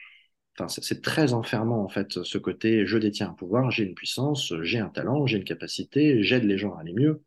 Enfin, 0.58 0.68
c'est 0.70 1.02
très 1.02 1.34
enfermant 1.34 1.84
en 1.84 1.90
fait 1.90 2.24
ce 2.24 2.38
côté 2.38 2.86
je 2.86 2.98
détiens 2.98 3.30
un 3.30 3.34
pouvoir, 3.34 3.72
j'ai 3.72 3.84
une 3.84 3.96
puissance, 3.96 4.54
j'ai 4.62 4.80
un 4.80 4.90
talent, 4.90 5.26
j'ai 5.26 5.38
une 5.38 5.44
capacité, 5.44 6.24
j'aide 6.24 6.44
les 6.46 6.58
gens 6.58 6.76
à 6.76 6.82
aller 6.82 6.94
mieux. 6.94 7.24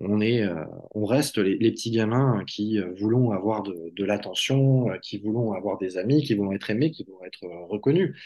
On 0.00 0.20
est, 0.20 0.42
euh, 0.42 0.64
on 0.94 1.04
reste 1.04 1.38
les, 1.38 1.58
petits 1.58 1.90
gamins 1.90 2.44
qui 2.46 2.78
euh, 2.78 2.92
voulons 2.98 3.32
avoir 3.32 3.62
de, 3.62 4.04
l'attention, 4.04 4.90
euh, 4.90 4.98
qui 4.98 5.18
voulons 5.18 5.52
avoir 5.52 5.78
des 5.78 5.98
amis, 5.98 6.22
qui 6.22 6.34
voulons 6.34 6.52
être 6.52 6.70
aimés, 6.70 6.90
qui 6.90 7.04
voulons 7.04 7.24
être 7.24 7.46
reconnus. 7.68 8.16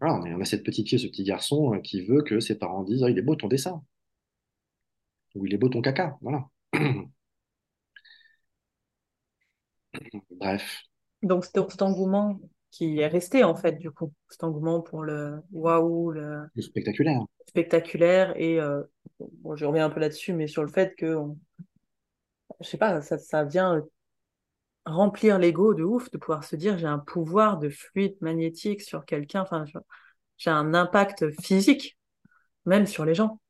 on, 0.00 0.40
a 0.40 0.44
cette 0.44 0.64
petite 0.64 0.88
fille, 0.88 0.98
ce 0.98 1.06
petit 1.06 1.24
garçon 1.24 1.80
qui 1.82 2.02
veut 2.02 2.22
que 2.22 2.40
ses 2.40 2.58
parents 2.58 2.84
disent 2.84 3.02
oh, 3.02 3.08
il 3.08 3.18
est 3.18 3.22
beau 3.22 3.36
ton 3.36 3.48
dessin 3.48 3.82
ou 5.34 5.46
il 5.46 5.54
est 5.54 5.58
beau 5.58 5.68
ton 5.68 5.80
caca. 5.82 6.18
Voilà. 6.20 6.46
Bref. 10.30 10.82
Donc 11.22 11.44
cet 11.46 11.82
engouement 11.82 12.38
qui 12.70 12.98
est 12.98 13.06
resté 13.06 13.44
en 13.44 13.54
fait 13.54 13.78
du 13.78 13.90
coup, 13.90 14.12
cet 14.28 14.44
engouement 14.44 14.80
pour 14.82 15.02
le 15.04 15.40
waouh, 15.52 16.10
le... 16.10 16.46
spectaculaire, 16.58 17.24
spectaculaire 17.46 18.34
et 18.36 18.60
euh, 18.60 18.82
bon, 19.20 19.56
je 19.56 19.64
reviens 19.64 19.86
un 19.86 19.90
peu 19.90 20.00
là-dessus, 20.00 20.32
mais 20.32 20.46
sur 20.46 20.62
le 20.62 20.68
fait 20.68 20.94
que 20.96 21.16
je 22.60 22.68
sais 22.68 22.78
pas, 22.78 23.00
ça, 23.00 23.18
ça 23.18 23.44
vient 23.44 23.82
remplir 24.86 25.38
l'ego 25.38 25.74
de 25.74 25.82
ouf 25.82 26.10
de 26.10 26.18
pouvoir 26.18 26.44
se 26.44 26.56
dire 26.56 26.78
j'ai 26.78 26.86
un 26.86 26.98
pouvoir 26.98 27.58
de 27.58 27.70
fluide 27.70 28.16
magnétique 28.20 28.82
sur 28.82 29.04
quelqu'un, 29.04 29.42
enfin 29.42 29.64
j'ai 30.36 30.50
un 30.50 30.74
impact 30.74 31.30
physique 31.40 31.96
même 32.66 32.86
sur 32.86 33.04
les 33.04 33.14
gens. 33.14 33.40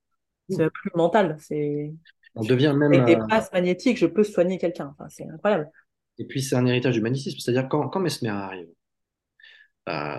C'est 0.49 0.71
plus 0.71 0.91
mental, 0.95 1.37
c'est 1.41 1.93
on 2.35 2.43
devient 2.43 2.75
même 2.77 2.93
avec 2.93 3.05
des 3.05 3.16
passes 3.29 3.53
magnétiques, 3.53 3.97
je 3.97 4.07
peux 4.07 4.25
soigner 4.25 4.59
quelqu'un. 4.59 4.93
Enfin, 4.93 5.09
c'est 5.09 5.27
incroyable. 5.29 5.71
Et 6.19 6.25
puis 6.25 6.43
c'est 6.43 6.57
un 6.57 6.66
héritage 6.66 6.95
du 6.95 7.01
magnétisme, 7.01 7.39
c'est-à-dire 7.39 7.69
quand, 7.69 7.89
quand 7.89 8.01
Mesmer 8.01 8.29
arrive, 8.29 8.69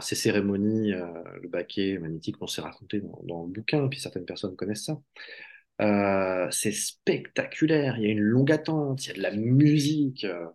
ces 0.02 0.16
cérémonies, 0.16 0.94
euh, 0.94 1.08
le 1.42 1.48
baquet 1.50 1.98
magnétique, 2.00 2.36
on 2.42 2.48
s'est 2.48 2.62
raconté 2.62 3.02
dans, 3.02 3.44
le 3.44 3.52
bouquin, 3.52 3.88
puis 3.88 4.00
certaines 4.00 4.26
personnes 4.26 4.56
connaissent 4.56 4.86
ça. 4.86 5.00
Euh, 5.82 6.48
c'est 6.52 6.72
spectaculaire, 6.72 7.98
il 7.98 8.04
y 8.04 8.08
a 8.08 8.10
une 8.10 8.22
longue 8.22 8.52
attente, 8.52 9.06
il 9.06 9.10
y 9.10 9.12
a 9.12 9.16
de 9.16 9.22
la 9.22 9.32
musique, 9.32 10.24
euh, 10.24 10.46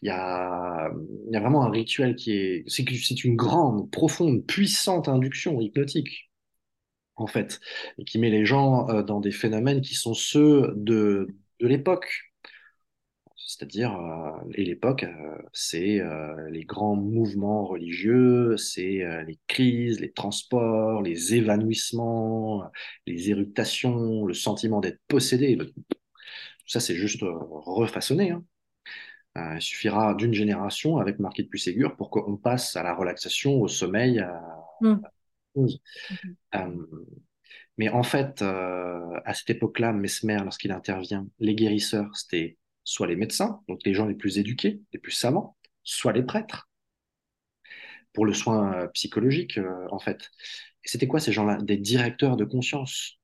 il, 0.00 0.06
y 0.06 0.10
a, 0.10 0.90
il 1.28 1.32
y 1.32 1.36
a 1.36 1.40
vraiment 1.40 1.64
un 1.64 1.70
rituel 1.70 2.14
qui 2.16 2.32
est... 2.32 2.64
C'est 2.68 3.24
une 3.24 3.36
grande, 3.36 3.90
profonde, 3.90 4.46
puissante 4.46 5.08
induction 5.08 5.60
hypnotique, 5.60 6.30
en 7.16 7.26
fait, 7.26 7.60
et 7.98 8.04
qui 8.04 8.18
met 8.18 8.30
les 8.30 8.46
gens 8.46 9.02
dans 9.02 9.20
des 9.20 9.32
phénomènes 9.32 9.82
qui 9.82 9.94
sont 9.94 10.14
ceux 10.14 10.72
de, 10.76 11.28
de 11.60 11.66
l'époque 11.66 12.31
C'est-à-dire, 13.46 13.98
et 14.54 14.64
l'époque, 14.64 15.04
c'est 15.52 16.00
les 16.50 16.64
grands 16.64 16.96
mouvements 16.96 17.64
religieux, 17.64 18.56
c'est 18.56 19.04
les 19.26 19.38
crises, 19.46 20.00
les 20.00 20.12
transports, 20.12 21.02
les 21.02 21.34
évanouissements, 21.34 22.70
les 23.06 23.30
éruptations, 23.30 24.24
le 24.24 24.34
sentiment 24.34 24.80
d'être 24.80 25.00
possédé. 25.08 25.56
Tout 25.56 25.72
ça, 26.66 26.80
c'est 26.80 26.94
juste 26.94 27.22
refaçonné. 27.22 28.30
Hein. 28.30 28.44
il 29.56 29.62
suffira 29.62 30.14
d'une 30.14 30.34
génération 30.34 30.98
avec 30.98 31.18
Marquis 31.18 31.44
de 31.44 31.48
Puységur 31.48 31.96
pour 31.96 32.10
qu'on 32.10 32.36
passe 32.36 32.76
à 32.76 32.82
la 32.82 32.94
relaxation, 32.94 33.60
au 33.60 33.68
sommeil, 33.68 34.20
à, 34.20 34.40
mmh. 34.80 35.00
Mais 37.78 37.88
en 37.88 38.02
fait, 38.02 38.42
euh, 38.42 39.20
à 39.24 39.34
cette 39.34 39.50
époque-là, 39.50 39.92
Mesmer, 39.92 40.38
lorsqu'il 40.44 40.72
intervient, 40.72 41.26
les 41.38 41.54
guérisseurs, 41.54 42.14
c'était 42.14 42.58
soit 42.84 43.06
les 43.06 43.16
médecins, 43.16 43.60
donc 43.68 43.80
les 43.84 43.94
gens 43.94 44.06
les 44.06 44.14
plus 44.14 44.38
éduqués, 44.38 44.80
les 44.92 44.98
plus 44.98 45.12
savants, 45.12 45.56
soit 45.82 46.12
les 46.12 46.22
prêtres, 46.22 46.68
pour 48.12 48.26
le 48.26 48.34
soin 48.34 48.74
euh, 48.74 48.88
psychologique, 48.88 49.58
euh, 49.58 49.86
en 49.90 49.98
fait. 49.98 50.30
C'était 50.84 51.06
quoi 51.06 51.20
ces 51.20 51.32
gens-là? 51.32 51.58
Des 51.62 51.76
directeurs 51.76 52.36
de 52.36 52.44
conscience. 52.44 53.18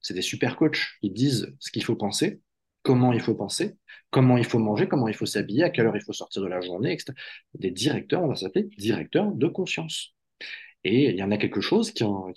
C'est 0.00 0.14
des 0.14 0.22
super 0.22 0.56
coachs. 0.56 0.98
Ils 1.02 1.12
disent 1.12 1.54
ce 1.60 1.70
qu'il 1.70 1.84
faut 1.84 1.96
penser, 1.96 2.40
comment 2.82 3.12
il 3.12 3.20
faut 3.20 3.34
penser, 3.34 3.76
comment 4.10 4.36
il 4.36 4.44
faut 4.44 4.58
manger, 4.58 4.88
comment 4.88 5.08
il 5.08 5.14
faut 5.14 5.26
s'habiller, 5.26 5.64
à 5.64 5.70
quelle 5.70 5.86
heure 5.86 5.96
il 5.96 6.02
faut 6.02 6.12
sortir 6.12 6.42
de 6.42 6.48
la 6.48 6.60
journée, 6.60 6.92
etc. 6.92 7.12
Des 7.54 7.70
directeurs, 7.70 8.22
on 8.22 8.28
va 8.28 8.34
s'appeler 8.34 8.68
directeurs 8.78 9.32
de 9.32 9.46
conscience. 9.46 10.14
Et 10.84 11.10
il 11.10 11.16
y 11.16 11.22
en 11.22 11.30
a 11.30 11.38
quelque 11.38 11.60
chose 11.60 11.92
qui 11.92 12.04
en, 12.04 12.32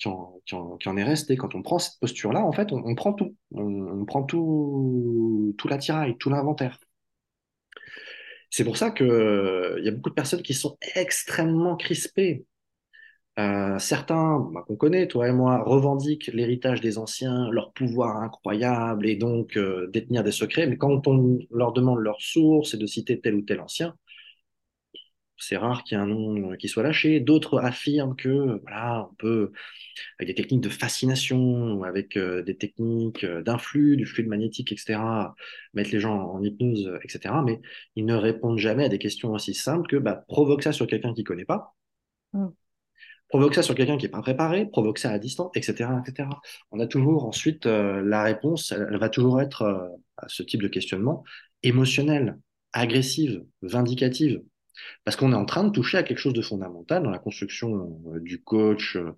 est 0.97 1.03
resté. 1.03 1.37
Quand 1.37 1.55
on 1.55 1.61
prend 1.61 1.79
cette 1.79 1.99
posture-là, 1.99 2.43
en 2.43 2.51
fait, 2.51 2.71
on, 2.71 2.95
prend 2.95 3.13
tout. 3.13 3.35
On, 3.51 4.05
prend 4.05 4.23
tout, 4.23 5.55
tout 5.57 5.67
l'attirail, 5.67 6.17
tout 6.17 6.29
l'inventaire. 6.29 6.79
C'est 8.49 8.65
pour 8.65 8.77
ça 8.77 8.91
qu'il 8.91 9.05
il 9.07 9.85
y 9.85 9.87
a 9.87 9.91
beaucoup 9.91 10.09
de 10.09 10.15
personnes 10.15 10.41
qui 10.41 10.53
sont 10.53 10.77
extrêmement 10.95 11.77
crispées. 11.77 12.45
Euh, 13.39 13.79
certains, 13.79 14.39
bah, 14.53 14.63
qu'on 14.67 14.75
connaît, 14.75 15.07
toi 15.07 15.27
et 15.29 15.31
moi, 15.31 15.63
revendiquent 15.63 16.27
l'héritage 16.33 16.81
des 16.81 16.97
anciens, 16.97 17.49
leur 17.51 17.71
pouvoir 17.71 18.17
incroyable 18.17 19.07
et 19.07 19.15
donc 19.15 19.57
euh, 19.57 19.87
détenir 19.87 20.23
des 20.23 20.31
secrets. 20.33 20.67
Mais 20.67 20.77
quand 20.77 21.07
on 21.07 21.39
leur 21.51 21.71
demande 21.71 21.99
leur 21.99 22.21
source 22.21 22.73
et 22.73 22.77
de 22.77 22.85
citer 22.85 23.21
tel 23.21 23.35
ou 23.35 23.41
tel 23.41 23.61
ancien, 23.61 23.95
c'est 25.41 25.57
rare 25.57 25.83
qu'il 25.83 25.97
y 25.97 25.99
ait 25.99 26.03
un 26.03 26.07
nom 26.07 26.51
euh, 26.51 26.55
qui 26.55 26.67
soit 26.69 26.83
lâché. 26.83 27.19
D'autres 27.19 27.59
affirment 27.59 28.15
que 28.15 28.59
voilà, 28.61 29.07
on 29.11 29.15
peut, 29.15 29.51
avec 30.19 30.27
des 30.27 30.35
techniques 30.35 30.61
de 30.61 30.69
fascination, 30.69 31.83
avec 31.83 32.15
euh, 32.17 32.43
des 32.43 32.55
techniques 32.55 33.23
euh, 33.23 33.41
d'influx, 33.41 33.97
du 33.97 34.05
fluide 34.05 34.27
magnétique, 34.27 34.71
etc., 34.71 34.99
mettre 35.73 35.91
les 35.91 35.99
gens 35.99 36.15
en 36.15 36.43
hypnose, 36.43 36.91
etc. 37.03 37.35
Mais 37.43 37.59
ils 37.95 38.05
ne 38.05 38.15
répondent 38.15 38.59
jamais 38.59 38.85
à 38.85 38.89
des 38.89 38.99
questions 38.99 39.31
aussi 39.31 39.53
simples 39.53 39.87
que 39.87 39.97
bah, 39.97 40.23
provoque 40.27 40.63
ça 40.63 40.71
sur 40.71 40.87
quelqu'un 40.87 41.13
qui 41.13 41.21
ne 41.21 41.27
connaît 41.27 41.45
pas. 41.45 41.75
Mm. 42.33 42.47
Provoque 43.29 43.55
ça 43.55 43.63
sur 43.63 43.75
quelqu'un 43.75 43.97
qui 43.97 44.05
n'est 44.05 44.11
pas 44.11 44.21
préparé, 44.21 44.65
provoque 44.65 44.99
ça 44.99 45.09
à 45.09 45.17
distance, 45.17 45.51
etc., 45.55 45.89
etc. 46.05 46.27
On 46.71 46.81
a 46.81 46.87
toujours 46.87 47.25
ensuite 47.25 47.65
la 47.65 48.23
réponse, 48.23 48.73
elle, 48.73 48.97
va 48.97 49.07
toujours 49.07 49.39
être 49.39 49.63
à 50.17 50.27
ce 50.27 50.43
type 50.43 50.61
de 50.61 50.67
questionnement 50.67 51.23
émotionnelle, 51.63 52.37
agressive, 52.73 53.45
vindicative. 53.61 54.41
Parce 55.03 55.17
qu'on 55.17 55.31
est 55.31 55.35
en 55.35 55.45
train 55.45 55.63
de 55.63 55.69
toucher 55.71 55.97
à 55.97 56.03
quelque 56.03 56.19
chose 56.19 56.33
de 56.33 56.41
fondamental 56.41 57.03
dans 57.03 57.09
la 57.09 57.19
construction 57.19 58.01
euh, 58.07 58.19
du 58.19 58.43
coach, 58.43 58.95
euh, 58.95 59.11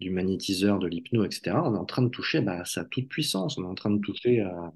du 0.00 0.10
magnétiseur, 0.10 0.78
de 0.78 0.86
l'hypno, 0.86 1.24
etc. 1.24 1.56
On 1.64 1.74
est 1.74 1.78
en 1.78 1.84
train 1.84 2.02
de 2.02 2.08
toucher 2.08 2.40
bah, 2.40 2.60
à 2.60 2.64
sa 2.64 2.84
toute 2.84 3.08
puissance. 3.08 3.58
On 3.58 3.64
est 3.64 3.68
en 3.68 3.74
train 3.74 3.90
de 3.90 4.00
toucher 4.00 4.40
à 4.40 4.50
un 4.50 4.72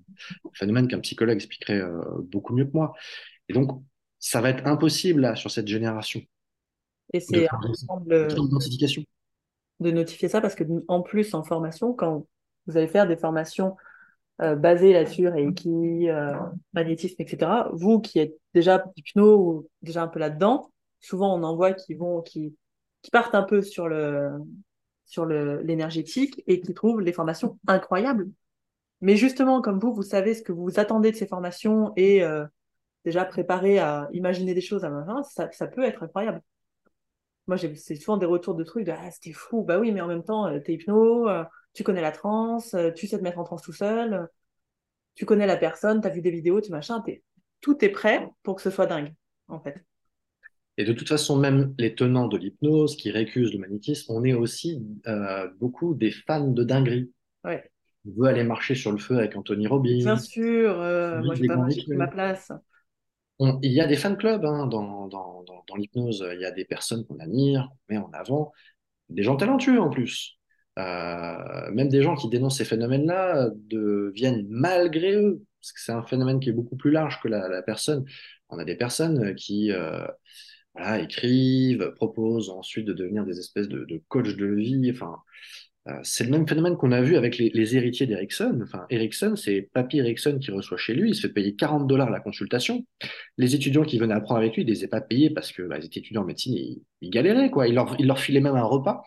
phénomène 0.54 0.88
qu'un 0.88 1.00
psychologue 1.00 1.36
expliquerait 1.36 1.80
euh, 1.80 2.00
beaucoup 2.22 2.54
mieux 2.54 2.64
que 2.64 2.72
moi. 2.74 2.94
Et 3.48 3.52
donc, 3.52 3.82
ça 4.18 4.40
va 4.40 4.50
être 4.50 4.66
impossible 4.66 5.20
là, 5.20 5.36
sur 5.36 5.50
cette 5.50 5.68
génération. 5.68 6.20
Et 7.12 7.20
c'est 7.20 7.48
de, 8.06 8.28
de 9.80 9.90
notifier 9.90 10.28
ça 10.28 10.40
parce 10.40 10.54
que 10.54 10.64
en 10.88 11.02
plus 11.02 11.34
en 11.34 11.42
formation, 11.42 11.92
quand 11.92 12.26
vous 12.66 12.76
allez 12.76 12.86
faire 12.86 13.08
des 13.08 13.16
formations 13.16 13.76
euh, 14.42 14.54
basé 14.54 14.92
là-dessus, 14.92 15.28
Reiki, 15.28 16.08
euh, 16.08 16.34
magnétisme, 16.72 17.16
etc. 17.18 17.68
Vous 17.72 18.00
qui 18.00 18.18
êtes 18.18 18.34
déjà 18.54 18.84
hypno 18.96 19.36
ou 19.36 19.68
déjà 19.82 20.02
un 20.02 20.08
peu 20.08 20.18
là-dedans, 20.18 20.70
souvent 21.00 21.36
on 21.38 21.42
en 21.42 21.56
voit 21.56 21.72
qui 21.72 21.94
vont, 21.94 22.22
qui, 22.22 22.56
qui 23.02 23.10
partent 23.10 23.34
un 23.34 23.42
peu 23.42 23.62
sur 23.62 23.88
le 23.88 24.30
sur 25.10 25.26
l'énergétique 25.26 26.40
et 26.46 26.60
qui 26.60 26.72
trouvent 26.72 27.00
les 27.00 27.12
formations 27.12 27.58
incroyables. 27.66 28.30
Mais 29.00 29.16
justement, 29.16 29.60
comme 29.60 29.80
vous, 29.80 29.92
vous 29.92 30.04
savez 30.04 30.34
ce 30.34 30.42
que 30.42 30.52
vous 30.52 30.78
attendez 30.78 31.10
de 31.10 31.16
ces 31.16 31.26
formations 31.26 31.92
et 31.96 32.22
euh, 32.22 32.46
déjà 33.04 33.24
préparé 33.24 33.80
à 33.80 34.08
imaginer 34.12 34.54
des 34.54 34.60
choses 34.60 34.84
à 34.84 34.92
ça, 35.24 35.50
ça 35.50 35.66
peut 35.66 35.82
être 35.82 36.04
incroyable. 36.04 36.40
Moi, 37.50 37.58
c'est 37.58 37.96
souvent 37.96 38.16
des 38.16 38.26
retours 38.26 38.54
de 38.54 38.62
trucs 38.62 38.86
de 38.86 38.92
ah, 38.92 39.10
c'était 39.10 39.32
fou, 39.32 39.64
bah 39.64 39.80
oui, 39.80 39.90
mais 39.90 40.00
en 40.00 40.06
même 40.06 40.22
temps, 40.22 40.48
t'es 40.60 40.74
hypno, 40.74 41.26
tu 41.74 41.82
connais 41.82 42.00
la 42.00 42.12
transe, 42.12 42.74
euh, 42.74 42.92
tu 42.92 43.08
sais 43.08 43.18
te 43.18 43.22
mettre 43.24 43.40
en 43.40 43.44
transe 43.44 43.62
tout 43.62 43.72
seul, 43.72 44.14
euh, 44.14 44.26
tu 45.16 45.26
connais 45.26 45.46
la 45.46 45.56
personne, 45.56 46.00
tu 46.00 46.06
as 46.06 46.10
vu 46.10 46.20
des 46.20 46.30
vidéos, 46.30 46.60
tu 46.60 46.70
machin, 46.70 47.02
tout 47.60 47.84
est 47.84 47.88
prêt 47.88 48.28
pour 48.44 48.54
que 48.54 48.62
ce 48.62 48.70
soit 48.70 48.86
dingue, 48.86 49.12
en 49.48 49.58
fait. 49.58 49.84
Et 50.76 50.84
de 50.84 50.92
toute 50.92 51.08
façon, 51.08 51.36
même 51.36 51.74
les 51.76 51.96
tenants 51.96 52.28
de 52.28 52.38
l'hypnose 52.38 52.94
qui 52.96 53.10
récusent 53.10 53.52
le 53.52 53.58
magnétisme, 53.58 54.12
on 54.12 54.24
est 54.24 54.32
aussi 54.32 54.80
euh, 55.08 55.48
beaucoup 55.58 55.94
des 55.94 56.12
fans 56.12 56.46
de 56.46 56.62
dinguerie. 56.62 57.10
Ouais. 57.44 57.68
On 58.06 58.22
veut 58.22 58.28
aller 58.28 58.44
marcher 58.44 58.76
sur 58.76 58.92
le 58.92 58.98
feu 58.98 59.18
avec 59.18 59.36
Anthony 59.36 59.66
Robbins. 59.66 59.98
Bien 59.98 60.16
sûr, 60.16 60.76
moi 60.76 61.34
je 61.34 61.42
vais 61.42 61.48
pas 61.48 61.66
ma 61.96 62.06
place. 62.06 62.50
Il 63.40 63.72
y 63.72 63.80
a 63.80 63.86
des 63.86 63.96
fan 63.96 64.16
clubs 64.16 64.44
hein, 64.44 64.66
dans, 64.66 65.08
dans, 65.08 65.44
dans, 65.44 65.76
l'hypnose, 65.76 66.26
il 66.34 66.40
y 66.40 66.44
a 66.44 66.50
des 66.50 66.64
personnes 66.64 67.06
qu'on 67.06 67.18
admire, 67.20 67.68
qu'on 67.68 67.94
met 67.94 67.98
en 67.98 68.10
avant, 68.12 68.52
des 69.08 69.22
gens 69.22 69.36
talentueux 69.36 69.80
en 69.80 69.90
plus. 69.90 70.38
Euh, 70.78 71.70
même 71.72 71.88
des 71.88 72.02
gens 72.02 72.14
qui 72.14 72.28
dénoncent 72.28 72.58
ces 72.58 72.64
phénomènes-là 72.64 73.50
deviennent 73.54 74.46
malgré 74.48 75.14
eux, 75.14 75.42
parce 75.60 75.72
que 75.72 75.80
c'est 75.80 75.92
un 75.92 76.02
phénomène 76.02 76.40
qui 76.40 76.48
est 76.50 76.52
beaucoup 76.52 76.76
plus 76.76 76.90
large 76.90 77.20
que 77.22 77.28
la, 77.28 77.62
personne. 77.62 78.04
On 78.48 78.58
a 78.58 78.64
des 78.64 78.76
personnes 78.76 79.34
qui 79.34 79.72
euh, 79.72 80.06
écrivent, 80.98 81.92
proposent 81.96 82.50
ensuite 82.50 82.86
de 82.86 82.92
devenir 82.92 83.24
des 83.24 83.38
espèces 83.38 83.68
de, 83.68 83.84
de 83.84 84.02
coachs 84.08 84.36
de 84.36 84.46
vie. 84.46 84.90
Enfin, 84.92 85.16
c'est 86.02 86.24
le 86.24 86.30
même 86.30 86.46
phénomène 86.46 86.76
qu'on 86.76 86.92
a 86.92 87.00
vu 87.00 87.16
avec 87.16 87.38
les, 87.38 87.76
héritiers 87.76 88.06
d'Erickson. 88.06 88.60
Enfin, 88.62 88.84
Erickson, 88.90 89.34
c'est 89.34 89.68
Papy 89.72 89.98
Erickson 89.98 90.38
qui 90.40 90.50
reçoit 90.50 90.76
chez 90.76 90.94
lui, 90.94 91.10
il 91.10 91.14
se 91.14 91.22
fait 91.22 91.32
payer 91.32 91.54
40 91.54 91.86
dollars 91.86 92.10
la 92.10 92.20
consultation. 92.20 92.84
Les 93.38 93.54
étudiants 93.54 93.84
qui 93.84 93.98
venaient 93.98 94.14
apprendre 94.14 94.40
avec 94.40 94.54
lui, 94.54 94.62
ils 94.62 94.66
ne 94.66 94.70
les 94.70 94.78
avaient 94.80 94.88
pas 94.88 95.00
payés 95.00 95.30
parce 95.30 95.52
que 95.52 95.62
bah, 95.62 95.78
étaient 95.78 96.00
étudiants 96.00 96.22
en 96.22 96.26
médecine, 96.26 96.54
ils, 97.00 97.10
galéraient, 97.10 97.50
quoi. 97.50 97.66
Il 97.66 97.74
leur, 97.74 97.96
il 97.98 98.14
filait 98.16 98.40
même 98.40 98.56
un 98.56 98.62
repas. 98.62 99.02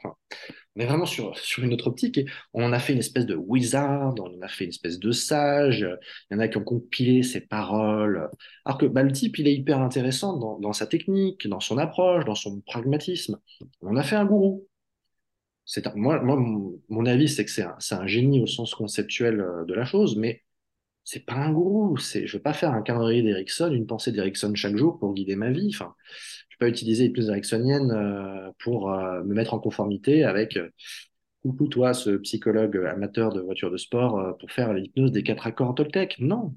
On 0.76 0.82
est 0.82 0.88
vraiment 0.88 1.06
sur, 1.06 1.36
une 1.60 1.74
autre 1.74 1.86
optique 1.86 2.20
on 2.54 2.74
a 2.74 2.80
fait 2.80 2.94
une 2.94 3.00
espèce 3.00 3.28
de 3.28 3.36
wizard, 3.36 4.16
on 4.20 4.42
a 4.42 4.48
fait 4.48 4.64
une 4.64 4.72
espèce 4.72 4.98
de 4.98 5.12
sage. 5.12 5.88
Il 6.32 6.34
y 6.34 6.38
en 6.38 6.40
a 6.40 6.48
qui 6.48 6.58
ont 6.58 6.64
compilé 6.64 7.22
ses 7.22 7.42
paroles. 7.42 8.30
Alors 8.66 8.80
que 8.80 8.88
bah, 8.88 9.04
le 9.04 9.12
type, 9.12 9.38
il 9.38 9.48
est 9.48 9.54
hyper 9.54 9.80
intéressant 9.80 10.58
dans 10.60 10.74
sa 10.74 10.88
technique, 10.88 11.48
dans 11.48 11.60
son 11.60 11.78
approche, 11.78 12.26
dans 12.26 12.36
son 12.36 12.62
pragmatisme. 12.62 13.38
On 13.82 13.96
a 13.96 14.04
fait 14.04 14.16
un 14.16 14.26
gourou 14.26 14.68
c'est 15.66 15.96
moi, 15.96 16.22
moi, 16.22 16.38
mon 16.90 17.06
avis, 17.06 17.30
c'est 17.30 17.46
que 17.46 17.52
c'est 17.52 17.64
un, 17.64 17.78
un, 17.92 18.08
génie 18.08 18.42
au 18.42 18.48
sens 18.48 18.76
conceptuel 18.76 19.40
euh, 19.40 19.66
de 19.66 19.74
la 19.74 19.86
chose, 19.86 20.18
mais 20.18 20.44
c'est 21.04 21.26
pas 21.26 21.36
un 21.36 21.52
gourou. 21.52 21.98
C'est, 21.98 22.28
je 22.28 22.38
veux 22.38 22.44
pas 22.44 22.54
faire 22.54 22.72
un 22.72 22.82
calendrier 22.82 23.22
d'Erickson, 23.22 23.72
une 23.72 23.88
pensée 23.88 24.12
d'Erickson 24.12 24.54
chaque 24.56 24.76
jour 24.76 25.00
pour 25.00 25.14
guider 25.14 25.36
ma 25.36 25.52
vie. 25.52 25.70
Enfin, 25.74 25.96
je 26.50 26.56
vais 26.56 26.68
pas 26.68 26.70
utiliser 26.70 27.06
les 27.06 27.10
plus 27.12 27.30
ericksoniennes 27.30 27.92
euh, 27.92 28.52
pour 28.60 28.92
euh, 28.92 29.24
me 29.24 29.34
mettre 29.34 29.54
en 29.54 29.60
conformité 29.60 30.24
avec 30.24 30.60
coucou 31.42 31.68
toi, 31.68 31.94
ce 31.94 32.12
psychologue 32.18 32.78
amateur 32.90 33.34
de 33.34 33.42
voitures 33.42 33.72
de 33.72 33.78
sport, 33.78 34.38
pour 34.38 34.50
faire 34.50 34.74
l'hypnose 34.74 35.12
des 35.12 35.24
quatre 35.24 35.46
accords 35.46 35.76
Toltec. 35.76 36.16
Non. 36.20 36.56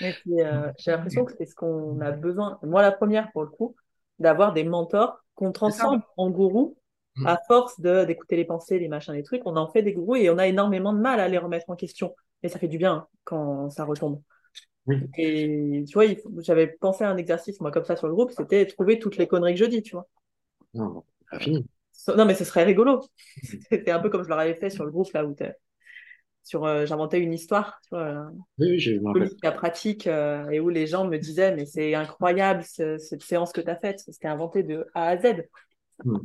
Mais 0.00 0.16
j'ai 0.24 0.90
l'impression 0.90 1.26
que 1.26 1.32
c'est 1.36 1.44
ce 1.44 1.54
qu'on 1.54 2.00
a 2.00 2.10
besoin. 2.10 2.58
Moi, 2.62 2.80
la 2.80 2.92
première 2.92 3.30
pour 3.32 3.42
le 3.42 3.50
coup, 3.50 3.76
d'avoir 4.18 4.54
des 4.54 4.64
mentors 4.64 5.18
qu'on 5.34 5.52
transforme 5.52 6.02
en 6.16 6.30
gourou 6.30 6.79
Mm. 7.20 7.26
à 7.26 7.38
force 7.46 7.80
de 7.80 8.04
d'écouter 8.04 8.36
les 8.36 8.44
pensées, 8.44 8.78
les 8.78 8.88
machins, 8.88 9.12
les 9.14 9.22
trucs, 9.22 9.42
on 9.44 9.56
en 9.56 9.70
fait 9.70 9.82
des 9.82 9.92
gros 9.92 10.16
et 10.16 10.30
on 10.30 10.38
a 10.38 10.46
énormément 10.46 10.92
de 10.92 10.98
mal 10.98 11.20
à 11.20 11.28
les 11.28 11.38
remettre 11.38 11.68
en 11.68 11.76
question. 11.76 12.14
Et 12.42 12.48
ça 12.48 12.58
fait 12.58 12.68
du 12.68 12.78
bien 12.78 13.06
quand 13.24 13.70
ça 13.70 13.84
retombe. 13.84 14.20
Et 15.16 15.84
tu 15.86 15.92
vois, 15.92 16.04
j'avais 16.38 16.66
pensé 16.66 17.04
à 17.04 17.10
un 17.10 17.16
exercice, 17.16 17.60
moi, 17.60 17.70
comme 17.70 17.84
ça 17.84 17.96
sur 17.96 18.08
le 18.08 18.14
groupe, 18.14 18.32
c'était 18.32 18.66
trouver 18.66 18.98
toutes 18.98 19.18
les 19.18 19.28
conneries 19.28 19.54
que 19.54 19.60
je 19.60 19.66
dis, 19.66 19.82
tu 19.82 19.92
vois. 19.92 20.08
Non, 20.74 21.04
pas 21.30 21.38
fini. 21.38 21.66
Non, 22.16 22.24
mais 22.24 22.34
ce 22.34 22.44
serait 22.44 22.64
rigolo. 22.64 23.02
C'était 23.70 23.90
un 23.90 24.00
peu 24.00 24.08
comme 24.08 24.24
je 24.24 24.28
leur 24.28 24.38
avais 24.38 24.54
fait 24.54 24.70
sur 24.70 24.84
le 24.84 24.90
groupe, 24.90 25.12
là, 25.12 25.24
où 25.24 25.36
sur 26.42 26.64
euh, 26.64 26.86
j'inventais 26.86 27.20
une 27.20 27.34
histoire 27.34 27.78
tu 27.82 27.90
vois 27.90 28.30
oui, 28.58 28.98
oui 28.98 29.28
la 29.42 29.52
pratique 29.52 30.06
euh, 30.06 30.48
et 30.48 30.58
où 30.58 30.70
les 30.70 30.86
gens 30.86 31.06
me 31.06 31.18
disaient 31.18 31.54
mais 31.54 31.66
c'est 31.66 31.94
incroyable 31.94 32.62
cette 32.64 33.22
séance 33.22 33.52
que 33.52 33.60
tu 33.60 33.68
as 33.68 33.76
faite 33.76 34.00
c'était 34.00 34.28
inventé 34.28 34.62
de 34.62 34.86
A 34.94 35.08
à 35.08 35.18
Z 35.18 35.44
mm. 36.04 36.16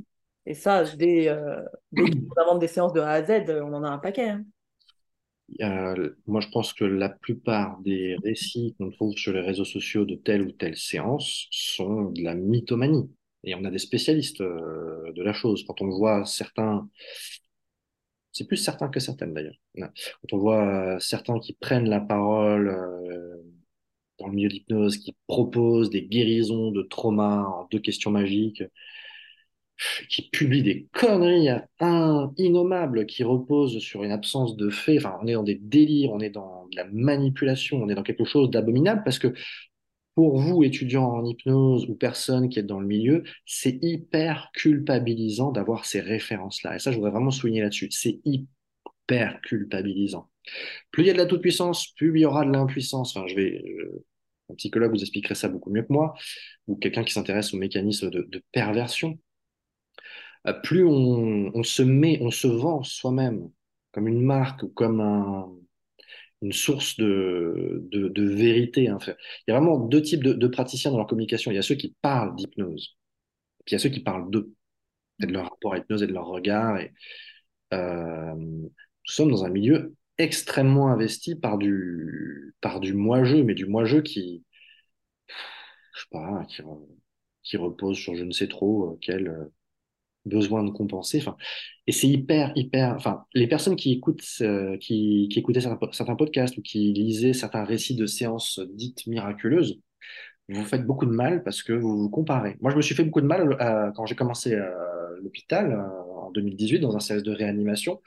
Et 0.45 0.53
ça, 0.53 0.83
dès, 0.95 1.27
euh, 1.27 1.61
dès 1.91 2.03
qu'on 2.03 2.35
invente 2.41 2.59
des 2.59 2.67
séances 2.67 2.93
de 2.93 3.01
A 3.01 3.11
à 3.11 3.23
Z, 3.23 3.49
on 3.49 3.73
en 3.73 3.83
a 3.83 3.89
un 3.89 3.97
paquet. 3.97 4.29
Hein. 4.29 4.45
moi, 6.27 6.41
je 6.41 6.49
pense 6.49 6.73
que 6.73 6.85
la 6.85 7.09
plupart 7.09 7.79
des 7.81 8.15
récits 8.23 8.75
qu'on 8.77 8.91
trouve 8.91 9.15
sur 9.15 9.33
les 9.33 9.41
réseaux 9.41 9.65
sociaux 9.65 10.05
de 10.05 10.15
telle 10.15 10.43
ou 10.43 10.51
telle 10.51 10.77
séance 10.77 11.47
sont 11.51 12.11
de 12.11 12.21
la 12.21 12.35
mythomanie. 12.35 13.09
Et 13.45 13.55
on 13.55 13.63
a 13.63 13.71
des 13.71 13.79
spécialistes 13.79 14.41
euh, 14.41 15.11
de 15.13 15.23
la 15.23 15.33
chose. 15.33 15.63
Quand 15.65 15.81
on 15.81 15.89
voit 15.89 16.25
certains, 16.25 16.89
c'est 18.31 18.47
plus 18.47 18.57
certains 18.57 18.89
que 18.89 18.99
certaines 18.99 19.33
d'ailleurs. 19.33 19.55
Quand 19.77 20.33
on 20.33 20.37
voit 20.37 20.95
euh, 20.95 20.99
certains 20.99 21.39
qui 21.39 21.53
prennent 21.53 21.89
la 21.89 22.01
parole 22.01 22.67
euh, 22.69 23.37
dans 24.19 24.27
le 24.27 24.33
milieu 24.33 24.49
de 24.49 24.53
l'hypnose, 24.53 24.97
qui 24.97 25.15
proposent 25.27 25.89
des 25.89 26.03
guérisons 26.03 26.71
de 26.71 26.81
traumas 26.83 27.43
en 27.43 27.67
deux 27.71 27.79
questions 27.79 28.11
magiques, 28.11 28.63
qui 30.09 30.29
publient 30.29 30.63
des 30.63 30.87
conneries 30.93 31.49
innommables 32.37 33.05
qui 33.05 33.23
reposent 33.23 33.79
sur 33.79 34.03
une 34.03 34.11
absence 34.11 34.55
de 34.55 34.69
fait. 34.69 34.97
Enfin, 34.97 35.17
on 35.21 35.27
est 35.27 35.33
dans 35.33 35.43
des 35.43 35.55
délires, 35.55 36.11
on 36.13 36.19
est 36.19 36.29
dans 36.29 36.67
de 36.71 36.75
la 36.77 36.85
manipulation, 36.85 37.77
on 37.77 37.89
est 37.89 37.95
dans 37.95 38.03
quelque 38.03 38.25
chose 38.25 38.49
d'abominable 38.49 39.01
parce 39.03 39.19
que 39.19 39.33
pour 40.15 40.37
vous, 40.37 40.63
étudiants 40.63 41.11
en 41.11 41.25
hypnose 41.25 41.89
ou 41.89 41.95
personnes 41.95 42.47
qui 42.47 42.59
êtes 42.59 42.65
dans 42.65 42.79
le 42.79 42.87
milieu, 42.87 43.23
c'est 43.45 43.77
hyper 43.81 44.49
culpabilisant 44.53 45.51
d'avoir 45.51 45.85
ces 45.85 45.99
références-là. 45.99 46.77
Et 46.77 46.79
ça, 46.79 46.91
je 46.91 46.95
voudrais 46.95 47.11
vraiment 47.11 47.31
souligner 47.31 47.61
là-dessus. 47.61 47.89
C'est 47.91 48.21
hyper 48.23 49.41
culpabilisant. 49.41 50.29
Plus 50.91 51.03
il 51.03 51.07
y 51.07 51.09
a 51.09 51.13
de 51.13 51.17
la 51.17 51.25
toute-puissance, 51.25 51.87
plus 51.97 52.11
il 52.15 52.21
y 52.21 52.25
aura 52.25 52.45
de 52.45 52.51
l'impuissance. 52.51 53.15
Enfin, 53.15 53.27
je 53.27 53.35
vais, 53.35 53.61
un 54.49 54.55
psychologue 54.55 54.91
vous 54.91 55.01
expliquerait 55.01 55.35
ça 55.35 55.49
beaucoup 55.49 55.69
mieux 55.69 55.83
que 55.83 55.91
moi, 55.91 56.13
ou 56.67 56.77
quelqu'un 56.77 57.03
qui 57.03 57.11
s'intéresse 57.11 57.53
aux 57.53 57.57
mécanismes 57.57 58.09
de 58.09 58.43
perversion. 58.53 59.19
Euh, 60.47 60.53
plus 60.53 60.85
on, 60.85 61.51
on, 61.53 61.63
se 61.63 61.81
met, 61.83 62.19
on 62.21 62.31
se 62.31 62.47
vend 62.47 62.83
soi-même 62.83 63.49
comme 63.91 64.07
une 64.07 64.21
marque 64.21 64.63
ou 64.63 64.69
comme 64.69 64.99
un, 65.01 65.49
une 66.41 66.51
source 66.53 66.97
de, 66.97 67.87
de, 67.91 68.09
de 68.09 68.23
vérité. 68.23 68.87
Hein. 68.89 68.97
Il 69.07 69.51
y 69.51 69.53
a 69.53 69.59
vraiment 69.59 69.79
deux 69.79 70.01
types 70.01 70.23
de, 70.23 70.33
de, 70.33 70.47
praticiens 70.47 70.91
dans 70.91 70.97
leur 70.97 71.07
communication. 71.07 71.51
Il 71.51 71.55
y 71.55 71.57
a 71.57 71.63
ceux 71.63 71.75
qui 71.75 71.95
parlent 72.01 72.35
d'hypnose, 72.35 72.97
puis 73.65 73.73
il 73.73 73.75
y 73.75 73.77
a 73.77 73.79
ceux 73.79 73.89
qui 73.89 74.01
parlent 74.01 74.29
d'eux, 74.29 74.53
et 75.21 75.27
de 75.27 75.33
leur 75.33 75.49
rapport 75.49 75.73
à 75.73 75.77
l'hypnose 75.77 76.03
et 76.03 76.07
de 76.07 76.13
leur 76.13 76.27
regard. 76.27 76.77
Et, 76.79 76.93
euh, 77.73 78.35
nous 78.35 78.71
sommes 79.05 79.31
dans 79.31 79.45
un 79.45 79.49
milieu 79.49 79.95
extrêmement 80.17 80.89
investi 80.89 81.35
par 81.35 81.57
du, 81.57 82.55
par 82.61 82.79
du 82.79 82.93
moi-jeu, 82.93 83.43
mais 83.43 83.53
du 83.53 83.65
moi-jeu 83.65 84.01
qui, 84.01 84.43
je 85.93 86.01
sais 86.01 86.07
pas, 86.11 86.45
qui, 86.45 86.61
qui 87.43 87.57
repose 87.57 87.97
sur 87.97 88.15
je 88.15 88.23
ne 88.23 88.31
sais 88.31 88.47
trop 88.47 88.93
euh, 88.93 88.97
quel 89.01 89.27
euh, 89.27 89.45
besoin 90.25 90.63
de 90.63 90.71
compenser. 90.71 91.23
Et 91.87 91.91
c'est 91.91 92.07
hyper, 92.07 92.51
hyper. 92.55 92.93
Enfin, 92.95 93.25
les 93.33 93.47
personnes 93.47 93.75
qui 93.75 93.91
écoutent, 93.93 94.25
euh, 94.41 94.77
qui, 94.77 95.29
qui 95.31 95.39
écoutaient 95.39 95.61
certains, 95.61 96.15
podcasts 96.15 96.57
ou 96.57 96.61
qui 96.61 96.93
lisaient 96.93 97.33
certains 97.33 97.63
récits 97.63 97.95
de 97.95 98.05
séances 98.05 98.59
dites 98.73 99.05
miraculeuses, 99.07 99.79
vous 100.49 100.63
faites 100.63 100.85
beaucoup 100.85 101.05
de 101.05 101.11
mal 101.11 101.43
parce 101.43 101.63
que 101.63 101.73
vous 101.73 101.97
vous 101.97 102.09
comparez. 102.09 102.55
Moi, 102.61 102.71
je 102.71 102.77
me 102.77 102.81
suis 102.81 102.95
fait 102.95 103.03
beaucoup 103.03 103.21
de 103.21 103.27
mal 103.27 103.57
euh, 103.59 103.91
quand 103.95 104.05
j'ai 104.05 104.15
commencé 104.15 104.55
à 104.55 104.71
l'hôpital 105.21 105.71
euh, 105.73 106.21
en 106.21 106.31
2018 106.31 106.79
dans 106.79 106.95
un 106.95 106.99
service 106.99 107.23
de 107.23 107.31
réanimation, 107.31 108.01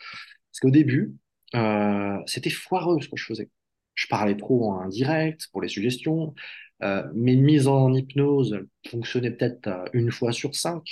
parce 0.51 0.61
qu'au 0.61 0.71
début, 0.71 1.15
euh, 1.55 2.19
c'était 2.27 2.51
foireux 2.51 3.01
ce 3.01 3.09
que 3.09 3.17
je 3.17 3.25
faisais. 3.25 3.51
Je 3.95 4.07
parlais 4.09 4.37
trop 4.37 4.71
en 4.71 4.81
indirect 4.81 5.49
pour 5.53 5.61
les 5.61 5.69
suggestions. 5.69 6.35
Euh, 6.83 7.03
mes 7.15 7.37
mises 7.37 7.67
en 7.67 7.93
hypnose 7.93 8.61
fonctionnaient 8.89 9.33
peut-être 9.33 9.69
une 9.93 10.13
fois 10.13 10.33
sur 10.33 10.55
cinq. 10.55 10.85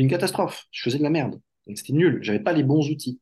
Une 0.00 0.08
catastrophe. 0.08 0.66
Je 0.70 0.82
faisais 0.82 0.96
de 0.96 1.02
la 1.02 1.10
merde. 1.10 1.38
C'était 1.74 1.92
nul. 1.92 2.20
J'avais 2.22 2.40
pas 2.40 2.54
les 2.54 2.62
bons 2.62 2.88
outils. 2.88 3.20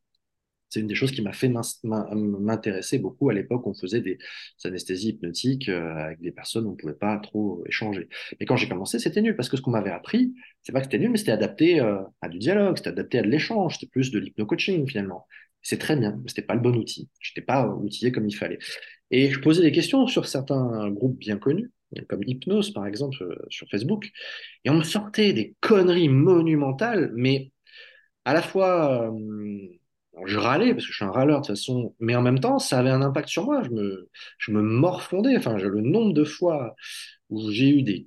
C'est 0.69 0.79
une 0.79 0.87
des 0.87 0.95
choses 0.95 1.11
qui 1.11 1.23
m'a 1.23 1.33
fait 1.33 1.51
m'intéresser 1.83 3.01
beaucoup 3.01 3.31
à 3.31 3.35
l'époque. 3.35 3.67
On 3.67 3.75
faisait 3.75 4.01
des 4.01 4.17
anesthésies 4.63 5.09
hypnotiques 5.09 5.69
euh, 5.71 5.97
avec 5.97 6.21
des 6.21 6.31
personnes 6.31 6.67
on 6.67 6.77
pouvait 6.77 6.95
pas 6.95 7.19
trop 7.19 7.65
échanger. 7.67 8.09
Mais 8.39 8.47
quand 8.47 8.55
j'ai 8.55 8.69
commencé, 8.69 9.01
c'était 9.01 9.23
nul 9.23 9.35
parce 9.35 9.49
que 9.49 9.57
ce 9.57 9.63
qu'on 9.63 9.73
m'avait 9.73 9.91
appris, 9.91 10.33
c'est 10.63 10.71
pas 10.71 10.79
que 10.79 10.87
c'était 10.87 11.01
nul, 11.01 11.11
mais 11.11 11.19
c'était 11.19 11.33
adapté 11.33 11.81
euh, 11.81 11.99
à 12.21 12.29
du 12.29 12.39
dialogue, 12.39 12.77
c'était 12.77 12.91
adapté 12.91 13.19
à 13.19 13.23
de 13.23 13.29
l'échange, 13.29 13.75
c'était 13.75 13.91
plus 13.91 14.13
de 14.13 14.21
l'hypno-coaching 14.21 14.87
finalement. 14.87 15.27
C'est 15.63 15.79
très 15.79 15.97
bien, 15.97 16.13
mais 16.23 16.29
c'était 16.29 16.43
pas 16.43 16.55
le 16.55 16.61
bon 16.61 16.77
outil. 16.77 17.09
Je 17.19 17.33
n'étais 17.33 17.45
pas 17.45 17.67
outillé 17.67 18.13
comme 18.13 18.29
il 18.29 18.37
fallait. 18.37 18.61
Et 19.11 19.31
je 19.33 19.41
posais 19.41 19.63
des 19.63 19.73
questions 19.73 20.07
sur 20.07 20.29
certains 20.29 20.89
groupes 20.91 21.19
bien 21.19 21.39
connus 21.39 21.73
comme 22.09 22.23
Hypnose 22.27 22.73
par 22.73 22.87
exemple 22.87 23.23
euh, 23.23 23.37
sur 23.51 23.69
Facebook, 23.71 24.11
et 24.65 24.71
on 24.71 24.79
me 24.79 24.85
sortait 24.85 25.33
des 25.33 25.55
conneries 25.61 26.09
monumentales, 26.09 27.13
mais 27.15 27.53
à 28.25 28.35
la 28.35 28.43
fois 28.43 29.11
euh, 29.11 29.59
je 30.27 30.39
râlais 30.39 30.75
parce 30.75 30.85
que 30.85 30.93
je 30.93 30.97
suis 30.97 31.05
un 31.05 31.11
râleur 31.11 31.41
de 31.41 31.47
toute 31.47 31.57
façon, 31.57 31.95
mais 32.01 32.17
en 32.17 32.23
même 32.23 32.41
temps 32.41 32.59
ça 32.59 32.79
avait 32.79 32.91
un 32.91 33.03
impact 33.03 33.29
sur 33.29 33.45
moi, 33.45 33.63
je 33.65 33.71
me, 33.71 34.09
je 34.39 34.53
me 34.53 34.63
morfondais, 34.63 35.37
enfin 35.37 35.57
le 35.57 35.81
nombre 35.81 36.13
de 36.13 36.25
fois 36.25 36.75
où 37.31 37.51
j'ai 37.51 37.69
eu 37.69 37.83
des 37.83 38.07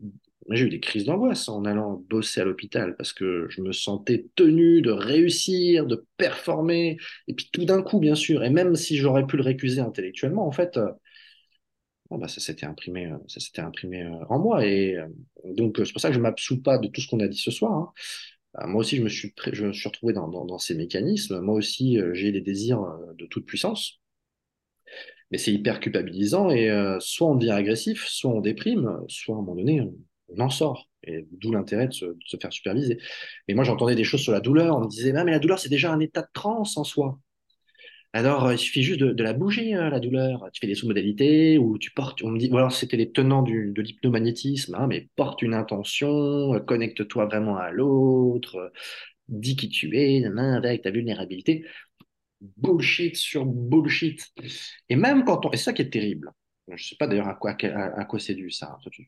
j'ai 0.49 0.65
eu 0.65 0.69
des 0.69 0.79
crises 0.79 1.05
d'angoisse 1.05 1.47
en 1.49 1.65
allant 1.65 2.03
bosser 2.09 2.41
à 2.41 2.45
l'hôpital 2.45 2.95
parce 2.95 3.13
que 3.13 3.47
je 3.49 3.61
me 3.61 3.71
sentais 3.71 4.27
tenu 4.35 4.81
de 4.81 4.91
réussir, 4.91 5.85
de 5.85 6.05
performer. 6.17 6.97
Et 7.27 7.33
puis 7.33 7.49
tout 7.51 7.65
d'un 7.65 7.81
coup, 7.81 7.99
bien 7.99 8.15
sûr, 8.15 8.43
et 8.43 8.49
même 8.49 8.75
si 8.75 8.97
j'aurais 8.97 9.25
pu 9.25 9.37
le 9.37 9.43
récuser 9.43 9.81
intellectuellement, 9.81 10.47
en 10.47 10.51
fait, 10.51 10.77
euh, 10.77 10.89
bah, 12.17 12.27
ça 12.27 12.39
s'était 12.39 12.65
imprimé, 12.65 13.05
euh, 13.05 13.17
euh, 13.95 14.25
en 14.29 14.39
moi. 14.39 14.65
Et 14.65 14.97
euh, 14.97 15.07
donc, 15.45 15.77
c'est 15.83 15.91
pour 15.91 16.01
ça 16.01 16.09
que 16.09 16.13
je 16.13 16.19
ne 16.19 16.23
m'absous 16.23 16.61
pas 16.61 16.77
de 16.77 16.87
tout 16.87 17.01
ce 17.01 17.07
qu'on 17.07 17.19
a 17.19 17.27
dit 17.27 17.37
ce 17.37 17.51
soir. 17.51 17.73
Hein. 17.73 18.67
Moi 18.67 18.81
aussi, 18.81 18.97
je 18.97 19.03
me 19.03 19.09
suis, 19.09 19.33
je 19.53 19.87
retrouvé 19.87 20.13
dans, 20.13 20.57
ces 20.57 20.75
mécanismes. 20.75 21.39
Moi 21.39 21.55
aussi, 21.55 21.97
j'ai 22.11 22.33
des 22.33 22.41
désirs 22.41 22.85
de 23.17 23.25
toute 23.25 23.45
puissance. 23.45 24.01
Mais 25.31 25.37
c'est 25.37 25.53
hyper 25.53 25.79
culpabilisant 25.79 26.49
et 26.49 26.69
soit 26.99 27.29
on 27.29 27.35
devient 27.35 27.51
agressif, 27.51 28.05
soit 28.07 28.29
on 28.29 28.41
déprime, 28.41 28.99
soit 29.07 29.35
à 29.35 29.37
un 29.37 29.41
moment 29.41 29.55
donné, 29.55 29.79
on, 29.79 30.39
en 30.41 30.49
sort. 30.49 30.89
Et 31.03 31.25
d'où 31.31 31.53
l'intérêt 31.53 31.87
de, 31.87 31.93
se, 31.93 32.37
faire 32.41 32.51
superviser. 32.51 32.99
Mais 33.47 33.53
moi, 33.53 33.63
j'entendais 33.63 33.95
des 33.95 34.03
choses 34.03 34.19
sur 34.19 34.33
la 34.33 34.41
douleur. 34.41 34.75
On 34.75 34.81
me 34.81 34.89
disait, 34.89 35.13
mais 35.13 35.31
la 35.31 35.39
douleur, 35.39 35.57
c'est 35.57 35.69
déjà 35.69 35.93
un 35.93 36.01
état 36.01 36.21
de 36.21 36.27
transe 36.33 36.75
en 36.75 36.83
soi. 36.83 37.17
Alors, 38.13 38.45
euh, 38.45 38.53
il 38.53 38.57
suffit 38.57 38.83
juste 38.83 38.99
de, 38.99 39.11
de 39.13 39.23
la 39.23 39.33
bouger, 39.33 39.73
hein, 39.73 39.89
la 39.89 39.99
douleur. 39.99 40.49
Tu 40.51 40.59
fais 40.59 40.67
des 40.67 40.75
sous-modalités 40.75 41.57
ou 41.57 41.77
tu 41.77 41.91
portes, 41.91 42.21
on 42.23 42.29
me 42.29 42.39
dit, 42.39 42.49
ou 42.51 42.57
alors 42.57 42.73
c'était 42.73 42.97
les 42.97 43.11
tenants 43.11 43.41
du, 43.41 43.71
de 43.71 43.81
l'hypnomagnétisme, 43.81 44.75
hein, 44.75 44.87
mais 44.87 45.09
porte 45.15 45.41
une 45.41 45.53
intention, 45.53 46.53
euh, 46.53 46.59
connecte-toi 46.59 47.25
vraiment 47.25 47.57
à 47.57 47.71
l'autre, 47.71 48.57
euh, 48.57 48.69
dis 49.29 49.55
qui 49.55 49.69
tu 49.69 49.97
es, 49.97 50.25
avec 50.25 50.81
ta 50.83 50.91
vulnérabilité. 50.91 51.65
Bullshit 52.57 53.15
sur 53.15 53.45
bullshit. 53.45 54.33
Et 54.89 54.95
même 54.95 55.23
quand 55.25 55.45
on, 55.45 55.51
et 55.51 55.57
ça 55.57 55.73
qui 55.73 55.83
est 55.83 55.89
terrible. 55.89 56.31
Je 56.69 56.83
sais 56.83 56.95
pas 56.97 57.07
d'ailleurs 57.07 57.27
à 57.27 57.35
quoi, 57.35 57.51
à, 57.51 58.05
quoi 58.05 58.19
c'est 58.19 58.35
dû 58.35 58.51
ça. 58.51 58.77
Tu, 58.91 59.05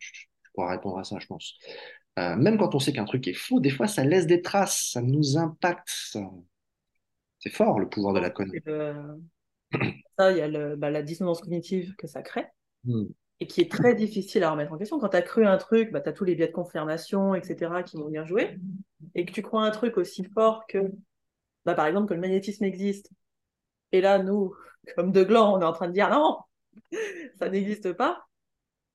pourras 0.54 0.72
répondre 0.72 1.00
à 1.00 1.04
ça, 1.04 1.18
je 1.20 1.26
pense. 1.28 1.58
Euh, 2.20 2.36
même 2.36 2.58
quand 2.58 2.76
on 2.76 2.80
sait 2.80 2.94
qu'un 2.94 3.06
truc 3.06 3.28
est 3.28 3.34
faux, 3.34 3.60
des 3.60 3.72
fois 3.72 3.88
ça 3.88 4.04
laisse 4.04 4.28
des 4.28 4.42
traces, 4.42 4.92
ça 4.94 5.02
nous 5.02 5.38
impacte. 5.38 5.90
C'est 7.44 7.50
fort 7.50 7.78
le 7.78 7.90
pouvoir 7.90 8.14
de 8.14 8.20
la. 8.22 8.34
Le... 8.66 9.20
Ça, 10.18 10.32
il 10.32 10.38
y 10.38 10.42
a 10.42 10.48
le, 10.48 10.78
bah, 10.78 10.90
la 10.90 11.02
dissonance 11.02 11.42
cognitive 11.42 11.96
que 11.98 12.08
ça 12.08 12.22
crée 12.22 12.46
mm. 12.86 13.06
et 13.40 13.48
qui 13.48 13.60
est 13.60 13.70
très 13.70 13.96
difficile 13.96 14.44
à 14.44 14.52
remettre 14.52 14.72
en 14.72 14.78
question. 14.78 15.00
Quand 15.00 15.10
tu 15.10 15.18
as 15.18 15.22
cru 15.22 15.46
un 15.46 15.58
truc, 15.58 15.92
bah, 15.92 16.00
tu 16.00 16.08
as 16.08 16.14
tous 16.14 16.24
les 16.24 16.36
biais 16.36 16.48
de 16.48 16.54
confirmation, 16.54 17.36
etc., 17.36 17.84
qui 17.86 17.98
vont 17.98 18.06
venir 18.06 18.26
jouer. 18.26 18.58
Et 19.16 19.26
que 19.26 19.34
tu 19.34 19.42
crois 19.42 19.66
un 19.66 19.72
truc 19.72 19.98
aussi 19.98 20.24
fort 20.24 20.66
que, 20.68 20.78
bah, 21.66 21.74
par 21.74 21.88
exemple, 21.88 22.08
que 22.08 22.14
le 22.14 22.22
magnétisme 22.22 22.64
existe. 22.64 23.10
Et 23.92 24.00
là, 24.00 24.20
nous, 24.20 24.56
comme 24.96 25.12
de 25.12 25.24
gland, 25.24 25.58
on 25.58 25.62
est 25.62 25.66
en 25.66 25.74
train 25.74 25.88
de 25.88 25.94
dire 25.94 26.10
non, 26.10 26.38
ça 27.40 27.50
n'existe 27.50 27.92
pas. 27.92 28.24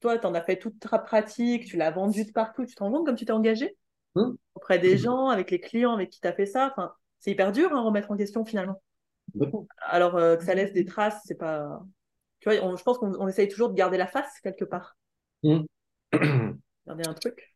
Toi, 0.00 0.16
tu 0.16 0.26
en 0.26 0.34
as 0.34 0.42
fait 0.42 0.58
toute 0.58 0.78
ta 0.78 0.98
pratique, 0.98 1.66
tu 1.66 1.76
l'as 1.76 1.90
vendu 1.90 2.24
de 2.24 2.30
partout, 2.30 2.64
tu 2.64 2.74
te 2.76 2.82
rends 2.82 2.92
compte 2.92 3.04
comme 3.04 3.16
tu 3.16 3.26
t'es 3.26 3.32
engagé 3.32 3.76
mm. 4.14 4.30
auprès 4.54 4.78
des 4.78 4.96
gens, 4.96 5.28
avec 5.28 5.50
les 5.50 5.60
clients 5.60 5.92
avec 5.92 6.10
qui 6.10 6.20
tu 6.20 6.28
as 6.28 6.32
fait 6.32 6.46
ça. 6.46 6.72
Enfin, 6.72 6.94
c'est 7.18 7.30
hyper 7.30 7.52
dur 7.52 7.72
à 7.72 7.78
hein, 7.78 7.82
remettre 7.82 8.10
en 8.10 8.16
question 8.16 8.44
finalement. 8.44 8.80
Alors 9.80 10.16
euh, 10.16 10.36
que 10.36 10.44
ça 10.44 10.54
laisse 10.54 10.72
des 10.72 10.84
traces, 10.84 11.20
c'est 11.24 11.38
pas. 11.38 11.82
Tu 12.40 12.48
vois, 12.48 12.58
on, 12.64 12.76
je 12.76 12.82
pense 12.82 12.98
qu'on 12.98 13.14
on 13.18 13.28
essaye 13.28 13.48
toujours 13.48 13.68
de 13.70 13.74
garder 13.74 13.98
la 13.98 14.06
face 14.06 14.40
quelque 14.42 14.64
part. 14.64 14.96
Mmh. 15.42 15.62
garder 16.86 17.06
un 17.06 17.14
truc. 17.14 17.54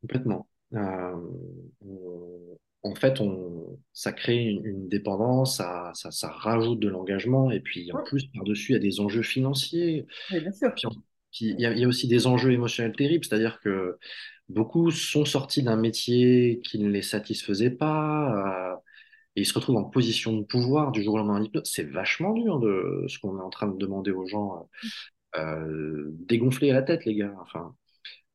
Complètement. 0.00 0.46
Euh, 0.74 1.16
en 2.82 2.94
fait, 2.94 3.20
on, 3.20 3.78
ça 3.92 4.12
crée 4.12 4.36
une, 4.36 4.64
une 4.64 4.88
dépendance, 4.88 5.56
ça, 5.58 5.90
ça, 5.94 6.10
ça, 6.10 6.30
rajoute 6.30 6.80
de 6.80 6.88
l'engagement, 6.88 7.50
et 7.50 7.60
puis 7.60 7.92
en 7.92 7.96
ouais. 7.96 8.04
plus, 8.04 8.26
par-dessus, 8.28 8.72
il 8.72 8.74
y 8.74 8.76
a 8.76 8.80
des 8.80 9.00
enjeux 9.00 9.22
financiers. 9.22 10.06
Oui, 10.32 10.40
bien 10.40 10.52
sûr. 10.52 10.72
Puis, 10.74 10.86
puis 11.32 11.46
il, 11.50 11.60
y 11.60 11.66
a, 11.66 11.72
il 11.72 11.78
y 11.78 11.84
a 11.84 11.88
aussi 11.88 12.08
des 12.08 12.26
enjeux 12.26 12.52
émotionnels 12.52 12.96
terribles, 12.96 13.24
c'est-à-dire 13.24 13.60
que 13.60 13.98
Beaucoup 14.50 14.90
sont 14.90 15.24
sortis 15.24 15.62
d'un 15.62 15.76
métier 15.76 16.60
qui 16.64 16.80
ne 16.80 16.88
les 16.88 17.02
satisfaisait 17.02 17.70
pas, 17.70 18.72
euh, 18.72 18.76
et 19.36 19.42
ils 19.42 19.46
se 19.46 19.54
retrouvent 19.54 19.76
en 19.76 19.84
position 19.84 20.36
de 20.36 20.42
pouvoir 20.42 20.90
du 20.90 21.02
jour 21.04 21.14
au 21.14 21.18
lendemain. 21.18 21.44
C'est 21.64 21.88
vachement 21.88 22.32
dur 22.32 22.58
de 22.58 23.04
ce 23.06 23.18
qu'on 23.20 23.38
est 23.38 23.42
en 23.42 23.50
train 23.50 23.68
de 23.68 23.78
demander 23.78 24.10
aux 24.10 24.26
gens. 24.26 24.68
Euh, 25.36 26.06
dégonfler 26.26 26.72
la 26.72 26.82
tête, 26.82 27.04
les 27.04 27.14
gars. 27.14 27.32
Enfin, 27.40 27.74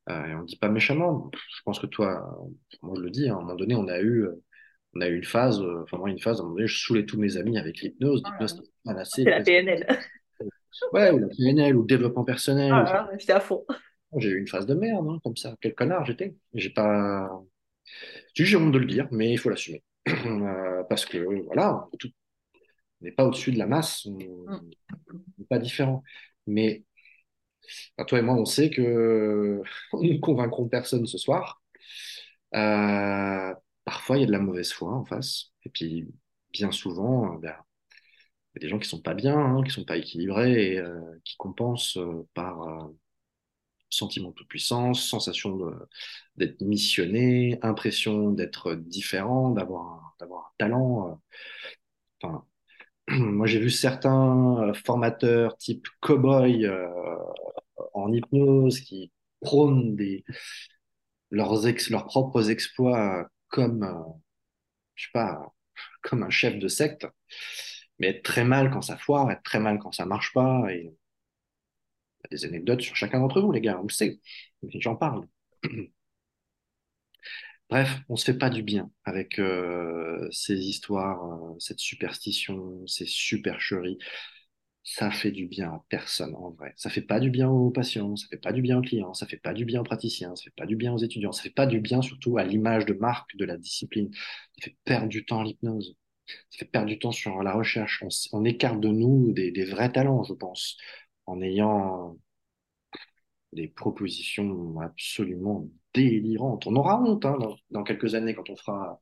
euh, 0.08 0.24
et 0.24 0.34
on 0.34 0.42
dit 0.42 0.56
pas 0.56 0.70
méchamment. 0.70 1.30
Je 1.34 1.62
pense 1.64 1.78
que 1.78 1.86
toi, 1.86 2.38
moi 2.80 2.94
je 2.96 3.02
le 3.02 3.10
dis, 3.10 3.28
hein, 3.28 3.34
à 3.34 3.36
un 3.36 3.40
moment 3.42 3.54
donné, 3.54 3.74
on 3.74 3.88
a 3.88 4.00
eu, 4.00 4.26
on 4.94 5.00
a 5.02 5.08
eu 5.08 5.16
une 5.16 5.24
phase, 5.24 5.60
euh, 5.60 5.82
enfin 5.82 5.98
moi 5.98 6.08
une 6.08 6.18
phase, 6.18 6.38
à 6.38 6.40
un 6.40 6.44
moment 6.44 6.56
donné, 6.56 6.66
je 6.66 6.78
saoulais 6.78 7.04
tous 7.04 7.18
mes 7.18 7.36
amis 7.36 7.58
avec 7.58 7.82
l'hypnose. 7.82 8.22
L'hypnose, 8.24 8.62
ah, 8.86 8.94
c'est 9.04 9.24
la 9.24 9.42
PNL. 9.42 9.86
Ouais, 10.92 11.10
ou 11.10 11.18
la 11.18 11.28
PNL, 11.28 11.76
ou 11.76 11.82
le 11.82 11.86
développement 11.86 12.24
personnel. 12.24 12.72
Ah, 12.72 13.10
j'étais 13.18 13.34
à 13.34 13.40
fond. 13.40 13.64
J'ai 14.16 14.30
eu 14.30 14.38
une 14.40 14.48
phase 14.48 14.66
de 14.66 14.74
merde, 14.74 15.06
hein, 15.08 15.20
comme 15.22 15.36
ça. 15.36 15.56
Quel 15.60 15.74
connard 15.74 16.04
j'étais. 16.06 16.36
J'ai 16.54 16.70
pas. 16.70 17.30
J'ai 18.34 18.56
honte 18.56 18.72
de 18.72 18.78
le 18.78 18.86
dire, 18.86 19.08
mais 19.10 19.32
il 19.32 19.38
faut 19.38 19.50
l'assumer. 19.50 19.82
Euh, 20.08 20.84
parce 20.88 21.04
que, 21.04 21.18
voilà, 21.46 21.88
on 21.92 23.04
n'est 23.04 23.12
pas 23.12 23.24
au-dessus 23.24 23.50
de 23.50 23.58
la 23.58 23.66
masse, 23.66 24.06
on 24.06 24.12
mm. 24.12 24.70
n'est 25.38 25.46
pas 25.46 25.58
différent. 25.58 26.02
Mais 26.46 26.84
toi 28.06 28.18
et 28.18 28.22
moi, 28.22 28.34
on 28.34 28.44
sait 28.44 28.70
que 28.70 29.62
nous 29.92 30.12
ne 30.14 30.18
convaincrons 30.18 30.68
personne 30.68 31.06
ce 31.06 31.18
soir. 31.18 31.62
Euh, 32.54 33.54
parfois, 33.84 34.16
il 34.16 34.20
y 34.20 34.24
a 34.24 34.26
de 34.26 34.32
la 34.32 34.38
mauvaise 34.38 34.72
foi 34.72 34.92
en 34.92 35.04
face. 35.04 35.52
Et 35.64 35.70
puis, 35.70 36.08
bien 36.52 36.72
souvent, 36.72 37.34
euh, 37.34 37.38
ben, 37.38 37.54
il 38.54 38.58
y 38.58 38.58
a 38.58 38.60
des 38.60 38.68
gens 38.68 38.78
qui 38.78 38.88
sont 38.88 39.02
pas 39.02 39.14
bien, 39.14 39.36
hein, 39.38 39.62
qui 39.64 39.70
sont 39.70 39.84
pas 39.84 39.96
équilibrés 39.96 40.72
et 40.74 40.78
euh, 40.78 41.00
qui 41.24 41.36
compensent 41.36 41.98
par 42.34 42.90
sentiment 43.90 44.30
de 44.30 44.34
toute 44.34 44.48
puissance, 44.48 45.08
sensation 45.08 45.58
d'être 46.36 46.60
missionné, 46.60 47.58
impression 47.62 48.30
d'être 48.30 48.74
différent, 48.74 49.50
d'avoir 49.50 50.14
d'avoir 50.20 50.46
un 50.46 50.54
talent. 50.58 51.20
Enfin, 52.20 52.44
moi, 53.08 53.46
j'ai 53.46 53.60
vu 53.60 53.70
certains 53.70 54.72
formateurs 54.84 55.56
type 55.56 55.86
cowboy 56.00 56.68
en 57.94 58.12
hypnose 58.12 58.80
qui 58.80 59.12
prônent 59.40 59.96
leurs, 61.30 61.62
leurs 61.90 62.06
propres 62.06 62.50
exploits 62.50 63.28
comme, 63.48 63.82
euh, 63.84 64.02
sais 64.96 65.10
pas, 65.12 65.54
comme 66.02 66.22
un 66.22 66.30
chef 66.30 66.58
de 66.58 66.68
secte, 66.68 67.06
mais 67.98 68.08
être 68.08 68.22
très 68.22 68.44
mal 68.44 68.70
quand 68.70 68.82
ça 68.82 68.96
foire, 68.96 69.30
être 69.30 69.42
très 69.42 69.60
mal 69.60 69.78
quand 69.78 69.92
ça 69.92 70.06
marche 70.06 70.32
pas. 70.32 70.64
Et... 70.72 70.92
Des 72.30 72.44
anecdotes 72.44 72.80
sur 72.80 72.96
chacun 72.96 73.20
d'entre 73.20 73.40
vous, 73.40 73.52
les 73.52 73.60
gars, 73.60 73.78
on 73.80 73.84
le 73.84 73.92
sait, 73.92 74.20
j'en 74.74 74.96
parle. 74.96 75.26
Bref, 77.68 77.98
on 78.08 78.16
se 78.16 78.24
fait 78.24 78.38
pas 78.38 78.48
du 78.50 78.62
bien 78.62 78.90
avec 79.04 79.40
euh, 79.40 80.28
ces 80.30 80.54
histoires, 80.54 81.24
euh, 81.24 81.56
cette 81.58 81.80
superstition, 81.80 82.86
ces 82.86 83.06
supercheries 83.06 83.98
ça 84.86 85.10
fait 85.10 85.32
du 85.32 85.46
bien 85.46 85.70
à 85.70 85.84
personne 85.88 86.34
en 86.36 86.50
vrai. 86.50 86.72
Ça 86.76 86.90
fait 86.90 87.02
pas 87.02 87.18
du 87.18 87.28
bien 87.28 87.48
aux 87.50 87.70
patients, 87.70 88.14
ça 88.14 88.28
fait 88.30 88.36
pas 88.36 88.52
du 88.52 88.62
bien 88.62 88.78
aux 88.78 88.82
clients, 88.82 89.14
ça 89.14 89.26
fait 89.26 89.36
pas 89.36 89.52
du 89.52 89.64
bien 89.64 89.80
aux 89.80 89.84
praticiens, 89.84 90.36
ça 90.36 90.44
fait 90.44 90.54
pas 90.56 90.64
du 90.64 90.76
bien 90.76 90.92
aux 90.92 90.98
étudiants, 90.98 91.32
ça 91.32 91.42
fait 91.42 91.50
pas 91.50 91.66
du 91.66 91.80
bien 91.80 92.02
surtout 92.02 92.38
à 92.38 92.44
l'image 92.44 92.86
de 92.86 92.94
marque 92.94 93.36
de 93.36 93.44
la 93.44 93.56
discipline. 93.56 94.10
Ça 94.14 94.64
fait 94.64 94.76
perdre 94.84 95.08
du 95.08 95.24
temps 95.26 95.40
à 95.40 95.44
l'hypnose. 95.44 95.96
Ça 96.50 96.58
fait 96.58 96.66
perdre 96.66 96.88
du 96.88 96.98
temps 97.00 97.12
sur 97.12 97.42
la 97.42 97.52
recherche. 97.52 98.04
On, 98.32 98.44
écarte 98.44 98.80
de 98.80 98.88
nous 98.88 99.32
des, 99.32 99.64
vrais 99.64 99.90
talents, 99.92 100.22
je 100.22 100.34
pense, 100.34 100.76
en 101.26 101.40
ayant 101.40 102.16
des 103.52 103.68
propositions 103.68 104.80
absolument 104.80 105.68
délirantes. 105.94 106.66
On 106.66 106.76
aura 106.76 107.00
honte 107.00 107.24
hein, 107.24 107.38
dans, 107.70 107.84
quelques 107.84 108.14
années 108.14 108.34
quand 108.34 108.50
on 108.50 108.56
fera 108.56 109.00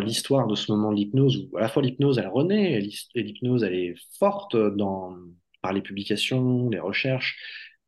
l'histoire 0.00 0.46
de 0.46 0.54
ce 0.54 0.70
moment 0.72 0.90
de 0.90 0.96
l'hypnose, 0.96 1.48
où 1.50 1.56
à 1.56 1.60
la 1.60 1.68
fois 1.68 1.82
l'hypnose, 1.82 2.18
elle 2.18 2.28
renaît, 2.28 2.82
et 3.14 3.22
l'hypnose, 3.22 3.62
elle 3.62 3.74
est 3.74 3.94
forte 4.18 4.56
dans, 4.56 5.16
par 5.62 5.72
les 5.72 5.82
publications, 5.82 6.68
les 6.68 6.80
recherches, 6.80 7.38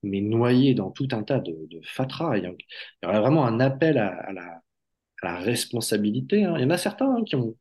mais 0.02 0.20
noyée 0.20 0.74
dans 0.74 0.90
tout 0.90 1.08
un 1.12 1.22
tas 1.22 1.40
de, 1.40 1.54
fatras. 1.82 2.38
Il 2.38 2.44
y 2.44 3.06
aurait 3.06 3.20
vraiment 3.20 3.46
un 3.46 3.60
appel 3.60 3.98
à, 3.98 4.32
la, 4.32 4.62
responsabilité. 5.22 6.44
Hein. 6.44 6.54
Il 6.56 6.62
y 6.62 6.64
en 6.64 6.70
a 6.70 6.78
certains 6.78 7.16
hein, 7.16 7.24
qui 7.24 7.34
ont 7.34 7.56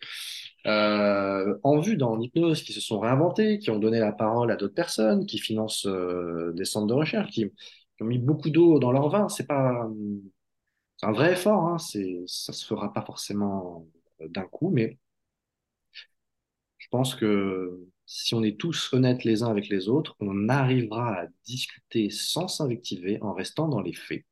euh, 0.66 1.58
en 1.64 1.80
vue 1.80 1.98
dans 1.98 2.16
l'hypnose, 2.16 2.64
qui 2.64 2.74
se 2.74 2.82
sont 2.82 3.00
réinventés, 3.00 3.60
qui 3.60 3.70
ont 3.70 3.80
donné 3.80 4.00
la 4.00 4.12
parole 4.12 4.52
à 4.52 4.56
d'autres 4.56 4.74
personnes, 4.74 5.26
qui 5.26 5.38
financent 5.38 5.86
euh, 5.86 6.52
des 6.54 6.66
centres 6.66 6.88
de 6.88 6.94
recherche, 6.94 7.32
qui, 7.32 7.46
ont 8.00 8.06
mis 8.06 8.20
beaucoup 8.20 8.50
d'eau 8.50 8.80
dans 8.80 8.92
leur 8.92 9.10
vin. 9.10 9.28
C'est 9.30 9.48
pas 9.48 9.88
un 11.02 11.12
vrai 11.12 11.34
effort, 11.34 11.68
hein. 11.68 11.78
c'est, 11.78 12.24
ça 12.28 12.54
se 12.54 12.66
fera 12.66 12.94
pas 12.94 13.02
forcément 13.04 13.88
d'un 14.20 14.46
coup, 14.46 14.70
mais 14.70 14.98
je 16.78 16.88
pense 16.90 17.16
que 17.16 17.88
si 18.06 18.34
on 18.36 18.44
est 18.44 18.60
tous 18.60 18.94
honnêtes 18.94 19.24
les 19.24 19.44
uns 19.44 19.50
avec 19.50 19.68
les 19.68 19.90
autres, 19.90 20.16
on 20.20 20.48
arrivera 20.50 21.22
à 21.22 21.28
discuter 21.46 22.10
sans 22.10 22.48
s'invectiver 22.48 23.22
en 23.22 23.34
restant 23.34 23.68
dans 23.68 23.82
les 23.82 23.94
faits. 23.94 24.24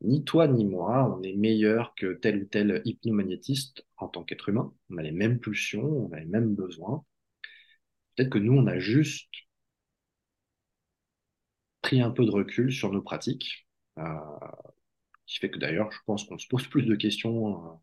Ni 0.00 0.24
toi 0.24 0.46
ni 0.46 0.64
moi, 0.64 1.16
on 1.16 1.22
est 1.22 1.34
meilleur 1.34 1.94
que 1.96 2.14
tel 2.14 2.42
ou 2.42 2.46
tel 2.46 2.82
hypnomagnétiste 2.84 3.84
en 3.96 4.08
tant 4.08 4.24
qu'être 4.24 4.48
humain. 4.48 4.72
On 4.90 4.98
a 4.98 5.02
les 5.02 5.12
mêmes 5.12 5.40
pulsions, 5.40 6.06
on 6.06 6.12
a 6.12 6.20
les 6.20 6.26
mêmes 6.26 6.54
besoins. 6.54 7.04
Peut-être 8.14 8.30
que 8.30 8.38
nous, 8.38 8.52
on 8.52 8.66
a 8.66 8.78
juste 8.78 9.28
pris 11.82 12.00
un 12.00 12.10
peu 12.10 12.24
de 12.24 12.30
recul 12.30 12.72
sur 12.72 12.92
nos 12.92 13.02
pratiques, 13.02 13.66
euh, 13.98 14.04
qui 15.26 15.38
fait 15.38 15.50
que 15.50 15.58
d'ailleurs, 15.58 15.92
je 15.92 15.98
pense 16.06 16.24
qu'on 16.24 16.38
se 16.38 16.48
pose 16.48 16.66
plus 16.66 16.82
de 16.82 16.96
questions 16.96 17.66
euh, 17.66 17.74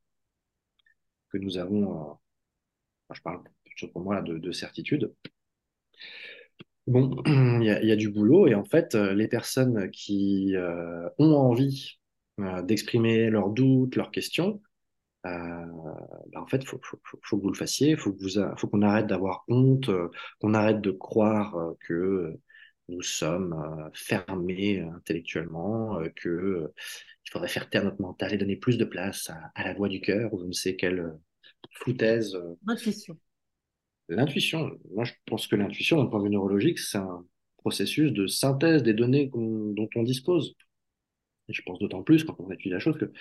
que 1.29 1.37
nous 1.37 1.57
avons, 1.57 2.11
euh, 2.11 3.13
je 3.13 3.21
parle 3.21 3.43
pour 3.93 4.01
moi 4.01 4.21
de, 4.21 4.51
certitude. 4.51 5.13
Bon, 6.87 7.21
il 7.25 7.63
y, 7.63 7.91
a, 7.91 7.95
du 7.95 8.09
boulot 8.09 8.47
et 8.47 8.55
en 8.55 8.63
fait, 8.63 8.95
euh, 8.95 9.13
les 9.13 9.27
personnes 9.27 9.91
qui 9.91 10.53
ont 11.17 11.35
envie 11.35 11.99
d'exprimer 12.37 13.29
leurs 13.29 13.49
doutes, 13.49 13.95
leurs 13.95 14.11
questions, 14.11 14.61
bah, 15.23 15.65
en 16.35 16.45
fait, 16.47 16.57
il 16.57 16.67
faut, 16.67 16.79
faut, 16.81 17.37
que 17.37 17.41
vous 17.41 17.49
le 17.49 17.57
fassiez, 17.57 17.91
il 17.91 17.97
faut 17.97 18.13
qu'on 18.13 18.81
arrête 18.81 19.07
d'avoir 19.07 19.43
honte, 19.47 19.89
qu'on 20.39 20.53
arrête 20.53 20.81
de 20.81 20.91
croire 20.91 21.55
que 21.87 22.37
nous 22.89 23.01
sommes 23.01 23.89
fermés 23.93 24.81
intellectuellement, 24.81 25.99
que 26.15 26.71
il 27.25 27.31
faudrait 27.31 27.47
faire 27.47 27.69
taire 27.69 27.83
notre 27.83 28.01
mental 28.01 28.33
et 28.33 28.37
donner 28.37 28.55
plus 28.55 28.77
de 28.77 28.85
place 28.85 29.31
à, 29.55 29.63
la 29.63 29.73
voix 29.73 29.89
du 29.89 29.99
cœur 29.99 30.33
ou 30.33 30.39
je 30.39 30.45
ne 30.45 30.51
sais 30.51 30.75
quelle 30.75 31.13
foutaise. 31.71 32.37
L'intuition. 32.67 33.17
L'intuition. 34.09 34.71
Moi, 34.93 35.05
je 35.05 35.13
pense 35.25 35.47
que 35.47 35.55
l'intuition, 35.55 35.97
d'un 35.97 36.09
point 36.09 36.19
de 36.19 36.25
vue 36.25 36.31
neurologique, 36.31 36.77
c'est 36.77 36.99
un 36.99 37.25
processus 37.57 38.11
de 38.11 38.27
synthèse 38.27 38.83
des 38.83 38.93
données 38.93 39.31
dont 39.33 39.89
on 39.95 40.03
dispose. 40.03 40.55
Je 41.49 41.61
pense 41.61 41.79
d'autant 41.79 42.03
plus 42.03 42.23
quand 42.23 42.35
on 42.39 42.51
étudie 42.51 42.69
la 42.69 42.79
chose 42.79 42.97
qu'on 42.97 43.05
ne 43.05 43.11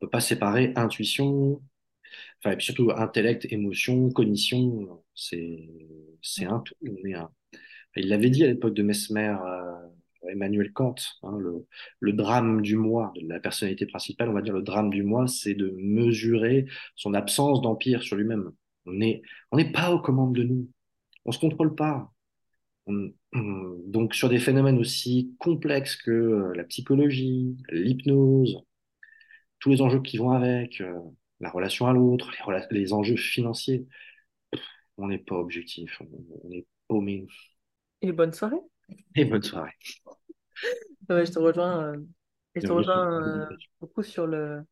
peut 0.00 0.10
pas 0.10 0.20
séparer 0.20 0.72
intuition, 0.76 1.60
enfin, 2.38 2.52
et 2.52 2.56
puis 2.56 2.66
surtout 2.66 2.90
intellect, 2.94 3.46
émotion, 3.50 4.10
cognition. 4.10 5.02
C'est, 5.14 5.68
un 6.44 6.60
tout. 6.60 6.74
Il 7.96 8.08
l'avait 8.08 8.30
dit 8.30 8.44
à 8.44 8.46
l'époque 8.46 8.74
de 8.74 8.82
Mesmer, 8.82 9.36
euh, 9.44 9.72
Emmanuel 10.30 10.72
Kant, 10.72 10.94
hein, 11.22 11.38
le, 12.00 12.12
drame 12.12 12.62
du 12.62 12.76
moi, 12.76 13.12
de 13.20 13.28
la 13.28 13.40
personnalité 13.40 13.86
principale, 13.86 14.28
on 14.28 14.34
va 14.34 14.42
dire 14.42 14.54
le 14.54 14.62
drame 14.62 14.90
du 14.90 15.02
moi, 15.02 15.26
c'est 15.26 15.54
de 15.54 15.74
mesurer 15.76 16.66
son 16.96 17.14
absence 17.14 17.60
d'empire 17.60 18.02
sur 18.02 18.16
lui-même. 18.16 18.52
On 18.86 18.92
n'est 18.92 19.22
on 19.50 19.72
pas 19.72 19.92
aux 19.92 20.00
commandes 20.00 20.34
de 20.34 20.42
nous. 20.42 20.68
On 21.24 21.32
se 21.32 21.38
contrôle 21.38 21.74
pas. 21.74 22.10
donc 23.32 24.14
sur 24.14 24.28
des 24.28 24.38
phénomènes 24.38 24.78
aussi 24.78 25.34
complexes 25.38 25.96
que 25.96 26.10
euh, 26.10 26.52
la 26.54 26.64
psychologie, 26.64 27.56
l'hypnose, 27.70 28.62
tous 29.60 29.70
les 29.70 29.80
enjeux 29.80 30.00
qui 30.00 30.18
vont 30.18 30.32
avec, 30.32 30.80
euh, 30.80 30.98
la 31.42 31.50
relation 31.50 31.86
à 31.86 31.92
l'autre, 31.92 32.30
les, 32.30 32.80
les, 32.80 32.92
enjeux 32.92 33.16
financiers, 33.16 33.86
on 34.96 35.08
n'est 35.08 35.18
pas 35.18 35.36
objectif, 35.36 36.00
on, 36.00 36.50
est 36.50 36.66
paumé. 36.88 37.26
Et 38.00 38.12
bonne 38.12 38.32
soirée. 38.32 38.60
Et 39.16 39.24
bonne 39.24 39.42
soirée. 39.42 39.72
je 41.08 41.30
te 41.30 41.38
rejoins, 41.38 41.92
euh, 41.92 42.00
je 42.54 42.60
te 42.60 42.72
rejoins 42.72 43.22
euh, 43.22 43.46
beaucoup 43.80 44.02
sur 44.02 44.26
le, 44.26 44.62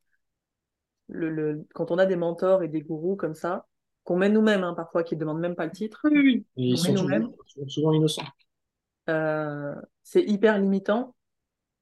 le, 1.09 1.31
le, 1.31 1.67
quand 1.75 1.91
on 1.91 1.99
a 1.99 2.07
des 2.07 2.17
mentors 2.17 2.63
et 2.63 2.69
des 2.69 2.83
gourous 2.83 3.17
comme 3.17 3.35
ça, 3.35 3.67
qu'on 4.11 4.17
met 4.17 4.29
nous-mêmes, 4.29 4.65
hein, 4.65 4.75
parfois, 4.75 5.05
qui 5.05 5.15
ne 5.15 5.21
demandent 5.21 5.39
même 5.39 5.55
pas 5.55 5.67
le 5.67 5.71
titre. 5.71 6.01
Oui, 6.11 6.19
oui. 6.19 6.47
Ils 6.57 6.77
sont 6.77 6.97
souvent, 7.69 7.93
innocents. 7.93 8.25
Euh, 9.09 9.75
c'est 10.03 10.23
hyper 10.23 10.59
limitant. 10.59 11.15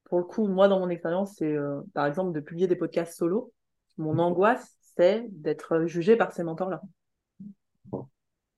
Pour 0.04 0.18
le 0.18 0.24
coup, 0.24 0.46
moi, 0.46 0.68
dans 0.68 0.78
mon 0.78 0.90
expérience, 0.90 1.36
c'est 1.36 1.56
par 1.94 2.04
exemple 2.04 2.32
de 2.32 2.40
publier 2.40 2.66
des 2.66 2.76
podcasts 2.76 3.16
solo. 3.16 3.54
Mon 3.96 4.14
mm. 4.14 4.20
angoisse, 4.20 4.76
c'est 4.96 5.24
d'être 5.30 5.86
jugé 5.86 6.16
par 6.16 6.32
ces 6.32 6.42
mentors-là. 6.42 6.82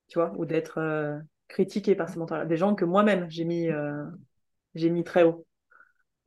Tu 0.09 0.19
vois, 0.19 0.33
ou 0.37 0.47
d'être 0.47 1.21
critiqué 1.47 1.95
par 1.95 2.09
ces 2.09 2.19
mentors-là. 2.19 2.47
Des 2.47 2.57
gens 2.57 2.75
que 2.75 2.85
moi-même, 2.85 3.31
j'ai 3.31 3.45
mis 3.45 3.69
j'ai 4.75 4.91
mis 4.91 5.05
très 5.05 5.23
haut. 5.23 5.47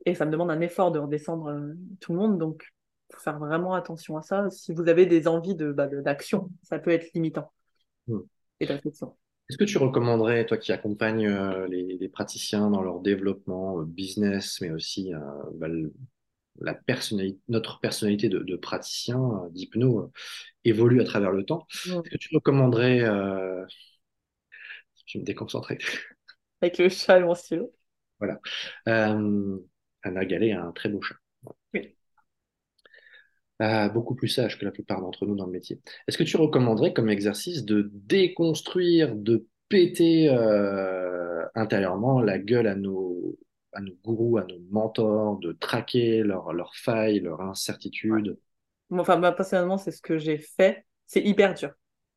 Et 0.06 0.14
ça 0.14 0.26
me 0.26 0.30
demande 0.30 0.50
un 0.50 0.60
effort 0.60 0.92
de 0.92 0.98
redescendre 0.98 1.48
euh, 1.48 1.74
tout 2.00 2.12
le 2.12 2.18
monde. 2.18 2.38
Donc, 2.38 2.66
faut 3.14 3.20
faire 3.20 3.38
vraiment 3.38 3.74
attention 3.74 4.16
à 4.16 4.22
ça. 4.22 4.50
Si 4.50 4.72
vous 4.72 4.88
avez 4.88 5.06
des 5.06 5.28
envies 5.28 5.54
bah, 5.54 5.86
d'action, 5.86 6.44
de, 6.44 6.52
ça 6.62 6.78
peut 6.78 6.90
être 6.90 7.12
limitant. 7.14 7.52
Hmm. 8.06 8.20
Et 8.60 8.66
d'affection. 8.66 9.16
Est-ce 9.50 9.58
que 9.58 9.64
tu 9.64 9.78
recommanderais, 9.78 10.46
toi 10.46 10.56
qui 10.56 10.72
accompagnes 10.72 11.28
euh, 11.28 11.66
les, 11.68 12.08
praticiens 12.08 12.70
dans 12.70 12.82
leur 12.82 13.00
développement 13.00 13.80
euh, 13.80 13.84
business, 13.84 14.60
mais 14.60 14.70
aussi 14.70 15.12
bah, 15.54 15.68
la 16.60 16.74
personnalité, 16.74 17.40
notre 17.48 17.80
personnalité 17.80 18.28
de, 18.28 18.56
praticien 18.56 19.18
euh, 19.18 19.50
d'hypno 19.50 20.00
euh, 20.00 20.12
évolue 20.64 21.00
à 21.00 21.04
travers 21.04 21.32
le 21.32 21.44
temps. 21.44 21.66
Est-ce 21.86 22.10
que 22.10 22.16
tu 22.16 22.34
recommanderais, 22.34 23.02
euh... 23.02 23.64
je 25.06 25.18
vais 25.18 25.20
me 25.20 25.26
déconcentrer. 25.26 25.78
Avec 26.60 26.78
le 26.78 26.88
chat 26.88 27.18
et 27.18 27.22
mon 27.22 27.34
stylo. 27.34 27.72
Voilà. 28.18 28.40
Euh, 28.88 29.58
Anna 30.02 30.24
Gallet 30.24 30.52
a 30.52 30.64
un 30.64 30.72
très 30.72 30.88
beau 30.88 31.02
chat. 31.02 31.16
Euh, 33.62 33.88
beaucoup 33.88 34.16
plus 34.16 34.28
sage 34.28 34.58
que 34.58 34.64
la 34.64 34.72
plupart 34.72 35.00
d'entre 35.00 35.26
nous 35.26 35.36
dans 35.36 35.46
le 35.46 35.52
métier. 35.52 35.80
Est-ce 36.08 36.18
que 36.18 36.24
tu 36.24 36.36
recommanderais 36.36 36.92
comme 36.92 37.08
exercice 37.08 37.64
de 37.64 37.88
déconstruire, 37.92 39.14
de 39.14 39.46
péter 39.68 40.28
euh, 40.28 41.44
intérieurement 41.54 42.20
la 42.20 42.38
gueule 42.38 42.66
à 42.66 42.74
nos, 42.74 43.38
à 43.72 43.80
nos 43.80 43.94
gourous, 44.04 44.38
à 44.38 44.44
nos 44.44 44.58
mentors, 44.70 45.38
de 45.38 45.52
traquer 45.52 46.24
leurs 46.24 46.52
leur 46.52 46.74
failles, 46.74 47.20
leurs 47.20 47.40
incertitudes? 47.42 48.36
Enfin, 48.90 49.16
moi, 49.18 49.30
personnellement, 49.30 49.78
c'est 49.78 49.92
ce 49.92 50.02
que 50.02 50.18
j'ai 50.18 50.38
fait. 50.38 50.84
C'est 51.06 51.22
hyper 51.22 51.54
dur. 51.54 51.70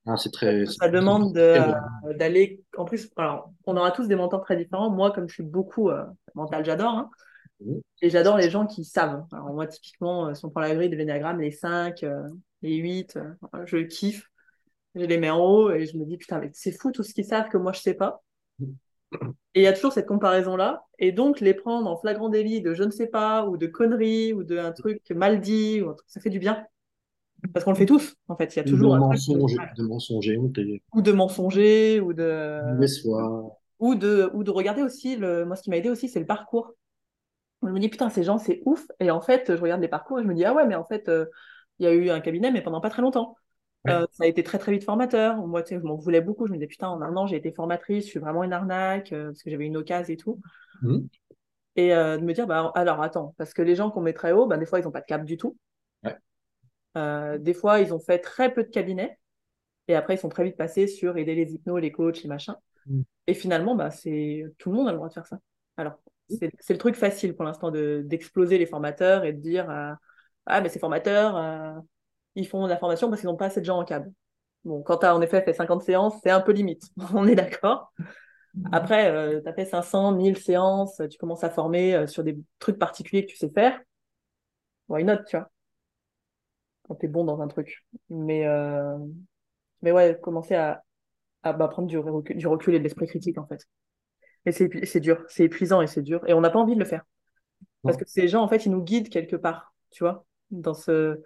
Ah, 0.08 0.18
c'est 0.18 0.32
très. 0.32 0.66
Ça 0.66 0.90
demande 0.90 1.34
d'aller. 1.34 2.64
En 2.78 2.86
plus, 2.86 3.12
alors, 3.16 3.52
on 3.66 3.78
aura 3.78 3.92
tous 3.92 4.08
des 4.08 4.16
mentors 4.16 4.42
très 4.42 4.56
différents. 4.56 4.90
Moi, 4.90 5.12
comme 5.12 5.28
je 5.28 5.36
suis 5.36 5.44
beaucoup 5.44 5.90
euh, 5.90 6.04
mental, 6.34 6.66
j'adore. 6.66 6.94
Hein. 6.94 7.10
Mmh. 7.60 7.76
Et 8.02 8.10
j'adore 8.10 8.38
les 8.38 8.50
gens 8.50 8.66
qui 8.68 8.86
savent. 8.86 9.26
Alors, 9.32 9.54
moi, 9.54 9.68
typiquement, 9.68 10.28
euh, 10.28 10.34
si 10.34 10.46
on 10.46 10.50
prend 10.50 10.62
la 10.62 10.76
grille 10.76 10.90
de 10.90 10.96
l'énagramme, 10.96 11.40
les 11.40 11.52
5, 11.52 12.06
les 12.62 12.76
8, 12.76 13.20
je 13.66 13.78
kiffe 13.78 14.30
je 14.98 15.06
les 15.06 15.18
mets 15.18 15.30
en 15.30 15.40
haut 15.40 15.72
et 15.72 15.86
je 15.86 15.98
me 15.98 16.06
dis, 16.06 16.18
putain, 16.18 16.40
mais 16.40 16.50
c'est 16.54 16.72
fou 16.72 16.92
tout 16.92 17.04
ce 17.04 17.14
qu'ils 17.14 17.26
savent 17.26 17.50
que 17.50 17.58
moi 17.58 17.72
je 17.72 17.82
sais 17.82 17.94
pas. 17.94 18.24
Et 19.54 19.62
il 19.62 19.64
y 19.64 19.68
a 19.68 19.74
toujours 19.74 19.94
cette 19.94 20.06
comparaison-là. 20.06 20.86
Et 21.00 21.12
donc, 21.12 21.40
les 21.40 21.54
prendre 21.54 21.90
en 21.90 21.98
flagrant 21.98 22.30
délit 22.30 22.62
de 22.62 22.74
je 22.74 22.84
ne 22.84 22.92
sais 22.92 23.08
pas, 23.08 23.46
ou 23.48 23.58
de 23.58 23.68
conneries, 23.68 24.34
ou 24.34 24.44
d'un 24.44 24.72
truc 24.72 25.02
mal 25.12 25.40
dit, 25.40 25.82
ou 25.82 25.94
ça 26.08 26.20
fait 26.20 26.30
du 26.30 26.40
bien. 26.40 26.66
Parce 27.54 27.64
qu'on 27.64 27.72
le 27.72 27.78
fait 27.78 27.86
tous, 27.86 28.16
en 28.28 28.36
fait. 28.36 28.56
Il 28.56 28.58
y 28.58 28.60
a 28.60 28.66
toujours 28.66 28.94
de 28.94 28.98
un 28.98 29.00
de 29.00 29.84
mensonger, 29.84 30.38
ou 30.94 31.02
de 31.02 31.12
mensonger, 31.12 32.00
ou 32.02 32.14
de. 32.14 32.78
Ou 33.80 33.96
de, 33.96 34.30
ou 34.34 34.44
de 34.44 34.52
regarder 34.52 34.82
aussi, 34.82 35.16
le... 35.16 35.46
moi, 35.46 35.56
ce 35.56 35.62
qui 35.62 35.70
m'a 35.70 35.78
aidé 35.78 35.90
aussi, 35.90 36.10
c'est 36.10 36.20
le 36.20 36.26
parcours. 36.26 36.74
Je 37.64 37.70
me 37.70 37.80
dis, 37.80 37.90
putain, 37.90 38.10
ces 38.10 38.24
gens, 38.24 38.38
c'est 38.38 38.62
ouf. 38.66 38.86
Et 39.00 39.10
en 39.12 39.22
fait, 39.22 39.56
je 39.56 39.62
regarde 39.62 39.82
les 39.82 39.88
parcours 39.88 40.20
et 40.20 40.24
je 40.24 40.28
me 40.28 40.34
dis, 40.34 40.46
ah 40.46 40.54
ouais, 40.54 40.68
mais 40.68 40.76
en 40.76 40.86
fait, 40.86 41.10
euh, 41.10 41.26
il 41.80 41.86
y 41.86 41.88
a 41.88 41.94
eu 41.94 42.10
un 42.10 42.20
cabinet, 42.20 42.52
mais 42.52 42.62
pendant 42.62 42.82
pas 42.82 42.90
très 42.90 43.02
longtemps. 43.02 43.36
Euh, 43.88 44.06
ça 44.12 44.26
a 44.26 44.28
été 44.28 44.44
très 44.44 44.58
très 44.58 44.72
vite 44.72 44.84
formateur. 44.84 45.38
Moi, 45.48 45.64
tu 45.64 45.70
sais, 45.70 45.80
je 45.80 45.86
m'en 45.86 45.96
voulais 45.96 46.22
beaucoup. 46.22 46.46
Je 46.46 46.52
me 46.52 46.58
disais, 46.58 46.68
putain, 46.68 46.90
en 46.90 47.02
un 47.02 47.16
an, 47.16 47.26
j'ai 47.26 47.38
été 47.38 47.52
formatrice, 47.52 48.06
je 48.06 48.10
suis 48.10 48.20
vraiment 48.20 48.44
une 48.44 48.54
arnaque, 48.54 49.14
euh, 49.14 49.28
parce 49.28 49.44
que 49.44 49.50
j'avais 49.50 49.66
une 49.66 49.78
occasion 49.78 50.14
et 50.14 50.18
tout. 50.18 50.42
Mmh. 50.82 51.00
Et 51.78 51.90
de 51.90 52.24
me 52.24 52.34
dire, 52.34 52.48
bah, 52.48 52.72
alors 52.74 53.02
attends, 53.04 53.36
parce 53.38 53.54
que 53.54 53.62
les 53.62 53.76
gens 53.76 53.92
qu'on 53.92 54.02
met 54.02 54.14
très 54.14 54.32
haut, 54.32 54.48
bah, 54.48 54.58
des 54.58 54.66
fois, 54.66 54.80
ils 54.80 54.86
n'ont 54.86 54.92
pas 54.92 55.02
de 55.02 55.06
cap 55.06 55.24
du 55.24 55.38
tout. 55.38 55.56
des 56.96 57.54
fois, 57.54 57.80
ils 57.80 57.94
ont 57.94 58.00
fait 58.00 58.20
très 58.20 58.54
peu 58.54 58.64
de 58.64 58.70
cabinets. 58.70 59.18
Et 59.88 59.96
après, 59.96 60.16
ils 60.16 60.20
sont 60.20 60.30
très 60.30 60.44
vite 60.44 60.58
passés 60.58 60.88
sur 60.88 61.18
aider 61.18 61.36
les 61.36 61.54
hypnos, 61.54 61.80
les 61.80 61.92
coachs, 61.92 62.22
les 62.24 62.30
machins. 62.30 62.56
Mmh. 62.88 63.02
Et 63.28 63.34
finalement, 63.34 63.76
bah, 63.76 63.92
c'est 63.92 64.44
tout 64.58 64.72
le 64.72 64.76
monde 64.76 64.88
a 64.88 64.92
le 64.92 64.98
droit 64.98 65.08
de 65.08 65.14
faire 65.14 65.28
ça. 65.28 65.40
Alors. 65.78 66.00
C'est 66.30 66.74
le 66.74 66.78
truc 66.78 66.96
facile 66.96 67.36
pour 67.36 67.46
l'instant 67.46 67.72
d'exploser 67.72 68.58
les 68.58 68.66
formateurs 68.66 69.24
et 69.26 69.34
de 69.34 69.40
dire, 69.40 69.70
ah, 70.46 70.62
mais 70.62 70.70
ces 70.70 70.80
formateurs 70.80 71.84
ils 72.38 72.48
font 72.48 72.64
de 72.64 72.70
la 72.70 72.78
formation 72.78 73.10
parce 73.10 73.22
qu'ils 73.22 73.30
n'ont 73.30 73.36
pas 73.36 73.48
assez 73.48 73.60
de 73.60 73.66
gens 73.66 73.80
en 73.80 73.86
câble. 73.86 74.12
Bon, 74.64 74.82
quand 74.84 74.98
tu 74.98 75.06
as 75.06 75.16
en 75.16 75.22
effet 75.22 75.42
fait 75.42 75.54
50 75.54 75.82
séances, 75.84 76.14
c'est 76.24 76.30
un 76.30 76.42
peu 76.42 76.52
limite, 76.52 76.84
on 77.14 77.28
est 77.28 77.36
d'accord. 77.36 77.92
Après, 78.72 79.12
euh, 79.12 79.42
tu 79.42 79.48
as 79.48 79.54
fait 79.54 79.66
500, 79.66 80.14
1000 80.14 80.38
séances, 80.38 81.02
tu 81.10 81.18
commences 81.18 81.44
à 81.44 81.50
former 81.50 81.96
euh, 81.96 82.08
sur 82.08 82.24
des 82.24 82.38
trucs 82.60 82.80
particuliers 82.80 83.26
que 83.26 83.32
tu 83.32 83.38
sais 83.38 83.50
faire. 83.50 83.80
Why 84.90 85.04
not, 85.04 85.24
tu 85.26 85.38
vois? 85.38 85.50
Quand 86.84 86.96
tu 86.96 87.06
es 87.06 87.10
bon 87.10 87.24
dans 87.26 87.42
un 87.42 87.48
truc. 87.48 87.86
Mais, 88.10 88.46
euh, 88.48 88.98
mais 89.82 89.92
ouais, 89.92 90.20
commencer 90.22 90.56
à, 90.56 90.84
à 91.44 91.54
bah, 91.54 91.68
prendre 91.68 91.88
du 91.88 91.98
recul, 91.98 92.38
du 92.38 92.48
recul 92.48 92.76
et 92.76 92.80
de 92.80 92.84
l'esprit 92.84 93.08
critique, 93.08 93.38
en 93.38 93.48
fait. 93.48 93.68
Et 94.48 94.86
c'est 94.86 95.00
dur, 95.02 95.24
c'est 95.28 95.44
épuisant 95.44 95.82
et 95.82 95.88
c'est 95.88 96.02
dur. 96.02 96.22
Et 96.28 96.34
on 96.34 96.40
n'a 96.40 96.50
pas 96.50 96.60
envie 96.60 96.76
de 96.76 96.80
le 96.80 96.86
faire. 96.86 97.04
Parce 97.84 97.98
que 97.98 98.06
ces 98.08 98.28
gens, 98.28 98.42
en 98.42 98.48
fait, 98.48 98.66
ils 98.66 98.72
nous 98.72 98.82
guident 98.82 99.10
quelque 99.10 99.36
part, 99.36 99.74
tu 99.92 100.04
vois, 100.04 100.26
dans 100.52 100.74
ce, 100.74 101.22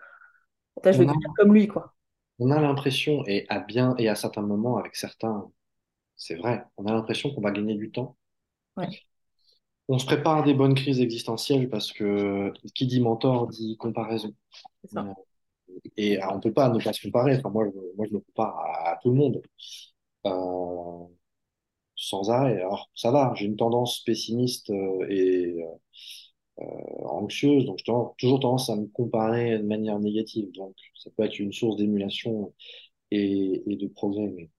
je 0.83 0.89
vais 0.89 1.05
devenir 1.05 1.29
comme 1.37 1.53
lui, 1.53 1.67
quoi. 1.67 1.93
On 2.39 2.49
a 2.49 2.59
l'impression, 2.59 3.23
et 3.27 3.45
à 3.49 3.59
bien 3.59 3.95
et 3.99 4.09
à 4.09 4.15
certains 4.15 4.41
moments, 4.41 4.77
avec 4.77 4.95
certains, 4.95 5.51
c'est 6.15 6.35
vrai, 6.35 6.65
on 6.77 6.85
a 6.85 6.93
l'impression 6.93 7.33
qu'on 7.33 7.41
va 7.41 7.51
gagner 7.51 7.75
du 7.75 7.91
temps. 7.91 8.17
On 9.87 9.99
se 9.99 10.05
prépare 10.05 10.37
à 10.37 10.41
des 10.41 10.53
bonnes 10.55 10.73
crises 10.73 11.01
existentielles 11.01 11.69
parce 11.69 11.91
que 11.91 12.51
qui 12.73 12.87
dit 12.87 13.01
mentor 13.01 13.47
dit 13.47 13.77
comparaison. 13.77 14.33
Euh, 14.95 15.03
et 15.97 16.19
on 16.23 16.37
ne 16.37 16.41
peut 16.41 16.53
pas 16.53 16.69
ne 16.69 16.81
pas 16.81 16.93
se 16.93 17.01
comparer. 17.01 17.37
Enfin, 17.37 17.49
moi, 17.49 17.65
je, 17.65 17.79
moi, 17.97 18.07
je 18.09 18.15
me 18.15 18.19
compare 18.19 18.57
à, 18.59 18.97
tout 19.01 19.09
le 19.09 19.15
monde. 19.15 19.41
Euh, 20.25 21.05
sans 22.01 22.29
arrêt. 22.31 22.57
Alors, 22.57 22.89
ça 22.95 23.11
va, 23.11 23.33
j'ai 23.35 23.45
une 23.45 23.57
tendance 23.57 24.01
pessimiste 24.03 24.69
euh, 24.71 25.05
et 25.09 25.63
euh, 26.59 26.63
anxieuse, 27.05 27.65
donc 27.65 27.77
j'ai 27.79 27.85
toujours 28.17 28.39
tendance 28.39 28.69
à 28.69 28.75
me 28.75 28.87
comparer 28.87 29.57
de 29.59 29.63
manière 29.63 29.99
négative. 29.99 30.51
Donc 30.53 30.75
ça 30.95 31.09
peut 31.11 31.23
être 31.23 31.39
une 31.39 31.53
source 31.53 31.77
d'émulation 31.77 32.53
et, 33.11 33.63
de 33.67 33.87
progrès. 33.87 34.49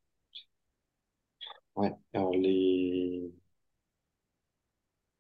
Ouais, 1.77 1.93
alors 2.15 2.33
les... 2.35 3.31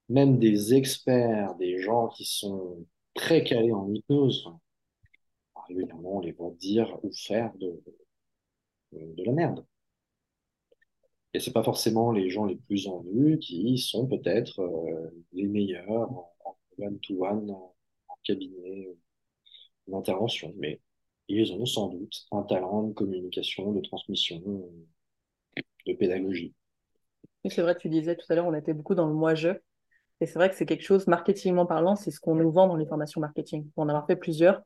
Même 0.09 0.39
des 0.39 0.75
experts, 0.75 1.57
des 1.57 1.79
gens 1.81 2.07
qui 2.09 2.25
sont 2.25 2.87
très 3.15 3.43
calés 3.43 3.73
en 3.73 3.93
hypnose, 3.93 4.49
régulièrement 5.67 6.17
on 6.19 6.21
les 6.21 6.33
voit 6.33 6.51
dire 6.53 6.99
ou 7.03 7.11
faire 7.13 7.53
de, 7.57 7.83
de 8.93 9.25
la 9.25 9.33
merde. 9.33 9.65
Et 11.35 11.41
c'est 11.41 11.53
pas 11.53 11.63
forcément 11.63 12.13
les 12.13 12.29
gens 12.29 12.45
les 12.45 12.57
plus 12.57 12.87
en 12.89 13.01
vue 13.01 13.39
qui 13.39 13.79
sont 13.79 14.07
peut-être 14.07 14.61
euh, 14.61 15.25
les 15.33 15.47
meilleurs 15.47 16.11
one-to-one 16.79 17.51
en, 17.51 17.75
cabinet 18.25 18.89
d'intervention. 19.89 20.55
Mais 20.57 20.81
ils 21.29 21.53
ont 21.53 21.67
sans 21.67 21.89
doute 21.89 22.27
un 22.31 22.43
talent 22.43 22.85
de 22.85 22.93
communication, 22.93 23.73
de 23.73 23.81
transmission, 23.81 24.41
de 25.87 25.93
pédagogie. 25.95 26.55
C'est 27.51 27.63
vrai, 27.63 27.77
tu 27.77 27.89
disais 27.89 28.15
tout 28.15 28.27
à 28.29 28.37
l'heure, 28.37 28.47
on 28.47 28.55
était 28.55 28.75
beaucoup 28.75 28.95
dans 28.95 29.09
le 29.09 29.15
moi-je. 29.15 29.49
Et 30.21 30.27
c'est 30.27 30.35
vrai 30.35 30.49
que 30.49 30.55
c'est 30.55 30.67
quelque 30.67 30.85
chose, 30.85 31.09
marketingment 31.09 31.67
parlant, 31.67 31.97
c'est 31.97 32.13
ce 32.13 32.21
qu'on 32.21 32.37
nous 32.37 32.53
vend 32.53 32.69
dans 32.69 32.77
les 32.77 32.87
formations 32.87 33.21
marketing. 33.21 33.69
Pour 33.71 33.83
en 33.83 33.89
avoir 33.89 34.07
fait 34.07 34.15
plusieurs. 34.15 34.63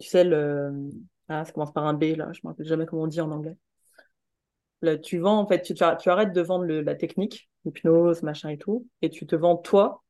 Tu 0.00 0.08
sais, 0.08 0.24
le... 0.24 0.90
ah, 1.28 1.44
ça 1.44 1.52
commence 1.52 1.72
par 1.72 1.86
un 1.86 1.94
B, 1.94 2.16
là, 2.16 2.30
je 2.32 2.40
ne 2.40 2.48
me 2.48 2.48
rappelle 2.48 2.66
jamais 2.66 2.86
comment 2.86 3.02
on 3.02 3.06
dit 3.06 3.20
en 3.20 3.30
anglais. 3.30 3.56
Là, 4.82 4.96
tu 4.96 5.18
vends, 5.18 5.38
en 5.38 5.46
fait, 5.46 5.62
tu, 5.62 5.74
tu 5.74 6.10
arrêtes 6.10 6.32
de 6.32 6.40
vendre 6.40 6.64
la 6.66 6.94
technique, 6.94 7.50
l'hypnose, 7.64 8.22
machin 8.22 8.50
et 8.50 8.58
tout, 8.58 8.86
et 9.02 9.10
tu 9.10 9.26
te 9.26 9.34
vends 9.34 9.56
toi 9.56 10.02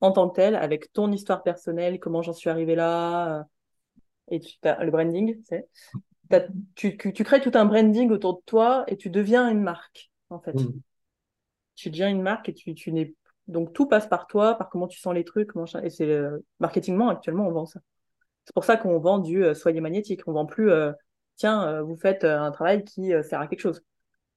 en 0.00 0.12
tant 0.12 0.28
que 0.28 0.36
tel, 0.36 0.54
avec 0.54 0.92
ton 0.92 1.10
histoire 1.12 1.42
personnelle, 1.42 1.98
comment 1.98 2.22
j'en 2.22 2.32
suis 2.32 2.50
arrivé 2.50 2.74
là, 2.74 3.38
euh, 3.38 3.42
et 4.30 4.40
tu, 4.40 4.56
le 4.62 4.90
branding, 4.90 5.40
tu, 6.74 6.96
tu, 6.96 7.24
crées 7.24 7.40
tout 7.40 7.50
un 7.54 7.64
branding 7.64 8.10
autour 8.10 8.34
de 8.34 8.42
toi 8.44 8.84
et 8.86 8.96
tu 8.96 9.10
deviens 9.10 9.48
une 9.48 9.62
marque, 9.62 10.10
en 10.30 10.38
fait. 10.38 10.54
Mm. 10.54 10.80
Tu 11.74 11.90
deviens 11.90 12.08
une 12.08 12.22
marque 12.22 12.48
et 12.48 12.54
tu, 12.54 12.74
tu 12.74 12.92
n'es 12.92 13.14
donc 13.46 13.72
tout 13.72 13.86
passe 13.86 14.06
par 14.06 14.26
toi, 14.26 14.54
par 14.56 14.68
comment 14.68 14.88
tu 14.88 15.00
sens 15.00 15.14
les 15.14 15.24
trucs, 15.24 15.52
comment... 15.52 15.64
et 15.82 15.90
c'est 15.90 16.10
euh, 16.10 16.38
marketingement 16.60 17.08
actuellement 17.08 17.46
on 17.46 17.52
vend 17.52 17.66
ça. 17.66 17.80
C'est 18.44 18.52
pour 18.52 18.64
ça 18.64 18.76
qu'on 18.76 18.98
vend 18.98 19.18
du 19.18 19.42
euh, 19.42 19.54
soyez 19.54 19.80
magnétique. 19.80 20.20
On 20.26 20.32
vend 20.32 20.44
plus 20.44 20.70
tiens 21.36 21.80
vous 21.82 21.96
faites 21.96 22.24
un 22.24 22.50
travail 22.50 22.84
qui 22.84 23.12
sert 23.22 23.40
à 23.40 23.46
quelque 23.46 23.60
chose. 23.60 23.82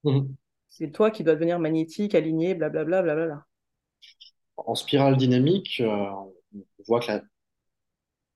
Mm. 0.04 0.28
C'est 0.68 0.90
toi 0.90 1.10
qui 1.10 1.22
dois 1.22 1.34
devenir 1.34 1.58
magnétique, 1.58 2.14
aligné, 2.14 2.54
blablabla, 2.54 3.02
blablabla 3.02 3.46
en 4.56 4.74
spirale 4.74 5.16
dynamique, 5.16 5.80
euh, 5.80 6.10
on 6.54 6.64
voit 6.86 7.00
que 7.00 7.12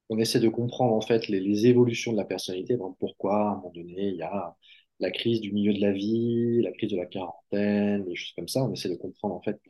on 0.09 0.19
essaie 0.19 0.41
de 0.41 0.49
comprendre 0.49 0.95
en 0.95 1.01
fait 1.01 1.29
les, 1.29 1.67
évolutions 1.67 2.13
de 2.13 2.17
la 2.17 2.25
personnalité. 2.25 2.77
pourquoi 2.99 3.37
à 3.37 3.51
un 3.53 3.57
moment 3.57 3.73
donné 3.75 4.09
il 4.09 4.17
y 4.17 4.23
a 4.23 4.57
la 5.01 5.11
crise 5.11 5.41
du 5.41 5.53
milieu 5.53 5.75
de 5.75 5.81
la 5.81 5.93
vie, 5.93 6.63
la 6.63 6.73
crise 6.73 6.91
de 6.91 6.97
la 6.97 7.07
quarantaine, 7.07 8.05
des 8.05 8.15
choses 8.17 8.33
comme 8.35 8.49
ça. 8.49 8.63
On 8.65 8.73
essaie 8.73 8.89
de 8.89 8.95
comprendre 8.97 9.35
en 9.35 9.43
fait 9.43 9.61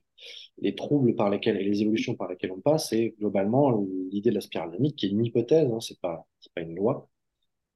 les 0.59 0.74
troubles 0.74 1.14
par 1.16 1.31
lesquels 1.31 1.56
et 1.56 1.64
les 1.64 1.82
évolutions 1.82 2.14
par 2.14 2.28
lesquelles 2.28 2.52
on 2.52 2.60
passe. 2.60 2.93
Et 2.93 3.14
globalement, 3.18 3.85
l'idée 4.10 4.31
de 4.31 4.35
la 4.35 4.40
spirale 4.40 4.70
dynamique, 4.70 4.97
qui 4.97 5.06
est 5.06 5.10
une 5.10 5.24
hypothèse, 5.24 5.70
hein, 5.73 5.81
c'est 5.81 6.01
pas 6.01 6.27
pas 6.55 6.62
une 6.62 6.77
loi 6.77 7.09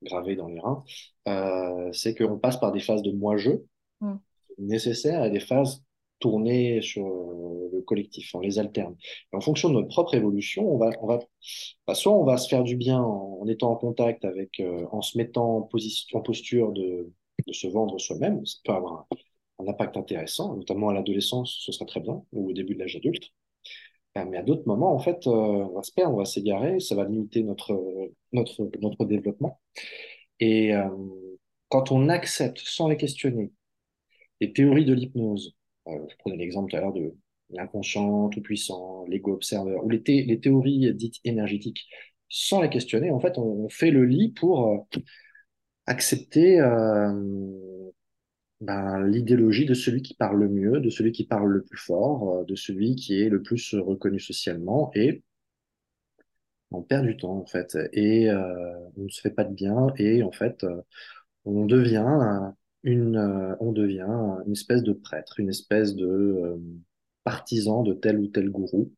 gravée 0.03 0.37
dans 0.37 0.49
les 0.49 0.61
reins, 0.61 0.85
euh, 1.29 1.93
c'est 1.93 2.15
qu'on 2.15 2.39
passe 2.39 2.59
par 2.59 2.73
des 2.73 2.81
phases 2.81 3.03
de 3.03 3.13
moi-je 3.13 3.51
mm. 4.01 4.19
nécessaires 4.59 5.25
et 5.25 5.31
des 5.31 5.41
phases 5.41 5.83
tourner 6.21 6.83
sur 6.83 7.07
euh, 7.07 7.71
le 7.73 7.83
collectif, 7.83 8.35
on 8.35 8.41
les 8.41 8.59
alterne. 8.59 8.95
en 9.33 9.41
fonction 9.41 9.71
de 9.71 9.75
notre 9.75 9.89
propre 9.89 10.15
évolution, 10.15 10.71
on 10.71 10.79
va, 10.79 10.91
bah, 11.87 11.95
soit 11.95 12.13
on 12.13 12.25
va 12.25 12.37
se 12.37 12.49
faire 12.49 12.63
du 12.63 12.77
bien 12.77 13.01
en, 13.03 13.47
étant 13.49 13.73
en 13.73 13.77
contact 13.77 14.25
avec, 14.25 14.61
euh, 14.61 14.87
en 14.93 15.03
se 15.03 15.19
mettant 15.19 15.57
en, 16.13 16.21
posture 16.21 16.73
de, 16.73 17.11
se 17.51 17.67
vendre 17.67 17.99
soi-même. 17.99 18.45
Ça 18.47 18.59
peut 18.65 18.73
avoir 18.73 19.07
un, 19.59 19.67
impact 19.67 19.97
intéressant, 19.97 20.57
notamment 20.57 20.89
à 20.89 20.95
l'adolescence, 20.95 21.63
ce 21.65 21.73
serait 21.73 21.87
très 21.87 22.01
bien, 22.01 22.23
ou 22.33 22.51
au 22.51 22.53
début 22.53 22.75
de 22.75 22.81
l'âge 22.81 22.97
adulte. 22.97 23.31
Ah, 24.15 24.25
mais 24.25 24.39
à 24.39 24.43
d'autres 24.43 24.67
moments, 24.67 24.93
en 24.93 24.99
fait, 24.99 25.27
euh, 25.27 25.31
on 25.31 25.75
va 25.75 25.83
se 25.83 25.93
perdre, 25.93 26.15
on 26.15 26.19
va 26.19 26.25
s'égarer, 26.25 26.81
ça 26.81 26.95
va 26.95 27.05
limiter 27.05 27.43
notre, 27.43 27.75
développement. 29.05 29.61
Et 30.41 30.75
euh, 30.75 30.89
quand 31.69 31.93
on 31.93 32.09
accepte, 32.09 32.59
sans 32.59 32.89
les 32.89 32.97
questionner, 32.97 33.53
les 34.41 34.53
théories 34.53 34.85
de 34.85 34.95
l'hypnose, 34.95 35.55
euh, 35.89 35.93
je 36.11 36.17
prenais 36.19 36.37
l'exemple 36.37 36.71
tout 36.71 36.77
à 36.77 36.81
l'heure 36.81 36.93
de 36.93 37.15
l'inconscient 37.51 38.29
tout-puissant, 38.29 39.05
l'ego 39.09 39.33
observeur, 39.35 39.85
ou 39.85 39.91
les, 39.91 40.03
thé- 40.03 40.25
les 40.25 40.41
théories 40.41 40.93
dites 40.95 41.17
énergétiques, 41.25 41.89
sans 42.29 42.63
les 42.63 42.71
questionner, 42.71 43.11
en 43.11 43.21
fait, 43.21 43.39
on, 43.39 43.69
fait 43.69 43.91
le 43.91 44.05
lit 44.05 44.31
pour 44.33 44.69
euh, 44.69 44.79
accepter 45.87 46.59
euh, 46.61 47.13
ben, 48.63 49.07
l'idéologie 49.07 49.67
de 49.67 49.75
celui 49.75 50.01
qui 50.03 50.15
parle 50.15 50.39
le 50.41 50.49
mieux, 50.49 50.81
de 50.81 50.89
celui 50.91 51.13
qui 51.13 51.25
parle 51.27 51.51
le 51.51 51.63
plus 51.63 51.77
fort, 51.79 52.39
euh, 52.41 52.45
de 52.45 52.55
celui 52.57 52.97
qui 52.97 53.21
est 53.21 53.29
le 53.29 53.43
plus 53.43 53.75
reconnu 53.75 54.19
socialement, 54.21 54.91
et 54.95 55.23
on 56.73 56.83
perd 56.83 57.07
du 57.07 57.17
temps, 57.17 57.37
en 57.37 57.47
fait, 57.47 57.77
et 57.93 58.31
on 58.33 59.03
ne 59.05 59.09
se 59.09 59.21
fait 59.21 59.31
pas 59.31 59.45
de 59.45 59.53
bien, 59.55 59.89
et 59.99 60.23
en 60.23 60.33
fait, 60.33 60.65
on 61.45 61.67
devient 61.67 62.53
une, 62.83 63.17
euh, 63.17 63.55
on 63.61 63.73
devient 63.73 64.07
une 64.47 64.53
espèce 64.53 64.83
de 64.83 64.93
prêtre, 64.93 65.41
une 65.41 65.49
espèce 65.49 65.95
de 65.95 66.07
euh, 66.07 66.57
partisan 67.25 67.83
de 67.83 67.93
tel 67.93 68.19
ou 68.19 68.29
tel 68.29 68.51
gourou, 68.51 68.93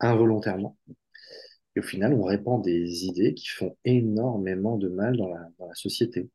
involontairement. 0.00 0.76
Et 1.76 1.80
au 1.80 1.82
final, 1.82 2.12
on 2.14 2.24
répand 2.24 2.62
des 2.62 3.04
idées 3.04 3.34
qui 3.34 3.48
font 3.48 3.76
énormément 3.84 4.76
de 4.76 4.88
mal 4.88 5.16
dans 5.16 5.28
la, 5.28 5.48
dans 5.58 5.66
la 5.66 5.74
société. 5.74 6.28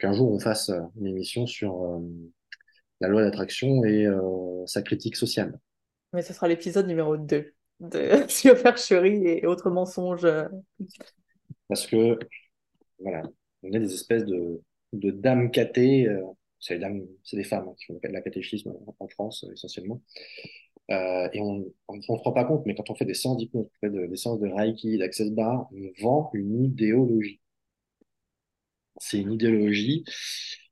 Qu'un 0.00 0.12
jour, 0.12 0.32
on 0.32 0.38
fasse 0.38 0.70
euh, 0.70 0.80
une 0.96 1.06
émission 1.06 1.46
sur 1.46 1.82
euh, 1.84 2.00
la 3.00 3.08
loi 3.08 3.22
d'attraction 3.22 3.84
et 3.84 4.06
sa 4.66 4.80
critique 4.80 5.16
sociale. 5.16 5.58
Mais 6.12 6.22
ce 6.22 6.32
sera 6.32 6.46
l'épisode 6.46 6.86
numéro 6.86 7.16
2 7.16 7.52
de 7.80 8.10
supercherie 8.28 9.26
et 9.26 9.46
autres 9.46 9.70
mensonges. 9.70 10.26
Parce 11.66 11.86
que, 11.86 12.16
voilà, 13.00 13.24
on 13.64 13.72
est 13.72 13.80
des 13.80 13.92
espèces 13.92 14.24
de, 14.24 14.62
de 14.92 15.10
dames 15.10 15.50
catées. 15.50 16.06
euh, 16.08 16.22
c'est 16.60 16.78
des 17.32 17.44
femmes 17.44 17.68
hein, 17.68 17.74
qui 17.78 17.86
font 17.86 17.98
la 18.04 18.20
catéchisme 18.22 18.72
en, 19.00 19.08
France, 19.08 19.44
euh, 19.44 19.52
essentiellement. 19.52 20.00
Euh, 20.90 21.28
et 21.32 21.40
on 21.40 21.58
ne 21.94 22.00
se 22.02 22.12
rend 22.12 22.32
pas 22.32 22.44
compte, 22.44 22.64
mais 22.66 22.74
quand 22.74 22.90
on 22.90 22.94
fait 22.94 23.04
des 23.04 23.14
séances 23.14 23.38
d'hypnose, 23.38 23.66
de- 23.82 24.06
des 24.06 24.16
séances 24.16 24.40
de 24.40 24.48
Reiki, 24.48 24.98
d'Access 24.98 25.30
Bar, 25.32 25.68
on 25.72 26.02
vend 26.02 26.30
une 26.34 26.64
idéologie. 26.64 27.40
C'est 28.98 29.18
une 29.20 29.32
idéologie 29.32 30.04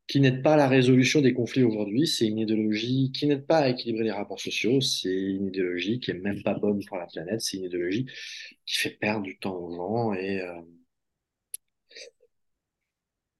qui 0.06 0.20
n'aide 0.20 0.42
pas 0.42 0.54
à 0.54 0.56
la 0.56 0.68
résolution 0.68 1.20
des 1.20 1.32
conflits 1.34 1.62
aujourd'hui, 1.62 2.06
c'est 2.06 2.26
une 2.26 2.38
idéologie 2.38 3.12
qui 3.12 3.26
n'aide 3.26 3.46
pas 3.46 3.58
à 3.60 3.68
équilibrer 3.70 4.04
les 4.04 4.10
rapports 4.12 4.40
sociaux, 4.40 4.80
c'est 4.80 5.12
une 5.12 5.46
idéologie 5.48 6.00
qui 6.00 6.10
est 6.10 6.14
même 6.14 6.42
pas 6.42 6.54
bonne 6.54 6.84
pour 6.86 6.96
la 6.98 7.06
planète, 7.06 7.40
c'est 7.40 7.58
une 7.58 7.64
idéologie 7.64 8.06
qui 8.66 8.76
fait 8.80 8.90
perdre 8.90 9.22
du 9.22 9.38
temps 9.38 9.56
aux 9.56 9.70
gens 9.74 10.12
et, 10.14 10.40
euh, 10.42 10.60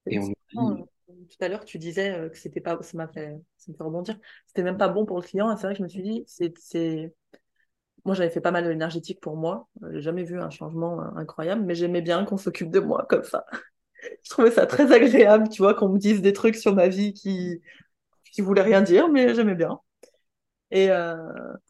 et 0.07 0.19
on 0.19 0.33
euh, 0.59 0.77
Tout 1.09 1.37
à 1.45 1.49
l'heure, 1.49 1.65
tu 1.65 1.79
disais 1.79 2.13
euh, 2.13 2.29
que 2.29 2.37
c'était 2.39 2.61
pas, 2.61 2.81
ça 2.83 2.97
m'a 2.97 3.09
fait, 3.09 3.37
ça 3.59 3.73
me 3.73 3.77
fait 3.77 3.83
rebondir. 3.85 4.19
C'était 4.47 4.63
même 4.63 4.79
pas 4.79 4.89
bon 4.89 5.07
pour 5.07 5.19
le 5.21 5.23
client. 5.27 5.53
Et 5.53 5.57
c'est 5.57 5.65
vrai 5.65 5.75
que 5.75 5.79
je 5.79 5.83
me 5.85 5.89
suis 5.89 6.03
dit, 6.03 6.25
c'est, 6.27 6.53
c'est, 6.59 7.13
moi 8.05 8.15
j'avais 8.15 8.31
fait 8.31 8.41
pas 8.41 8.51
mal 8.53 8.65
de 8.65 8.71
l'énergétique 8.71 9.21
pour 9.21 9.37
moi. 9.37 9.69
Euh, 9.85 9.91
J'ai 9.95 10.03
jamais 10.03 10.25
vu 10.25 10.41
un 10.41 10.51
changement 10.51 11.01
incroyable, 11.17 11.63
mais 11.65 11.75
j'aimais 11.75 12.03
bien 12.03 12.25
qu'on 12.25 12.39
s'occupe 12.39 12.71
de 12.71 12.81
moi 12.81 13.07
comme 13.09 13.25
ça. 13.25 13.47
Je 14.25 14.31
trouvais 14.31 14.51
ça 14.53 14.67
très 14.67 14.93
agréable, 14.93 15.49
tu 15.51 15.63
vois, 15.63 15.75
qu'on 15.75 15.91
me 15.91 15.99
dise 15.99 16.23
des 16.23 16.33
trucs 16.33 16.57
sur 16.57 16.75
ma 16.75 16.89
vie 16.89 17.15
qui, 17.15 17.63
qui 18.33 18.43
voulaient 18.43 18.63
rien 18.63 18.83
dire, 18.83 19.09
mais 19.09 19.35
j'aimais 19.35 19.55
bien. 19.57 19.81
Et, 20.71 20.91
euh, 20.91 21.17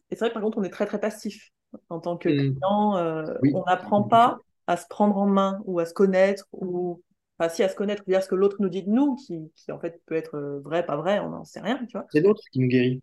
et 0.09 0.15
c'est 0.15 0.19
vrai 0.19 0.29
que 0.29 0.33
par 0.33 0.43
contre, 0.43 0.57
on 0.57 0.63
est 0.63 0.69
très 0.69 0.85
très 0.85 0.99
passif 0.99 1.51
en 1.89 1.99
tant 1.99 2.17
que 2.17 2.29
Mm. 2.29 2.33
client. 2.61 2.97
euh, 2.97 3.23
Oui, 3.41 3.53
on 3.53 3.63
n'apprend 3.65 4.03
pas 4.03 4.39
à 4.67 4.77
se 4.77 4.85
prendre 4.87 5.17
en 5.17 5.25
main 5.25 5.61
ou 5.65 5.79
à 5.79 5.85
se 5.85 5.93
connaître 5.93 6.47
ou 6.53 7.01
enfin 7.41 7.49
si 7.53 7.63
à 7.63 7.69
se 7.69 7.75
connaître 7.75 8.03
via 8.07 8.21
ce 8.21 8.27
que 8.29 8.35
l'autre 8.35 8.57
nous 8.59 8.69
dit 8.69 8.83
de 8.83 8.89
nous, 8.91 9.15
qui, 9.15 9.51
qui 9.55 9.71
en 9.71 9.79
fait 9.79 10.01
peut 10.05 10.15
être 10.15 10.35
euh, 10.37 10.59
vrai, 10.61 10.85
pas 10.85 10.97
vrai, 10.97 11.19
on 11.19 11.29
n'en 11.31 11.45
sait 11.45 11.61
rien, 11.61 11.85
tu 11.87 11.97
vois. 11.97 12.07
c'est 12.09 12.21
l'autre 12.21 12.43
qui 12.51 12.59
nous 12.59 12.67
guérit. 12.67 13.01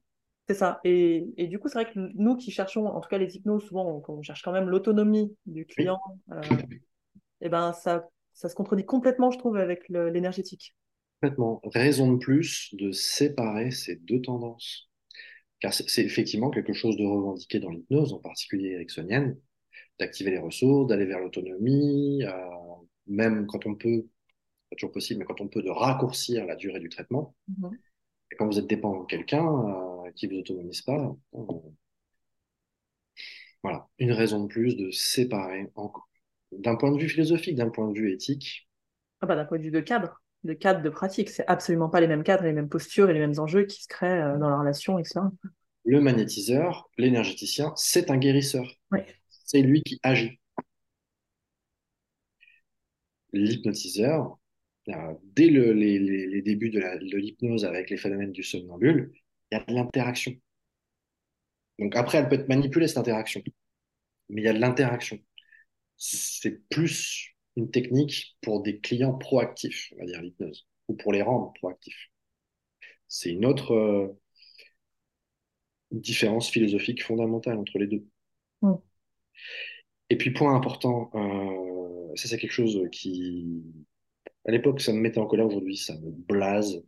C'est 0.49 0.55
ça. 0.55 0.81
Et, 0.85 1.27
et 1.37 1.47
du 1.47 1.59
coup, 1.59 1.69
c'est 1.69 1.83
vrai 1.83 1.93
que 1.93 1.99
nous 2.15 2.37
qui 2.37 2.51
cherchons, 2.51 2.87
en 2.87 3.01
tout 3.01 3.09
cas 3.09 3.19
les 3.19 3.37
hypnos, 3.37 3.61
souvent 3.65 4.03
on, 4.09 4.13
on 4.13 4.23
cherche 4.23 4.43
quand 4.43 4.53
même 4.53 4.69
l'autonomie 4.69 5.37
du 5.47 5.67
Oui, 5.77 5.91
client. 5.91 6.01
euh, 6.33 6.41
et 7.41 7.49
ben 7.51 7.73
ça, 7.73 8.09
ça 8.35 8.49
se 8.49 8.55
contredit 8.55 8.85
complètement, 8.87 9.31
je 9.31 9.39
trouve, 9.39 9.57
avec 9.57 9.89
l'énergétique. 9.91 10.75
complètement. 11.21 11.61
Raison 11.65 12.13
de 12.13 12.19
plus 12.19 12.75
de 12.75 12.93
séparer 12.93 13.71
ces 13.71 13.97
deux 13.97 14.21
tendances. 14.21 14.89
Car 15.61 15.75
c'est 15.75 15.89
c'est 15.89 16.05
effectivement 16.05 16.51
quelque 16.51 16.75
chose 16.75 16.97
de 16.97 17.05
revendiqué 17.07 17.61
dans 17.61 17.71
l'hypnose, 17.71 18.13
en 18.15 18.19
particulier 18.21 18.71
ericksonienne, 18.73 19.39
d'activer 20.01 20.33
les 20.33 20.39
ressources, 20.39 20.89
d'aller 20.89 21.07
vers 21.07 21.21
l'autonomie, 21.21 22.25
euh, 22.25 22.33
même 23.09 23.47
quand 23.47 23.67
on 23.67 23.75
peut, 23.77 24.07
pas 24.71 24.77
toujours 24.77 24.93
possible, 24.93 25.21
mais 25.21 25.27
quand 25.27 25.41
on 25.41 25.49
peut, 25.49 25.63
de 25.63 25.71
raccourcir 25.71 26.47
la 26.47 26.57
durée 26.57 26.81
du 26.81 26.89
traitement. 26.89 27.35
Mhm. 27.49 27.79
Et 28.33 28.37
quand 28.37 28.47
vous 28.47 28.59
êtes 28.59 28.67
dépendant 28.69 29.03
de 29.03 29.07
quelqu'un 29.07 29.47
euh, 29.47 30.11
qui 30.17 30.27
vous 30.29 30.39
autonomise 30.39 30.83
pas, 30.83 31.17
euh, 31.35 31.43
voilà, 33.63 33.87
une 33.99 34.13
raison 34.13 34.45
de 34.45 34.49
plus 34.49 34.77
de 34.77 34.91
séparer. 34.91 35.67
en- 35.75 35.93
D'un 36.53 36.77
point 36.77 36.91
de 36.93 36.99
vue 36.99 37.09
philosophique, 37.09 37.57
d'un 37.57 37.69
point 37.69 37.89
de 37.91 37.99
vue 37.99 38.13
éthique, 38.13 38.69
Ah 39.21 39.27
bah, 39.27 39.37
d'un 39.37 39.45
point 39.45 39.59
de 39.59 39.65
vue 39.65 39.71
de 39.71 39.81
cadre, 39.81 40.21
de 40.45 40.53
cadre 40.55 40.81
de 40.83 40.89
pratique, 40.89 41.29
c'est 41.29 41.47
absolument 41.47 41.89
pas 41.91 42.01
les 42.01 42.07
mêmes 42.09 42.23
cadres, 42.23 42.45
les 42.45 42.53
mêmes 42.53 42.69
postures 42.69 43.11
et 43.11 43.13
les 43.13 43.19
mêmes 43.21 43.39
enjeux 43.39 43.65
qui 43.65 43.83
se 43.83 43.89
créent 43.89 44.23
euh, 44.23 44.39
dans 44.39 44.49
la 44.49 44.59
relation, 44.59 44.99
etc. 44.99 45.31
le 45.85 46.01
magnétiseur, 46.01 46.89
l'énergéticien, 46.99 47.73
c'est 47.75 48.13
un 48.13 48.17
guérisseur. 48.17 48.65
Ouais. 48.93 49.07
C'est 49.29 49.61
lui 49.63 49.83
qui 49.83 49.99
agit. 50.05 50.39
L'hypnotiseur, 53.33 54.37
dès 55.35 55.49
le- 55.49 55.73
les, 55.73 56.43
débuts 56.43 56.71
de 56.71 56.81
l'hypnose 57.17 57.65
avec 57.65 57.91
les 57.91 57.97
phénomènes 57.97 58.33
du 58.33 58.43
somnambule, 58.43 59.13
il 59.51 59.59
y 59.59 59.61
a 59.61 59.65
de 59.65 59.73
l'interaction. 59.75 60.35
Donc 61.79 61.95
après, 61.97 62.19
elle 62.19 62.29
peut 62.29 62.37
être 62.37 62.49
manipulée, 62.49 62.89
cette 62.89 62.99
interaction, 62.99 63.43
mais 64.29 64.43
il 64.43 64.45
y 64.45 64.49
a 64.49 64.53
de 64.53 64.59
l'interaction. 64.59 65.19
C'est 65.97 66.69
plus 66.69 67.35
une 67.57 67.71
technique 67.71 68.37
pour 68.41 68.63
des 68.63 68.81
clients 68.81 69.15
proactifs, 69.15 69.93
on 69.97 70.01
va 70.01 70.07
dire 70.07 70.23
l'hypnose, 70.23 70.67
ou 70.89 70.95
pour 70.95 71.13
les 71.13 71.23
rendre 71.23 71.53
proactifs. 71.55 72.11
C'est 73.09 73.31
une 73.31 73.47
autre 73.47 73.75
euh, 73.75 74.09
différence 75.91 76.51
philosophique 76.51 77.03
fondamentale 77.03 77.59
entre 77.59 77.79
les 77.79 77.87
deux. 77.87 78.07
Mm. 78.63 78.75
Et 80.11 80.17
puis, 80.17 80.31
point 80.33 80.55
important, 80.55 81.11
euh, 81.15 82.17
ça 82.17 82.29
c'est 82.29 82.39
quelque 82.39 82.53
chose 82.53 82.81
qui, 82.91 83.63
à 84.47 84.51
l'époque, 84.51 84.81
ça 84.81 84.93
me 84.93 84.99
mettait 85.01 85.19
en 85.19 85.27
colère, 85.27 85.47
aujourd'hui, 85.47 85.77
ça 85.77 85.95
me 85.95 86.11
blase. 86.11 86.83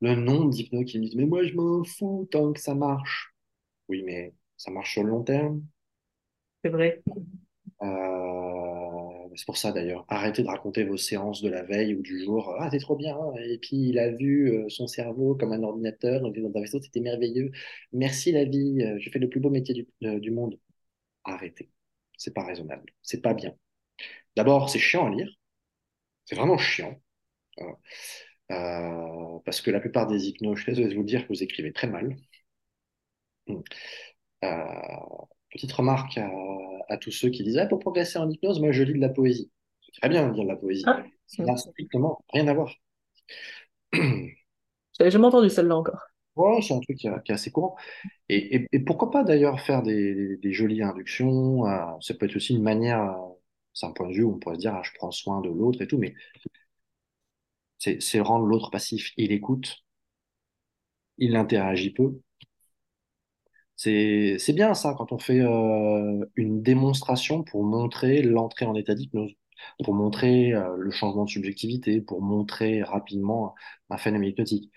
Le 0.00 0.14
nombre 0.14 0.50
d'hypnos 0.50 0.84
qui 0.84 0.98
me 0.98 1.04
disent, 1.04 1.16
mais 1.16 1.26
moi 1.26 1.42
je 1.44 1.54
m'en 1.54 1.84
fous 1.84 2.28
tant 2.30 2.52
que 2.52 2.60
ça 2.60 2.74
marche. 2.74 3.34
Oui, 3.88 4.02
mais 4.04 4.34
ça 4.56 4.70
marche 4.70 4.92
sur 4.94 5.04
le 5.04 5.10
long 5.10 5.22
terme. 5.22 5.62
C'est 6.64 6.70
vrai. 6.70 7.02
Euh, 7.82 8.90
c'est 9.36 9.46
pour 9.46 9.56
ça 9.56 9.72
d'ailleurs, 9.72 10.04
arrêtez 10.08 10.42
de 10.42 10.48
raconter 10.48 10.84
vos 10.84 10.96
séances 10.96 11.42
de 11.42 11.48
la 11.48 11.62
veille 11.62 11.94
ou 11.94 12.02
du 12.02 12.20
jour. 12.22 12.54
Ah, 12.58 12.68
t'es 12.70 12.78
trop 12.78 12.96
bien. 12.96 13.16
Et 13.44 13.58
puis 13.58 13.88
il 13.88 13.98
a 13.98 14.10
vu 14.10 14.50
euh, 14.52 14.68
son 14.68 14.86
cerveau 14.86 15.34
comme 15.34 15.52
un 15.52 15.62
ordinateur, 15.62 16.22
il 16.24 16.30
était 16.30 16.40
dans 16.42 16.56
un 16.58 16.60
vaisseau, 16.60 16.80
c'était 16.80 17.00
merveilleux. 17.00 17.50
Merci 17.92 18.32
la 18.32 18.44
vie, 18.44 18.82
euh, 18.82 18.98
j'ai 18.98 19.10
fait 19.10 19.18
le 19.18 19.28
plus 19.28 19.40
beau 19.40 19.50
métier 19.50 19.74
du, 19.74 19.88
euh, 20.04 20.18
du 20.20 20.30
monde. 20.30 20.58
Arrêtez. 21.24 21.70
C'est 22.18 22.34
pas 22.34 22.44
raisonnable. 22.44 22.92
C'est 23.02 23.22
pas 23.22 23.34
bien. 23.34 23.54
D'abord, 24.36 24.70
c'est 24.70 24.78
chiant 24.80 25.06
à 25.06 25.10
lire. 25.10 25.30
C'est 26.30 26.36
vraiment 26.36 26.58
chiant. 26.58 26.94
Euh, 28.52 29.38
parce 29.44 29.60
que 29.60 29.70
la 29.70 29.80
plupart 29.80 30.06
des 30.06 30.28
hypnos, 30.28 30.56
je 30.56 30.62
suis 30.62 30.72
désolé 30.72 30.88
de 30.90 30.94
vous 30.94 31.00
le 31.02 31.06
dire 31.06 31.22
que 31.22 31.28
vous 31.32 31.42
écrivez 31.42 31.72
très 31.72 31.86
mal. 31.88 32.16
Euh, 34.44 34.56
petite 35.52 35.72
remarque 35.72 36.16
à, 36.18 36.30
à 36.88 36.96
tous 36.96 37.10
ceux 37.10 37.30
qui 37.30 37.42
disent 37.44 37.58
ah, 37.58 37.66
pour 37.66 37.78
progresser 37.78 38.18
en 38.18 38.28
hypnose, 38.30 38.60
moi 38.60 38.72
je 38.72 38.82
lis 38.82 38.94
de 38.94 38.98
la 39.00 39.08
poésie. 39.08 39.50
C'est 39.82 40.00
très 40.00 40.08
bien 40.08 40.28
de 40.28 40.34
lire 40.34 40.44
de 40.44 40.48
la 40.48 40.56
poésie. 40.56 40.84
Ah, 40.86 41.02
Ça 41.26 41.42
n'a 41.44 41.56
strictement 41.56 42.24
rien 42.32 42.46
à 42.48 42.54
voir. 42.54 42.72
j'avais 44.98 45.10
jamais 45.10 45.26
entendu 45.26 45.50
celle-là 45.50 45.76
encore. 45.76 46.00
Ouais, 46.36 46.62
c'est 46.62 46.74
un 46.74 46.80
truc 46.80 46.96
qui 46.98 47.06
est, 47.08 47.30
assez 47.30 47.50
courant. 47.50 47.76
Et, 48.28 48.56
et- 48.56 48.68
et 48.72 48.80
pourquoi 48.80 49.10
pas 49.10 49.24
d'ailleurs 49.24 49.60
faire 49.60 49.82
des, 49.82 50.14
des- 50.14 50.36
des 50.38 50.52
jolies 50.52 50.82
inductions. 50.82 51.66
euh, 51.66 51.86
ça 52.00 52.14
peut 52.14 52.26
être 52.26 52.36
aussi 52.36 52.54
une 52.56 52.62
manière, 52.62 53.16
c'est 53.72 53.86
un 53.86 53.92
point 53.92 54.08
de 54.08 54.14
vue 54.14 54.24
où 54.24 54.34
on 54.34 54.38
pourrait 54.38 54.56
se 54.56 54.60
dire 54.60 54.74
ah, 54.74 54.82
je 54.84 54.92
prends 54.94 55.10
soin 55.10 55.40
de 55.40 55.48
l'autre 55.48 55.82
et 55.82 55.86
tout, 55.86 55.98
mais 55.98 56.14
c'est 57.78 58.20
rendre 58.20 58.46
l'autre 58.46 58.70
passif. 58.70 59.10
Il 59.16 59.32
écoute, 59.32 59.84
il 61.18 61.36
interagit 61.36 61.92
peu. 61.92 62.20
C'est 63.76 64.52
bien 64.54 64.74
ça 64.74 64.94
quand 64.96 65.12
on 65.12 65.18
fait 65.18 65.40
euh, 65.40 66.24
une 66.36 66.62
démonstration 66.62 67.42
pour 67.42 67.64
montrer 67.64 68.22
l'entrée 68.22 68.66
en 68.66 68.74
état 68.74 68.94
d'hypnose, 68.94 69.32
pour 69.84 69.94
montrer 69.94 70.52
euh, 70.52 70.76
le 70.76 70.90
changement 70.90 71.24
de 71.24 71.30
subjectivité, 71.30 72.00
pour 72.02 72.20
montrer 72.22 72.82
rapidement 72.82 73.54
un 73.90 73.96
phénomène 73.98 74.30
hypnotique. 74.30 74.70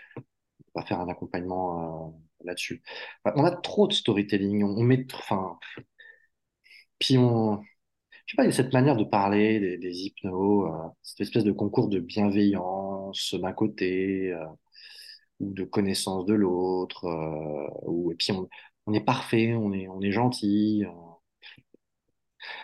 On 0.75 0.81
va 0.81 0.85
faire 0.85 1.01
un 1.01 1.09
accompagnement 1.09 2.19
là-dessus. 2.45 2.83
on 3.25 3.43
a 3.45 3.51
trop 3.51 3.87
de 3.87 3.93
storytelling. 3.93 4.63
On, 4.63 4.83
met, 4.83 5.05
enfin, 5.13 5.59
puis 6.99 7.17
on, 7.17 7.61
je 8.25 8.33
sais 8.33 8.35
pas, 8.37 8.43
il 8.43 8.47
y 8.47 8.49
a 8.49 8.53
cette 8.53 8.73
manière 8.73 8.95
de 8.95 9.03
parler 9.03 9.59
des, 9.59 9.77
des 9.77 10.05
hypnos, 10.05 10.67
euh, 10.67 10.89
cette 11.01 11.21
espèce 11.21 11.43
de 11.43 11.51
concours 11.51 11.89
de 11.89 11.99
bienveillance 11.99 13.35
d'un 13.35 13.53
côté 13.53 14.31
euh, 14.31 14.45
ou 15.39 15.53
de 15.53 15.63
connaissance 15.63 16.25
de 16.25 16.33
l'autre. 16.33 17.05
Euh, 17.05 17.67
ou 17.83 18.11
et 18.11 18.15
puis 18.15 18.31
on, 18.31 18.47
on, 18.87 18.93
est 18.93 19.03
parfait, 19.03 19.53
on 19.55 19.73
est, 19.73 19.87
on 19.87 20.01
est 20.01 20.11
gentil. 20.11 20.83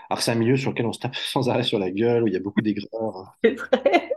Alors 0.09 0.21
c'est 0.21 0.31
un 0.31 0.35
milieu 0.35 0.57
sur 0.57 0.71
lequel 0.71 0.85
on 0.85 0.93
se 0.93 0.99
tape 0.99 1.15
sans 1.15 1.49
arrêt 1.49 1.63
sur 1.63 1.79
la 1.79 1.91
gueule, 1.91 2.23
où 2.23 2.27
il 2.27 2.33
y 2.33 2.37
a 2.37 2.41
beaucoup 2.41 2.61
d'aigreur. 2.61 3.37
C'est 3.43 3.55
vrai. 3.55 4.11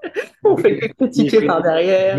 On 0.45 0.57
fait 0.57 0.79
que 0.79 0.87
critiquer 0.87 1.47
par 1.47 1.63
derrière. 1.63 2.19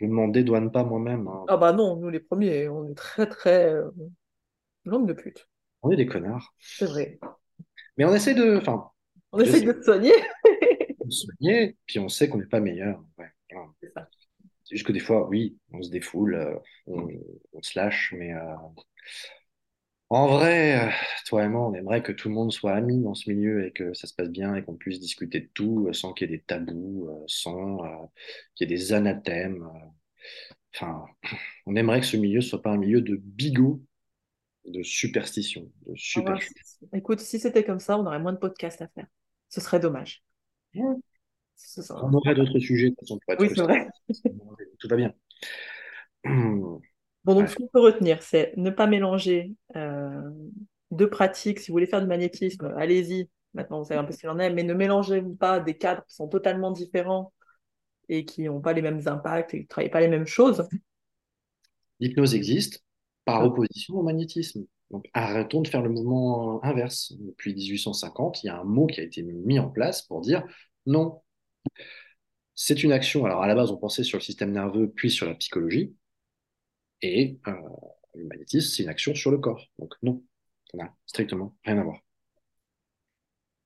Je 0.00 0.06
ne 0.06 0.12
m'en 0.12 0.28
dédouane 0.28 0.70
pas 0.70 0.84
moi-même. 0.84 1.26
Hein. 1.26 1.44
Ah 1.48 1.56
bah 1.56 1.72
non, 1.72 1.96
nous 1.96 2.08
les 2.08 2.20
premiers, 2.20 2.68
on 2.68 2.88
est 2.88 2.94
très 2.94 3.28
très 3.28 3.74
euh, 3.74 3.90
de 4.84 5.12
pute. 5.12 5.48
On 5.82 5.90
est 5.90 5.96
des 5.96 6.06
connards. 6.06 6.54
C'est 6.58 6.86
vrai. 6.86 7.18
Mais 7.96 8.04
on 8.04 8.14
essaie 8.14 8.34
de. 8.34 8.56
Enfin, 8.56 8.90
on 9.32 9.40
essaie 9.40 9.60
de 9.60 9.72
se 9.72 9.82
soigner. 9.82 10.12
de 11.04 11.10
soigner, 11.10 11.76
puis 11.86 11.98
on 11.98 12.08
sait 12.08 12.28
qu'on 12.28 12.38
n'est 12.38 12.46
pas 12.46 12.60
meilleur. 12.60 13.02
Ouais, 13.18 13.30
c'est 13.80 13.92
ça. 13.92 14.08
C'est 14.64 14.76
juste 14.76 14.86
que 14.86 14.92
des 14.92 15.00
fois, 15.00 15.26
oui, 15.28 15.56
on 15.72 15.82
se 15.82 15.90
défoule, 15.90 16.34
euh, 16.34 16.54
on, 16.86 17.62
se 17.62 17.78
lâche, 17.78 18.12
mais 18.16 18.34
euh, 18.34 18.54
en 20.10 20.26
vrai, 20.26 20.88
euh, 20.88 20.90
toi 21.26 21.44
et 21.44 21.48
moi, 21.48 21.68
on 21.68 21.74
aimerait 21.74 22.02
que 22.02 22.12
tout 22.12 22.28
le 22.28 22.34
monde 22.34 22.52
soit 22.52 22.72
ami 22.74 23.02
dans 23.02 23.14
ce 23.14 23.30
milieu 23.30 23.66
et 23.66 23.72
que 23.72 23.92
ça 23.92 24.06
se 24.06 24.14
passe 24.14 24.30
bien 24.30 24.54
et 24.54 24.64
qu'on 24.64 24.76
puisse 24.76 25.00
discuter 25.00 25.40
de 25.40 25.48
tout 25.52 25.92
sans 25.92 26.14
qu'il 26.14 26.30
y 26.30 26.34
ait 26.34 26.36
des 26.38 26.42
tabous, 26.42 27.08
euh, 27.10 27.24
sans 27.26 28.10
qu'il 28.54 28.70
y 28.70 28.72
ait 28.72 28.76
des 28.76 28.92
anathèmes. 28.92 29.68
Enfin, 30.74 31.04
on 31.66 31.76
aimerait 31.76 32.00
que 32.00 32.06
ce 32.06 32.16
milieu 32.16 32.40
soit 32.40 32.62
pas 32.62 32.70
un 32.70 32.78
milieu 32.78 33.00
de 33.02 33.16
bigots, 33.16 33.82
de 34.70 34.82
superstition, 34.82 35.70
de 35.86 35.94
ah 36.16 36.20
bah, 36.22 36.98
écoute, 36.98 37.20
si 37.20 37.38
c'était 37.38 37.64
comme 37.64 37.80
ça, 37.80 37.98
on 37.98 38.06
aurait 38.06 38.18
moins 38.18 38.32
de 38.32 38.38
podcasts 38.38 38.82
à 38.82 38.88
faire. 38.88 39.06
Ce 39.48 39.60
serait 39.60 39.80
dommage. 39.80 40.22
On 40.74 42.12
aurait 42.12 42.34
d'autres 42.34 42.58
sujets. 42.58 42.90
De 42.90 42.94
toute 42.94 43.08
façon, 43.08 43.20
oui, 43.40 43.50
c'est 43.54 43.62
vrai. 43.62 43.88
Tout 44.78 44.88
va 44.88 44.96
bien. 44.96 45.12
Bon, 46.24 46.80
donc, 47.34 47.48
ce 47.48 47.56
qu'on 47.56 47.68
peut 47.68 47.80
retenir, 47.80 48.22
c'est 48.22 48.54
ne 48.56 48.70
pas 48.70 48.86
mélanger 48.86 49.52
euh, 49.76 50.30
deux 50.90 51.10
pratiques. 51.10 51.60
Si 51.60 51.68
vous 51.68 51.74
voulez 51.74 51.86
faire 51.86 52.00
du 52.00 52.06
magnétisme, 52.06 52.72
allez-y. 52.76 53.28
Maintenant, 53.54 53.78
vous 53.78 53.88
savez 53.88 54.00
un 54.00 54.04
peu 54.04 54.12
ce 54.12 54.18
qu'il 54.18 54.28
en 54.28 54.38
est, 54.38 54.50
mais 54.50 54.62
ne 54.62 54.74
mélangez 54.74 55.22
pas 55.38 55.58
des 55.58 55.76
cadres 55.76 56.04
qui 56.06 56.14
sont 56.14 56.28
totalement 56.28 56.70
différents 56.70 57.32
et 58.08 58.24
qui 58.24 58.42
n'ont 58.42 58.60
pas 58.60 58.72
les 58.72 58.82
mêmes 58.82 59.02
impacts 59.06 59.54
et 59.54 59.58
qui 59.58 59.64
ne 59.64 59.68
travaillent 59.68 59.90
pas 59.90 60.00
les 60.00 60.08
mêmes 60.08 60.26
choses. 60.26 60.66
L'hypnose 62.00 62.34
existe 62.34 62.84
par 63.28 63.44
opposition 63.44 63.96
au 63.96 64.02
magnétisme. 64.02 64.64
Donc 64.90 65.04
arrêtons 65.12 65.60
de 65.60 65.68
faire 65.68 65.82
le 65.82 65.90
mouvement 65.90 66.64
inverse. 66.64 67.12
Depuis 67.18 67.54
1850, 67.54 68.42
il 68.42 68.46
y 68.46 68.48
a 68.48 68.58
un 68.58 68.64
mot 68.64 68.86
qui 68.86 69.00
a 69.00 69.02
été 69.02 69.22
mis 69.22 69.58
en 69.58 69.68
place 69.68 70.00
pour 70.00 70.22
dire 70.22 70.42
non. 70.86 71.20
C'est 72.54 72.82
une 72.82 72.90
action. 72.90 73.26
Alors 73.26 73.42
à 73.42 73.46
la 73.46 73.54
base, 73.54 73.70
on 73.70 73.76
pensait 73.76 74.02
sur 74.02 74.16
le 74.16 74.22
système 74.22 74.52
nerveux, 74.52 74.90
puis 74.90 75.10
sur 75.10 75.26
la 75.26 75.34
psychologie. 75.34 75.94
Et 77.02 77.38
euh, 77.46 77.52
le 78.14 78.24
magnétisme, 78.24 78.74
c'est 78.74 78.82
une 78.82 78.88
action 78.88 79.14
sur 79.14 79.30
le 79.30 79.36
corps. 79.36 79.62
Donc 79.78 79.94
non, 80.02 80.22
ça 80.70 80.78
n'a 80.78 80.94
strictement 81.04 81.54
rien 81.64 81.78
à 81.78 81.84
voir. 81.84 81.98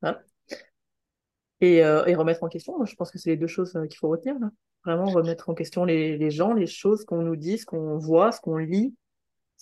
Ah. 0.02 0.18
Et, 1.60 1.84
euh, 1.84 2.04
et, 2.06 2.16
remettre 2.16 2.42
en 2.42 2.48
question, 2.48 2.84
je 2.84 2.96
pense 2.96 3.12
que 3.12 3.18
c'est 3.18 3.30
les 3.30 3.36
deux 3.36 3.46
choses 3.46 3.76
euh, 3.76 3.86
qu'il 3.86 3.96
faut 3.96 4.08
retenir. 4.08 4.36
Là. 4.40 4.50
Vraiment 4.84 5.04
remettre 5.04 5.48
en 5.48 5.54
question 5.54 5.84
les, 5.84 6.18
les 6.18 6.32
gens, 6.32 6.52
les 6.52 6.66
choses 6.66 7.04
qu'on 7.04 7.22
nous 7.22 7.36
dit, 7.36 7.58
ce 7.58 7.64
qu'on 7.64 7.98
voit, 7.98 8.32
ce 8.32 8.40
qu'on 8.40 8.56
lit. 8.56 8.96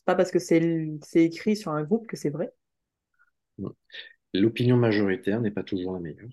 C'est 0.00 0.06
pas 0.06 0.14
parce 0.14 0.30
que 0.30 0.38
c'est 0.38 0.98
écrit 1.14 1.56
sur 1.56 1.72
un 1.72 1.82
groupe 1.82 2.06
que 2.06 2.16
c'est 2.16 2.30
vrai. 2.30 2.50
L'opinion 4.32 4.78
majoritaire 4.78 5.42
n'est 5.42 5.50
pas 5.50 5.62
toujours 5.62 5.92
la 5.92 6.00
meilleure. 6.00 6.30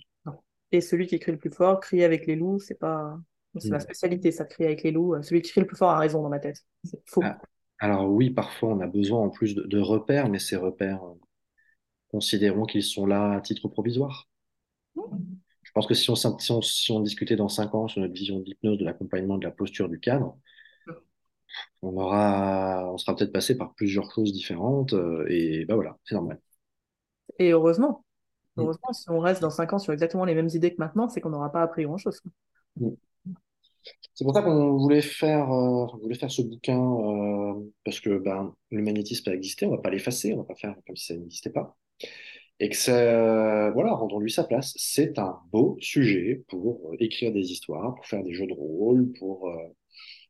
Et 0.72 0.80
celui 0.80 1.06
qui 1.06 1.16
écrit 1.16 1.34
le 1.34 1.38
plus 1.38 1.50
fort, 1.50 1.82
crie 1.82 2.02
avec 2.06 2.28
les 2.28 2.38
loups, 2.38 2.60
c'est 2.60 2.80
pas 2.80 3.20
c'est 3.58 3.70
ma 3.70 3.82
spécialité, 3.82 4.32
ça, 4.32 4.46
crie 4.46 4.64
avec 4.64 4.84
les 4.84 4.92
loups. 4.92 5.22
Celui 5.22 5.42
qui 5.42 5.52
crie 5.52 5.60
le 5.60 5.68
plus 5.68 5.76
fort 5.76 5.90
a 5.90 6.00
raison 6.00 6.24
dans 6.24 6.30
ma 6.30 6.40
tête. 6.40 6.64
C'est 6.86 7.02
faux. 7.10 7.22
Ah, 7.26 7.42
alors 7.80 8.10
oui, 8.10 8.30
parfois 8.30 8.70
on 8.70 8.80
a 8.80 8.88
besoin 8.88 9.20
en 9.20 9.30
plus 9.30 9.54
de, 9.54 9.80
repères, 9.80 10.30
mais 10.30 10.40
ces 10.40 10.56
repères, 10.56 11.04
euh, 11.04 11.20
considérons 12.10 12.64
qu'ils 12.64 12.84
sont 12.84 13.06
là 13.06 13.34
à 13.34 13.42
titre 13.42 13.68
provisoire. 13.68 14.30
Je 14.96 15.72
pense 15.74 15.88
que 15.88 15.94
si 15.94 16.10
on, 16.10 16.16
si 16.62 16.92
on, 16.94 17.02
discutait 17.02 17.36
dans 17.36 17.50
cinq 17.50 17.76
ans 17.76 17.90
sur 17.90 18.00
notre 18.00 18.14
vision 18.14 18.40
de 18.40 18.46
l'hypnose, 18.46 18.78
de 18.78 18.86
l'accompagnement, 18.86 19.38
de 19.38 19.44
la 19.44 19.52
posture 19.52 19.90
du 19.90 20.00
cadre, 20.00 20.38
on 21.82 21.96
aura, 21.98 22.92
on 22.92 22.98
sera 22.98 23.16
peut-être 23.16 23.34
passé 23.34 23.58
par 23.58 23.74
plusieurs 23.74 24.12
choses 24.12 24.34
différentes, 24.34 24.94
euh, 24.94 25.26
et 25.30 25.66
ben 25.66 25.76
voilà, 25.76 25.98
c'est 26.06 26.16
normal. 26.16 26.40
Et 27.40 27.52
heureusement, 27.52 28.04
mm. 28.56 28.62
heureusement, 28.62 28.94
si 28.94 29.10
on 29.10 29.20
reste 29.20 29.42
dans 29.42 29.50
cinq 29.50 29.74
ans 29.74 29.80
sur 29.80 29.94
exactement 29.94 30.26
les 30.26 30.36
mêmes 30.36 30.50
idées 30.54 30.72
que 30.72 30.80
maintenant, 30.80 31.10
c'est 31.10 31.22
qu'on 31.22 31.30
n'aura 31.30 31.52
pas 31.52 31.62
appris 31.62 31.84
grand-chose. 31.84 32.22
Mm. 32.78 32.90
C'est 34.14 34.26
pour 34.26 34.34
ça 34.34 34.42
qu'on 34.42 34.78
voulait 34.78 35.02
faire, 35.02 35.52
euh, 35.52 35.86
voulait 36.02 36.18
faire 36.18 36.32
ce 36.32 36.42
bouquin, 36.42 36.82
euh, 36.82 37.54
parce 37.86 38.00
que 38.00 38.18
ben, 38.18 38.54
le 38.72 38.82
magnétisme 38.82 39.30
a 39.30 39.34
existé, 39.34 39.66
on 39.66 39.72
va 39.72 39.78
pas 39.78 39.90
l'effacer, 39.90 40.34
on 40.34 40.38
va 40.38 40.44
pas 40.44 40.56
faire 40.56 40.76
comme 40.86 40.96
si 40.96 41.06
ça 41.08 41.16
n'existait 41.16 41.52
pas. 41.52 41.78
Et 42.60 42.70
que 42.70 42.76
c'est, 42.76 42.92
euh, 42.92 43.72
voilà, 43.72 43.94
rendons-lui 43.94 44.32
sa 44.32 44.44
place. 44.44 44.74
C'est 44.78 45.20
un 45.20 45.40
beau 45.52 45.78
sujet 45.80 46.44
pour 46.48 46.94
écrire 47.00 47.32
des 47.32 47.52
histoires, 47.52 47.94
pour 47.96 48.06
faire 48.06 48.24
des 48.24 48.34
jeux 48.34 48.48
de 48.48 48.54
rôle, 48.54 49.12
pour, 49.20 49.52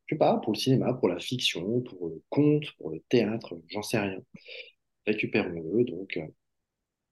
je 0.07 0.15
sais 0.15 0.19
pas, 0.19 0.37
pour 0.37 0.53
le 0.53 0.59
cinéma, 0.59 0.93
pour 0.93 1.09
la 1.09 1.19
fiction, 1.19 1.81
pour 1.81 2.09
le 2.09 2.21
conte, 2.29 2.71
pour 2.77 2.91
le 2.91 3.01
théâtre, 3.09 3.55
j'en 3.69 3.83
sais 3.83 3.99
rien. 3.99 4.19
Récupérons-le. 5.05 5.83
Donc, 5.85 6.19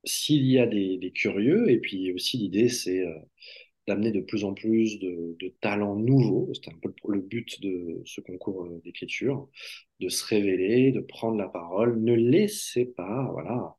s'il 0.05 0.45
y 0.45 0.59
a 0.59 0.67
des, 0.67 1.11
curieux, 1.13 1.69
et 1.69 1.79
puis 1.79 2.11
aussi 2.13 2.37
l'idée, 2.37 2.69
c'est 2.69 3.03
d'amener 3.87 4.11
de 4.11 4.21
plus 4.21 4.43
en 4.43 4.53
plus 4.53 4.99
de, 4.99 5.53
talents 5.61 5.95
nouveaux. 5.95 6.49
C'était 6.53 6.71
un 6.71 6.79
peu 6.81 6.93
le 7.07 7.21
but 7.21 7.61
de 7.61 8.01
ce 8.05 8.21
concours 8.21 8.65
euh, 8.65 8.81
d'écriture, 8.83 9.49
de 9.99 10.09
se 10.09 10.25
révéler, 10.25 10.91
de 10.91 10.99
prendre 11.01 11.37
la 11.37 11.47
parole. 11.47 12.01
Ne 12.01 12.13
laissez 12.13 12.85
pas, 12.85 13.29
voilà, 13.31 13.75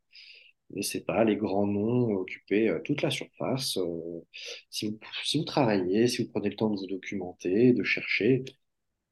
laissez 0.71 1.05
pas 1.05 1.25
les 1.25 1.37
grands 1.37 1.67
noms 1.67 2.11
occuper 2.15 2.69
euh, 2.69 2.81
toute 2.85 3.03
la 3.03 3.11
surface. 3.11 3.77
Euh, 3.79 4.21
si, 4.71 4.89
vous, 4.89 4.99
si 5.25 5.39
vous 5.39 5.45
travaillez, 5.45 6.07
si 6.09 6.25
vous 6.25 6.31
prenez 6.31 6.51
le 6.51 6.57
temps 6.57 6.71
de 6.71 6.79
vous 6.79 6.87
documenter, 6.87 7.73
de 7.73 7.83
chercher, 7.83 8.45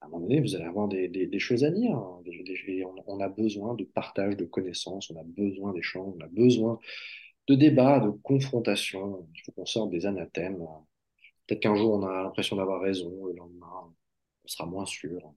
à 0.05 0.07
un 0.07 0.11
moment 0.11 0.27
donné, 0.27 0.41
vous 0.41 0.55
allez 0.55 0.65
avoir 0.65 0.87
des, 0.89 1.09
des, 1.09 1.27
des 1.27 1.39
choses 1.39 1.65
à 1.65 1.71
dire. 1.71 1.97
Hein. 1.97 2.23
on, 2.27 3.05
on, 3.07 3.21
a 3.21 3.29
besoin 3.29 3.75
de 3.75 3.85
partage 3.85 4.37
de 4.37 4.45
connaissances, 4.45 5.11
on 5.11 5.19
a 5.19 5.25
besoin 5.25 5.73
d'échanges, 5.73 6.13
on 6.19 6.25
a 6.25 6.29
besoin 6.29 6.79
de 7.49 7.55
débat, 7.55 8.01
de 8.01 8.11
confrontation. 8.11 9.27
Il 9.35 9.41
faut 9.43 9.53
qu'on 9.53 9.67
sorte 9.67 9.91
des 9.91 10.05
anathèmes. 10.07 10.59
Peut-être 11.47 11.61
qu'un 11.61 11.75
jour, 11.75 11.95
on 11.95 12.03
a 12.07 12.23
l'impression 12.23 12.57
d'avoir 12.57 12.83
raison, 12.83 13.27
le 13.27 13.35
lendemain, 13.35 13.95
on 14.45 14.49
sera 14.49 14.67
moins 14.67 14.87
sûr. 14.87 15.35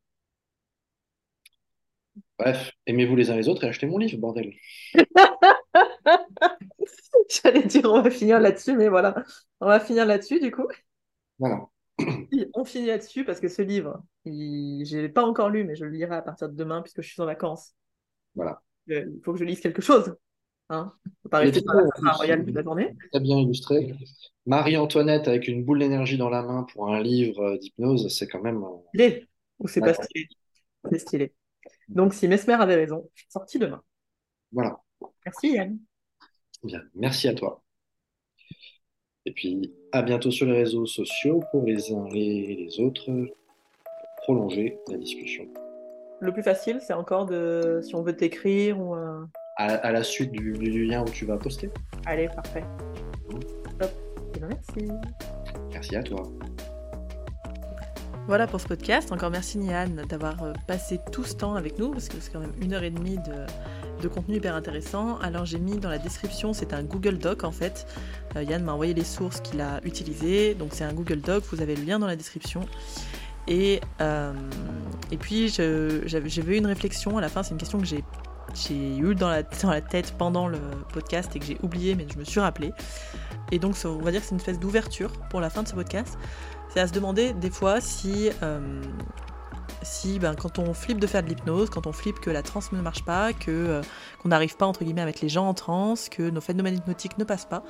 Bref, 2.38 2.72
aimez-vous 2.85 3.15
les 3.15 3.30
uns 3.30 3.35
les 3.38 3.48
autres 3.48 3.64
et 3.64 3.68
achetez 3.68 3.88
mon 3.88 3.98
livre, 3.98 4.18
bordel. 4.18 4.53
J'allais 7.30 7.64
dire, 7.64 7.85
on 7.85 8.02
va 8.02 8.11
finir 8.11 8.39
là-dessus, 8.39 8.76
mais 8.76 8.89
voilà. 8.89 9.23
On 9.61 9.68
va 9.68 9.80
finir 9.80 10.06
là-dessus, 10.06 10.39
du 10.39 10.52
coup. 10.52 10.68
Voilà. 11.39 11.68
On 12.53 12.65
finit 12.65 12.87
là-dessus 12.87 13.25
parce 13.25 13.39
que 13.39 13.47
ce 13.47 13.61
livre, 13.61 14.03
je 14.25 14.31
ne 14.31 15.01
l'ai 15.01 15.09
pas 15.09 15.23
encore 15.23 15.49
lu, 15.49 15.63
mais 15.63 15.75
je 15.75 15.85
le 15.85 15.91
lirai 15.91 16.15
à 16.15 16.21
partir 16.21 16.49
de 16.49 16.55
demain 16.55 16.81
puisque 16.81 17.01
je 17.01 17.09
suis 17.09 17.21
en 17.21 17.25
vacances. 17.25 17.73
Voilà. 18.35 18.61
Il 18.87 19.19
faut 19.23 19.33
que 19.33 19.39
je 19.39 19.43
lise 19.43 19.59
quelque 19.59 19.81
chose. 19.81 20.15
Hein 20.69 20.93
faut 21.23 21.29
pas 21.29 21.39
rester 21.39 21.63
royale 21.65 22.45
toute 22.45 22.55
la 22.55 22.63
journée. 22.63 22.93
Très 23.11 23.21
bien 23.21 23.37
illustré. 23.37 23.93
Marie-Antoinette 24.45 25.27
avec 25.27 25.47
une 25.47 25.63
boule 25.63 25.79
d'énergie 25.79 26.17
dans 26.17 26.29
la 26.29 26.41
main 26.41 26.63
pour 26.63 26.93
un 26.93 27.01
livre 27.01 27.41
euh, 27.41 27.57
d'hypnose, 27.57 28.13
c'est 28.13 28.27
quand 28.27 28.41
même. 28.41 28.63
Euh, 28.63 28.77
stylé. 28.89 29.27
Ou 29.59 29.67
c'est 29.67 29.81
pas 29.81 29.93
stylé. 29.93 30.27
C'est 30.89 30.99
stylé. 30.99 31.33
Donc, 31.87 32.13
si 32.13 32.27
Mesmer 32.27 32.53
avait 32.53 32.75
raison, 32.75 33.09
sorti 33.29 33.59
demain. 33.59 33.81
Voilà. 34.51 34.81
Merci 35.25 35.53
Yann. 35.53 35.77
Bien, 36.63 36.81
merci 36.95 37.27
à 37.27 37.33
toi. 37.33 37.63
Et 39.27 39.31
puis, 39.31 39.73
à 39.91 40.03
bientôt 40.03 40.31
sur 40.31 40.45
les 40.45 40.53
réseaux 40.53 40.85
sociaux 40.85 41.43
pour 41.51 41.65
les 41.65 41.91
uns 41.91 42.07
et 42.13 42.55
les 42.65 42.79
autres 42.79 43.11
prolonger 44.19 44.79
la 44.89 44.97
discussion. 44.97 45.43
Le 46.21 46.31
plus 46.31 46.43
facile, 46.43 46.79
c'est 46.79 46.93
encore 46.93 47.25
de, 47.25 47.81
si 47.83 47.93
on 47.93 48.03
veut 48.03 48.15
t'écrire 48.15 48.79
ou. 48.79 48.95
Euh, 48.95 49.19
à, 49.57 49.91
la 49.91 50.03
suite 50.03 50.31
du, 50.31 50.53
lien 50.85 51.01
où 51.01 51.09
tu 51.09 51.25
vas 51.25 51.35
poster. 51.35 51.69
Allez, 52.05 52.29
parfait. 52.29 52.63
Top. 53.77 53.91
Eh 54.33 54.39
ben, 54.39 54.47
merci. 54.47 54.87
Merci 55.73 55.95
à 55.97 56.03
toi. 56.03 56.23
Voilà 58.27 58.45
pour 58.45 58.59
ce 58.59 58.67
podcast. 58.67 59.13
Encore 59.13 59.29
merci 59.29 59.57
Nian 59.57 59.87
d'avoir 60.09 60.43
euh, 60.43 60.51
passé 60.67 60.99
tout 61.13 61.23
ce 61.23 61.33
temps 61.33 61.55
avec 61.55 61.79
nous, 61.79 61.91
parce 61.91 62.09
que 62.09 62.15
c'est 62.19 62.29
quand 62.29 62.41
même 62.41 62.51
une 62.61 62.73
heure 62.73 62.83
et 62.83 62.89
demie 62.89 63.17
de, 64.01 64.07
contenu 64.09 64.35
hyper 64.35 64.53
intéressant. 64.53 65.17
Alors 65.19 65.45
j'ai 65.45 65.59
mis 65.59 65.77
dans 65.77 65.89
la 65.89 65.97
description, 65.97 66.51
c'est 66.51 66.73
un 66.73 66.83
Google 66.83 67.19
Doc 67.19 67.45
en 67.45 67.53
fait. 67.53 67.87
Euh, 68.35 68.43
Yann 68.43 68.61
m'a 68.63 68.73
envoyé 68.73 68.93
les 68.93 69.05
sources 69.05 69.39
qu'il 69.39 69.61
a 69.61 69.79
utilisées, 69.85 70.55
donc 70.55 70.71
c'est 70.73 70.83
un 70.83 70.91
Google 70.91 71.21
Doc, 71.21 71.45
vous 71.51 71.61
avez 71.61 71.77
le 71.77 71.83
lien 71.83 71.99
dans 71.99 72.07
la 72.07 72.17
description. 72.17 72.67
Et, 73.47 73.79
et 75.09 75.17
puis 75.17 75.47
j'ai 75.47 76.03
eu 76.05 76.57
une 76.57 76.65
réflexion 76.65 77.17
à 77.17 77.21
la 77.21 77.29
fin, 77.29 77.43
c'est 77.43 77.51
une 77.51 77.57
question 77.57 77.79
que 77.79 77.85
j'ai 77.85 78.03
eu 78.97 79.15
dans 79.15 79.29
la, 79.29 79.43
dans 79.43 79.69
la 79.69 79.79
tête 79.79 80.15
pendant 80.17 80.49
le 80.49 80.59
podcast 80.91 81.33
et 81.33 81.39
que 81.39 81.45
j'ai 81.45 81.57
oublié 81.63 81.95
mais 81.95 82.05
je 82.13 82.19
me 82.19 82.25
suis 82.25 82.41
rappelé. 82.41 82.73
Et 83.53 83.59
donc 83.59 83.77
on 83.85 83.99
va 83.99 84.11
dire 84.11 84.19
que 84.19 84.27
c'est 84.27 84.33
une 84.33 84.41
espèce 84.41 84.59
d'ouverture 84.59 85.13
pour 85.29 85.39
la 85.39 85.49
fin 85.49 85.63
de 85.63 85.69
ce 85.69 85.75
podcast. 85.75 86.17
C'est 86.77 86.83
à 86.83 86.87
se 86.87 86.93
demander 86.93 87.33
des 87.33 87.49
fois 87.49 87.81
si 87.81 88.29
si 89.81 90.19
ben, 90.19 90.35
quand 90.35 90.59
on 90.59 90.75
flippe 90.75 90.99
de 90.99 91.07
faire 91.07 91.23
de 91.23 91.27
l'hypnose, 91.27 91.71
quand 91.71 91.87
on 91.87 91.91
flippe 91.91 92.19
que 92.19 92.29
la 92.29 92.43
transe 92.43 92.71
ne 92.71 92.79
marche 92.79 93.03
pas, 93.03 93.33
que 93.33 93.49
euh, 93.49 93.81
qu'on 94.21 94.29
n'arrive 94.29 94.55
pas 94.57 94.67
entre 94.67 94.83
guillemets 94.83 95.01
à 95.01 95.05
mettre 95.05 95.23
les 95.23 95.29
gens 95.29 95.47
en 95.47 95.55
transe, 95.55 96.07
que 96.07 96.29
nos 96.29 96.39
phénomènes 96.39 96.75
hypnotiques 96.75 97.17
ne 97.17 97.23
passent 97.23 97.47
pas, 97.47 97.63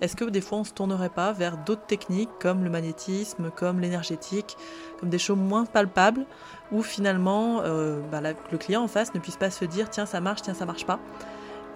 est-ce 0.00 0.16
que 0.16 0.24
des 0.24 0.40
fois 0.40 0.56
on 0.56 0.64
se 0.64 0.72
tournerait 0.72 1.10
pas 1.10 1.32
vers 1.32 1.58
d'autres 1.58 1.84
techniques 1.84 2.30
comme 2.40 2.64
le 2.64 2.70
magnétisme, 2.70 3.50
comme 3.50 3.78
l'énergétique, 3.78 4.56
comme 5.00 5.10
des 5.10 5.18
choses 5.18 5.36
moins 5.36 5.66
palpables, 5.66 6.24
où 6.72 6.80
finalement 6.80 7.60
euh, 7.62 8.00
ben, 8.10 8.22
le 8.22 8.56
client 8.56 8.84
en 8.84 8.88
face 8.88 9.12
ne 9.12 9.20
puisse 9.20 9.36
pas 9.36 9.50
se 9.50 9.66
dire 9.66 9.90
tiens 9.90 10.06
ça 10.06 10.22
marche, 10.22 10.40
tiens 10.40 10.54
ça 10.54 10.64
marche 10.64 10.86
pas, 10.86 10.98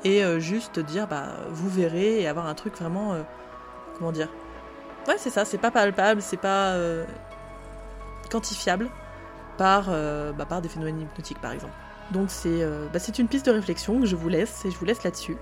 et 0.02 0.24
euh, 0.24 0.40
juste 0.40 0.80
dire 0.80 1.08
bah 1.08 1.26
vous 1.50 1.68
verrez 1.68 2.22
et 2.22 2.26
avoir 2.26 2.46
un 2.46 2.54
truc 2.54 2.74
vraiment 2.78 3.16
comment 3.98 4.12
dire 4.12 4.30
ouais 5.08 5.16
c'est 5.18 5.30
ça, 5.30 5.44
c'est 5.44 5.58
pas 5.58 5.70
palpable, 5.70 6.22
c'est 6.22 6.36
pas 6.36 6.76
quantifiable 8.30 8.88
par, 9.58 9.88
euh, 9.90 10.32
bah, 10.32 10.46
par 10.46 10.62
des 10.62 10.70
phénomènes 10.70 11.02
hypnotiques 11.02 11.40
par 11.40 11.52
exemple. 11.52 11.74
Donc 12.12 12.30
c'est 12.30 12.62
euh, 12.62 12.86
bah, 12.92 12.98
une 13.18 13.28
piste 13.28 13.44
de 13.44 13.50
réflexion 13.50 14.00
que 14.00 14.06
je 14.06 14.16
vous 14.16 14.30
laisse 14.30 14.64
et 14.64 14.70
je 14.70 14.76
vous 14.78 14.86
laisse 14.86 15.04
là-dessus. 15.04 15.36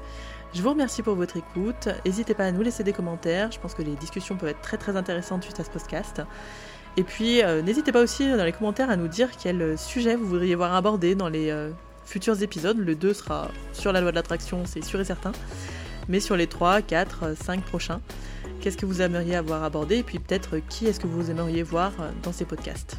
Je 0.55 0.63
vous 0.63 0.71
remercie 0.71 1.03
pour 1.03 1.15
votre 1.15 1.37
écoute. 1.37 1.89
N'hésitez 2.05 2.35
pas 2.35 2.47
à 2.47 2.51
nous 2.51 2.63
laisser 2.63 2.83
des 2.83 2.93
commentaires. 2.93 3.53
Je 3.53 3.61
pense 3.61 3.75
que 3.75 3.83
les 3.83 3.95
discussions 3.95 4.37
peuvent 4.37 4.49
être 4.49 4.63
très 4.63 4.79
très 4.79 4.97
intéressantes 4.97 5.45
suite 5.45 5.61
à 5.61 5.65
ce 5.65 5.71
podcast. 5.71 6.23
Et 6.97 7.05
puis 7.05 7.43
euh, 7.43 7.63
n'hésitez 7.63 7.93
pas 7.93 8.01
aussi 8.01 8.29
dans 8.29 8.45
les 8.45 8.53
commentaires 8.53 8.91
à 8.91 8.97
nous 8.97 9.09
dire 9.09 9.29
quel 9.41 9.79
sujet 9.79 10.17
vous 10.17 10.27
voudriez 10.27 10.55
voir 10.57 10.75
abordé 10.75 11.15
dans 11.15 11.29
les 11.29 11.55
futurs 12.05 12.43
épisodes. 12.43 12.79
Le 12.79 12.97
2 12.97 13.15
sera 13.15 13.49
sur 13.73 13.93
la 13.93 14.01
loi 14.01 14.11
de 14.11 14.17
l'attraction, 14.17 14.65
c'est 14.67 14.83
sûr 14.83 15.01
et 15.01 15.05
certain. 15.05 15.33
Mais 16.09 16.21
sur 16.21 16.37
les 16.37 16.47
3, 16.47 16.83
4, 16.83 17.37
5 17.37 17.63
prochains, 17.63 18.01
qu'est-ce 18.61 18.77
que 18.77 18.87
vous 18.87 19.03
aimeriez 19.03 19.37
avoir 19.37 19.63
abordé 19.65 19.99
Et 19.99 20.03
puis 20.03 20.19
peut-être 20.19 20.59
qui 20.59 20.87
est-ce 20.87 21.01
que 21.01 21.07
vous 21.07 21.31
aimeriez 21.31 21.63
voir 21.63 21.93
dans 22.23 22.33
ces 22.33 22.45
podcasts. 22.45 22.97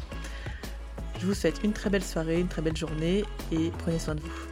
Je 1.20 1.26
vous 1.26 1.34
souhaite 1.34 1.60
une 1.62 1.72
très 1.72 1.90
belle 1.90 2.04
soirée, 2.04 2.40
une 2.40 2.48
très 2.48 2.62
belle 2.62 2.76
journée 2.76 3.24
et 3.52 3.70
prenez 3.78 3.98
soin 3.98 4.14
de 4.14 4.20
vous. 4.20 4.49